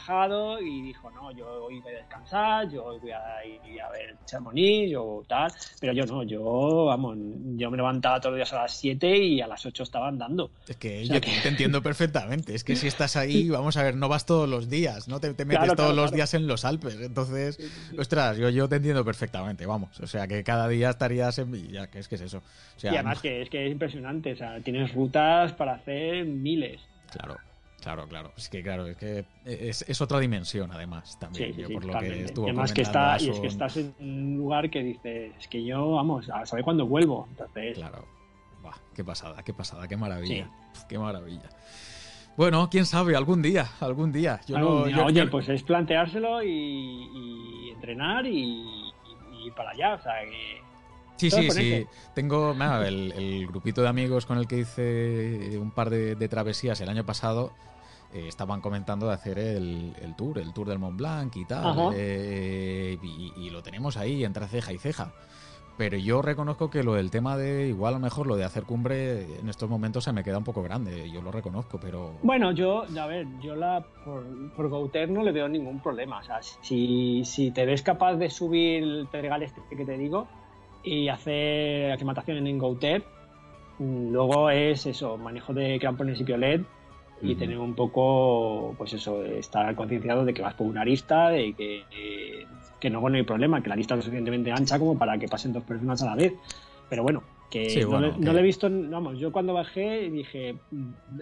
y 0.61 0.81
dijo, 0.81 1.09
no, 1.11 1.31
yo 1.31 1.65
hoy 1.65 1.80
voy 1.80 1.93
a 1.93 1.97
descansar, 1.97 2.69
yo 2.69 2.85
hoy 2.85 2.99
voy 2.99 3.11
a 3.11 3.45
ir 3.45 3.81
a 3.81 3.89
ver 3.89 4.15
Chamonix 4.26 4.95
o 4.97 5.23
tal, 5.27 5.51
pero 5.80 5.93
yo 5.93 6.05
no, 6.05 6.23
yo, 6.23 6.85
vamos, 6.85 7.17
yo 7.55 7.72
me 7.72 7.77
levantaba 7.77 8.19
todos 8.19 8.34
los 8.34 8.38
días 8.38 8.53
a 8.53 8.63
las 8.63 8.77
7 8.77 9.17
y 9.17 9.41
a 9.41 9.47
las 9.47 9.65
8 9.65 9.84
estaba 9.84 10.07
andando. 10.07 10.51
Es 10.67 10.77
que 10.77 11.05
yo 11.05 11.19
te 11.22 11.47
entiendo 11.47 11.81
perfectamente, 11.81 12.55
es 12.55 12.63
que 12.63 12.76
si 12.76 12.88
estás 12.88 13.15
ahí, 13.15 13.49
vamos 13.49 13.77
a 13.77 13.84
ver, 13.84 13.95
no 13.95 14.09
vas 14.09 14.26
todos 14.26 14.49
los 14.49 14.69
días, 14.69 15.07
no 15.07 15.19
te, 15.19 15.34
metes 15.45 15.76
todos 15.76 15.95
los 15.95 16.11
días 16.11 16.34
en 16.34 16.47
los 16.47 16.65
Alpes, 16.65 16.99
entonces, 16.99 17.59
ostras, 17.97 18.38
yo, 18.38 18.49
yo 18.49 18.67
te 18.67 18.77
entiendo 18.77 19.03
perfectamente, 19.05 19.65
vamos, 19.65 19.99
o 19.99 20.07
sea, 20.07 20.27
que 20.27 20.43
cada 20.43 20.67
día 20.67 20.89
estarías 20.89 21.38
en 21.39 21.51
Villa, 21.51 21.88
que 21.88 21.99
es 21.99 22.07
que 22.07 22.15
es 22.15 22.22
eso. 22.22 22.41
y 22.81 22.88
además 22.88 23.22
que 23.22 23.41
es 23.41 23.49
que 23.49 23.65
es 23.65 23.72
impresionante, 23.72 24.34
o 24.34 24.35
sea, 24.38 24.59
tienes 24.61 24.93
rutas 24.93 25.53
para 25.53 25.76
hacer 25.76 26.26
miles. 26.26 26.81
Claro. 27.11 27.38
Claro, 27.86 28.07
claro. 28.07 28.32
Es 28.36 28.49
que, 28.49 28.64
claro, 28.64 28.88
es 28.88 28.98
que 28.98 29.26
es, 29.45 30.02
otra 30.02 30.18
dimensión, 30.20 30.72
además, 30.72 31.20
también. 31.20 31.56
por 31.72 31.86
lo 31.86 31.99
que 31.99 32.24
estuvo 32.24 32.49
y 32.49 32.74
que, 32.74 32.82
está, 32.82 33.16
y 33.22 33.30
es 33.30 33.40
que 33.40 33.45
estás 33.45 33.78
en 33.78 33.94
un 33.99 34.38
lugar 34.38 34.72
que 34.72 34.82
dices, 34.82 35.34
es 35.38 35.48
que 35.48 35.64
yo, 35.64 35.91
vamos, 35.91 36.28
a 36.32 36.48
saber 36.48 36.66
cuándo 36.66 36.88
vuelvo. 36.88 37.28
Entonces... 37.30 37.78
Claro. 37.78 38.03
qué 38.95 39.03
pasada, 39.03 39.44
qué 39.44 39.53
pasada, 39.53 39.88
qué 39.88 39.98
maravilla. 39.98 40.49
Qué 40.90 40.98
maravilla. 40.98 41.48
Bueno, 42.36 42.68
quién 42.72 42.88
sabe, 42.88 43.16
algún 43.16 43.44
día, 43.44 43.68
algún 43.80 44.12
día. 44.12 44.41
Yo 44.48 44.86
oye, 45.06 45.28
pues 45.28 45.48
es 45.49 45.62
planteárselo 45.62 46.41
y, 46.41 47.70
entrenar 47.72 48.26
y, 48.26 48.91
y, 49.45 49.52
para 49.56 49.70
allá. 49.70 49.94
O 49.94 50.02
sea, 50.02 50.24
que 50.24 50.66
Sí, 51.18 51.32
sí, 51.32 51.52
sí. 51.52 51.88
Tengo 52.14 52.53
el, 52.86 53.48
grupito 53.48 53.82
de 53.82 53.88
amigos 53.88 54.26
con 54.26 54.38
el 54.38 54.48
que 54.48 54.60
hice 54.60 55.57
un 55.57 55.72
par 55.72 55.90
de, 55.90 56.28
travesías 56.28 56.80
el 56.82 56.90
año 56.90 57.06
pasado. 57.06 57.53
Eh, 58.15 58.29
estaban 58.29 58.61
comentando 58.61 59.07
de 59.07 59.13
hacer 59.13 59.37
el, 59.37 59.93
tour, 60.15 60.39
el 60.39 60.53
tour 60.53 60.69
del 60.69 60.79
Mont 60.79 60.97
Blanc 60.97 61.35
y 61.35 61.43
tal. 61.43 61.91
Eh, 61.93 62.97
y, 63.03 63.49
lo 63.49 63.61
tenemos 63.61 63.97
ahí 63.97 64.23
entre 64.23 64.47
ceja 64.47 64.71
y 64.71 64.77
ceja. 64.77 65.11
Pero 65.77 65.97
yo 65.97 66.21
reconozco 66.21 66.69
que 66.69 66.81
lo 66.81 66.93
del 66.93 67.11
tema 67.11 67.35
de, 67.35 67.67
igual 67.67 67.95
a 67.95 67.97
lo 67.97 68.01
mejor 68.01 68.27
lo 68.27 68.37
de 68.37 68.45
hacer 68.45 68.63
cumbre 68.63 69.39
en 69.39 69.49
estos 69.49 69.69
momentos 69.69 70.05
se 70.05 70.13
me 70.13 70.23
queda 70.23 70.37
un 70.37 70.45
poco 70.45 70.63
grande, 70.63 71.11
yo 71.11 71.21
lo 71.21 71.33
reconozco, 71.33 71.77
pero... 71.81 72.13
Bueno, 72.23 72.53
yo, 72.53 72.85
a 72.97 73.07
ver, 73.07 73.27
yo 73.41 73.57
la 73.57 73.85
por, 74.05 74.23
por 74.55 74.69
Gouter 74.69 75.09
no 75.09 75.21
le 75.21 75.33
veo 75.33 75.49
ningún 75.49 75.81
problema. 75.81 76.19
O 76.19 76.23
sea, 76.23 76.41
si, 76.41 77.25
si 77.25 77.51
te 77.51 77.65
ves 77.65 77.81
capaz 77.81 78.15
de 78.15 78.29
subir 78.29 78.83
el 78.83 79.07
pedregal 79.11 79.43
este 79.43 79.61
que 79.69 79.83
te 79.83 79.97
digo, 79.97 80.29
y 80.83 81.09
hacer 81.09 81.91
aclimatación 81.91 82.47
en 82.47 82.57
Gouter. 82.59 83.03
Mm, 83.79 84.13
luego 84.13 84.49
es 84.49 84.85
eso, 84.85 85.17
manejo 85.17 85.53
de 85.53 85.77
crampones 85.79 86.21
y 86.21 86.23
piolet 86.23 86.65
y 87.21 87.35
tener 87.35 87.57
un 87.57 87.73
poco, 87.73 88.75
pues 88.77 88.93
eso, 88.93 89.23
estar 89.23 89.73
concienciado 89.75 90.25
de 90.25 90.33
que 90.33 90.41
vas 90.41 90.53
por 90.53 90.67
una 90.67 90.81
arista, 90.81 91.29
de 91.29 91.53
que, 91.53 91.83
que 92.79 92.89
no, 92.89 93.01
bueno, 93.01 93.17
hay 93.17 93.23
problema, 93.23 93.61
que 93.61 93.69
la 93.69 93.75
lista 93.75 93.95
es 93.95 94.03
suficientemente 94.03 94.51
ancha 94.51 94.77
como 94.77 94.97
para 94.97 95.17
que 95.17 95.27
pasen 95.27 95.53
dos 95.53 95.63
personas 95.63 96.01
a 96.03 96.07
la 96.07 96.15
vez. 96.15 96.33
Pero 96.89 97.03
bueno, 97.03 97.23
que, 97.49 97.85
no, 97.85 97.99
le, 98.33 98.39
he 98.39 98.43
visto, 98.43 98.69
vamos, 98.69 99.17
yo 99.17 99.31
cuando 99.31 99.53
bajé 99.53 100.09
dije, 100.09 100.55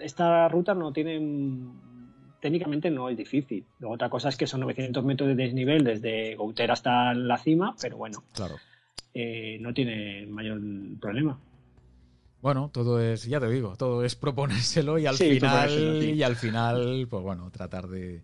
esta 0.00 0.48
ruta 0.48 0.74
no 0.74 0.92
tiene, 0.92 1.20
técnicamente 2.40 2.90
no 2.90 3.08
es 3.08 3.16
difícil. 3.16 3.64
Luego 3.78 3.94
otra 3.94 4.10
cosa 4.10 4.28
es 4.28 4.36
que 4.36 4.46
son 4.46 4.60
900 4.60 5.04
metros 5.04 5.28
de 5.28 5.34
desnivel 5.36 5.84
desde 5.84 6.34
Gouter 6.34 6.70
hasta 6.70 7.14
la 7.14 7.38
cima, 7.38 7.74
pero 7.80 7.96
bueno. 7.96 8.22
Claro. 8.32 8.56
Eh, 9.14 9.58
no 9.60 9.72
tiene 9.72 10.26
mayor 10.26 10.60
problema. 11.00 11.38
Bueno, 12.44 12.68
todo 12.70 13.00
es, 13.00 13.24
ya 13.24 13.40
te 13.40 13.48
digo, 13.48 13.74
todo 13.74 14.04
es 14.04 14.16
proponérselo 14.16 14.98
y 14.98 15.06
al 15.06 15.14
final, 15.14 16.04
y 16.04 16.22
al 16.22 16.36
final, 16.36 17.06
pues 17.08 17.22
bueno, 17.22 17.50
tratar 17.50 17.88
de 17.88 18.20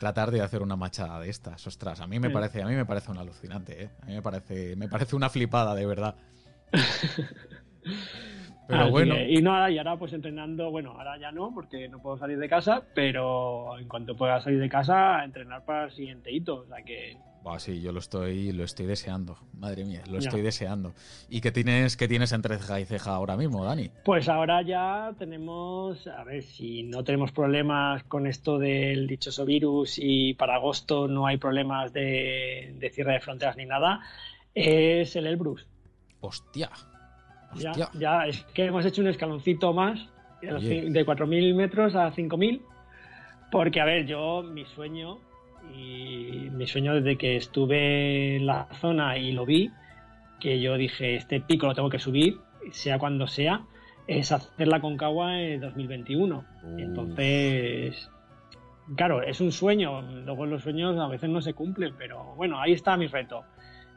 tratar 0.00 0.30
de 0.30 0.40
hacer 0.40 0.62
una 0.62 0.74
machada 0.74 1.20
de 1.20 1.28
estas. 1.28 1.66
Ostras, 1.66 2.00
a 2.00 2.06
mí 2.06 2.18
me 2.18 2.30
parece, 2.30 2.62
a 2.62 2.66
mí 2.66 2.74
me 2.74 2.86
parece 2.86 3.10
un 3.10 3.18
alucinante, 3.18 3.82
¿eh? 3.82 3.90
A 4.00 4.06
mí 4.06 4.14
me 4.14 4.22
parece, 4.22 4.74
me 4.74 4.88
parece 4.88 5.16
una 5.16 5.28
flipada, 5.28 5.74
de 5.74 5.84
verdad. 5.84 6.14
pero 8.68 8.88
bueno. 8.88 9.20
y 9.20 9.42
no, 9.42 9.68
y 9.68 9.76
ahora 9.76 9.98
pues 9.98 10.14
entrenando, 10.14 10.70
bueno, 10.70 10.92
ahora 10.92 11.18
ya 11.18 11.30
no, 11.30 11.52
porque 11.52 11.90
no 11.90 12.00
puedo 12.00 12.16
salir 12.16 12.38
de 12.38 12.48
casa, 12.48 12.84
pero 12.94 13.78
en 13.78 13.86
cuanto 13.86 14.16
pueda 14.16 14.40
salir 14.40 14.60
de 14.60 14.70
casa, 14.70 15.22
entrenar 15.22 15.66
para 15.66 15.84
el 15.84 15.92
siguiente 15.92 16.32
hito. 16.32 16.60
O 16.60 16.66
sea 16.68 16.82
que 16.82 17.18
sí, 17.58 17.80
yo 17.80 17.92
lo 17.92 18.00
estoy, 18.00 18.52
lo 18.52 18.64
estoy 18.64 18.86
deseando. 18.86 19.38
Madre 19.54 19.84
mía, 19.84 20.02
lo 20.10 20.18
estoy 20.18 20.42
deseando. 20.42 20.92
¿Y 21.28 21.40
qué 21.40 21.52
tienes, 21.52 21.96
qué 21.96 22.08
tienes 22.08 22.32
entre 22.32 22.58
ceja 22.58 22.80
y 22.80 22.84
ceja 22.84 23.14
ahora 23.14 23.36
mismo, 23.36 23.64
Dani? 23.64 23.90
Pues 24.04 24.28
ahora 24.28 24.62
ya 24.62 25.14
tenemos, 25.18 26.06
a 26.06 26.24
ver, 26.24 26.42
si 26.42 26.82
no 26.82 27.04
tenemos 27.04 27.32
problemas 27.32 28.02
con 28.04 28.26
esto 28.26 28.58
del 28.58 29.06
dichoso 29.06 29.44
virus 29.44 29.98
y 29.98 30.34
para 30.34 30.56
agosto 30.56 31.08
no 31.08 31.26
hay 31.26 31.36
problemas 31.36 31.92
de, 31.92 32.76
cierre 32.92 33.14
de 33.14 33.20
fronteras 33.20 33.56
ni 33.56 33.66
nada, 33.66 34.00
es 34.54 35.16
el 35.16 35.26
Elbrus. 35.26 35.66
Hostia. 36.20 36.70
Ya, 37.56 37.72
ya, 37.94 38.26
es 38.26 38.44
que 38.52 38.66
hemos 38.66 38.84
hecho 38.84 39.00
un 39.00 39.08
escaloncito 39.08 39.72
más 39.72 39.98
de 40.42 41.06
4.000 41.06 41.54
metros 41.54 41.94
a 41.94 42.12
5.000. 42.12 42.60
Porque, 43.50 43.80
a 43.80 43.86
ver, 43.86 44.04
yo, 44.04 44.42
mi 44.42 44.66
sueño 44.66 45.20
y 45.74 46.48
mi 46.52 46.66
sueño 46.66 46.94
desde 46.94 47.16
que 47.16 47.36
estuve 47.36 48.36
en 48.36 48.46
la 48.46 48.68
zona 48.80 49.18
y 49.18 49.32
lo 49.32 49.46
vi, 49.46 49.70
que 50.40 50.60
yo 50.60 50.76
dije, 50.76 51.16
este 51.16 51.40
pico 51.40 51.66
lo 51.66 51.74
tengo 51.74 51.88
que 51.88 51.98
subir, 51.98 52.38
sea 52.70 52.98
cuando 52.98 53.26
sea, 53.26 53.62
es 54.06 54.32
hacer 54.32 54.68
la 54.68 54.80
Concagua 54.80 55.40
en 55.40 55.60
2021. 55.60 56.44
Entonces, 56.78 58.10
claro, 58.96 59.22
es 59.22 59.40
un 59.40 59.52
sueño, 59.52 60.02
luego 60.02 60.46
los 60.46 60.62
sueños 60.62 60.98
a 60.98 61.08
veces 61.08 61.28
no 61.30 61.40
se 61.40 61.54
cumplen, 61.54 61.94
pero 61.98 62.34
bueno, 62.36 62.60
ahí 62.60 62.72
está 62.72 62.96
mi 62.96 63.06
reto. 63.06 63.44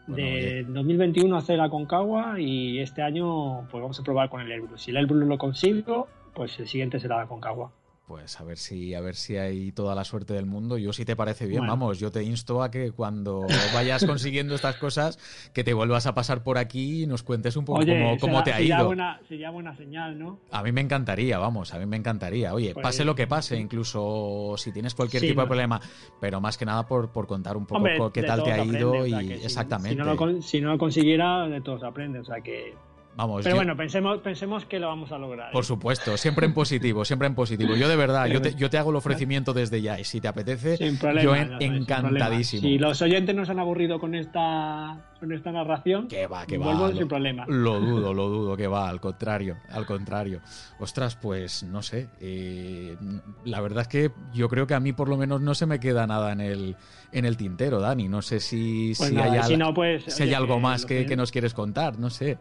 de 0.07 0.65
2021 0.67 1.37
hacer 1.37 1.57
la 1.57 1.69
Concagua 1.69 2.39
y 2.39 2.79
este 2.79 3.01
año 3.01 3.67
pues 3.69 3.81
vamos 3.81 3.99
a 3.99 4.03
probar 4.03 4.29
con 4.29 4.41
el 4.41 4.51
Airbus. 4.51 4.81
Si 4.81 4.91
el 4.91 4.97
Airbus 4.97 5.17
lo 5.17 5.37
consigo, 5.37 6.07
pues 6.33 6.59
el 6.59 6.67
siguiente 6.67 6.99
será 6.99 7.17
la 7.17 7.27
Concagua 7.27 7.71
pues 8.11 8.41
a 8.41 8.43
ver 8.43 8.57
si 8.57 8.93
a 8.93 8.99
ver 8.99 9.15
si 9.15 9.37
hay 9.37 9.71
toda 9.71 9.95
la 9.95 10.03
suerte 10.03 10.33
del 10.33 10.45
mundo. 10.45 10.77
Yo 10.77 10.91
si 10.91 11.05
te 11.05 11.15
parece 11.15 11.45
bien, 11.45 11.65
vamos, 11.65 11.97
yo 11.97 12.11
te 12.11 12.21
insto 12.21 12.61
a 12.61 12.69
que 12.69 12.91
cuando 12.91 13.47
vayas 13.73 14.05
consiguiendo 14.05 14.53
estas 14.53 14.75
cosas, 14.75 15.17
que 15.53 15.63
te 15.63 15.73
vuelvas 15.73 16.07
a 16.07 16.13
pasar 16.13 16.43
por 16.43 16.57
aquí 16.57 17.03
y 17.03 17.07
nos 17.07 17.23
cuentes 17.23 17.55
un 17.55 17.63
poco 17.63 17.79
cómo, 18.19 18.43
te 18.43 18.51
ha 18.51 18.59
ido. 18.59 18.85
Buena, 18.85 19.17
sería 19.29 19.49
buena 19.49 19.77
señal, 19.77 20.19
¿no? 20.19 20.39
A 20.51 20.61
mí 20.61 20.73
me 20.73 20.81
encantaría, 20.81 21.37
vamos, 21.37 21.73
a 21.73 21.79
mí 21.79 21.85
me 21.85 21.95
encantaría. 21.95 22.53
Oye, 22.53 22.73
pues 22.73 22.83
pase 22.83 23.05
lo 23.05 23.15
que 23.15 23.27
pase, 23.27 23.57
incluso 23.57 24.55
si 24.57 24.73
tienes 24.73 24.93
cualquier 24.93 25.21
tipo 25.21 25.39
de 25.39 25.47
problema, 25.47 25.79
pero 26.19 26.41
más 26.41 26.57
que 26.57 26.65
nada 26.65 26.85
por, 26.85 27.13
por 27.13 27.27
contar 27.27 27.55
un 27.55 27.65
poco 27.65 28.11
qué 28.11 28.23
tal 28.23 28.43
te 28.43 28.51
ha 28.51 28.65
ido 28.65 29.07
y 29.07 29.13
exactamente. 29.31 29.91
Si 29.91 29.95
no, 29.95 30.13
lo, 30.13 30.41
si 30.41 30.59
no, 30.59 30.71
lo, 30.71 30.77
consiguiera, 30.77 31.47
de 31.47 31.61
todos 31.61 31.81
aprende, 31.83 32.19
o 32.19 32.25
sea 32.25 32.41
que 32.41 32.75
Vamos, 33.13 33.43
Pero 33.43 33.55
yo- 33.55 33.59
bueno, 33.59 33.75
pensemos, 33.75 34.19
pensemos 34.19 34.65
que 34.65 34.79
lo 34.79 34.87
vamos 34.87 35.11
a 35.11 35.17
lograr. 35.17 35.51
Por 35.51 35.65
supuesto, 35.65 36.15
siempre 36.15 36.45
en 36.45 36.53
positivo, 36.53 37.03
siempre 37.03 37.27
en 37.27 37.35
positivo. 37.35 37.75
Yo 37.75 37.89
de 37.89 37.95
verdad, 37.97 38.27
yo 38.27 38.41
te, 38.41 38.55
yo 38.55 38.69
te 38.69 38.77
hago 38.77 38.91
el 38.91 38.95
ofrecimiento 38.95 39.51
desde 39.53 39.81
ya 39.81 39.99
y 39.99 40.05
si 40.05 40.21
te 40.21 40.29
apetece, 40.29 40.77
Sin 40.77 40.97
problema. 40.97 41.21
yo 41.23 41.35
en- 41.35 41.61
encantadísimo. 41.61 42.61
Si 42.61 42.77
los 42.77 43.01
oyentes 43.01 43.35
nos 43.35 43.49
han 43.49 43.59
aburrido 43.59 43.99
con 43.99 44.15
esta, 44.15 45.11
con 45.19 45.33
esta 45.33 45.51
narración, 45.51 46.07
Que 46.07 46.25
va, 46.25 46.45
que 46.45 46.57
va. 46.57 46.73
lo- 46.73 46.95
sin 46.95 47.07
problema. 47.09 47.45
Lo 47.47 47.79
dudo, 47.81 48.13
lo 48.13 48.29
dudo, 48.29 48.55
que 48.55 48.67
va, 48.67 48.87
al 48.87 49.01
contrario, 49.01 49.57
al 49.69 49.85
contrario. 49.85 50.39
Ostras, 50.79 51.15
pues 51.17 51.63
no 51.63 51.81
sé. 51.81 52.07
eh, 52.21 52.95
la 53.43 53.59
verdad 53.59 53.81
es 53.81 53.87
que 53.89 54.11
yo 54.33 54.47
creo 54.47 54.65
que 54.67 54.73
a 54.73 54.79
mí 54.79 54.93
por 54.93 55.09
lo 55.09 55.17
menos 55.17 55.41
no 55.41 55.53
se 55.53 55.65
me 55.65 55.79
queda 55.81 56.07
nada 56.07 56.31
en 56.31 56.39
el, 56.41 56.75
en 57.11 57.25
el 57.25 57.35
tintero, 57.35 57.81
Dani. 57.81 58.07
No 58.07 58.21
sé 58.21 58.39
si, 58.39 58.93
Pues 58.97 59.09
si 59.09 59.15
nada, 59.15 59.27
hay, 59.31 59.35
y 59.35 59.37
al- 59.41 59.47
si 59.47 59.57
no, 59.57 59.73
pues, 59.73 60.05
si 60.05 60.23
hay 60.23 60.29
oye, 60.29 60.35
algo 60.37 60.59
más 60.61 60.85
que- 60.85 61.05
que 61.05 61.15
nos 61.17 61.29
quieres 61.31 61.53
contar, 61.53 61.99
no 61.99 62.09
sé. 62.09 62.37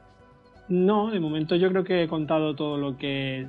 No, 0.71 1.11
de 1.11 1.21
momento 1.21 1.57
yo 1.57 1.69
creo 1.69 1.85
que 1.85 2.05
he 2.05 2.09
contado 2.09 2.55
todo 2.55 2.79
lo 2.79 2.97
que 2.97 3.47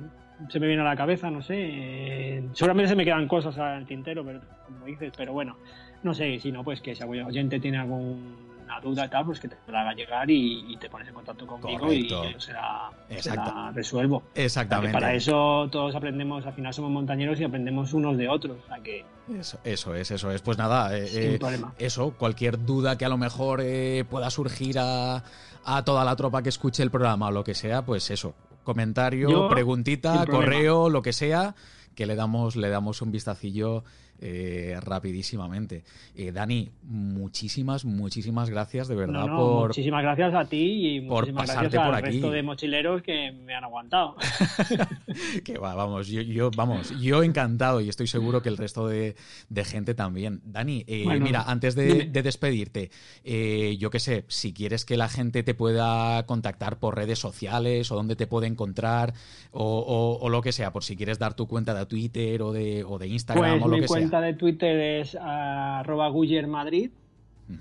se 0.50 0.60
me 0.60 0.66
viene 0.66 0.82
a 0.82 0.84
la 0.84 0.96
cabeza, 0.96 1.30
no 1.30 1.40
sé. 1.40 1.54
eh, 1.56 2.48
seguramente 2.52 2.90
se 2.90 2.96
me 2.96 3.04
quedan 3.04 3.28
cosas 3.28 3.56
al 3.58 3.86
tintero, 3.86 4.24
pero, 4.24 4.40
como 4.66 4.84
dices, 4.86 5.12
pero 5.16 5.32
bueno, 5.32 5.56
no 6.02 6.12
sé, 6.14 6.38
si 6.40 6.50
no, 6.50 6.64
pues 6.64 6.80
que 6.80 6.94
si 6.94 7.02
algún 7.02 7.20
oyente 7.22 7.60
tiene 7.60 7.78
alguna 7.78 8.80
duda 8.82 9.06
y 9.06 9.08
tal, 9.08 9.26
pues 9.26 9.38
que 9.38 9.46
te 9.48 9.56
la 9.70 9.82
haga 9.82 9.94
llegar 9.94 10.28
y, 10.28 10.64
y 10.72 10.76
te 10.78 10.88
pones 10.90 11.06
en 11.06 11.14
contacto 11.14 11.46
conmigo 11.46 11.80
Correcto. 11.80 12.24
y 12.28 12.32
yo 12.32 12.40
se 12.40 12.52
la, 12.52 12.90
se 13.20 13.36
la 13.36 13.70
resuelvo. 13.72 14.24
Exactamente. 14.34 14.92
para 14.92 15.14
eso 15.14 15.68
todos 15.70 15.94
aprendemos, 15.94 16.44
al 16.44 16.54
final 16.54 16.74
somos 16.74 16.90
montañeros 16.90 17.38
y 17.38 17.44
aprendemos 17.44 17.92
unos 17.92 18.16
de 18.16 18.28
otros, 18.28 18.56
o 18.64 18.66
sea 18.66 18.82
que 18.82 19.04
Eso, 19.38 19.58
eso 19.62 19.94
es, 19.94 20.10
eso 20.10 20.30
es. 20.32 20.42
Pues 20.42 20.58
nada, 20.58 20.96
eh, 20.98 21.38
eh, 21.38 21.38
eso, 21.78 22.14
cualquier 22.18 22.64
duda 22.64 22.98
que 22.98 23.04
a 23.04 23.08
lo 23.08 23.18
mejor 23.18 23.60
eh, 23.62 24.04
pueda 24.10 24.28
surgir 24.30 24.78
a, 24.80 25.22
a 25.64 25.84
toda 25.84 26.04
la 26.04 26.16
tropa 26.16 26.42
que 26.42 26.48
escuche 26.48 26.82
el 26.82 26.90
programa 26.90 27.28
o 27.28 27.30
lo 27.30 27.44
que 27.44 27.54
sea, 27.54 27.84
pues 27.84 28.10
eso, 28.10 28.34
comentario, 28.64 29.30
Yo, 29.30 29.48
preguntita, 29.48 30.26
correo, 30.26 30.88
lo 30.88 31.02
que 31.02 31.12
sea, 31.12 31.54
que 31.94 32.06
le 32.06 32.14
damos, 32.14 32.56
le 32.56 32.68
damos 32.68 33.02
un 33.02 33.12
vistacillo 33.12 33.84
eh, 34.22 34.78
rapidísimamente. 34.80 35.82
Eh, 36.14 36.30
Dani, 36.32 36.70
muchísimas, 36.84 37.84
muchísimas 37.84 38.48
gracias 38.50 38.88
de 38.88 38.94
verdad 38.94 39.26
No, 39.26 39.28
no, 39.28 39.36
por... 39.36 39.68
muchísimas 39.68 40.02
gracias 40.02 40.32
a 40.34 40.44
ti 40.44 40.96
y 40.96 41.00
por 41.02 41.20
muchísimas 41.26 41.42
pasarte 41.46 41.62
gracias 41.76 41.84
por 41.86 41.94
al 41.94 42.04
aquí. 42.04 42.12
resto 42.12 42.30
de 42.30 42.42
mochileros 42.42 43.02
que 43.02 43.32
me 43.32 43.54
han 43.54 43.64
aguantado. 43.64 44.16
Que 45.44 45.58
va, 45.58 45.74
vamos, 45.74 46.08
yo, 46.08 46.20
yo, 46.22 46.50
vamos, 46.56 46.92
yo 47.00 47.22
encantado 47.22 47.80
y 47.80 47.88
estoy 47.88 48.06
seguro 48.06 48.42
que 48.42 48.48
el 48.48 48.56
resto 48.56 48.86
de, 48.86 49.16
de 49.48 49.64
gente 49.64 49.94
también. 49.94 50.40
Dani, 50.44 50.84
eh, 50.86 51.02
Bueno, 51.04 51.24
mira, 51.24 51.42
antes 51.42 51.74
de, 51.74 52.06
despedirte, 52.06 52.90
eh, 53.24 53.76
yo 53.78 53.90
qué 53.90 53.98
sé, 53.98 54.24
si 54.28 54.52
quieres 54.52 54.84
que 54.84 54.96
la 54.96 55.08
gente 55.08 55.42
te 55.42 55.54
pueda 55.54 56.24
contactar 56.26 56.78
por 56.78 56.96
redes 56.96 57.18
sociales 57.18 57.90
o 57.90 57.96
dónde 57.96 58.16
te 58.16 58.26
puede 58.26 58.46
encontrar 58.46 59.14
o, 59.50 59.64
o- 59.64 60.18
o 60.24 60.28
lo 60.28 60.40
que 60.42 60.52
sea, 60.52 60.72
por 60.72 60.84
si 60.84 60.96
quieres 60.96 61.18
dar 61.18 61.34
tu 61.34 61.46
cuenta 61.48 61.74
de 61.74 61.86
Twitter 61.86 62.42
o 62.42 62.52
de, 62.52 62.84
o 62.84 62.98
de 62.98 63.08
Instagram 63.08 63.60
Pues 63.60 63.64
o 63.64 63.68
lo 63.68 63.76
que 63.80 63.88
cuenta 64.12 64.26
de 64.26 64.34
Twitter 64.34 64.76
es 65.00 65.14
arroba 65.18 66.12
Madrid 66.46 66.90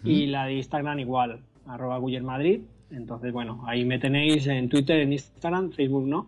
y 0.03 0.26
la 0.26 0.45
de 0.48 0.56
Instagram 0.56 0.99
igual, 0.99 1.40
arroba 1.65 1.98
Madrid. 1.99 2.60
Entonces, 2.91 3.32
bueno, 3.32 3.64
ahí 3.65 3.86
me 3.86 3.99
tenéis 3.99 4.48
en 4.48 4.68
Twitter, 4.68 4.99
en 4.99 5.14
Instagram, 5.14 5.72
Facebook 5.72 6.06
no. 6.06 6.28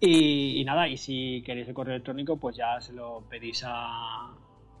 Y, 0.00 0.58
y 0.58 0.64
nada, 0.64 0.88
y 0.88 0.96
si 0.96 1.42
queréis 1.44 1.68
el 1.68 1.74
correo 1.74 1.94
electrónico, 1.94 2.38
pues 2.38 2.56
ya 2.56 2.80
se 2.80 2.94
lo 2.94 3.24
pedís 3.28 3.62
a, 3.66 4.30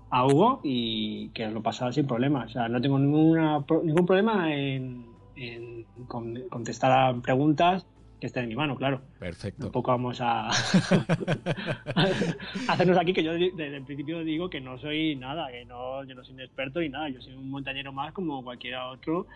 a 0.08 0.26
Hugo 0.26 0.60
y 0.64 1.28
que 1.34 1.46
os 1.48 1.52
lo 1.52 1.62
pasará 1.62 1.92
sin 1.92 2.06
problema. 2.06 2.44
O 2.44 2.48
sea, 2.48 2.66
no 2.68 2.80
tengo 2.80 2.98
ninguna, 2.98 3.62
ningún 3.84 4.06
problema 4.06 4.54
en, 4.54 5.04
en 5.36 5.84
con- 6.08 6.48
contestar 6.48 6.92
a 6.92 7.14
preguntas 7.20 7.84
que 8.22 8.28
estén 8.28 8.44
en 8.44 8.50
mi 8.50 8.54
mano, 8.54 8.76
claro. 8.76 9.02
Perfecto. 9.18 9.64
Tampoco 9.64 9.90
vamos 9.90 10.20
a 10.20 10.46
hacernos 12.68 12.96
aquí 12.96 13.12
que 13.12 13.24
yo 13.24 13.32
desde 13.32 13.78
el 13.78 13.82
principio 13.82 14.22
digo 14.22 14.48
que 14.48 14.60
no 14.60 14.78
soy 14.78 15.16
nada, 15.16 15.50
que 15.50 15.64
no, 15.64 16.04
yo 16.04 16.14
no 16.14 16.24
soy 16.24 16.34
un 16.34 16.42
experto 16.42 16.78
ni 16.78 16.88
nada, 16.88 17.08
yo 17.08 17.20
soy 17.20 17.34
un 17.34 17.50
montañero 17.50 17.92
más 17.92 18.12
como 18.12 18.44
cualquiera 18.44 18.90
otro 18.90 19.26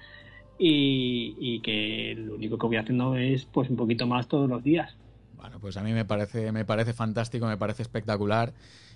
y, 0.56 1.34
y 1.36 1.60
que 1.62 2.14
lo 2.16 2.36
único 2.36 2.58
que 2.58 2.66
voy 2.68 2.76
haciendo 2.76 3.16
es 3.16 3.44
pues 3.46 3.68
un 3.70 3.76
poquito 3.76 4.06
más 4.06 4.28
todos 4.28 4.48
los 4.48 4.62
días. 4.62 4.96
Bueno, 5.34 5.58
pues 5.58 5.76
a 5.76 5.82
mí 5.82 5.92
me 5.92 6.04
parece, 6.04 6.52
me 6.52 6.64
parece 6.64 6.92
fantástico, 6.92 7.48
me 7.48 7.56
parece 7.56 7.82
espectacular. 7.82 8.52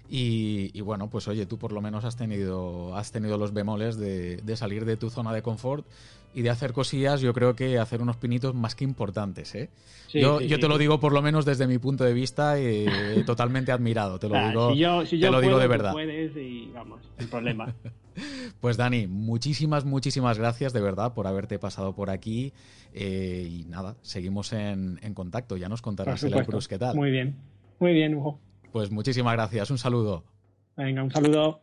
Y, 0.09 0.71
y 0.77 0.81
bueno, 0.81 1.09
pues 1.09 1.29
oye, 1.29 1.47
tú 1.47 1.57
por 1.59 1.73
lo 1.73 1.81
menos 1.81 2.05
has 2.05 2.17
tenido, 2.17 2.97
has 2.97 3.13
tenido 3.13 3.39
los 3.39 3.53
bemoles 3.53 3.97
de, 3.97 4.39
de 4.39 4.57
salir 4.57 4.85
de 4.85 4.97
tu 4.97 5.09
zona 5.11 5.33
de 5.33 5.43
confort 5.43 5.87
y 6.35 6.43
de 6.43 6.51
hacer 6.51 6.73
cosillas, 6.73 7.21
yo 7.21 7.33
creo 7.33 7.55
que 7.55 7.79
hacer 7.79 8.01
unos 8.03 8.17
pinitos 8.17 8.55
más 8.55 8.75
que 8.77 8.85
importantes, 8.85 9.55
¿eh? 9.57 9.69
Sí, 10.09 10.21
yo 10.21 10.39
sí, 10.41 10.49
yo 10.49 10.57
sí, 10.57 10.61
te 10.61 10.69
lo 10.69 10.79
digo 10.79 10.99
por 11.01 11.13
lo 11.13 11.23
menos 11.23 11.45
desde 11.45 11.67
mi 11.67 11.79
punto 11.79 12.05
de 12.05 12.13
vista 12.13 12.55
eh, 12.59 13.23
totalmente 13.27 13.71
admirado, 13.73 14.19
te 14.19 14.29
lo 14.29 14.37
Ah, 14.37 14.49
digo, 14.49 14.73
si 14.75 14.79
yo, 14.81 15.05
si 15.07 15.11
te 15.11 15.19
yo 15.19 15.31
lo 15.31 15.41
digo 15.41 15.59
de 15.59 15.67
verdad. 15.69 15.93
puedes 15.93 16.37
y 16.37 16.71
vamos, 16.73 17.01
sin 17.19 17.29
problema. 17.29 17.73
Pues 18.61 18.77
Dani, 18.77 19.07
muchísimas, 19.07 19.85
muchísimas 19.87 20.37
gracias 20.37 20.73
de 20.75 20.81
verdad 20.81 21.15
por 21.15 21.27
haberte 21.27 21.59
pasado 21.59 21.95
por 21.95 22.11
aquí 22.11 22.53
eh, 22.93 23.47
y 23.49 23.65
nada, 23.65 23.97
seguimos 24.03 24.53
en, 24.53 24.99
en 25.03 25.15
contacto, 25.15 25.57
ya 25.57 25.69
nos 25.69 25.81
contarás 25.81 26.23
el. 26.25 26.45
Cruz 26.45 26.69
qué 26.69 26.79
tal. 26.79 26.97
Muy 26.97 27.11
bien, 27.11 27.37
muy 27.79 27.93
bien, 27.93 28.15
Hugo. 28.17 28.39
Pues 28.73 28.91
muchísimas 28.91 29.35
gracias, 29.35 29.71
un 29.71 29.79
saludo. 29.79 30.25
Venga, 30.77 31.03
un 31.03 31.11
saludo. 31.11 31.61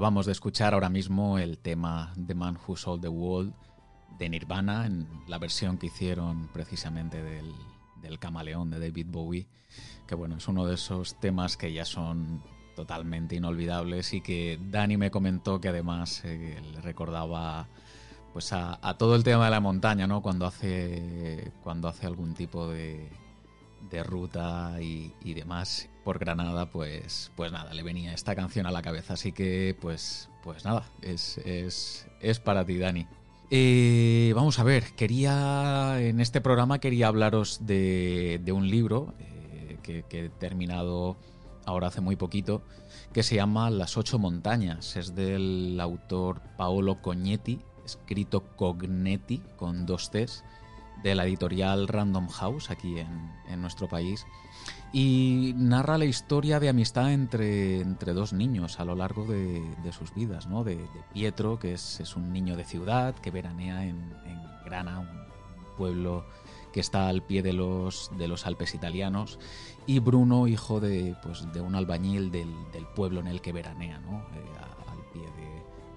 Acabamos 0.00 0.24
de 0.24 0.32
escuchar 0.32 0.72
ahora 0.72 0.88
mismo 0.88 1.38
el 1.38 1.58
tema 1.58 2.14
The 2.26 2.34
Man 2.34 2.56
Who 2.66 2.74
Sold 2.74 3.02
the 3.02 3.08
World 3.10 3.52
de 4.18 4.30
Nirvana, 4.30 4.86
en 4.86 5.06
la 5.28 5.36
versión 5.36 5.76
que 5.76 5.88
hicieron 5.88 6.48
precisamente 6.54 7.22
del, 7.22 8.18
Camaleón 8.18 8.70
de 8.70 8.80
David 8.80 9.08
Bowie, 9.10 9.46
que 10.06 10.14
bueno, 10.14 10.38
es 10.38 10.48
uno 10.48 10.64
de 10.64 10.76
esos 10.76 11.20
temas 11.20 11.58
que 11.58 11.70
ya 11.74 11.84
son 11.84 12.42
totalmente 12.74 13.36
inolvidables 13.36 14.14
y 14.14 14.22
que 14.22 14.58
Dani 14.70 14.96
me 14.96 15.10
comentó 15.10 15.60
que 15.60 15.68
además 15.68 16.22
eh, 16.24 16.58
le 16.72 16.80
recordaba 16.80 17.68
pues 18.32 18.54
a, 18.54 18.78
todo 18.96 19.14
el 19.16 19.22
tema 19.22 19.44
de 19.44 19.50
la 19.50 19.60
montaña, 19.60 20.06
¿no? 20.06 20.22
Cuando 20.22 20.46
hace, 20.46 21.52
cuando 21.62 21.88
hace 21.88 22.06
algún 22.06 22.32
tipo 22.32 22.68
de, 22.68 23.06
ruta 24.02 24.78
y 24.80 25.34
demás 25.34 25.89
por 26.04 26.18
Granada, 26.18 26.70
pues, 26.70 27.30
pues 27.36 27.52
nada, 27.52 27.72
le 27.74 27.82
venía 27.82 28.12
esta 28.12 28.34
canción 28.34 28.66
a 28.66 28.70
la 28.70 28.82
cabeza. 28.82 29.14
Así 29.14 29.32
que, 29.32 29.76
pues, 29.80 30.28
pues 30.42 30.64
nada, 30.64 30.84
es, 31.02 31.38
es, 31.38 32.06
es 32.20 32.40
para 32.40 32.64
ti, 32.64 32.78
Dani. 32.78 33.06
Eh, 33.52 34.32
vamos 34.36 34.60
a 34.60 34.62
ver, 34.62 34.92
quería 34.94 36.00
en 36.00 36.20
este 36.20 36.40
programa 36.40 36.78
quería 36.78 37.08
hablaros 37.08 37.66
de, 37.66 38.40
de 38.44 38.52
un 38.52 38.70
libro 38.70 39.12
eh, 39.18 39.76
que, 39.82 40.04
he 40.12 40.28
terminado 40.28 41.16
ahora 41.66 41.88
hace 41.88 42.00
muy 42.00 42.14
poquito, 42.14 42.62
que 43.12 43.24
se 43.24 43.34
llama 43.34 43.68
Las 43.70 43.96
ocho 43.96 44.20
montañas. 44.20 44.96
Es 44.96 45.16
del 45.16 45.80
autor 45.80 46.40
Paolo 46.56 47.02
Cognetti, 47.02 47.58
escrito 47.84 48.44
Cognetti 48.54 49.42
con 49.56 49.84
dos 49.84 50.12
T's, 50.12 50.44
de 51.02 51.16
la 51.16 51.26
editorial 51.26 51.88
Random 51.88 52.28
House 52.28 52.70
aquí 52.70 52.98
en, 52.98 53.32
en 53.48 53.60
nuestro 53.60 53.88
país. 53.88 54.26
Y 54.92 55.54
narra 55.56 55.98
la 55.98 56.04
historia 56.04 56.58
de 56.58 56.68
amistad 56.68 57.12
entre, 57.12 57.80
entre 57.80 58.12
dos 58.12 58.32
niños 58.32 58.80
a 58.80 58.84
lo 58.84 58.96
largo 58.96 59.24
de, 59.24 59.62
de 59.84 59.92
sus 59.92 60.12
vidas, 60.14 60.48
¿no? 60.48 60.64
De, 60.64 60.76
de 60.76 60.88
Pietro, 61.12 61.60
que 61.60 61.74
es, 61.74 62.00
es, 62.00 62.16
un 62.16 62.32
niño 62.32 62.56
de 62.56 62.64
ciudad 62.64 63.14
que 63.14 63.30
veranea 63.30 63.84
en, 63.84 64.12
en 64.26 64.40
Grana, 64.64 64.98
un 64.98 65.08
pueblo 65.76 66.24
que 66.72 66.80
está 66.80 67.08
al 67.08 67.22
pie 67.22 67.42
de 67.42 67.52
los, 67.52 68.10
de 68.18 68.28
los 68.28 68.46
Alpes 68.46 68.74
italianos, 68.74 69.38
y 69.86 69.98
Bruno, 69.98 70.46
hijo 70.46 70.80
de, 70.80 71.16
pues, 71.22 71.52
de 71.52 71.60
un 71.60 71.74
albañil 71.74 72.30
del, 72.30 72.52
del 72.72 72.86
pueblo 72.86 73.20
en 73.20 73.28
el 73.28 73.40
que 73.40 73.52
veranea, 73.52 73.98
¿no? 74.00 74.18
Eh, 74.18 74.44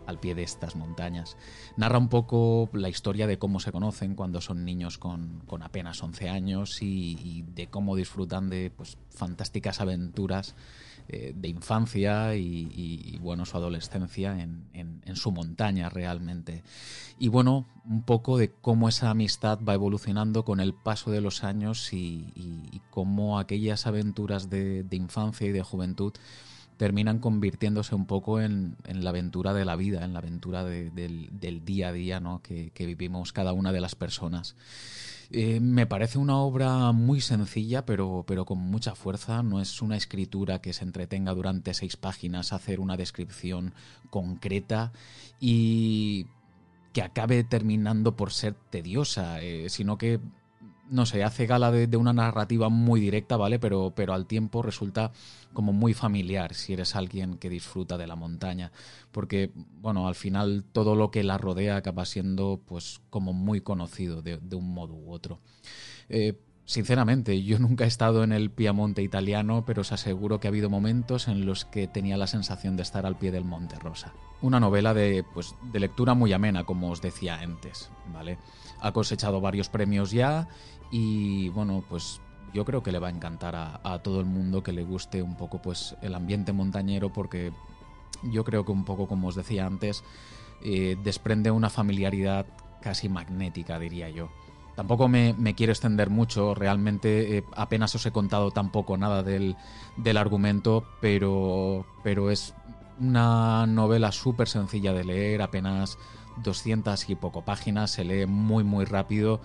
al 0.06 0.20
pie 0.20 0.36
de 0.36 0.44
estas 0.44 0.76
montañas. 0.76 1.38
Narra 1.78 1.98
un 1.98 2.10
poco 2.10 2.70
la 2.74 2.90
historia 2.90 3.28
de 3.28 3.38
cómo 3.38 3.60
se 3.60 3.72
conocen 3.72 4.16
cuando 4.16 4.42
son 4.42 4.66
niños 4.66 4.98
con, 4.98 5.44
apenas 5.62 6.02
11 6.02 6.30
años 6.30 6.82
y, 6.82 7.44
de 7.54 7.68
cómo 7.68 7.96
disfrutan 7.96 8.50
de 8.50 8.72
pues, 8.76 8.98
fantásticas 9.10 9.82
aventuras 9.82 10.56
eh, 11.10 11.34
de 11.36 11.50
infancia 11.50 12.36
y, 12.36 13.18
bueno, 13.22 13.46
su 13.46 13.58
adolescencia 13.58 14.40
en, 14.40 15.16
su 15.16 15.32
montaña 15.32 15.90
realmente. 15.90 16.64
Y 17.20 17.28
bueno, 17.28 17.68
un 17.86 18.04
poco 18.04 18.38
de 18.38 18.52
cómo 18.52 18.88
esa 18.88 19.10
amistad 19.10 19.60
va 19.68 19.74
evolucionando 19.74 20.44
con 20.46 20.60
el 20.60 20.74
paso 20.74 21.12
de 21.12 21.22
los 21.22 21.44
años 21.44 21.94
y, 21.94 22.82
cómo 22.90 23.40
aquellas 23.40 23.86
aventuras 23.86 24.50
de, 24.50 24.86
infancia 24.92 25.48
y 25.48 25.52
de 25.52 25.62
juventud 25.62 26.14
terminan 26.78 27.20
convirtiéndose 27.20 27.96
un 27.96 28.06
poco 28.06 28.42
en, 28.42 28.76
la 28.86 29.10
aventura 29.10 29.54
de 29.54 29.66
la 29.66 29.76
vida, 29.76 30.04
en 30.04 30.14
la 30.14 30.20
aventura 30.20 30.64
de, 30.64 30.90
del, 30.90 31.66
día 31.66 31.90
a 31.90 31.92
día 31.92 32.20
¿no? 32.20 32.42
que, 32.42 32.72
vivimos 32.78 33.34
cada 33.34 33.54
una 33.54 33.72
de 33.72 33.82
las 33.82 33.96
personas. 33.96 34.56
Eh, 35.32 35.60
me 35.60 35.88
parece 35.88 36.20
una 36.20 36.38
obra 36.38 36.92
muy 36.92 37.22
sencilla, 37.22 37.86
pero, 37.86 38.24
pero 38.28 38.46
con 38.46 38.60
mucha 38.60 38.96
fuerza. 38.96 39.42
No 39.42 39.62
es 39.62 39.82
una 39.82 39.98
escritura 39.98 40.60
que 40.60 40.74
se 40.74 40.84
entretenga 40.84 41.34
durante 41.34 41.74
seis 41.74 41.98
páginas 41.98 42.54
a 42.54 42.58
hacer 42.58 42.80
una 42.80 42.98
descripción 42.98 43.74
concreta 44.10 44.92
y 45.40 46.28
que 46.94 47.02
acabe 47.02 47.44
terminando 47.44 48.16
por 48.16 48.32
ser 48.32 48.54
tediosa, 48.70 49.42
eh, 49.42 49.70
sino 49.70 49.98
que 49.98 50.20
no 50.90 51.06
sé, 51.06 51.24
hace 51.24 51.46
gala 51.46 51.72
de, 51.72 51.98
una 51.98 52.14
narrativa 52.14 52.70
muy 52.70 53.00
directa, 53.00 53.38
¿vale? 53.38 53.60
Pero, 53.60 53.94
pero 53.96 54.14
al 54.14 54.26
tiempo 54.26 54.62
resulta 54.62 55.12
como 55.54 55.74
muy 55.74 55.94
familiar 55.94 56.54
si 56.54 56.74
eres 56.74 56.96
alguien 56.96 57.38
que 57.38 57.50
disfruta 57.50 57.98
de 57.98 58.08
la 58.08 58.16
montaña. 58.16 58.72
Porque, 59.12 59.52
bueno, 59.56 60.08
al 60.08 60.16
final 60.16 60.64
todo 60.72 60.96
lo 60.96 61.12
que 61.12 61.24
la 61.24 61.38
rodea 61.38 61.78
acaba 61.78 62.06
siendo, 62.06 62.62
pues, 62.66 63.02
como 63.10 63.34
muy 63.34 63.62
conocido 63.62 64.22
de, 64.22 64.38
de 64.38 64.56
un 64.56 64.74
modo 64.74 64.94
u 64.94 65.12
otro. 65.12 65.40
Eh, 66.10 66.40
sinceramente, 66.66 67.44
yo 67.44 67.60
nunca 67.60 67.86
he 67.86 67.88
estado 67.88 68.24
en 68.24 68.32
el 68.32 68.52
Piamonte 68.52 69.02
italiano, 69.02 69.64
pero 69.66 69.82
os 69.82 69.92
aseguro 69.92 70.40
que 70.40 70.48
ha 70.48 70.50
habido 70.50 70.70
momentos 70.70 71.28
en 71.28 71.46
los 71.46 71.66
que 71.66 71.88
tenía 71.88 72.18
la 72.18 72.28
sensación 72.28 72.76
de 72.76 72.84
estar 72.84 73.06
al 73.06 73.18
pie 73.18 73.32
del 73.32 73.46
Monte 73.46 73.78
Rosa. 73.80 74.14
Una 74.42 74.60
novela 74.60 74.94
de, 74.94 75.24
pues, 75.34 75.56
de 75.72 75.80
lectura 75.80 76.14
muy 76.14 76.34
amena, 76.34 76.66
como 76.66 76.92
os 76.92 77.02
decía 77.02 77.40
antes, 77.40 77.90
¿vale? 78.12 78.38
Ha 78.82 78.92
cosechado 78.92 79.40
varios 79.40 79.70
premios 79.70 80.12
ya 80.12 80.50
y 80.94 81.50
bueno, 81.50 81.84
pues 81.90 82.22
yo 82.54 82.66
creo 82.66 82.84
que 82.84 82.92
le 82.92 83.00
va 83.00 83.08
a 83.08 83.10
encantar 83.10 83.56
a, 83.56 84.00
todo 84.04 84.20
el 84.20 84.28
mundo 84.28 84.62
que 84.62 84.72
le 84.72 84.84
guste 84.84 85.24
un 85.24 85.36
poco 85.36 85.60
pues 85.60 85.96
el 86.04 86.14
ambiente 86.14 86.54
montañero 86.54 87.12
porque 87.12 87.52
yo 88.22 88.44
creo 88.44 88.64
que 88.64 88.72
un 88.72 88.86
poco 88.86 89.08
como 89.08 89.30
os 89.30 89.36
decía 89.36 89.66
antes 89.66 90.04
eh, 90.64 90.96
desprende 91.04 91.50
una 91.50 91.72
familiaridad 91.72 92.46
casi 92.80 93.10
magnética 93.10 93.80
diría 93.80 94.12
yo. 94.12 94.30
Tampoco 94.76 95.08
me, 95.08 95.34
me 95.34 95.56
quiero 95.56 95.74
extender 95.74 96.12
mucho, 96.12 96.54
realmente 96.54 97.38
eh, 97.38 97.44
apenas 97.56 97.96
os 97.96 98.06
he 98.06 98.12
contado 98.12 98.52
tampoco 98.52 98.96
nada 98.96 99.24
del, 99.24 99.56
del 99.98 100.18
argumento, 100.18 100.84
pero, 101.02 101.88
pero 102.04 102.30
es 102.30 102.54
una 103.00 103.66
novela 103.66 104.12
súper 104.12 104.48
sencilla 104.48 104.94
de 104.94 105.06
leer, 105.06 105.42
apenas 105.42 105.98
200 106.44 107.10
y 107.10 107.16
poco 107.16 107.44
páginas, 107.44 107.92
se 107.92 108.04
lee 108.04 108.28
muy 108.28 108.64
muy 108.64 108.86
rápido 108.86 109.42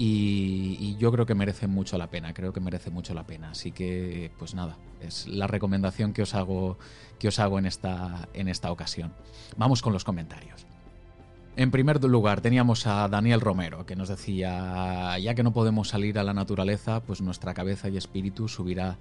y, 0.00 0.96
yo 0.98 1.10
creo 1.10 1.26
que 1.26 1.34
merece 1.34 1.66
mucho 1.66 1.98
la 1.98 2.08
pena, 2.08 2.32
creo 2.32 2.52
que 2.52 2.60
merece 2.60 2.90
mucho 2.90 3.14
la 3.14 3.26
pena. 3.26 3.50
Así 3.50 3.72
que, 3.72 4.30
pues 4.38 4.54
nada, 4.54 4.76
es 5.00 5.26
la 5.26 5.48
recomendación 5.48 6.12
que 6.12 6.22
os 6.22 6.34
hago, 6.34 6.78
que 7.18 7.28
os 7.28 7.38
hago 7.40 7.58
en, 7.58 7.66
esta, 7.66 8.28
en 8.32 8.46
esta 8.46 8.70
ocasión. 8.70 9.12
Vamos 9.56 9.82
con 9.82 9.92
los 9.92 10.04
comentarios. 10.04 10.66
En 11.56 11.72
primer 11.72 12.02
lugar, 12.04 12.40
teníamos 12.40 12.86
a 12.86 13.08
Daniel 13.08 13.40
Romero, 13.40 13.84
que 13.84 13.96
nos 13.96 14.08
decía, 14.08 15.18
ya 15.18 15.34
que 15.34 15.42
no 15.42 15.52
podemos 15.52 15.88
salir 15.88 16.16
a 16.20 16.22
la 16.22 16.32
naturaleza, 16.32 17.00
pues 17.00 17.20
nuestra 17.20 17.52
cabeza 17.52 17.88
y 17.88 17.96
espíritu 17.96 18.46
subirá 18.46 18.96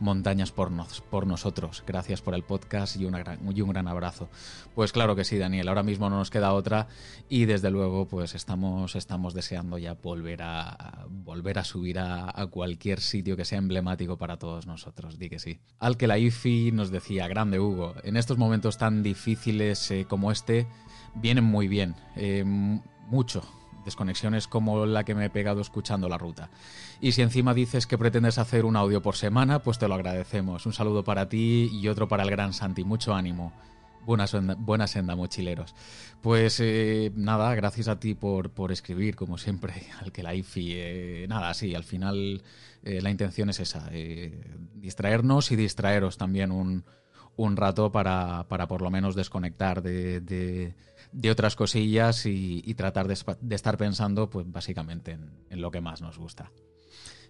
montañas 0.00 0.52
por, 0.52 0.70
nos, 0.70 1.00
por 1.00 1.26
nosotros. 1.26 1.82
Gracias 1.86 2.20
por 2.20 2.34
el 2.34 2.42
podcast 2.42 2.96
y, 2.96 3.04
gran, 3.04 3.38
y, 3.54 3.60
un 3.60 3.70
gran 3.70 3.88
abrazo. 3.88 4.28
Pues 4.74 4.92
claro 4.92 5.16
que 5.16 5.24
sí, 5.24 5.38
Daniel. 5.38 5.68
Ahora 5.68 5.82
mismo 5.82 6.10
no 6.10 6.16
nos 6.16 6.30
queda 6.30 6.52
otra 6.52 6.88
y 7.28 7.44
desde 7.44 7.70
luego 7.70 8.06
pues 8.06 8.34
estamos, 8.34 8.96
estamos 8.96 9.34
deseando 9.34 9.78
ya 9.78 9.94
volver 9.94 10.42
a, 10.42 11.06
volver 11.08 11.58
a 11.58 11.64
subir 11.64 11.98
a, 11.98 12.30
a, 12.34 12.46
cualquier 12.46 13.00
sitio 13.00 13.36
que 13.36 13.44
sea 13.44 13.58
emblemático 13.58 14.18
para 14.18 14.38
todos 14.38 14.66
nosotros. 14.66 15.18
Di 15.18 15.28
que 15.28 15.38
sí. 15.38 15.60
Al 15.78 15.96
que 15.96 16.06
la 16.06 16.18
IFI 16.18 16.72
nos 16.72 16.90
decía, 16.90 17.28
grande 17.28 17.58
Hugo, 17.60 17.94
en 18.02 18.16
estos 18.16 18.38
momentos 18.38 18.78
tan 18.78 19.02
difíciles 19.02 19.90
eh, 19.90 20.06
como 20.08 20.30
este, 20.32 20.66
vienen 21.14 21.44
muy 21.44 21.68
bien. 21.68 21.94
Eh, 22.16 22.44
mucho 23.08 23.42
desconexiones 23.84 24.48
como 24.48 24.86
la 24.86 25.04
que 25.04 25.14
me 25.14 25.26
he 25.26 25.30
pegado 25.30 25.60
escuchando 25.60 26.08
la 26.08 26.18
ruta. 26.18 26.50
Y 27.00 27.12
si 27.12 27.22
encima 27.22 27.54
dices 27.54 27.86
que 27.86 27.98
pretendes 27.98 28.38
hacer 28.38 28.64
un 28.64 28.76
audio 28.76 29.02
por 29.02 29.16
semana, 29.16 29.60
pues 29.60 29.78
te 29.78 29.88
lo 29.88 29.94
agradecemos. 29.94 30.66
Un 30.66 30.72
saludo 30.72 31.04
para 31.04 31.28
ti 31.28 31.70
y 31.72 31.88
otro 31.88 32.08
para 32.08 32.22
el 32.22 32.30
gran 32.30 32.52
Santi. 32.52 32.84
Mucho 32.84 33.14
ánimo. 33.14 33.52
Buena 34.06 34.26
senda, 34.26 34.86
senda 34.86 35.16
mochileros. 35.16 35.74
Pues 36.20 36.60
eh, 36.60 37.10
nada, 37.14 37.54
gracias 37.54 37.88
a 37.88 37.98
ti 37.98 38.14
por, 38.14 38.50
por, 38.50 38.70
escribir, 38.70 39.16
como 39.16 39.38
siempre, 39.38 39.74
al 40.00 40.12
que 40.12 40.22
la 40.22 40.34
IFI. 40.34 40.72
Eh, 40.74 41.26
nada, 41.28 41.54
sí, 41.54 41.74
al 41.74 41.84
final 41.84 42.42
eh, 42.82 43.00
la 43.00 43.10
intención 43.10 43.48
es 43.48 43.60
esa, 43.60 43.90
distraernos 44.74 45.52
y 45.52 45.56
distraeros 45.56 46.18
también 46.18 46.52
un, 46.52 46.84
un 47.36 47.56
rato 47.56 47.90
para, 47.92 48.46
para, 48.48 48.68
por 48.68 48.82
lo 48.82 48.90
menos 48.90 49.14
desconectar 49.14 49.82
de, 49.82 50.20
de 50.20 50.74
de 51.14 51.30
otras 51.30 51.54
cosillas 51.54 52.26
y, 52.26 52.74
tratar 52.74 53.06
de, 53.06 53.54
estar 53.54 53.78
pensando, 53.78 54.28
pues 54.28 54.50
básicamente 54.50 55.12
en, 55.48 55.60
lo 55.60 55.70
que 55.70 55.80
más 55.80 56.02
nos 56.02 56.18
gusta. 56.18 56.50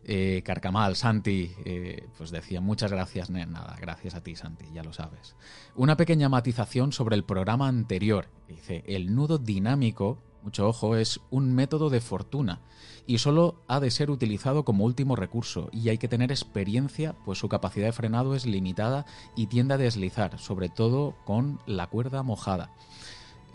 Eh, 0.07 0.43
Carcamal, 0.45 0.97
Santi, 0.97 1.51
eh, 1.65 2.09
pues 2.17 2.31
decía 2.31 2.61
muchas 2.61 2.91
gracias, 2.91 3.31
nada, 3.31 3.77
gracias 3.81 4.15
a 4.15 4.23
ti, 4.23 4.37
Santi, 4.37 4.67
ya 4.73 4.83
lo 4.83 4.93
sabes. 4.93 5.37
Una 5.77 5.97
pequeña 5.97 6.29
matización 6.29 6.93
sobre 6.93 7.15
el 7.15 7.25
programa 7.25 7.69
anterior. 7.69 8.29
Dice, 8.49 8.85
el 8.87 9.15
nudo 9.15 9.39
dinámico, 9.39 10.19
mucho 10.43 10.67
ojo, 10.67 10.97
es 10.97 11.21
un 11.31 11.55
método 11.55 11.91
de 11.91 12.01
fortuna 12.01 12.61
y 13.07 13.19
solo 13.19 13.63
ha 13.69 13.81
de 13.81 13.91
ser 13.91 14.11
utilizado 14.11 14.65
como 14.65 14.85
último 14.85 15.15
recurso 15.15 15.69
y 15.73 15.91
hay 15.91 15.99
que 15.99 16.09
tener 16.09 16.31
experiencia, 16.31 17.15
pues 17.25 17.39
su 17.39 17.49
capacidad 17.51 17.87
de 17.87 17.93
frenado 17.93 18.35
es 18.35 18.47
limitada 18.47 19.05
y 19.37 19.47
tiende 19.47 19.75
a 19.75 19.79
deslizar, 19.79 20.39
sobre 20.39 20.71
todo 20.71 21.17
con 21.25 21.61
la 21.67 21.87
cuerda 21.87 22.23
mojada 22.23 22.71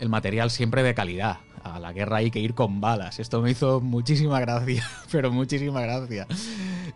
el 0.00 0.08
material 0.08 0.50
siempre 0.50 0.82
de 0.82 0.94
calidad. 0.94 1.38
A 1.62 1.78
la 1.78 1.92
guerra 1.92 2.16
hay 2.16 2.30
que 2.30 2.40
ir 2.40 2.54
con 2.54 2.80
balas. 2.80 3.20
Esto 3.20 3.42
me 3.42 3.50
hizo 3.50 3.80
muchísima 3.82 4.40
gracia, 4.40 4.82
pero 5.12 5.30
muchísima 5.30 5.82
gracia. 5.82 6.26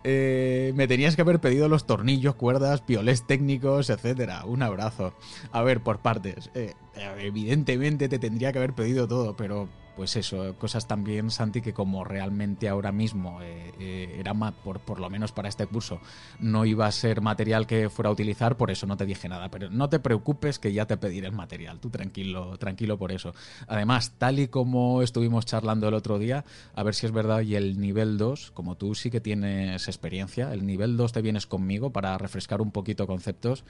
Eh, 0.03 0.73
me 0.75 0.89
tenías 0.89 1.15
que 1.15 1.23
haber 1.23 1.39
pedido 1.39 1.69
los 1.69 1.87
tornillos, 1.87 2.35
cuerdas, 2.35 2.81
piolés 2.81 3.27
técnicos, 3.27 3.91
etcétera. 3.91 4.45
Un 4.47 4.63
abrazo. 4.63 5.13
A 5.53 5.63
ver, 5.63 5.83
por 5.83 5.99
partes. 5.99 6.51
Eh, 6.55 6.73
evidentemente 7.21 8.09
te 8.09 8.19
tendría 8.19 8.53
que 8.53 8.59
haber 8.59 8.73
pedido 8.73 9.07
todo, 9.07 9.37
pero 9.37 9.69
pues 9.97 10.17
eso, 10.17 10.55
cosas 10.59 10.87
también, 10.87 11.31
Santi, 11.31 11.61
que 11.61 11.73
como 11.73 12.05
realmente 12.05 12.69
ahora 12.69 12.93
mismo 12.93 13.41
eh, 13.43 13.73
eh, 13.79 14.17
era 14.19 14.35
por, 14.35 14.81
por 14.81 15.01
lo 15.01 15.09
menos 15.09 15.33
para 15.33 15.49
este 15.49 15.67
curso, 15.67 16.01
no 16.41 16.65
iba 16.65 16.87
a 16.87 16.93
ser 16.93 17.21
material 17.21 17.67
que 17.67 17.89
fuera 17.89 18.09
a 18.09 18.13
utilizar, 18.13 18.57
por 18.57 18.71
eso 18.71 18.87
no 18.87 18.97
te 18.97 19.07
dije 19.07 19.29
nada. 19.29 19.49
Pero 19.51 19.71
no 19.71 19.89
te 19.89 20.01
preocupes 20.01 20.59
que 20.59 20.73
ya 20.73 20.87
te 20.87 20.97
pediré 20.97 21.29
el 21.29 21.33
material, 21.33 21.79
tú 21.81 21.91
tranquilo, 21.91 22.59
tranquilo 22.59 22.99
por 22.99 23.13
eso. 23.13 23.35
Además, 23.69 24.15
tal 24.19 24.39
y 24.39 24.49
como 24.49 25.03
estuvimos 25.03 25.47
charlando 25.47 25.89
el 25.89 25.95
otro 25.95 26.19
día, 26.19 26.45
a 26.75 26.83
ver 26.83 26.95
si 26.95 27.07
es 27.07 27.13
verdad, 27.13 27.41
y 27.43 27.55
el 27.55 27.81
nivel 27.81 28.19
2, 28.19 28.51
como 28.51 28.77
tú 28.77 28.95
sí 28.95 29.11
que 29.11 29.21
tienes 29.21 29.87
experiencia, 29.87 30.53
el 30.53 30.67
nivel 30.67 30.97
2 30.97 31.13
te 31.13 31.23
vienes 31.23 31.47
conmigo 31.47 31.91
para 31.91 32.19
refrescar 32.19 32.61
un 32.61 32.73
poquito 32.73 33.07
conceptos 33.07 33.65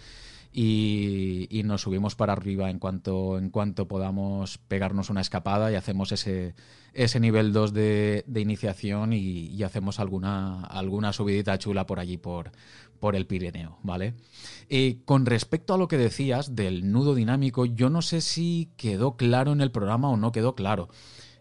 y, 0.56 1.48
y 1.50 1.64
nos 1.64 1.82
subimos 1.82 2.14
para 2.14 2.32
arriba 2.32 2.70
en 2.70 2.78
cuanto, 2.78 3.38
en 3.38 3.50
cuanto 3.50 3.88
podamos 3.88 4.58
pegarnos 4.58 5.10
una 5.10 5.20
escapada 5.20 5.72
y 5.72 5.74
hacemos 5.74 6.12
ese, 6.12 6.54
ese 6.92 7.18
nivel 7.18 7.52
2 7.52 7.74
de, 7.74 8.24
iniciación 8.36 9.12
y, 9.12 9.48
y 9.48 9.64
hacemos 9.64 9.98
alguna, 9.98 10.62
alguna 10.62 11.12
subidita 11.12 11.58
chula 11.58 11.86
por 11.86 11.98
allí, 11.98 12.18
por, 12.18 12.52
por 13.00 13.16
el 13.16 13.26
Pirineo, 13.26 13.78
¿vale? 13.82 14.14
Eh, 14.68 15.00
con 15.04 15.26
respecto 15.26 15.74
a 15.74 15.78
lo 15.78 15.88
que 15.88 15.98
decías 15.98 16.54
del 16.54 16.92
nudo 16.92 17.16
dinámico, 17.16 17.66
yo 17.66 17.90
no 17.90 18.00
sé 18.00 18.20
si 18.20 18.70
quedó 18.76 19.16
claro 19.16 19.50
en 19.50 19.60
el 19.60 19.72
programa 19.72 20.08
o 20.08 20.16
no 20.16 20.30
quedó 20.30 20.54
claro. 20.54 20.88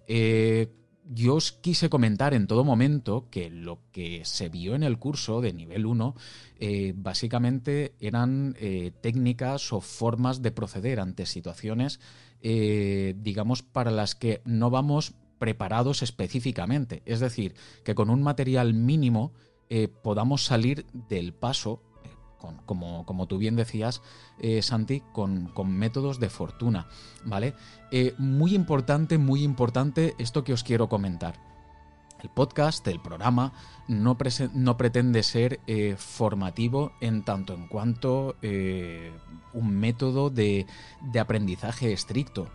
Eh, 0.07 0.71
yo 1.05 1.35
os 1.35 1.51
quise 1.51 1.89
comentar 1.89 2.33
en 2.33 2.47
todo 2.47 2.63
momento 2.63 3.27
que 3.29 3.49
lo 3.49 3.79
que 3.91 4.21
se 4.25 4.49
vio 4.49 4.75
en 4.75 4.83
el 4.83 4.97
curso 4.97 5.41
de 5.41 5.53
nivel 5.53 5.85
1 5.85 6.15
eh, 6.59 6.93
básicamente 6.95 7.93
eran 7.99 8.55
eh, 8.59 8.91
técnicas 9.01 9.73
o 9.73 9.81
formas 9.81 10.41
de 10.41 10.51
proceder 10.51 10.99
ante 10.99 11.25
situaciones, 11.25 11.99
eh, 12.41 13.15
digamos, 13.17 13.63
para 13.63 13.91
las 13.91 14.15
que 14.15 14.41
no 14.45 14.69
vamos 14.69 15.13
preparados 15.39 16.03
específicamente. 16.03 17.01
Es 17.05 17.19
decir, 17.19 17.55
que 17.83 17.95
con 17.95 18.09
un 18.09 18.23
material 18.23 18.73
mínimo 18.73 19.33
podamos 20.03 20.45
salir 20.45 20.85
del 20.93 21.33
paso, 21.33 21.81
como, 22.65 23.05
como 23.05 23.27
tú 23.27 23.37
bien 23.37 23.55
decías, 23.55 24.01
eh, 24.39 24.61
Santi, 24.61 25.01
con, 25.11 25.47
con 25.47 25.71
métodos 25.71 26.19
de 26.19 26.29
fortuna. 26.29 26.87
¿Vale? 27.25 27.53
Eh, 27.91 28.13
muy 28.17 28.55
importante, 28.55 29.17
muy 29.17 29.43
importante 29.43 30.15
esto 30.17 30.43
que 30.43 30.53
os 30.53 30.63
quiero 30.63 30.89
comentar. 30.89 31.35
El 32.21 32.29
podcast, 32.29 32.87
el 32.87 33.01
programa, 33.01 33.51
no, 33.89 34.17
no 34.53 34.77
pretende 34.77 35.23
ser 35.23 35.59
eh, 35.67 35.95
formativo 35.97 36.93
en 37.01 37.23
tanto 37.23 37.53
en 37.53 37.67
cuanto 37.67 38.37
un 39.53 39.75
método 39.75 40.29
de, 40.29 40.65
de 41.01 41.19
aprendizaje 41.19 41.91
estricto. 41.91 42.49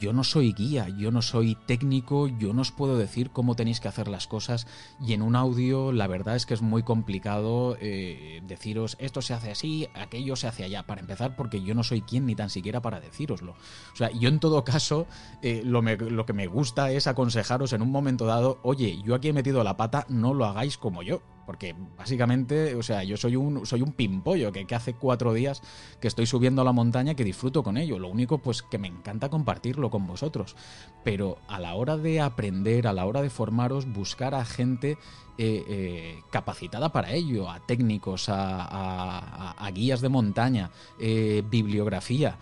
Yo 0.00 0.14
no 0.14 0.24
soy 0.24 0.54
guía, 0.54 0.88
yo 0.88 1.10
no 1.12 1.20
soy 1.20 1.56
técnico, 1.66 2.26
yo 2.26 2.54
no 2.54 2.62
os 2.62 2.72
puedo 2.72 2.96
decir 2.96 3.30
cómo 3.30 3.54
tenéis 3.54 3.80
que 3.80 3.88
hacer 3.88 4.08
las 4.08 4.26
cosas 4.26 4.66
y 4.98 5.12
en 5.12 5.20
un 5.20 5.36
audio 5.36 5.92
la 5.92 6.06
verdad 6.06 6.36
es 6.36 6.46
que 6.46 6.54
es 6.54 6.62
muy 6.62 6.82
complicado 6.82 7.76
eh, 7.80 8.40
deciros 8.46 8.96
esto 8.98 9.20
se 9.20 9.34
hace 9.34 9.50
así, 9.50 9.88
aquello 9.94 10.36
se 10.36 10.46
hace 10.46 10.64
allá, 10.64 10.84
para 10.84 11.02
empezar 11.02 11.36
porque 11.36 11.62
yo 11.62 11.74
no 11.74 11.82
soy 11.82 12.00
quien 12.00 12.24
ni 12.24 12.34
tan 12.34 12.48
siquiera 12.48 12.80
para 12.80 12.98
decíroslo. 12.98 13.52
O 13.92 13.96
sea, 13.96 14.10
yo 14.10 14.30
en 14.30 14.40
todo 14.40 14.64
caso 14.64 15.06
eh, 15.42 15.62
lo 15.64 16.24
que 16.24 16.32
me 16.32 16.46
gusta 16.46 16.90
es 16.92 17.06
aconsejaros 17.06 17.74
en 17.74 17.82
un 17.82 17.90
momento 17.90 18.24
dado, 18.24 18.58
oye, 18.62 19.02
yo 19.04 19.14
aquí 19.14 19.28
he 19.28 19.32
metido 19.34 19.62
la 19.64 19.76
pata, 19.76 20.06
no 20.08 20.32
lo 20.32 20.46
hagáis 20.46 20.78
como 20.78 21.02
yo. 21.02 21.20
Porque 21.46 21.74
básicamente, 21.96 22.74
o 22.76 22.82
sea, 22.82 23.02
yo 23.02 23.16
soy 23.16 23.34
un, 23.36 23.66
soy 23.66 23.82
un 23.82 23.92
pimpollo 23.92 24.52
que, 24.52 24.66
hace 24.74 24.94
cuatro 24.94 25.32
días 25.32 25.62
que 26.00 26.06
estoy 26.08 26.26
subiendo 26.26 26.62
a 26.62 26.64
la 26.64 26.72
montaña 26.72 27.14
que 27.14 27.24
disfruto 27.24 27.62
con 27.62 27.76
ello. 27.76 27.98
Lo 27.98 28.08
único, 28.08 28.38
pues, 28.38 28.62
que 28.62 28.78
me 28.78 28.86
encanta 28.88 29.28
compartirlo 29.30 29.90
con 29.90 30.06
vosotros. 30.06 30.54
Pero 31.02 31.38
a 31.48 31.58
la 31.58 31.74
hora 31.74 31.96
de 31.96 32.20
aprender, 32.20 32.86
a 32.86 32.92
la 32.92 33.06
hora 33.06 33.20
de 33.22 33.30
formaros, 33.30 33.92
buscar 33.92 34.34
a 34.34 34.44
gente 34.44 34.96
eh, 35.38 35.64
eh, 35.68 36.18
capacitada 36.30 36.92
para 36.92 37.12
ello, 37.12 37.50
a 37.50 37.60
técnicos, 37.66 38.28
a, 38.28 39.52
a- 39.52 39.70
guías 39.70 40.00
de 40.02 40.08
montaña, 40.08 40.70
eh, 40.98 41.42
bibliografía 41.48 42.38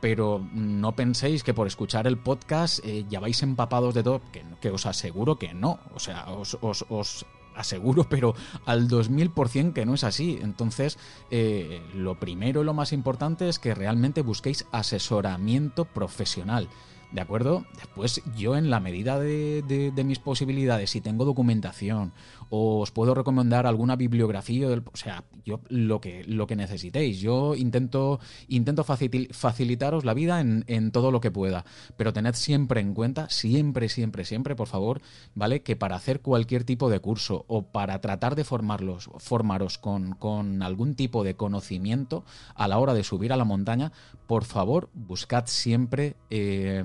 pero 0.00 0.44
no 0.52 0.96
penséis 0.96 1.44
que 1.44 1.54
por 1.54 1.68
escuchar 1.68 2.08
el 2.08 2.18
podcast 2.18 2.84
ya 3.08 3.20
vais 3.20 3.40
empapados 3.44 3.94
de 3.94 4.02
todo, 4.02 4.20
que, 4.32 4.42
que 4.60 4.70
os 4.70 4.84
aseguro 4.84 5.38
que 5.38 5.54
no, 5.54 5.78
o 5.94 6.00
sea, 6.00 6.26
os, 6.32 6.58
os- 6.60 6.84
os 6.90 7.24
aseguro, 7.56 8.04
pero 8.08 8.34
al 8.66 8.88
2000% 8.88 9.72
que 9.72 9.86
no 9.86 9.94
es 9.94 10.04
así. 10.04 10.38
Entonces, 10.42 10.98
eh, 11.30 11.82
lo 11.94 12.18
primero 12.18 12.62
y 12.62 12.64
lo 12.64 12.74
más 12.74 12.92
importante 12.92 13.48
es 13.48 13.58
que 13.58 13.74
realmente 13.74 14.22
busquéis 14.22 14.66
asesoramiento 14.72 15.84
profesional. 15.84 16.68
¿De 17.12 17.20
acuerdo? 17.20 17.66
Después 17.76 18.22
yo 18.38 18.56
en 18.56 18.70
la 18.70 18.80
medida 18.80 19.20
de, 19.20 19.92
mis 20.02 20.18
posibilidades, 20.18 20.90
si 20.90 21.02
tengo 21.02 21.26
documentación, 21.26 22.14
o 22.48 22.80
os 22.80 22.90
puedo 22.90 23.14
recomendar 23.14 23.66
alguna 23.66 23.96
bibliografía, 23.96 24.68
o 24.68 24.96
sea, 24.96 25.24
yo 25.44 25.60
lo 25.68 26.00
que, 26.00 26.24
lo 26.24 26.46
que 26.46 26.56
necesitéis. 26.56 27.20
Yo 27.20 27.54
intento, 27.54 28.18
intento 28.48 28.82
facil- 28.84 29.30
facilitaros 29.32 30.06
la 30.06 30.14
vida 30.14 30.40
en, 30.40 30.64
en 30.68 30.90
todo 30.90 31.10
lo 31.10 31.20
que 31.20 31.30
pueda, 31.30 31.66
pero 31.98 32.14
tened 32.14 32.34
siempre 32.34 32.80
en 32.80 32.94
cuenta, 32.94 33.28
siempre, 33.28 33.90
siempre, 33.90 34.24
siempre, 34.24 34.56
por 34.56 34.68
favor, 34.68 35.02
¿vale? 35.34 35.62
Que 35.62 35.76
para 35.76 35.96
hacer 35.96 36.20
cualquier 36.20 36.64
tipo 36.64 36.88
de 36.88 37.00
curso 37.00 37.44
o 37.46 37.62
para 37.62 38.00
tratar 38.00 38.36
de 38.36 38.44
formarlos, 38.44 39.10
formaros 39.18 39.76
con, 39.76 40.12
con 40.12 40.62
algún 40.62 40.94
tipo 40.94 41.24
de 41.24 41.36
conocimiento 41.36 42.24
a 42.54 42.68
la 42.68 42.78
hora 42.78 42.94
de 42.94 43.04
subir 43.04 43.34
a 43.34 43.36
la 43.36 43.44
montaña, 43.44 43.92
por 44.26 44.44
favor, 44.44 44.88
buscad 44.94 45.44
siempre 45.46 46.16
eh, 46.30 46.84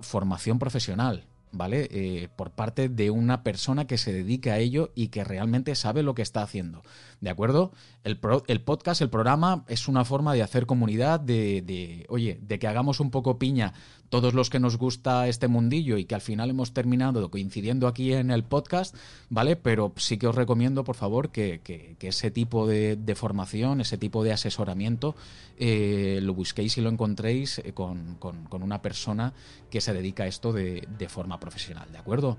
formación 0.00 0.58
profesional. 0.58 1.24
¿Vale? 1.56 1.86
Eh, 1.92 2.28
por 2.34 2.50
parte 2.50 2.88
de 2.88 3.10
una 3.10 3.44
persona 3.44 3.86
que 3.86 3.96
se 3.96 4.12
dedique 4.12 4.50
a 4.50 4.58
ello 4.58 4.90
y 4.96 5.06
que 5.06 5.22
realmente 5.22 5.76
sabe 5.76 6.02
lo 6.02 6.12
que 6.16 6.22
está 6.22 6.42
haciendo. 6.42 6.82
¿De 7.24 7.30
acuerdo? 7.30 7.72
El, 8.04 8.20
el 8.48 8.60
podcast, 8.60 9.00
el 9.00 9.08
programa, 9.08 9.64
es 9.68 9.88
una 9.88 10.04
forma 10.04 10.34
de 10.34 10.42
hacer 10.42 10.66
comunidad, 10.66 11.18
de, 11.20 11.62
de, 11.62 12.04
oye, 12.10 12.38
de 12.42 12.58
que 12.58 12.66
hagamos 12.66 13.00
un 13.00 13.10
poco 13.10 13.38
piña 13.38 13.72
todos 14.10 14.34
los 14.34 14.50
que 14.50 14.60
nos 14.60 14.76
gusta 14.76 15.26
este 15.26 15.48
mundillo 15.48 15.96
y 15.96 16.04
que 16.04 16.14
al 16.14 16.20
final 16.20 16.50
hemos 16.50 16.74
terminado 16.74 17.30
coincidiendo 17.30 17.88
aquí 17.88 18.12
en 18.12 18.30
el 18.30 18.44
podcast, 18.44 18.94
¿vale? 19.30 19.56
Pero 19.56 19.94
sí 19.96 20.18
que 20.18 20.26
os 20.26 20.34
recomiendo, 20.34 20.84
por 20.84 20.96
favor, 20.96 21.30
que, 21.30 21.62
que- 21.64 21.96
ese 22.06 22.30
tipo 22.30 22.66
de, 22.66 23.14
formación, 23.16 23.80
ese 23.80 23.96
tipo 23.96 24.22
de 24.22 24.32
asesoramiento, 24.32 25.14
eh, 25.56 26.20
lo 26.22 26.34
busquéis 26.34 26.76
y 26.76 26.82
lo 26.82 26.90
encontréis 26.90 27.58
eh, 27.60 27.72
con, 27.72 28.16
con- 28.16 28.44
con 28.44 28.62
una 28.62 28.82
persona 28.82 29.32
que 29.70 29.80
se 29.80 29.94
dedica 29.94 30.24
a 30.24 30.26
esto 30.26 30.52
de, 30.52 30.86
de 30.98 31.08
forma 31.08 31.40
profesional, 31.40 31.90
¿de 31.90 31.96
acuerdo? 31.96 32.36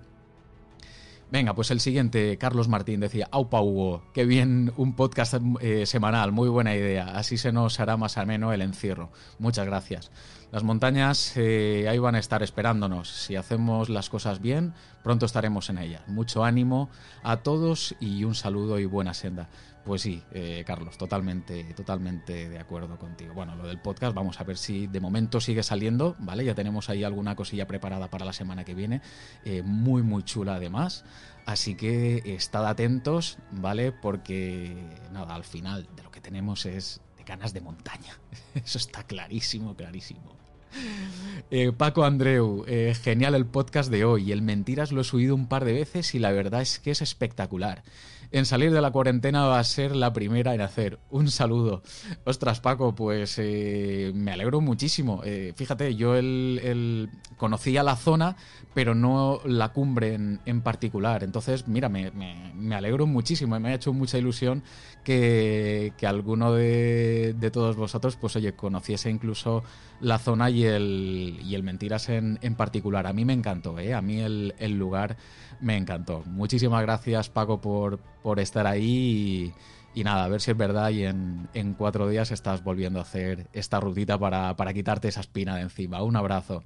Venga, 1.32 1.56
pues 1.56 1.72
el 1.72 1.80
siguiente, 1.80 2.38
Carlos 2.38 2.68
Martín 2.68 3.00
decía, 3.00 3.28
Aupa 3.32 3.60
Hugo, 3.60 4.04
qué 4.14 4.26
bien 4.26 4.72
un 4.78 4.94
podcast 4.94 5.36
eh, 5.60 5.86
semanal, 5.88 6.32
muy 6.32 6.50
buena 6.50 6.76
idea, 6.76 7.18
así 7.18 7.38
se 7.38 7.52
nos 7.52 7.80
hará 7.80 7.98
más 7.98 8.18
ameno 8.18 8.54
el 8.54 8.62
encierro. 8.62 9.10
Muchas 9.40 9.66
gracias. 9.66 10.12
Las 10.52 10.64
montañas 10.64 11.34
eh, 11.36 11.88
ahí 11.90 11.98
van 11.98 12.16
a 12.16 12.20
estar 12.20 12.44
esperándonos. 12.44 13.10
Si 13.10 13.36
hacemos 13.36 13.90
las 13.90 14.10
cosas 14.10 14.40
bien, 14.40 14.74
pronto 15.04 15.26
estaremos 15.26 15.70
en 15.70 15.80
ellas. 15.80 16.08
Mucho 16.08 16.46
ánimo 16.46 16.90
a 17.24 17.38
todos 17.38 17.96
y 18.00 18.24
un 18.24 18.36
saludo 18.36 18.80
y 18.80 18.86
buena 18.86 19.14
senda. 19.14 19.50
Pues 19.86 20.02
sí, 20.02 20.24
eh, 20.32 20.64
Carlos, 20.66 20.98
totalmente, 20.98 21.64
totalmente 21.76 22.50
de 22.50 22.58
acuerdo 22.58 22.98
contigo. 22.98 23.36
Bueno, 23.36 23.56
lo 23.56 23.68
del 23.68 23.80
podcast, 23.80 24.16
vamos 24.16 24.42
a 24.42 24.44
ver 24.44 24.58
si 24.58 24.88
de 24.88 25.00
momento 25.00 25.40
sigue 25.40 25.62
saliendo, 25.62 26.16
¿vale? 26.18 26.44
Ya 26.44 26.56
tenemos 26.56 26.90
ahí 26.90 27.04
alguna 27.04 27.36
cosilla 27.36 27.68
preparada 27.68 28.10
para 28.10 28.26
la 28.26 28.34
semana 28.34 28.66
que 28.66 28.74
viene, 28.74 29.02
eh, 29.44 29.62
muy, 29.62 30.02
muy 30.02 30.24
chula 30.24 30.56
además. 30.56 31.06
Así 31.46 31.76
que 31.76 32.24
estad 32.26 32.66
atentos, 32.66 33.38
¿vale? 33.52 33.92
Porque, 33.92 34.76
nada, 35.14 35.36
al 35.36 35.44
final 35.44 35.88
de 35.96 36.02
lo 36.02 36.10
que 36.10 36.20
tenemos 36.20 36.66
es 36.66 37.00
de 37.16 37.24
ganas 37.24 37.54
de 37.54 37.62
montaña. 37.62 38.18
Eso 38.56 38.80
está 38.80 39.04
clarísimo, 39.04 39.76
clarísimo. 39.76 40.36
Eh, 41.52 41.72
Paco 41.74 42.06
Andreu, 42.06 42.66
genial 43.04 43.36
el 43.36 43.46
podcast 43.46 43.92
de 43.92 44.04
hoy. 44.04 44.32
El 44.32 44.42
Mentiras 44.42 44.92
lo 44.92 45.02
he 45.02 45.04
subido 45.04 45.36
un 45.36 45.48
par 45.48 45.64
de 45.64 45.74
veces 45.74 46.16
y 46.16 46.20
la 46.20 46.32
verdad 46.32 46.64
es 46.64 46.80
que 46.80 46.90
es 46.90 47.04
espectacular. 47.04 47.84
En 48.32 48.46
salir 48.46 48.72
de 48.72 48.82
la 48.82 48.92
cuarentena 48.92 49.46
va 49.46 49.60
a 49.60 49.64
ser 49.64 49.96
la 49.96 50.14
primera 50.14 50.54
en 50.54 50.62
hacer. 50.62 51.00
Un 51.10 51.30
saludo. 51.30 51.82
Ostras, 52.26 52.60
Paco, 52.60 52.94
pues 52.96 53.36
eh, 53.40 54.12
me 54.14 54.32
alegro 54.32 54.62
muchísimo. 54.62 55.22
Eh, 55.24 55.54
fíjate, 55.56 55.96
yo 55.96 56.16
el, 56.16 57.10
conocía 57.38 57.84
la 57.84 57.96
zona, 57.96 58.36
pero 58.74 58.96
no 58.96 59.40
la 59.46 59.70
cumbre 59.70 60.14
en, 60.14 60.40
en 60.46 60.62
particular. 60.62 61.24
Entonces, 61.24 61.68
mira, 61.68 61.90
me, 61.90 62.12
me- 62.12 62.52
me 62.56 62.76
alegro 62.76 63.06
muchísimo 63.08 63.60
me 63.60 63.70
ha 63.70 63.74
hecho 63.76 63.94
mucha 63.94 64.18
ilusión 64.18 64.64
que, 65.06 65.94
alguno 66.06 66.52
de, 66.54 67.50
todos 67.54 67.78
vosotros, 67.78 68.18
pues 68.18 68.36
oye, 68.36 68.54
conociese 68.54 69.10
incluso 69.10 69.64
la 70.02 70.20
zona 70.20 70.50
y 70.50 70.66
el, 70.66 71.40
y 71.42 71.56
el 71.56 71.64
Mentiras 71.64 72.10
en, 72.10 72.40
en 72.42 72.56
particular. 72.56 73.08
A 73.08 73.14
mí 73.14 73.24
me 73.24 73.32
encantó, 73.32 73.80
¿eh? 73.80 73.94
a 73.94 74.02
mí 74.02 74.20
el, 74.20 74.54
el 74.60 74.78
lugar 74.78 75.16
me 75.62 75.78
encantó. 75.78 76.24
Muchísimas 76.26 76.82
gracias 76.82 77.30
Paco 77.30 77.62
por, 77.62 78.00
por 78.22 78.42
estar 78.42 78.68
ahí 78.68 79.54
y, 79.94 80.04
nada, 80.04 80.26
a 80.26 80.28
ver 80.28 80.42
si 80.42 80.52
es 80.52 80.58
verdad 80.58 80.90
y 80.90 81.06
en, 81.06 81.48
en 81.54 81.74
cuatro 81.74 82.10
días 82.10 82.32
estás 82.32 82.64
volviendo 82.64 83.00
a 83.00 83.04
hacer 83.04 83.48
esta 83.54 83.80
rutita 83.80 84.18
para, 84.18 84.58
para 84.58 84.74
quitarte 84.74 85.08
esa 85.08 85.22
espina 85.22 85.56
de 85.56 85.62
encima. 85.62 86.02
Un 86.04 86.18
abrazo. 86.18 86.64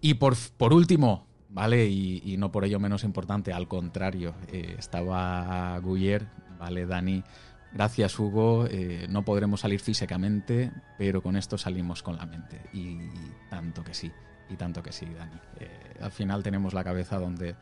Y 0.00 0.14
por, 0.14 0.36
por 0.56 0.72
último, 0.72 1.26
¿vale? 1.48 1.86
Y, 1.86 2.22
y 2.24 2.36
no 2.36 2.52
por 2.52 2.64
ello 2.64 2.78
menos 2.78 3.04
importante, 3.04 3.52
al 3.52 3.68
contrario, 3.68 4.34
eh, 4.52 4.76
estaba 4.78 5.78
Guyer, 5.80 6.28
¿vale? 6.60 6.86
Dani, 6.86 7.24
gracias 7.72 8.18
Hugo, 8.18 8.66
eh, 8.66 9.06
no 9.08 9.24
podremos 9.24 9.60
salir 9.60 9.80
físicamente, 9.80 10.70
pero 10.98 11.22
con 11.22 11.36
esto 11.36 11.58
salimos 11.58 12.02
con 12.02 12.16
la 12.16 12.26
mente. 12.26 12.60
Y, 12.72 12.78
y 12.78 13.32
tanto 13.48 13.82
que 13.82 13.94
sí, 13.94 14.12
y 14.50 14.56
tanto 14.56 14.82
que 14.82 14.92
sí, 14.92 15.06
Dani. 15.06 15.40
Eh, 15.58 15.96
al 16.00 16.12
final 16.12 16.42
tenemos 16.42 16.74
la 16.74 16.84
cabeza 16.84 17.18
donde, 17.18 17.56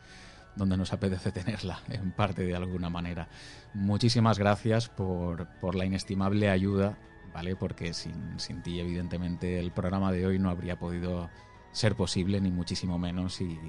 donde 0.55 0.77
nos 0.77 0.91
apetece 0.91 1.31
tenerla, 1.31 1.79
en 1.89 2.11
parte 2.11 2.43
de 2.43 2.55
alguna 2.55 2.89
manera. 2.89 3.29
Muchísimas 3.73 4.37
gracias 4.37 4.89
por, 4.89 5.47
por 5.61 5.75
la 5.75 5.85
inestimable 5.85 6.49
ayuda, 6.49 6.97
¿vale? 7.33 7.55
Porque 7.55 7.93
sin, 7.93 8.39
sin 8.39 8.61
ti, 8.61 8.79
evidentemente, 8.79 9.59
el 9.59 9.71
programa 9.71 10.11
de 10.11 10.25
hoy 10.25 10.39
no 10.39 10.49
habría 10.49 10.77
podido 10.77 11.29
ser 11.71 11.95
posible, 11.95 12.41
ni 12.41 12.51
muchísimo 12.51 12.99
menos. 12.99 13.39
Y, 13.39 13.59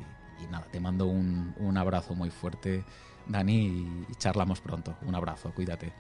y 0.43 0.47
nada, 0.51 0.67
te 0.71 0.81
mando 0.81 1.07
un, 1.07 1.55
un, 1.59 1.77
abrazo 1.77 2.15
muy 2.15 2.31
fuerte, 2.31 2.85
Dani, 3.31 3.67
y, 4.09 4.15
charlamos 4.17 4.61
pronto. 4.61 4.97
Un 5.07 5.15
abrazo, 5.15 5.53
cuídate. 5.55 5.93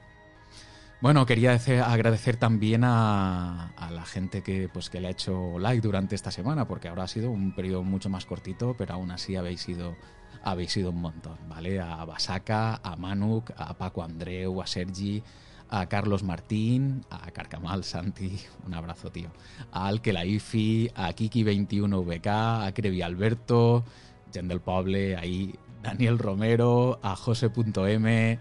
Bueno, 1.00 1.24
quería 1.24 1.52
agradecer 1.54 2.36
también 2.36 2.82
a, 2.84 3.72
la 3.90 4.04
gente 4.04 4.42
que, 4.42 4.68
pues, 4.68 4.90
que 4.90 5.00
le 5.00 5.08
ha 5.08 5.10
hecho 5.10 5.58
like 5.58 5.80
durante 5.80 6.14
esta 6.14 6.30
semana, 6.30 6.66
porque 6.68 6.88
ahora 6.88 7.04
ha 7.04 7.08
sido 7.08 7.30
un 7.30 7.54
periodo 7.54 7.82
mucho 7.82 8.10
más 8.10 8.26
cortito, 8.26 8.74
pero 8.76 8.94
aún 8.94 9.10
así 9.10 9.34
habéis 9.34 9.62
sido, 9.62 9.96
habéis 10.42 10.72
sido 10.72 10.90
un 10.90 11.00
montón, 11.00 11.38
¿vale? 11.48 11.80
A 11.80 12.04
Basaka, 12.04 12.80
a 12.82 12.96
Manuk, 12.96 13.50
a 13.56 13.72
Paco 13.78 14.02
Andreu, 14.02 14.60
a 14.60 14.66
Sergi, 14.66 15.22
a 15.70 15.86
Carlos 15.86 16.22
Martín, 16.22 17.06
a 17.08 17.30
Carcamal 17.30 17.82
Santi, 17.84 18.38
un 18.66 18.74
abrazo, 18.74 19.10
tío, 19.10 19.30
a 19.72 19.86
Alke 19.86 20.12
Laifi, 20.12 20.90
a 20.94 21.12
Kiki21VK, 21.12 22.66
a 22.66 22.72
Crevi 22.74 23.00
Alberto, 23.00 23.84
Jen 24.32 24.48
del 24.48 24.60
Poble, 24.60 25.16
ahí 25.16 25.54
Daniel 25.82 26.18
Romero, 26.18 26.98
a 27.02 27.16
Jose.m 27.16 28.38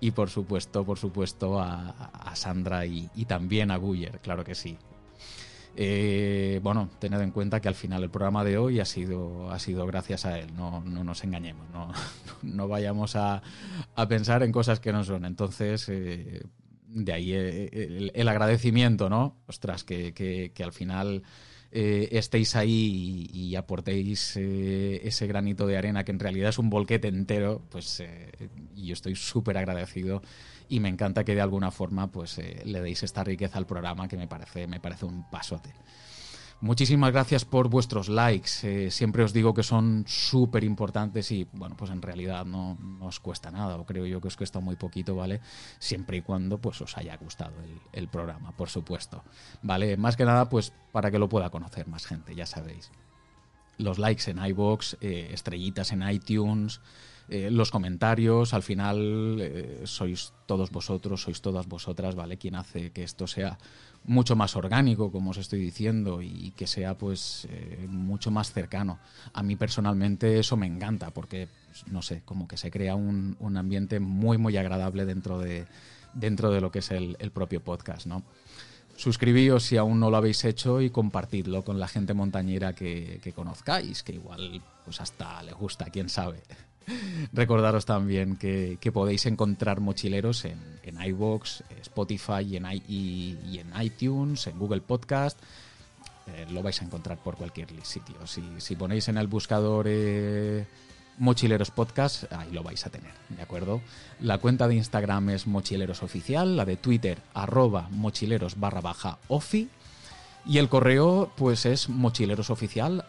y 0.00 0.10
por 0.10 0.30
supuesto, 0.30 0.84
por 0.84 0.98
supuesto, 0.98 1.58
a, 1.58 1.88
a 1.88 2.36
Sandra 2.36 2.84
y, 2.86 3.08
también 3.26 3.70
a 3.70 3.78
Guyer, 3.78 4.20
claro 4.20 4.44
que 4.44 4.54
sí. 4.54 4.76
Eh, 5.78 6.60
bueno, 6.62 6.88
tened 6.98 7.20
en 7.20 7.30
cuenta 7.30 7.60
que 7.60 7.68
al 7.68 7.74
final 7.74 8.02
el 8.02 8.10
programa 8.10 8.44
de 8.44 8.56
hoy 8.56 8.80
ha 8.80 8.86
sido, 8.86 9.50
ha 9.50 9.58
sido 9.58 9.86
gracias 9.86 10.24
a 10.24 10.38
él, 10.38 10.54
no, 10.54 10.80
no 10.82 11.04
nos 11.04 11.22
engañemos, 11.22 11.68
no, 11.70 11.92
no 12.42 12.68
vayamos 12.68 13.14
a, 13.16 13.42
a, 13.94 14.08
pensar 14.08 14.42
en 14.42 14.52
cosas 14.52 14.80
que 14.80 14.92
no 14.92 15.04
son. 15.04 15.24
Entonces, 15.24 15.88
eh, 15.88 16.44
de 16.88 17.12
ahí 17.12 17.32
eh, 17.32 18.10
el, 18.14 18.28
agradecimiento, 18.28 19.10
¿no? 19.10 19.36
Ostras, 19.46 19.84
que, 19.84 20.12
que 20.14 20.64
al 20.64 20.72
final 20.72 21.22
eh, 21.72 22.08
estéis 22.12 22.56
ahí 22.56 23.28
y, 23.32 23.56
aportéis 23.56 24.36
eh, 24.36 25.00
ese 25.04 25.26
granito 25.26 25.66
de 25.66 25.76
arena 25.76 26.04
que 26.04 26.12
en 26.12 26.20
realidad 26.20 26.50
es 26.50 26.58
un 26.58 26.70
volquete 26.70 27.08
entero, 27.08 27.62
pues 27.70 28.00
eh, 28.00 28.30
yo 28.74 28.92
estoy 28.92 29.16
súper 29.16 29.58
agradecido 29.58 30.22
y 30.68 30.80
me 30.80 30.88
encanta 30.88 31.24
que 31.24 31.34
de 31.34 31.40
alguna 31.40 31.70
forma 31.70 32.10
pues 32.10 32.38
le 32.38 32.80
deis 32.80 33.02
esta 33.02 33.24
riqueza 33.24 33.58
al 33.58 33.66
programa 33.66 34.08
que 34.08 34.16
me 34.16 34.28
parece, 34.28 34.66
me 34.66 34.80
parece 34.80 35.06
un 35.06 35.28
pasote. 35.30 35.70
Muchísimas 36.60 37.12
gracias 37.12 37.44
por 37.44 37.68
vuestros 37.68 38.08
likes. 38.08 38.50
Eh, 38.62 38.90
siempre 38.90 39.22
os 39.22 39.34
digo 39.34 39.52
que 39.52 39.62
son 39.62 40.04
súper 40.06 40.64
importantes 40.64 41.30
y, 41.30 41.46
bueno, 41.52 41.76
pues 41.76 41.90
en 41.90 42.00
realidad 42.00 42.46
no, 42.46 42.78
os 43.00 43.20
cuesta 43.20 43.50
nada, 43.50 43.76
o 43.76 43.84
creo 43.84 44.06
yo 44.06 44.22
que 44.22 44.28
os 44.28 44.36
cuesta 44.38 44.58
muy 44.58 44.76
poquito, 44.76 45.14
¿vale? 45.14 45.40
Siempre 45.78 46.16
y 46.16 46.22
cuando 46.22 46.58
pues 46.58 46.80
os 46.80 46.96
haya 46.96 47.14
gustado 47.18 47.52
el, 47.92 48.08
programa, 48.08 48.52
por 48.56 48.70
supuesto. 48.70 49.22
¿Vale? 49.62 49.98
Más 49.98 50.16
que 50.16 50.24
nada, 50.24 50.48
pues 50.48 50.72
para 50.92 51.10
que 51.10 51.18
lo 51.18 51.28
pueda 51.28 51.50
conocer 51.50 51.88
más 51.88 52.06
gente, 52.06 52.34
ya 52.34 52.46
sabéis. 52.46 52.90
Los 53.76 53.98
likes 53.98 54.30
en 54.30 54.42
iBox, 54.42 54.96
eh, 55.02 55.28
estrellitas 55.32 55.92
en 55.92 56.08
iTunes. 56.08 56.80
Eh, 57.28 57.50
los 57.50 57.70
comentarios, 57.70 58.54
al 58.54 58.62
final 58.62 59.82
sois 59.84 60.32
todos 60.46 60.70
vosotros, 60.70 61.20
sois 61.20 61.42
todas 61.42 61.66
vosotras, 61.66 62.14
¿vale? 62.14 62.38
Quien 62.38 62.54
hace 62.54 62.92
que 62.92 63.02
esto 63.02 63.26
sea 63.26 63.58
mucho 64.06 64.36
más 64.36 64.56
orgánico, 64.56 65.10
como 65.10 65.30
os 65.30 65.36
estoy 65.36 65.60
diciendo, 65.60 66.22
y 66.22 66.52
que 66.56 66.66
sea 66.66 66.96
pues 66.96 67.46
eh, 67.50 67.86
mucho 67.88 68.30
más 68.30 68.52
cercano. 68.52 68.98
A 69.32 69.42
mí 69.42 69.56
personalmente 69.56 70.38
eso 70.38 70.56
me 70.56 70.66
encanta, 70.66 71.10
porque, 71.10 71.48
pues, 71.68 71.86
no 71.88 72.02
sé, 72.02 72.22
como 72.24 72.48
que 72.48 72.56
se 72.56 72.70
crea 72.70 72.94
un, 72.94 73.36
un, 73.40 73.56
ambiente 73.56 74.00
muy, 74.00 74.38
muy 74.38 74.56
agradable 74.56 75.04
dentro 75.04 75.38
de, 75.38 75.66
dentro 76.14 76.50
de 76.50 76.60
lo 76.60 76.70
que 76.70 76.80
es 76.80 76.90
el, 76.90 77.16
propio 77.32 77.62
podcast, 77.62 78.06
¿no? 78.06 78.22
Suscribíos 78.96 79.64
si 79.64 79.76
aún 79.76 80.00
no 80.00 80.10
lo 80.10 80.16
habéis 80.16 80.44
hecho 80.44 80.80
y 80.80 80.88
compartidlo 80.88 81.62
con 81.62 81.78
la 81.78 81.86
gente 81.86 82.14
montañera 82.14 82.74
que, 82.74 83.20
que 83.22 83.32
conozcáis, 83.32 84.02
que 84.02 84.14
igual 84.14 84.62
pues 84.84 85.02
hasta 85.02 85.42
le 85.42 85.52
gusta, 85.52 85.86
quién 85.86 86.08
sabe. 86.08 86.42
Recordaros 87.32 87.84
también 87.86 88.36
que, 88.36 88.78
podéis 88.92 89.26
encontrar 89.26 89.80
mochileros 89.80 90.44
en, 90.44 90.58
en 90.82 91.02
iVoox, 91.02 91.62
Spotify 91.82 92.42
y 92.48 92.56
en, 92.56 92.66
y, 92.88 93.58
en, 93.58 93.72
iTunes, 93.82 94.46
en 94.46 94.58
Google 94.58 94.80
Podcast. 94.80 95.38
Eh, 96.26 96.46
lo 96.50 96.62
vais 96.62 96.80
a 96.82 96.84
encontrar 96.84 97.18
por 97.18 97.36
cualquier 97.36 97.68
sitio. 97.84 98.26
Si, 98.26 98.42
si 98.58 98.74
ponéis 98.74 99.08
en 99.08 99.16
el 99.16 99.28
buscador 99.28 99.86
eh, 99.88 100.66
Mochileros 101.18 101.70
Podcast, 101.70 102.30
ahí 102.32 102.50
lo 102.50 102.62
vais 102.62 102.84
a 102.84 102.90
tener, 102.90 103.12
¿de 103.28 103.42
acuerdo? 103.42 103.80
La 104.20 104.38
cuenta 104.38 104.68
de 104.68 104.74
Instagram 104.74 105.30
es 105.30 105.46
Mochileros 105.46 106.02
Oficial, 106.02 106.56
la 106.56 106.64
de 106.64 106.76
Twitter, 106.76 107.18
arroba 107.32 107.88
mochileros 107.90 108.58
barra 108.58 108.80
baja. 108.80 109.18
Y 110.44 110.58
el 110.58 110.68
correo, 110.68 111.32
pues 111.36 111.66
es 111.66 111.88
mochilerosoficial. 111.88 113.04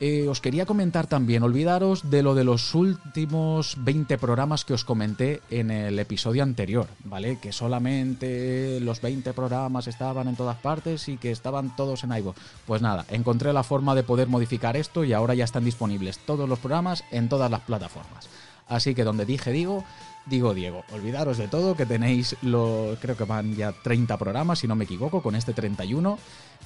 Eh, 0.00 0.28
os 0.28 0.40
quería 0.40 0.64
comentar 0.64 1.08
también, 1.08 1.42
olvidaros 1.42 2.08
de 2.08 2.22
lo 2.22 2.36
de 2.36 2.44
los 2.44 2.72
últimos 2.76 3.74
20 3.78 4.16
programas 4.16 4.64
que 4.64 4.74
os 4.74 4.84
comenté 4.84 5.42
en 5.50 5.72
el 5.72 5.98
episodio 5.98 6.44
anterior, 6.44 6.86
¿vale? 7.02 7.38
Que 7.40 7.50
solamente 7.50 8.78
los 8.78 9.00
20 9.00 9.32
programas 9.32 9.88
estaban 9.88 10.28
en 10.28 10.36
todas 10.36 10.56
partes 10.58 11.08
y 11.08 11.16
que 11.16 11.32
estaban 11.32 11.74
todos 11.74 12.04
en 12.04 12.12
iVoox. 12.12 12.38
Pues 12.64 12.80
nada, 12.80 13.06
encontré 13.10 13.52
la 13.52 13.64
forma 13.64 13.96
de 13.96 14.04
poder 14.04 14.28
modificar 14.28 14.76
esto 14.76 15.02
y 15.02 15.12
ahora 15.12 15.34
ya 15.34 15.42
están 15.42 15.64
disponibles 15.64 16.20
todos 16.20 16.48
los 16.48 16.60
programas 16.60 17.02
en 17.10 17.28
todas 17.28 17.50
las 17.50 17.62
plataformas. 17.62 18.28
Así 18.68 18.94
que 18.94 19.02
donde 19.02 19.26
dije 19.26 19.50
digo, 19.50 19.82
digo 20.26 20.54
Diego, 20.54 20.84
olvidaros 20.92 21.38
de 21.38 21.48
todo, 21.48 21.74
que 21.74 21.86
tenéis 21.86 22.36
los, 22.42 22.96
creo 23.00 23.16
que 23.16 23.24
van 23.24 23.56
ya 23.56 23.72
30 23.72 24.16
programas, 24.16 24.60
si 24.60 24.68
no 24.68 24.76
me 24.76 24.84
equivoco, 24.84 25.22
con 25.22 25.34
este 25.34 25.54
31, 25.54 26.18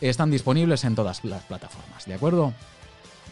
están 0.03 0.31
disponibles 0.31 0.85
en 0.85 0.95
todas 0.95 1.25
las 1.25 1.45
plataformas, 1.45 2.05
¿de 2.05 2.13
acuerdo? 2.13 2.53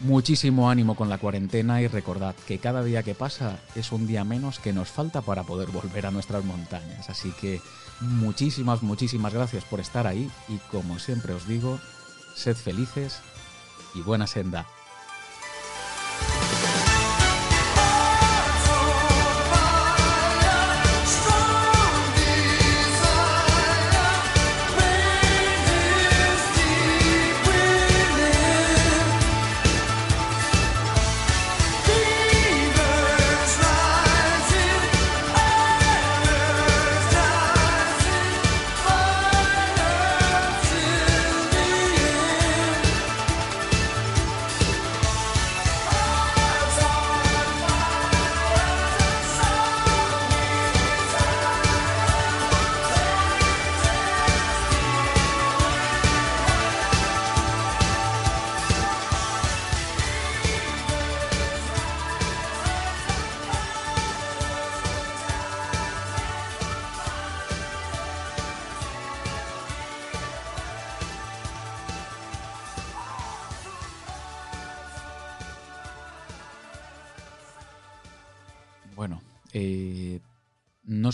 Muchísimo 0.03 0.67
ánimo 0.67 0.95
con 0.95 1.09
la 1.09 1.19
cuarentena 1.19 1.79
y 1.79 1.87
recordad 1.87 2.33
que 2.47 2.57
cada 2.57 2.83
día 2.83 3.03
que 3.03 3.13
pasa 3.13 3.59
es 3.75 3.91
un 3.91 4.07
día 4.07 4.23
menos 4.23 4.57
que 4.57 4.73
nos 4.73 4.89
falta 4.89 5.21
para 5.21 5.43
poder 5.43 5.69
volver 5.69 6.07
a 6.07 6.11
nuestras 6.11 6.43
montañas. 6.43 7.07
Así 7.07 7.31
que 7.39 7.61
muchísimas, 7.99 8.81
muchísimas 8.81 9.31
gracias 9.31 9.63
por 9.63 9.79
estar 9.79 10.07
ahí 10.07 10.27
y 10.47 10.57
como 10.71 10.97
siempre 10.97 11.33
os 11.33 11.47
digo, 11.47 11.79
sed 12.35 12.55
felices 12.55 13.19
y 13.93 14.01
buena 14.01 14.25
senda. 14.25 14.65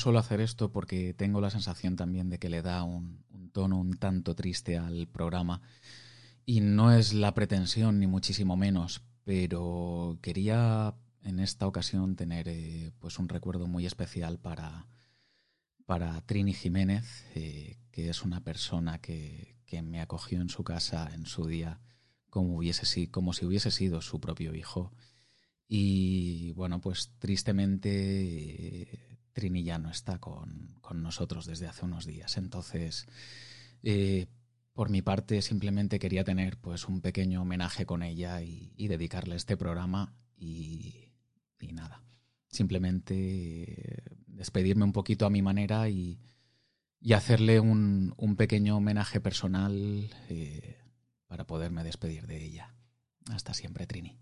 Suelo 0.07 0.19
hacer 0.19 0.39
esto 0.39 0.71
porque 0.71 1.13
tengo 1.13 1.41
la 1.41 1.49
sensación 1.49 1.97
también 1.97 2.29
de 2.29 2.39
que 2.39 2.47
le 2.47 2.61
da 2.61 2.83
un, 2.83 3.25
tono 3.51 3.77
un 3.77 3.97
tanto 3.97 4.35
triste 4.35 4.77
al 4.77 5.05
programa. 5.05 5.59
Y 6.45 6.61
no 6.61 6.93
es 6.93 7.13
la 7.13 7.33
pretensión, 7.33 7.99
ni 7.99 8.07
muchísimo 8.07 8.55
menos, 8.55 9.01
pero 9.25 10.17
quería 10.21 10.95
en 11.23 11.41
esta 11.41 11.67
ocasión 11.67 12.15
tener 12.15 12.47
eh, 12.47 12.93
pues 12.99 13.19
un 13.19 13.27
recuerdo 13.27 13.67
muy 13.67 13.85
especial 13.85 14.39
para, 14.39 14.87
para 15.85 16.21
Trini 16.21 16.53
Jiménez, 16.53 17.25
eh, 17.35 17.75
que 17.91 18.07
es 18.07 18.23
una 18.23 18.39
persona 18.45 18.99
que, 18.99 19.57
que 19.65 19.81
me 19.81 19.99
acogió 19.99 20.39
en 20.39 20.47
su 20.47 20.63
casa 20.63 21.09
en 21.13 21.25
su 21.25 21.47
día 21.47 21.81
como, 22.29 22.55
hubiese, 22.55 23.11
como 23.11 23.33
si 23.33 23.45
hubiese 23.45 23.71
sido 23.71 23.99
su 23.99 24.21
propio 24.21 24.55
hijo. 24.55 24.93
Y 25.67 26.53
bueno, 26.53 26.79
pues 26.79 27.11
tristemente 27.19 27.89
eh, 28.83 29.06
Trini 29.37 29.61
ya 29.61 29.77
no 29.77 29.91
está 29.91 30.17
con, 30.17 30.79
con 30.81 31.03
nosotros 31.03 31.45
desde 31.45 31.67
hace 31.67 31.85
unos 31.85 32.07
días. 32.07 32.37
Entonces, 32.37 33.05
eh, 33.83 34.25
por 34.73 34.89
mi 34.89 35.03
parte, 35.03 35.43
simplemente 35.43 35.99
quería 35.99 36.23
tener 36.23 36.57
pues 36.57 36.87
un 36.87 37.01
pequeño 37.01 37.43
homenaje 37.43 37.85
con 37.85 38.01
ella 38.01 38.41
y, 38.41 38.87
dedicarle 38.87 39.35
este 39.35 39.55
programa 39.55 40.15
y, 40.35 41.11
y 41.59 41.71
nada. 41.71 42.01
Simplemente 42.47 43.13
eh, 43.13 44.03
despedirme 44.25 44.85
un 44.85 44.93
poquito 44.93 45.27
a 45.27 45.29
mi 45.29 45.43
manera 45.43 45.87
y, 45.87 46.19
y 46.99 47.13
hacerle 47.13 47.59
un, 47.59 48.15
un 48.17 48.35
pequeño 48.37 48.77
homenaje 48.77 49.21
personal 49.21 50.09
eh, 50.29 50.79
para 51.27 51.45
poderme 51.45 51.83
despedir 51.83 52.25
de 52.25 52.43
ella. 52.43 52.73
Hasta 53.29 53.53
siempre, 53.53 53.85
Trini. 53.85 54.17